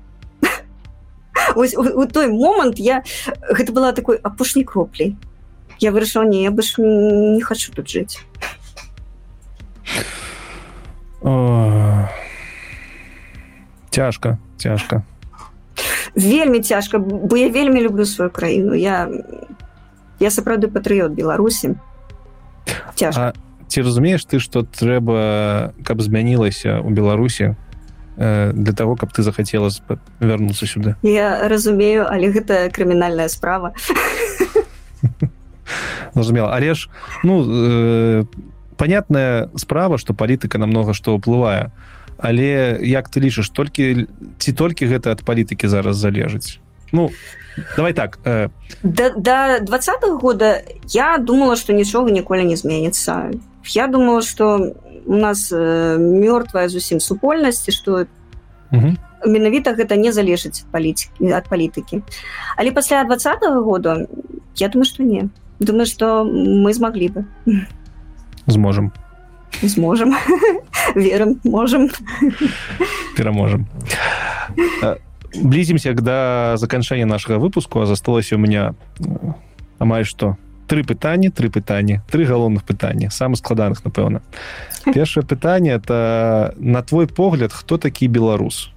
Ось, 1.56 1.74
у, 1.76 1.82
у 1.82 2.06
той 2.06 2.28
момант 2.28 2.78
я 2.78 3.02
гэта 3.50 3.72
была 3.72 3.92
такой 3.92 4.16
апошняй 4.16 4.64
кроплей 4.64 5.16
я 5.80 5.90
вырашыла 5.90 6.24
не 6.24 6.44
я 6.44 6.50
больш 6.50 6.78
не 6.78 7.42
хочу 7.42 7.72
тут 7.72 7.88
жыць 7.88 8.22
цяжка 13.90 14.38
цяжка 14.56 15.02
вельмі 16.14 16.60
цяжка 16.60 16.98
бо 16.98 17.36
я 17.36 17.48
вельмі 17.48 17.80
люблю 17.80 18.04
сваю 18.06 18.30
краіну 18.30 18.74
я 18.74 19.08
я 20.20 20.30
сапраўды 20.30 20.68
патрыот 20.68 21.12
беларусі. 21.12 21.74
Цяжка 22.94 23.32
ці 23.68 23.82
разумееш 23.82 24.24
ты 24.28 24.36
што 24.38 24.62
трэба 24.62 25.72
каб 25.84 26.02
змянілася 26.04 26.80
у 26.84 26.90
беларусі 26.90 27.56
э, 28.16 28.52
для 28.52 28.72
того 28.72 28.96
каб 28.96 29.12
ты 29.12 29.22
захацела 29.22 29.72
вярнуцца 30.20 30.66
сюды 30.66 30.94
я 31.02 31.48
разумею 31.48 32.04
але 32.04 32.28
гэта 32.28 32.68
крымінальная 32.68 33.28
справа. 33.28 33.72
Зразумела 36.14 36.52
але 36.52 36.74
ж 36.74 36.90
ну 37.24 38.28
понятная 38.82 39.48
справа 39.54 39.94
что 39.96 40.10
палітыка 40.10 40.58
намного 40.58 40.90
што 40.90 41.14
ўплывае 41.14 41.70
але 42.18 42.82
як 42.82 43.06
ты 43.06 43.22
лічыш 43.22 43.54
толькі 43.54 44.10
ці 44.42 44.50
толькі 44.58 44.90
гэта 44.90 45.14
ад 45.14 45.22
палітыкі 45.22 45.70
зараз 45.70 46.02
залежыць? 46.02 46.58
Ну 46.90 47.10
давай 47.76 47.94
так 47.94 48.18
э... 48.26 48.50
до, 48.82 49.14
до 49.14 49.62
двадцатого 49.62 50.18
года 50.18 50.66
я 50.90 51.18
думала 51.18 51.54
что 51.54 51.72
нічога 51.72 52.10
ніколі 52.10 52.42
не 52.42 52.56
зменится 52.56 53.30
я 53.70 53.86
думала 53.86 54.22
что 54.22 54.74
у 55.06 55.14
нас 55.14 55.52
э, 55.52 55.98
мёртвая 55.98 56.66
зусім 56.68 56.98
супольнасці 56.98 57.70
что 57.70 58.06
менавіта 59.22 59.78
гэта 59.78 59.94
не 59.94 60.10
залежыць 60.10 60.66
палітыкі 60.74 61.30
ад 61.30 61.46
палітыкі. 61.46 62.02
Але 62.56 62.72
пасля 62.72 63.04
двадцатого 63.04 63.62
года 63.62 64.08
я 64.56 64.68
думаю 64.68 64.90
что 64.90 65.04
не. 65.04 65.30
Думаю 65.60 65.86
что 65.86 66.24
мы 66.24 66.74
змаглі 66.74 67.08
бы 67.14 67.24
зможем. 68.52 68.92
Зможем. 69.62 70.14
Верым 70.94 71.40
можем. 71.44 71.90
Пераможем 73.16 73.66
блізімся 75.34 75.94
до 75.94 76.54
заканчэння 76.56 77.06
нашага 77.06 77.38
выпуску 77.38 77.80
а 77.80 77.86
засталася 77.86 78.36
у 78.36 78.38
меня 78.38 78.74
амаль 79.78 80.04
что 80.04 80.36
три 80.68 80.82
пытанні 80.82 81.30
три 81.30 81.48
пытанні 81.48 82.00
три 82.10 82.24
галоўных 82.24 82.64
пытання 82.64 83.10
самых 83.10 83.36
складаных 83.36 83.84
напэўна. 83.84 84.20
Першае 84.92 85.24
пытанне 85.24 85.72
это 85.72 86.54
на 86.58 86.82
твой 86.82 87.06
погляд 87.06 87.52
хто 87.52 87.78
такі 87.78 88.08
беларус 88.08 88.70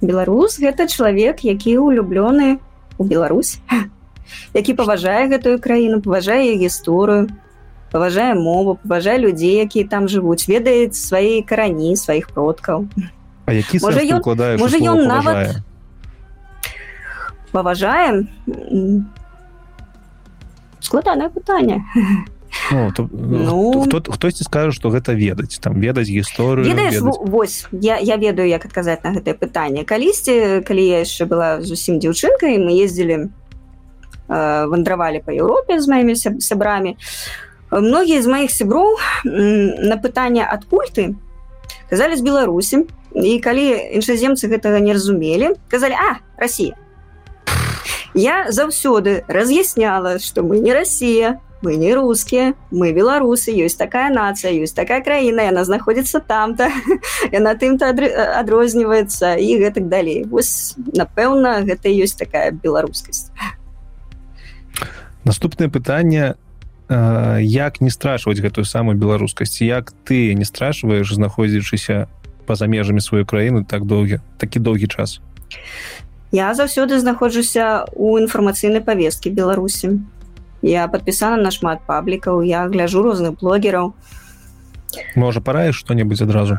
беларус 0.00 0.58
гэта 0.58 0.88
чалавек 0.88 1.44
які 1.44 1.78
улюблёны 1.78 2.58
у 2.98 3.04
Беларусь 3.04 3.60
які 4.54 4.74
паважае 4.74 5.28
гэтую 5.28 5.60
краіну 5.60 6.00
паважае 6.00 6.56
гісторыю 6.56 7.28
паважае 7.92 8.34
мову 8.34 8.78
паважае 8.82 9.18
людзей 9.22 9.60
якія 9.62 9.86
там 9.88 10.08
жывуць 10.08 10.48
ведаюць 10.48 10.96
свае 10.96 11.42
карані 11.44 11.96
сваіх 11.96 12.32
продкаў 12.32 12.88
А 13.46 13.52
які 13.52 13.78
можа 13.82 14.02
ён, 14.06 14.22
можа 14.58 14.78
ён 14.78 15.02
нават? 15.06 15.62
Паважаем 17.52 18.28
складанае 20.80 21.28
пытанне 21.28 21.82
ну, 22.70 22.92
то, 22.92 23.08
ну, 23.12 23.84
хто, 23.86 24.12
хтосьці 24.12 24.44
скажа 24.44 24.72
што 24.72 24.90
гэта 24.90 25.12
ведаць 25.12 25.58
там 25.60 25.80
ведаць 25.80 26.08
гісторыю 26.08 26.66
ведаеш, 26.66 27.00
ведаць... 27.00 27.18
Вось 27.28 27.66
я, 27.72 27.98
я 27.98 28.16
ведаю 28.16 28.48
як 28.48 28.64
адказаць 28.64 29.02
на 29.04 29.12
гэтае 29.16 29.34
пытанне. 29.34 29.84
Калісьці 29.84 30.62
калі 30.66 30.84
я 30.84 31.04
яшчэ 31.04 31.26
была 31.26 31.60
зусім 31.62 31.98
дзяўчынкай 31.98 32.58
мы 32.60 32.76
ездзілі 32.76 33.16
э, 34.28 34.66
вандравалі 34.68 35.22
па 35.24 35.32
Еўропе 35.32 35.80
з 35.80 35.88
маімі 35.88 36.16
сябрамі 36.16 36.96
многія 37.80 38.22
з 38.22 38.26
маіх 38.26 38.50
сяброў 38.52 38.98
на 39.24 39.96
пытанне 39.96 40.44
адкуль 40.44 40.92
ты 40.92 41.14
казалі 41.88 42.16
з 42.16 42.22
беларусі 42.22 42.84
і 43.16 43.38
калі 43.40 43.96
іншаземцы 43.96 44.48
гэтага 44.52 44.80
не 44.84 44.92
разумелі 44.92 45.56
казалі 45.68 45.96
а 45.96 46.20
Росія 46.36 46.76
я 48.14 48.52
заўсёды 48.52 49.24
раз'ясняла 49.28 50.18
что 50.18 50.42
мы 50.42 50.60
не 50.60 50.74
Росія 50.74 51.40
мы 51.62 51.76
не 51.76 51.94
рускія 51.94 52.54
мы 52.70 52.92
беларусы 52.92 53.54
ёсць 53.54 53.78
такая 53.78 54.10
нацыя 54.10 54.52
ёсць 54.52 54.74
такая 54.74 55.00
краіна 55.00 55.46
яна 55.46 55.64
знаходзіцца 55.64 56.20
там-то 56.20 56.68
яна 57.38 57.54
тым-то 57.54 57.94
адрозніваецца 58.42 59.38
і 59.38 59.50
гэтак 59.62 59.88
далей. 59.88 60.26
Вось 60.26 60.74
напэўна 60.76 61.62
гэта 61.62 61.88
ёсць 61.88 62.18
такая 62.18 62.50
беларускасць. 62.50 63.30
Наступнае 65.24 65.70
пытанне 65.70 66.34
як 67.40 67.80
не 67.80 67.90
страшваць 67.90 68.40
гэтую 68.40 68.64
самую 68.64 68.96
беларускасць? 68.96 69.62
Як 69.62 69.92
ты 70.04 70.34
не 70.34 70.44
страшваеш 70.44 71.14
знаходзячыся 71.14 72.06
па-за 72.46 72.66
межамі 72.66 73.00
сваю 73.00 73.26
краіну 73.26 73.64
так 73.64 73.84
доўгі 73.84 74.20
такі 74.38 74.58
доўгі 74.60 74.86
час? 74.86 75.20
Я 76.32 76.54
заўсёды 76.54 76.98
знаходжуся 76.98 77.84
у 77.92 78.18
інфармацыйнай 78.18 78.80
павесткі 78.80 79.30
беларусі. 79.30 80.00
Я 80.62 80.88
подпісана 80.88 81.36
на 81.36 81.50
шмат 81.50 81.80
паблікаў 81.86 82.42
я 82.42 82.68
гляжу 82.68 83.02
розных 83.02 83.40
блогераў. 83.40 83.92
Можа 85.16 85.40
параеш 85.40 85.76
что-небудзь 85.76 86.22
адразу 86.22 86.58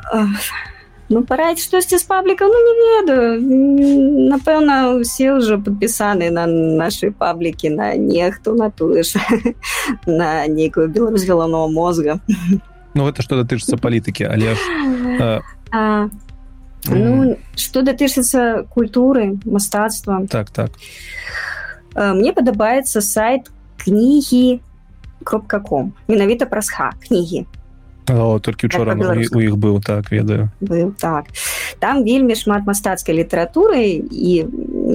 ну 1.08 1.22
параіць 1.24 1.62
штосьці 1.64 1.98
з 1.98 2.04
паблікаў 2.04 2.52
ну 2.52 2.60
не 2.68 2.74
ведаю 2.84 3.28
напэўна 4.32 4.92
усе 5.00 5.32
ўжо 5.32 5.56
падпісаны 5.56 6.28
на 6.30 6.44
нашай 6.46 7.10
паблікі 7.10 7.72
на 7.72 7.96
нехту 7.96 8.54
на 8.54 8.68
тую 8.70 9.02
ж 9.02 9.16
на 10.06 10.46
нейкую 10.46 10.88
беларусь 10.88 11.24
галаўного 11.24 11.68
мозга 11.68 12.20
ну 12.94 13.08
это 13.08 13.22
что 13.22 13.40
датычыцца 13.40 13.80
палітыкі 13.80 14.28
але 14.28 14.54
ж, 14.54 14.60
э, 15.20 15.40
а, 15.72 16.08
ну 16.84 17.36
что 17.56 17.82
датычыцца 17.82 18.68
культуры 18.68 19.40
мастацтва 19.44 20.26
так 20.28 20.50
так 20.50 20.70
э, 21.96 22.12
мне 22.12 22.32
падабаецца 22.32 23.00
сайт 23.00 23.48
кнігі 23.80 24.60
кропка 25.24 25.60
ком 25.60 25.94
менавіта 26.08 26.44
праз 26.44 26.68
ха 26.68 26.92
кнігі 27.08 27.46
О, 28.09 28.39
толькі 28.39 28.67
учора 28.67 28.95
у 28.95 29.39
іх 29.39 29.55
быў 29.55 29.81
так 29.83 30.11
ведаю. 30.11 30.49
Быў 30.59 30.93
так. 30.99 31.31
Там 31.79 32.03
вельмі 32.03 32.35
шмат 32.35 32.67
мастацкай 32.67 33.15
літаратуры 33.15 33.83
і 34.11 34.33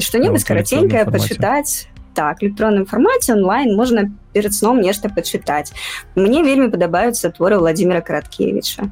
што-небудзь 0.00 0.44
караценькае 0.44 1.04
пачытаць. 1.08 1.88
Так 2.14 2.42
электронным 2.42 2.84
фармаце 2.84 3.32
онлайн 3.32 3.76
можна 3.76 4.10
перад 4.32 4.52
сном 4.52 4.80
нешта 4.80 5.08
пачытаць. 5.08 5.72
Мне 6.16 6.42
вельмі 6.42 6.68
падабаюцца 6.68 7.30
творы 7.30 7.58
владимира 7.58 8.00
караткевича 8.00 8.90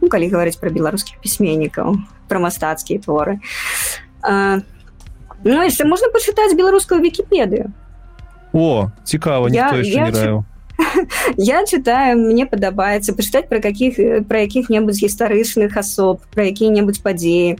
ну, 0.00 0.08
калі 0.08 0.30
гаварыць 0.30 0.58
пра 0.60 0.70
беларускіх 0.70 1.18
пісьменнікаў 1.22 1.98
пра 2.28 2.38
мастацкія 2.38 3.02
творы. 3.02 3.40
А, 4.22 4.60
ну 5.42 5.60
яшчэ 5.62 5.86
можна 5.88 6.10
пачытаць 6.14 6.54
беларускую 6.54 7.02
вкіпедыю 7.02 7.72
о 8.52 8.90
цікава 9.04 9.48
я, 9.48 9.72
я, 9.74 10.08
я, 10.08 10.44
я 11.36 11.64
читаю 11.66 12.18
мне 12.18 12.46
падабаецца 12.46 13.14
пачытаць 13.14 13.48
про 13.48 13.60
каких 13.60 13.98
про 14.28 14.44
якіх-небудзь 14.46 15.02
гістарычных 15.02 15.76
асоб 15.76 16.22
про 16.34 16.46
якія-небудзь 16.48 17.02
падзеі 17.02 17.58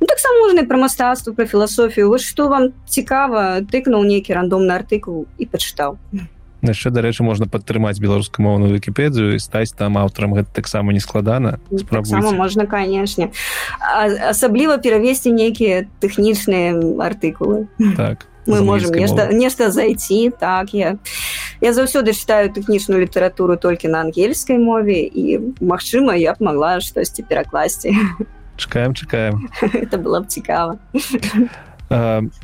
ну, 0.00 0.06
таксама 0.06 0.38
можна 0.44 0.64
про 0.64 0.78
мастацтва 0.78 1.32
про 1.32 1.46
філасофію 1.46 2.08
вот 2.08 2.20
что 2.20 2.48
вам 2.48 2.72
цікава 2.86 3.64
тыкнуў 3.64 4.04
нейкі 4.04 4.36
рандомны 4.36 4.72
артыкул 4.76 5.26
і 5.38 5.46
пачытаў 5.46 5.98
яшчэ 6.62 6.94
дарэчы 6.94 7.26
можна 7.26 7.50
падтрымаць 7.50 7.98
беларускамоўную 7.98 8.78
вкіпедыю 8.78 9.34
і 9.34 9.42
стаць 9.42 9.74
там 9.74 9.98
аўтарам 9.98 10.38
гэта 10.38 10.48
таксама 10.54 10.94
не 10.94 11.02
складана. 11.02 11.58
Можна 11.70 12.66
канешне 12.70 13.34
асабліва 14.30 14.78
перавесці 14.78 15.34
нейкія 15.34 15.90
тэхнічныя 15.98 16.78
артыкулы 17.02 17.66
так 17.96 18.30
мы 18.46 18.62
можем 18.62 18.94
нешта 18.94 19.32
нешта 19.32 19.70
зайти 19.70 20.30
так 20.30 20.74
я 20.74 20.98
я 21.62 21.70
заўсёды 21.72 22.12
читаю 22.12 22.50
тэхнічную 22.50 23.00
літаратуру 23.06 23.56
толькі 23.56 23.88
на 23.88 24.02
ангельскай 24.02 24.58
мове 24.58 25.06
і 25.06 25.54
Мачыма 25.62 26.18
я 26.18 26.34
б 26.34 26.42
могла 26.42 26.80
штосьці 26.82 27.22
перакласці 27.22 27.94
чакаем 28.56 28.94
чакаем 28.94 29.48
это 29.62 29.96
было 29.96 30.20
б 30.20 30.26
цікава 30.26 30.76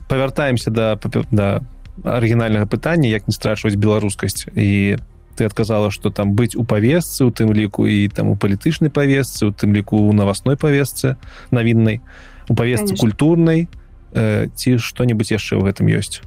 павяртаемся 0.06 0.70
да 0.70 0.98
да 1.30 1.60
арыгінальнага 2.04 2.66
пытання 2.70 3.10
як 3.10 3.26
не 3.26 3.34
страчваць 3.34 3.74
беларускасць 3.74 4.46
і 4.54 4.96
ты 5.34 5.44
адказала 5.44 5.90
что 5.90 6.10
там 6.10 6.38
быць 6.38 6.54
у 6.54 6.62
павесцы 6.62 7.26
у 7.26 7.34
тым 7.34 7.50
ліку 7.52 7.86
і 7.90 8.08
там 8.08 8.30
у 8.30 8.36
палітычнай 8.36 8.90
павесцы 8.90 9.46
у 9.46 9.52
тым 9.52 9.74
ліку 9.74 9.98
у 9.98 10.12
навасной 10.12 10.54
павесцы 10.54 11.18
навіннай 11.50 12.00
у 12.48 12.54
павесцы 12.54 12.94
культурнай 12.94 13.68
э, 14.14 14.46
ці 14.54 14.78
што-небудзь 14.78 15.34
яшчэ 15.34 15.58
ў 15.58 15.66
гэтым 15.66 15.90
ёсць 15.90 16.22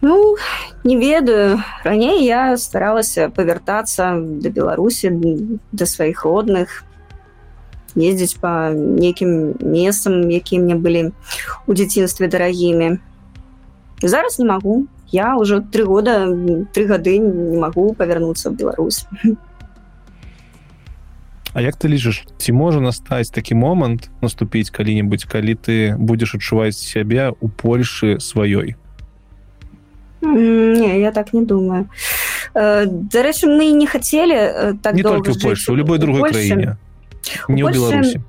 ну 0.00 0.36
не 0.84 0.96
ведаю. 0.96 1.62
Раней 1.84 2.24
я 2.24 2.56
старалася 2.56 3.28
павяртацца 3.28 4.14
да 4.18 4.48
беларусі 4.50 5.10
да 5.72 5.86
сваіх 5.86 6.24
родных 6.24 6.84
ездзіць 7.96 8.38
па 8.40 8.70
нейкім 8.74 9.58
месцам 9.58 10.28
якія 10.30 10.62
мне 10.62 10.76
былі 10.76 11.10
у 11.66 11.74
дзяцінстве 11.74 12.28
дарагімі 12.28 12.98
зараз 14.02 14.38
не 14.38 14.46
магу 14.46 14.86
я 15.10 15.36
ўжо 15.36 15.60
три 15.60 15.82
года 15.82 16.28
три 16.72 16.86
гады 16.86 17.18
не 17.18 17.58
магу 17.58 17.94
павярнуцца 17.94 18.50
ў 18.50 18.54
Беларусь. 18.54 19.06
А 21.56 21.64
як 21.64 21.80
ты 21.80 21.88
лічыш 21.88 22.28
ці 22.38 22.52
можа 22.52 22.80
настаць 22.80 23.32
такі 23.32 23.56
момант 23.56 24.12
наступіць 24.20 24.70
калі-небудзь 24.70 25.24
калі 25.24 25.56
ты 25.56 25.96
будзеш 25.96 26.36
адчуваць 26.36 26.76
сябе 26.76 27.32
у 27.40 27.48
Польшы 27.48 28.20
сваёй 28.20 28.76
не 30.20 31.00
я 31.00 31.12
так 31.12 31.32
не 31.32 31.44
думаю. 31.44 31.88
Дарэчы 32.54 33.46
мы 33.46 33.70
не 33.70 33.86
хацелі 33.86 34.78
так 34.82 34.94
не 34.94 35.02
только 35.02 35.32
в 35.32 35.40
Польшу 35.42 35.72
у 35.72 35.76
любой 35.76 35.98
другой 35.98 36.30
краіне 36.30 36.76
не 37.48 37.62
ў 37.62 37.72
Беларусі 37.72 38.20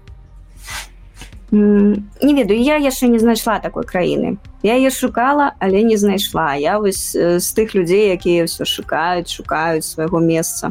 не 1.52 2.34
ведаю 2.36 2.62
я 2.62 2.78
яшчэ 2.78 3.08
не 3.08 3.18
знайшла 3.18 3.60
такой 3.60 3.84
краіны 3.84 4.38
я 4.62 4.76
ее 4.76 4.92
шукала 4.92 5.54
але 5.60 5.82
не 5.84 5.98
знайшла. 5.98 6.54
Я 6.56 6.80
вось 6.80 7.16
з 7.16 7.48
тых 7.56 7.74
людзей 7.74 8.12
якія 8.12 8.44
ўсё 8.44 8.66
шукаюць 8.66 9.32
шукаюць 9.32 9.88
свайго 9.88 10.20
месца. 10.20 10.70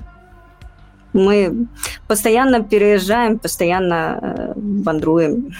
Мы 1.15 1.67
постоянно 2.07 2.63
переязджаем 2.63 3.39
постоянно 3.39 4.53
вандруем. 4.55 5.57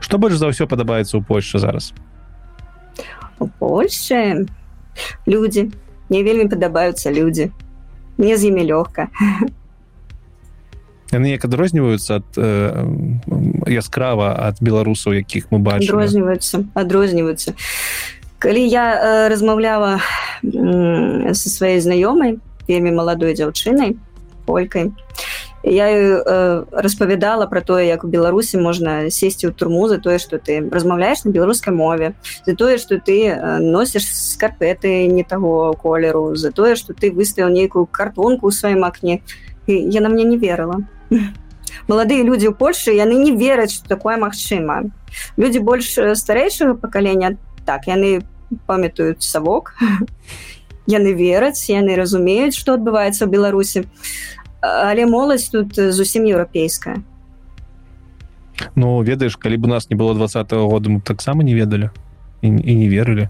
Что 0.00 0.18
больш 0.18 0.40
за 0.40 0.48
ўсё 0.48 0.66
падабаецца 0.66 1.20
ў 1.20 1.22
Польше 1.22 1.58
зараз 1.60 1.92
у 3.40 3.46
Польше. 3.46 4.46
Люди. 5.26 5.70
Мне 6.08 6.22
вельмі 6.22 6.48
падабаюцца 6.48 7.12
люди. 7.12 7.52
Мне 8.16 8.36
з 8.36 8.50
імі 8.50 8.64
лёгка 8.66 9.08
яны 11.12 11.32
як 11.32 11.44
адрозніваюцца 11.44 12.20
ад 12.20 12.28
э, 12.36 12.84
яскрава 13.68 14.36
ад 14.44 14.60
беларусаў 14.60 15.16
якіх 15.16 15.48
мы 15.48 15.58
бачым? 15.58 15.96
Адрозніваюцца 15.96 16.68
адрозніваюцца. 16.74 17.56
Калі 18.38 18.62
я 18.62 18.84
э, 18.92 19.28
размаўляла 19.32 20.00
э, 20.44 21.32
со 21.32 21.48
сваёй 21.48 21.80
знаёмай 21.80 22.38
вельмі 22.68 22.92
маладой 22.92 23.32
дзяўчынай 23.32 23.96
полькай 24.44 24.92
я 25.68 25.90
э, 25.90 26.64
распавядала 26.72 27.46
про 27.46 27.60
тое 27.60 27.86
як 27.86 28.04
у 28.04 28.08
беларусі 28.08 28.58
можна 28.58 29.10
сесці 29.10 29.48
ў 29.48 29.52
турму 29.52 29.88
за 29.88 29.98
тое 29.98 30.18
что 30.18 30.38
ты 30.38 30.64
размаўляешь 30.64 31.24
на 31.24 31.30
беларускай 31.30 31.74
мове 31.74 32.14
за 32.46 32.56
тое 32.56 32.78
что 32.78 32.98
ты 32.98 33.36
носіш 33.60 34.08
скарпеты 34.08 35.06
не 35.06 35.24
таго 35.24 35.72
колеру 35.74 36.34
за 36.34 36.52
тое 36.52 36.76
что 36.76 36.94
ты 36.94 37.12
выставіў 37.12 37.48
нейкую 37.52 37.86
картонку 37.86 38.48
ў 38.48 38.52
сваім 38.52 38.84
акне. 38.84 39.22
Яна 39.66 40.08
мне 40.08 40.24
не 40.24 40.36
верыла. 40.38 40.80
Маладыя 41.88 42.24
людзі 42.24 42.48
ў 42.48 42.54
польльше 42.56 42.92
яны 42.96 43.20
не 43.20 43.32
вераць 43.36 43.72
что 43.72 43.88
такое 43.88 44.16
магчыма. 44.16 44.88
Люди 45.36 45.58
больш 45.58 45.94
старэйшага 45.94 46.74
пакалення 46.74 47.36
так 47.64 47.86
яны 47.86 48.24
памятаюць 48.66 49.24
савок 49.24 49.76
яны 50.88 51.12
вераць 51.12 51.68
яны 51.68 51.96
разумеюць 52.00 52.56
что 52.56 52.80
адбываецца 52.80 53.24
ў 53.24 53.30
беларусі 53.32 53.84
але 54.60 55.06
моладзь 55.06 55.48
тут 55.48 55.76
зусім 55.76 56.24
еўрапейская. 56.24 57.02
Ну 58.74 59.02
ведаеш 59.02 59.36
калі 59.36 59.56
б 59.56 59.64
у 59.66 59.68
нас 59.68 59.90
не 59.90 59.96
было 59.96 60.14
два 60.14 60.26
года 60.66 60.90
мы 60.90 61.00
таксама 61.00 61.44
не 61.44 61.54
ведалі. 61.54 61.90
І, 62.42 62.48
і 62.48 62.74
не 62.74 62.88
верылі. 62.88 63.28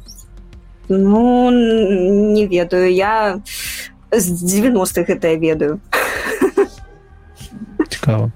Ну 0.88 1.50
не 1.50 2.46
ведаю. 2.46 2.92
Я 2.92 3.40
з 4.12 4.44
90-х 4.44 5.12
гэта 5.12 5.36
ведаю. 5.36 5.80
Цікава. 7.88 8.32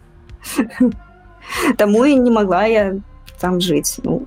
Таму 1.76 2.06
і 2.06 2.16
не 2.16 2.30
могла 2.30 2.66
я 2.66 2.94
там 3.40 3.60
жыць. 3.60 4.00
Ну 4.04 4.26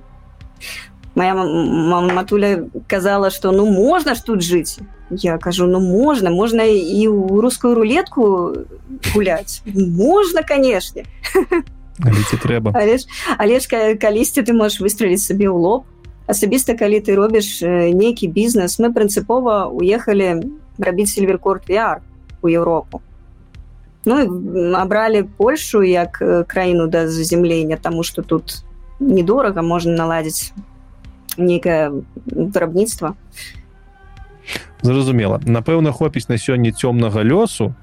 моя 1.14 1.34
мама 1.34 2.12
матуля 2.12 2.68
казала 2.86 3.30
что 3.30 3.52
ну 3.52 3.66
можна 3.66 4.14
ж 4.14 4.24
тут 4.24 4.42
жыць 4.42 4.78
я 5.10 5.38
кажу 5.38 5.66
ну 5.66 5.80
можна 5.80 6.30
можна 6.30 6.64
і 6.64 7.06
ў 7.08 7.40
рускую 7.40 7.74
рулетку 7.74 8.54
гуляць 9.14 9.62
можна 9.74 10.42
канешне 10.42 11.04
трэба 12.42 12.72
але 12.74 12.98
ж, 12.98 13.06
але 13.38 13.60
ж 13.60 13.94
калісьці 13.96 14.42
ты 14.42 14.52
можешь 14.52 14.80
выстреліць 14.80 15.24
сабе 15.24 15.48
ў 15.48 15.56
лоб. 15.56 15.84
Асабіста 16.26 16.74
калі 16.74 16.98
ты 17.00 17.14
робіш 17.14 17.62
нейкі 17.62 18.26
бізнес 18.26 18.78
мы 18.82 18.90
прынцыпова 18.90 19.70
уехалі 19.70 20.42
рабіць 20.78 21.14
сильверкорд 21.14 21.70
VR 21.70 22.02
у 22.42 22.48
Еўропу 22.48 23.00
Ну 24.06 24.74
абралі 24.74 25.22
Польшу 25.36 25.82
як 25.82 26.22
краіну 26.46 26.86
да 26.86 27.08
заземлення 27.08 27.78
тому 27.82 28.02
что 28.02 28.22
тут 28.22 28.62
недорага 29.00 29.62
можна 29.62 29.92
наладзіць 29.94 30.52
нейкае 31.38 31.92
вырабніцтва 32.26 33.14
зразумела. 34.82 35.40
Напэўна 35.44 35.92
хопіць 35.92 36.28
на 36.28 36.38
сёння 36.38 36.72
цёмнага 36.72 37.22
лёсу. 37.22 37.74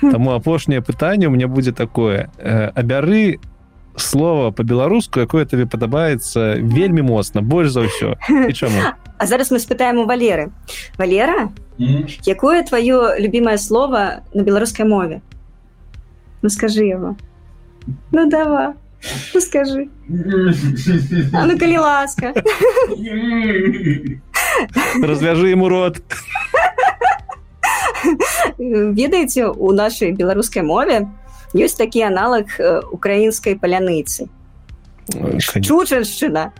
Таму 0.00 0.32
апошняе 0.34 0.80
пытанне 0.80 1.26
у 1.26 1.30
меня 1.30 1.48
будзе 1.48 1.72
такое. 1.72 2.30
Абяры 2.74 3.38
слова 3.96 4.50
по-беларуску 4.50 5.20
якое 5.20 5.44
табе 5.44 5.66
падабаецца 5.66 6.56
вельмі 6.58 7.02
моцна 7.02 7.42
больш 7.42 7.70
за 7.70 7.86
ўсё. 7.86 8.16
І 8.48 8.52
чаму? 8.52 8.96
А 9.18 9.26
зараз 9.26 9.52
мы 9.52 9.58
спытаем 9.58 9.98
у 9.98 10.06
валеры. 10.06 10.50
Валера 10.98 11.52
якое 12.26 12.64
твоё 12.64 13.18
любимое 13.18 13.58
слово 13.58 14.24
на 14.34 14.42
беларускай 14.42 14.86
мове? 14.86 15.20
Ну 16.42 16.48
скажи 16.48 16.84
его 16.84 17.16
ну 18.10 18.28
давай. 18.30 18.72
Ну, 19.34 19.40
скажи. 19.40 19.88
А 21.32 21.46
ну, 21.46 21.58
калі 21.58 21.78
ласка. 21.78 22.32
Развяжи 25.02 25.48
ему 25.50 25.68
рот. 25.68 25.98
Ведаеце, 28.58 29.48
у 29.48 29.72
нашай 29.72 30.12
беларускай 30.12 30.62
мове 30.62 31.08
ёсць 31.54 31.76
такі 31.76 32.08
аналаг 32.08 32.48
украінскай 32.90 33.56
паляныцы. 33.56 34.28
Чучаншчына. 35.38 36.52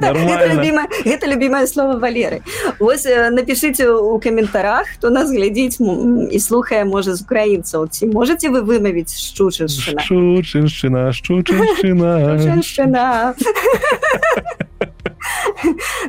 Это, 0.00 0.18
это, 0.18 0.54
любимое, 0.54 0.88
это 1.04 1.26
любимое 1.26 1.66
слово 1.66 1.98
Валеры. 1.98 2.42
Вось 2.78 3.04
напишите 3.04 3.90
у 3.90 4.18
каментарах, 4.18 4.86
хто 4.94 5.10
нас 5.10 5.30
глядзіць 5.30 5.80
і 5.80 6.40
слухае 6.40 6.84
можа 6.84 7.14
з 7.14 7.22
украінцаў. 7.22 7.88
Ці 7.88 8.06
можете 8.06 8.48
вы 8.48 8.62
вымавіць 8.62 9.14
шчучыншчына? 9.14 10.02
Шчучыншчына, 10.02 11.12
шчучыншчына. 11.12 13.34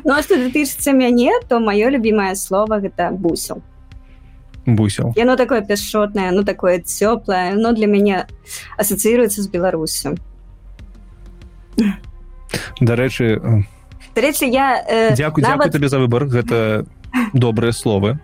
Ну 0.04 0.14
а 0.14 0.22
што 0.22 0.36
датычыцца 0.36 0.92
мяне, 0.92 1.32
то 1.48 1.60
маё 1.60 1.90
любимае 1.90 2.36
слово 2.36 2.80
гэта 2.80 3.10
бусел. 3.10 3.62
Бусел. 4.66 5.12
Яно 5.16 5.36
такое 5.36 5.62
пяшотнае, 5.62 6.30
ну 6.30 6.44
такое 6.44 6.80
цёплае, 6.80 7.54
но 7.54 7.72
для 7.72 7.86
мяне 7.86 8.26
асацыіруецца 8.78 9.42
з 9.42 9.48
Беларусю 9.48 10.16
дарэчы 12.80 13.40
дарэчы 14.14 14.46
я 14.46 14.82
э, 14.86 15.14
дзякую 15.14 15.42
нават... 15.42 15.72
табе 15.72 15.88
за 15.88 15.98
выбор. 15.98 16.26
Гэта 16.26 16.86
добрыя 17.34 17.72
словы 17.72 18.18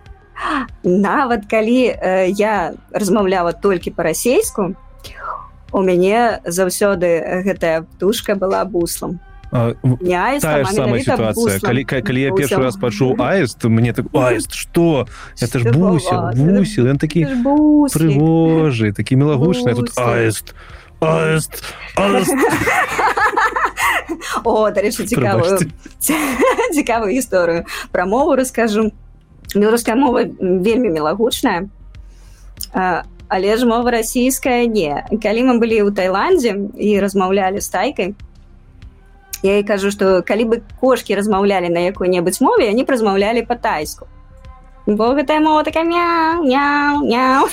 нават 0.83 1.45
калі 1.49 1.91
э, 1.91 2.29
я 2.29 2.73
размаўляла 2.91 3.53
толькі 3.53 3.91
па-расейску 3.91 4.75
у 5.71 5.81
мяне 5.81 6.39
заўсёды 6.45 7.41
гэтая 7.43 7.81
птушка 7.81 8.35
была 8.35 8.63
буслом. 8.65 9.19
Самая 9.51 10.99
ситуация. 10.99 11.59
калі, 11.59 11.83
калі 11.83 12.21
я 12.21 12.31
першы 12.31 12.59
раз 12.59 12.75
пачуў 12.75 13.15
аист 13.19 13.63
мне 13.63 13.93
так 13.93 14.05
аист 14.13 14.53
что? 14.53 15.07
Это 15.39 15.59
ж 15.59 15.71
бусел 15.71 16.31
бусел. 16.35 16.85
Ён 16.87 16.99
такі 16.99 17.23
прыгожы 17.23 18.91
такі 18.91 19.15
мелагучны 19.15 19.75
тут 19.75 19.91
аист 19.97 20.53
аист 20.99 21.63
аист 21.95 22.35
О, 24.43 24.69
дарэчы 24.71 25.07
цікавую. 25.07 25.59
Цікавую 26.77 27.11
гісторыю 27.11 27.65
пра 27.91 28.05
мову 28.05 28.35
раскажу 28.35 28.91
беларуская 29.55 29.95
мова 29.95 30.23
вельмі 30.39 30.89
мелагучная. 30.89 31.69
Але 33.27 33.57
ж 33.57 33.65
мова 33.67 33.91
расійская 33.91 34.65
не. 34.67 35.03
Калі 35.23 35.51
мы 35.51 35.53
былі 35.59 35.83
ў 35.83 35.91
Тайландзе 35.91 36.55
і 36.79 36.99
размаўлялі 37.03 37.59
з 37.59 37.69
тайкай 37.69 38.15
я 39.43 39.57
і 39.59 39.63
кажу 39.63 39.91
што 39.91 40.21
калі 40.25 40.45
бы 40.45 40.61
кошки 40.81 41.15
размаўлялі 41.15 41.69
на 41.69 41.85
якой-небудзь 41.87 42.41
мове 42.41 42.69
они 42.69 42.85
размаўлялі 42.87 43.45
па-тайску 43.45 44.07
бо 44.87 45.11
гэтая 45.15 45.41
мова 45.43 45.63
такая 45.67 45.83
мяу 45.83 46.43
мяу 46.47 47.03
мяу 47.03 47.47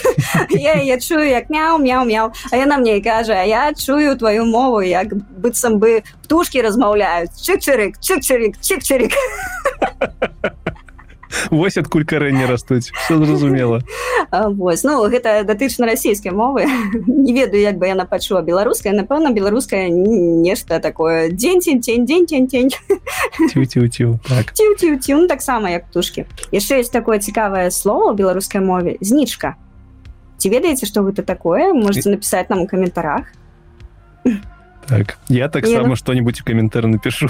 я, 0.51 0.75
я 0.79 1.01
чую 1.01 1.27
як 1.27 1.51
мяу 1.51 1.79
мяу 1.79 2.05
мяу 2.07 2.31
а 2.51 2.57
яна 2.57 2.79
мне 2.79 3.03
кажа 3.03 3.43
я 3.43 3.75
чую 3.75 4.17
твою 4.17 4.47
мову 4.47 4.81
як 4.81 5.15
быццам 5.43 5.81
бы 5.81 6.05
птушки 6.23 6.63
размаўляюць 6.63 7.35
чыкчырык 7.43 7.99
чыкчырик 7.99 8.61
чыкчырик 8.63 9.19
вось 11.51 11.77
адкуль 11.77 12.05
карэнне 12.05 12.47
растуць. 12.47 12.91
Все 12.93 13.19
зразумела. 13.19 13.83
Вось. 14.31 14.85
Ну 14.85 15.05
гэта 15.09 15.45
датычна 15.45 15.87
расійскай 15.87 16.33
мовы. 16.33 16.67
Не 17.07 17.33
ведаю 17.33 17.63
як 17.63 17.79
бы 17.79 17.87
яна 17.87 18.05
пачула 18.05 18.43
беларуская 18.43 18.93
напэўна 18.93 19.31
беларуская 19.31 19.89
нешта 19.89 20.81
такое. 20.81 21.31
Дзень 21.31 21.61
дзень 21.61 21.81
дзень 21.81 22.07
дзень 22.07 22.27
дзень 22.27 22.47
дзень. 22.47 22.71
Так. 24.29 24.53
ну, 25.21 25.29
таксама 25.29 25.71
як 25.71 25.87
птушки 25.89 26.27
яшчэ 26.53 26.79
есть 26.79 26.93
такое 26.93 27.19
цікавае 27.19 27.71
слово 27.71 28.13
ў 28.13 28.17
беларускай 28.17 28.61
мове 28.61 28.97
знічка. 29.01 29.57
Ці 30.39 30.51
ведаеце 30.51 30.87
што 30.87 31.03
гэта 31.03 31.23
такое? 31.23 31.73
Можете 31.73 32.11
напісаць 32.11 32.49
нам 32.49 32.63
у 32.63 32.67
каментарах 32.67 33.33
так. 34.87 35.19
Я 35.29 35.49
таксама 35.49 35.89
ну... 35.89 35.97
что-нибудь 35.97 36.41
у 36.41 36.45
каментар 36.45 36.87
напишу. 36.87 37.29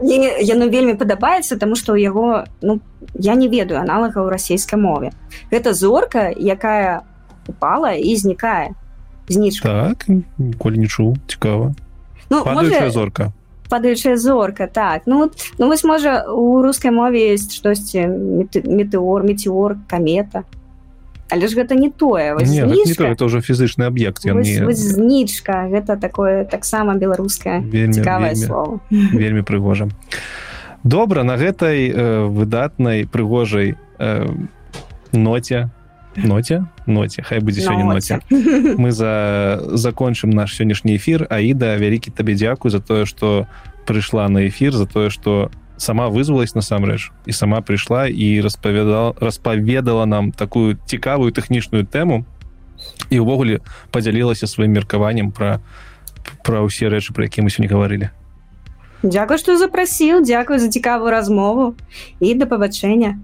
Яно 0.00 0.68
вельмі 0.68 0.94
падабаецца 0.94 1.58
тому 1.58 1.76
что 1.76 1.92
у 1.92 1.96
яго 1.96 2.44
ну 2.62 2.80
я 3.14 3.34
не 3.34 3.48
ведаю 3.48 3.80
аналага 3.80 4.22
ў 4.22 4.30
расійскай 4.30 4.78
мове 4.78 5.12
гэта 5.50 5.74
зорка 5.74 6.30
якая 6.30 7.02
упала 7.48 7.92
і 7.92 8.16
знікае 8.16 8.74
знічка. 9.28 9.94
Так, 9.94 10.06
коль 10.58 10.78
не 10.78 10.86
чуў 10.86 11.16
цікава 11.26 11.74
ну, 12.30 12.44
можа... 12.44 12.90
зорка. 12.90 13.32
падаючая 13.72 14.16
зорка 14.16 14.66
так. 14.66 15.02
Ну 15.06 15.30
ну 15.58 15.68
вось 15.68 15.84
можа 15.84 16.24
у 16.28 16.62
рускай 16.62 16.90
мове 16.90 17.32
есть 17.32 17.52
штосьці 17.56 18.04
метэор 18.68 19.24
метеор 19.24 19.76
камета 19.88 20.44
але 21.32 21.48
ж 21.48 21.56
гэта 21.56 21.74
не 21.74 21.88
тое 21.90 22.36
не, 22.44 22.60
не 22.60 22.94
то, 22.94 23.04
это 23.04 23.24
уже 23.24 23.40
фізычны 23.40 23.88
аб'ект 23.88 24.24
не... 24.24 24.72
знічка 24.72 25.68
гэта 25.72 25.96
такое 25.96 26.44
таксама 26.44 26.94
беларускае 26.94 27.64
цікавае 27.92 28.36
слово. 28.36 28.80
вельмі 28.90 29.42
прыгожа. 29.42 29.88
Добра 30.84 31.22
на 31.22 31.36
гэтай 31.36 31.88
э, 31.88 32.26
выдатнай 32.26 33.06
прыгожай 33.06 33.76
э, 33.98 34.28
ноце 35.12 35.70
ноце 36.16 36.66
ноце 36.86 37.22
хай 37.22 37.40
будзе 37.40 37.62
сёння 37.62 37.84
ноце. 37.84 38.20
мы 38.76 38.92
за 38.92 39.62
закончым 39.72 40.30
наш 40.30 40.52
сённяшні 40.52 40.96
эфир 40.96 41.26
аіда 41.30 41.76
вялікі 41.80 42.10
табе 42.10 42.34
дзякуй 42.34 42.70
за 42.70 42.80
тое 42.80 43.06
что 43.06 43.46
прыйшла 43.86 44.28
на 44.28 44.48
эфир 44.48 44.72
за 44.72 44.86
тое 44.86 45.08
что 45.08 45.50
сама 45.82 46.08
вызвалась 46.08 46.54
насамрэч 46.54 47.10
і 47.26 47.32
сама 47.34 47.58
прыйшла 47.60 48.06
і 48.06 48.40
распавядала 48.40 49.14
распаведала 49.18 50.06
нам 50.06 50.30
такую 50.30 50.78
цікавую 50.86 51.34
тэхнічную 51.34 51.82
тэму 51.82 52.22
і 53.10 53.16
ўвогуле 53.18 53.58
падзялілася 53.90 54.46
сваім 54.46 54.78
меркаваннем 54.78 55.34
пра 55.34 55.58
пра 56.46 56.62
ўсе 56.62 56.86
рэчы 56.86 57.10
про 57.10 57.26
які 57.26 57.42
мы 57.42 57.50
сёння 57.50 57.66
гаварылі. 57.66 58.14
Дякую 59.02 59.38
што 59.42 59.58
запрасіў 59.58 60.22
дзякую 60.22 60.62
за 60.62 60.70
цікавую 60.70 61.10
размову 61.10 61.74
і 62.22 62.30
да 62.38 62.46
пабачэння. 62.46 63.18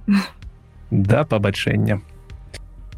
Да 0.90 1.22
пабачэння. 1.22 2.02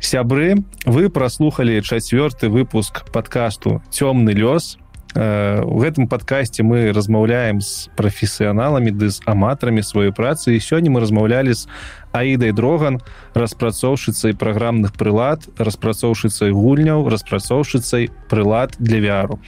Сябры 0.00 0.64
вы 0.88 1.12
праслухалі 1.12 1.84
чацвёрты 1.84 2.48
выпуск 2.48 3.04
подкасту 3.12 3.84
цёмны 3.92 4.32
лёс 4.32 4.80
у 4.80 4.89
гэтым 5.14 6.06
падкасці 6.06 6.62
мы 6.62 6.92
размаўляем 6.94 7.60
з 7.60 7.90
прафесіяналамі 7.98 8.90
ды 8.94 9.10
з 9.10 9.18
аматарамі 9.26 9.82
сваёй 9.82 10.12
працы. 10.14 10.54
І 10.54 10.62
сёння 10.62 10.90
мы 10.90 11.00
размаўлялі 11.00 11.52
з 11.52 11.66
аідай 12.12 12.52
дроган 12.52 13.00
распрацоўшыцай 13.34 14.34
праграмных 14.34 14.94
прылад 14.94 15.46
распрацоўшыцай 15.58 16.50
гульняў 16.50 17.08
распрацоўшыцай 17.10 18.10
прылад 18.30 18.74
для 18.78 19.00
вяру 19.00 19.40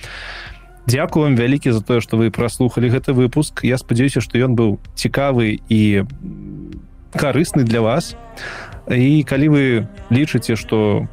Дякую 0.87 1.31
вам 1.31 1.37
вялікі 1.37 1.71
за 1.71 1.81
тое 1.81 2.01
што 2.03 2.19
вы 2.19 2.35
праслухалі 2.35 2.91
гэты 2.91 3.15
выпуск. 3.15 3.63
Я 3.63 3.79
спадзяюся 3.79 4.19
што 4.19 4.39
ён 4.43 4.59
быў 4.59 4.83
цікавы 4.99 5.63
і 5.71 6.03
карысны 7.15 7.63
для 7.63 7.81
вас. 7.81 8.19
І 8.91 9.23
калі 9.23 9.47
вы 9.49 9.63
лічыце 10.11 10.59
што 10.59 11.07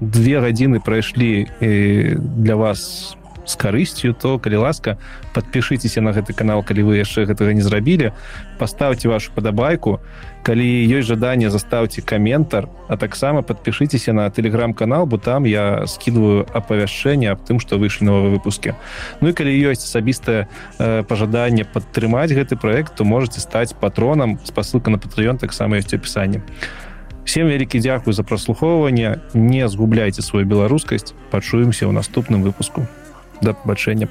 две 0.00 0.40
гадзіны 0.40 0.80
прайшлі 0.80 1.52
для 1.60 2.56
вас 2.56 3.12
у 3.12 3.19
з 3.50 3.56
карысцю 3.58 4.14
то 4.14 4.38
калі 4.38 4.62
ласка 4.62 4.96
подпішыцеся 5.34 6.00
на 6.00 6.14
гэты 6.14 6.32
канал 6.32 6.62
калі 6.62 6.86
вы 6.86 7.02
яшчэ 7.02 7.26
гэтага 7.26 7.52
не 7.52 7.62
зрабілі 7.66 8.12
поставьте 8.58 9.08
вашу 9.08 9.32
падабайку. 9.34 10.00
Калі 10.42 10.64
ёсць 10.64 11.08
жаданне 11.10 11.50
заставце 11.50 12.00
каментар 12.00 12.68
а 12.88 12.96
таксама 12.96 13.42
подпішыцеся 13.42 14.12
на 14.12 14.30
телеграм-канал 14.30 15.06
бо 15.06 15.18
там 15.18 15.44
я 15.44 15.86
скидываю 15.86 16.46
апавяшчэнне 16.54 17.30
аб 17.30 17.42
тым 17.44 17.60
что 17.60 17.76
выйшлі 17.76 18.06
новыя 18.06 18.30
выпуске 18.30 18.74
Ну 19.20 19.28
і 19.28 19.32
калі 19.32 19.50
ёсць 19.50 19.84
асабістае 19.84 20.48
э, 20.78 21.02
пажаданне 21.02 21.64
падтрымаць 21.64 22.30
гэты 22.30 22.56
проект 22.56 22.94
то 22.94 23.04
можете 23.04 23.40
стаць 23.40 23.74
патронам 23.74 24.38
спасылка 24.44 24.90
на 24.90 24.98
патрыён 24.98 25.36
таксама 25.36 25.76
ёсць 25.76 25.92
опісанне 25.92 26.40
всем 27.30 27.46
вялікі 27.46 27.78
дзякую 27.78 28.10
за 28.12 28.22
праслухоўванне. 28.26 29.20
Не 29.34 29.68
згубляйте 29.68 30.22
сваю 30.22 30.46
беларускасць. 30.46 31.14
Пачуемся 31.30 31.86
ў 31.86 31.92
наступным 31.94 32.42
выпуску 32.42 32.90
да 33.40 33.54
пабачэння 33.54 34.08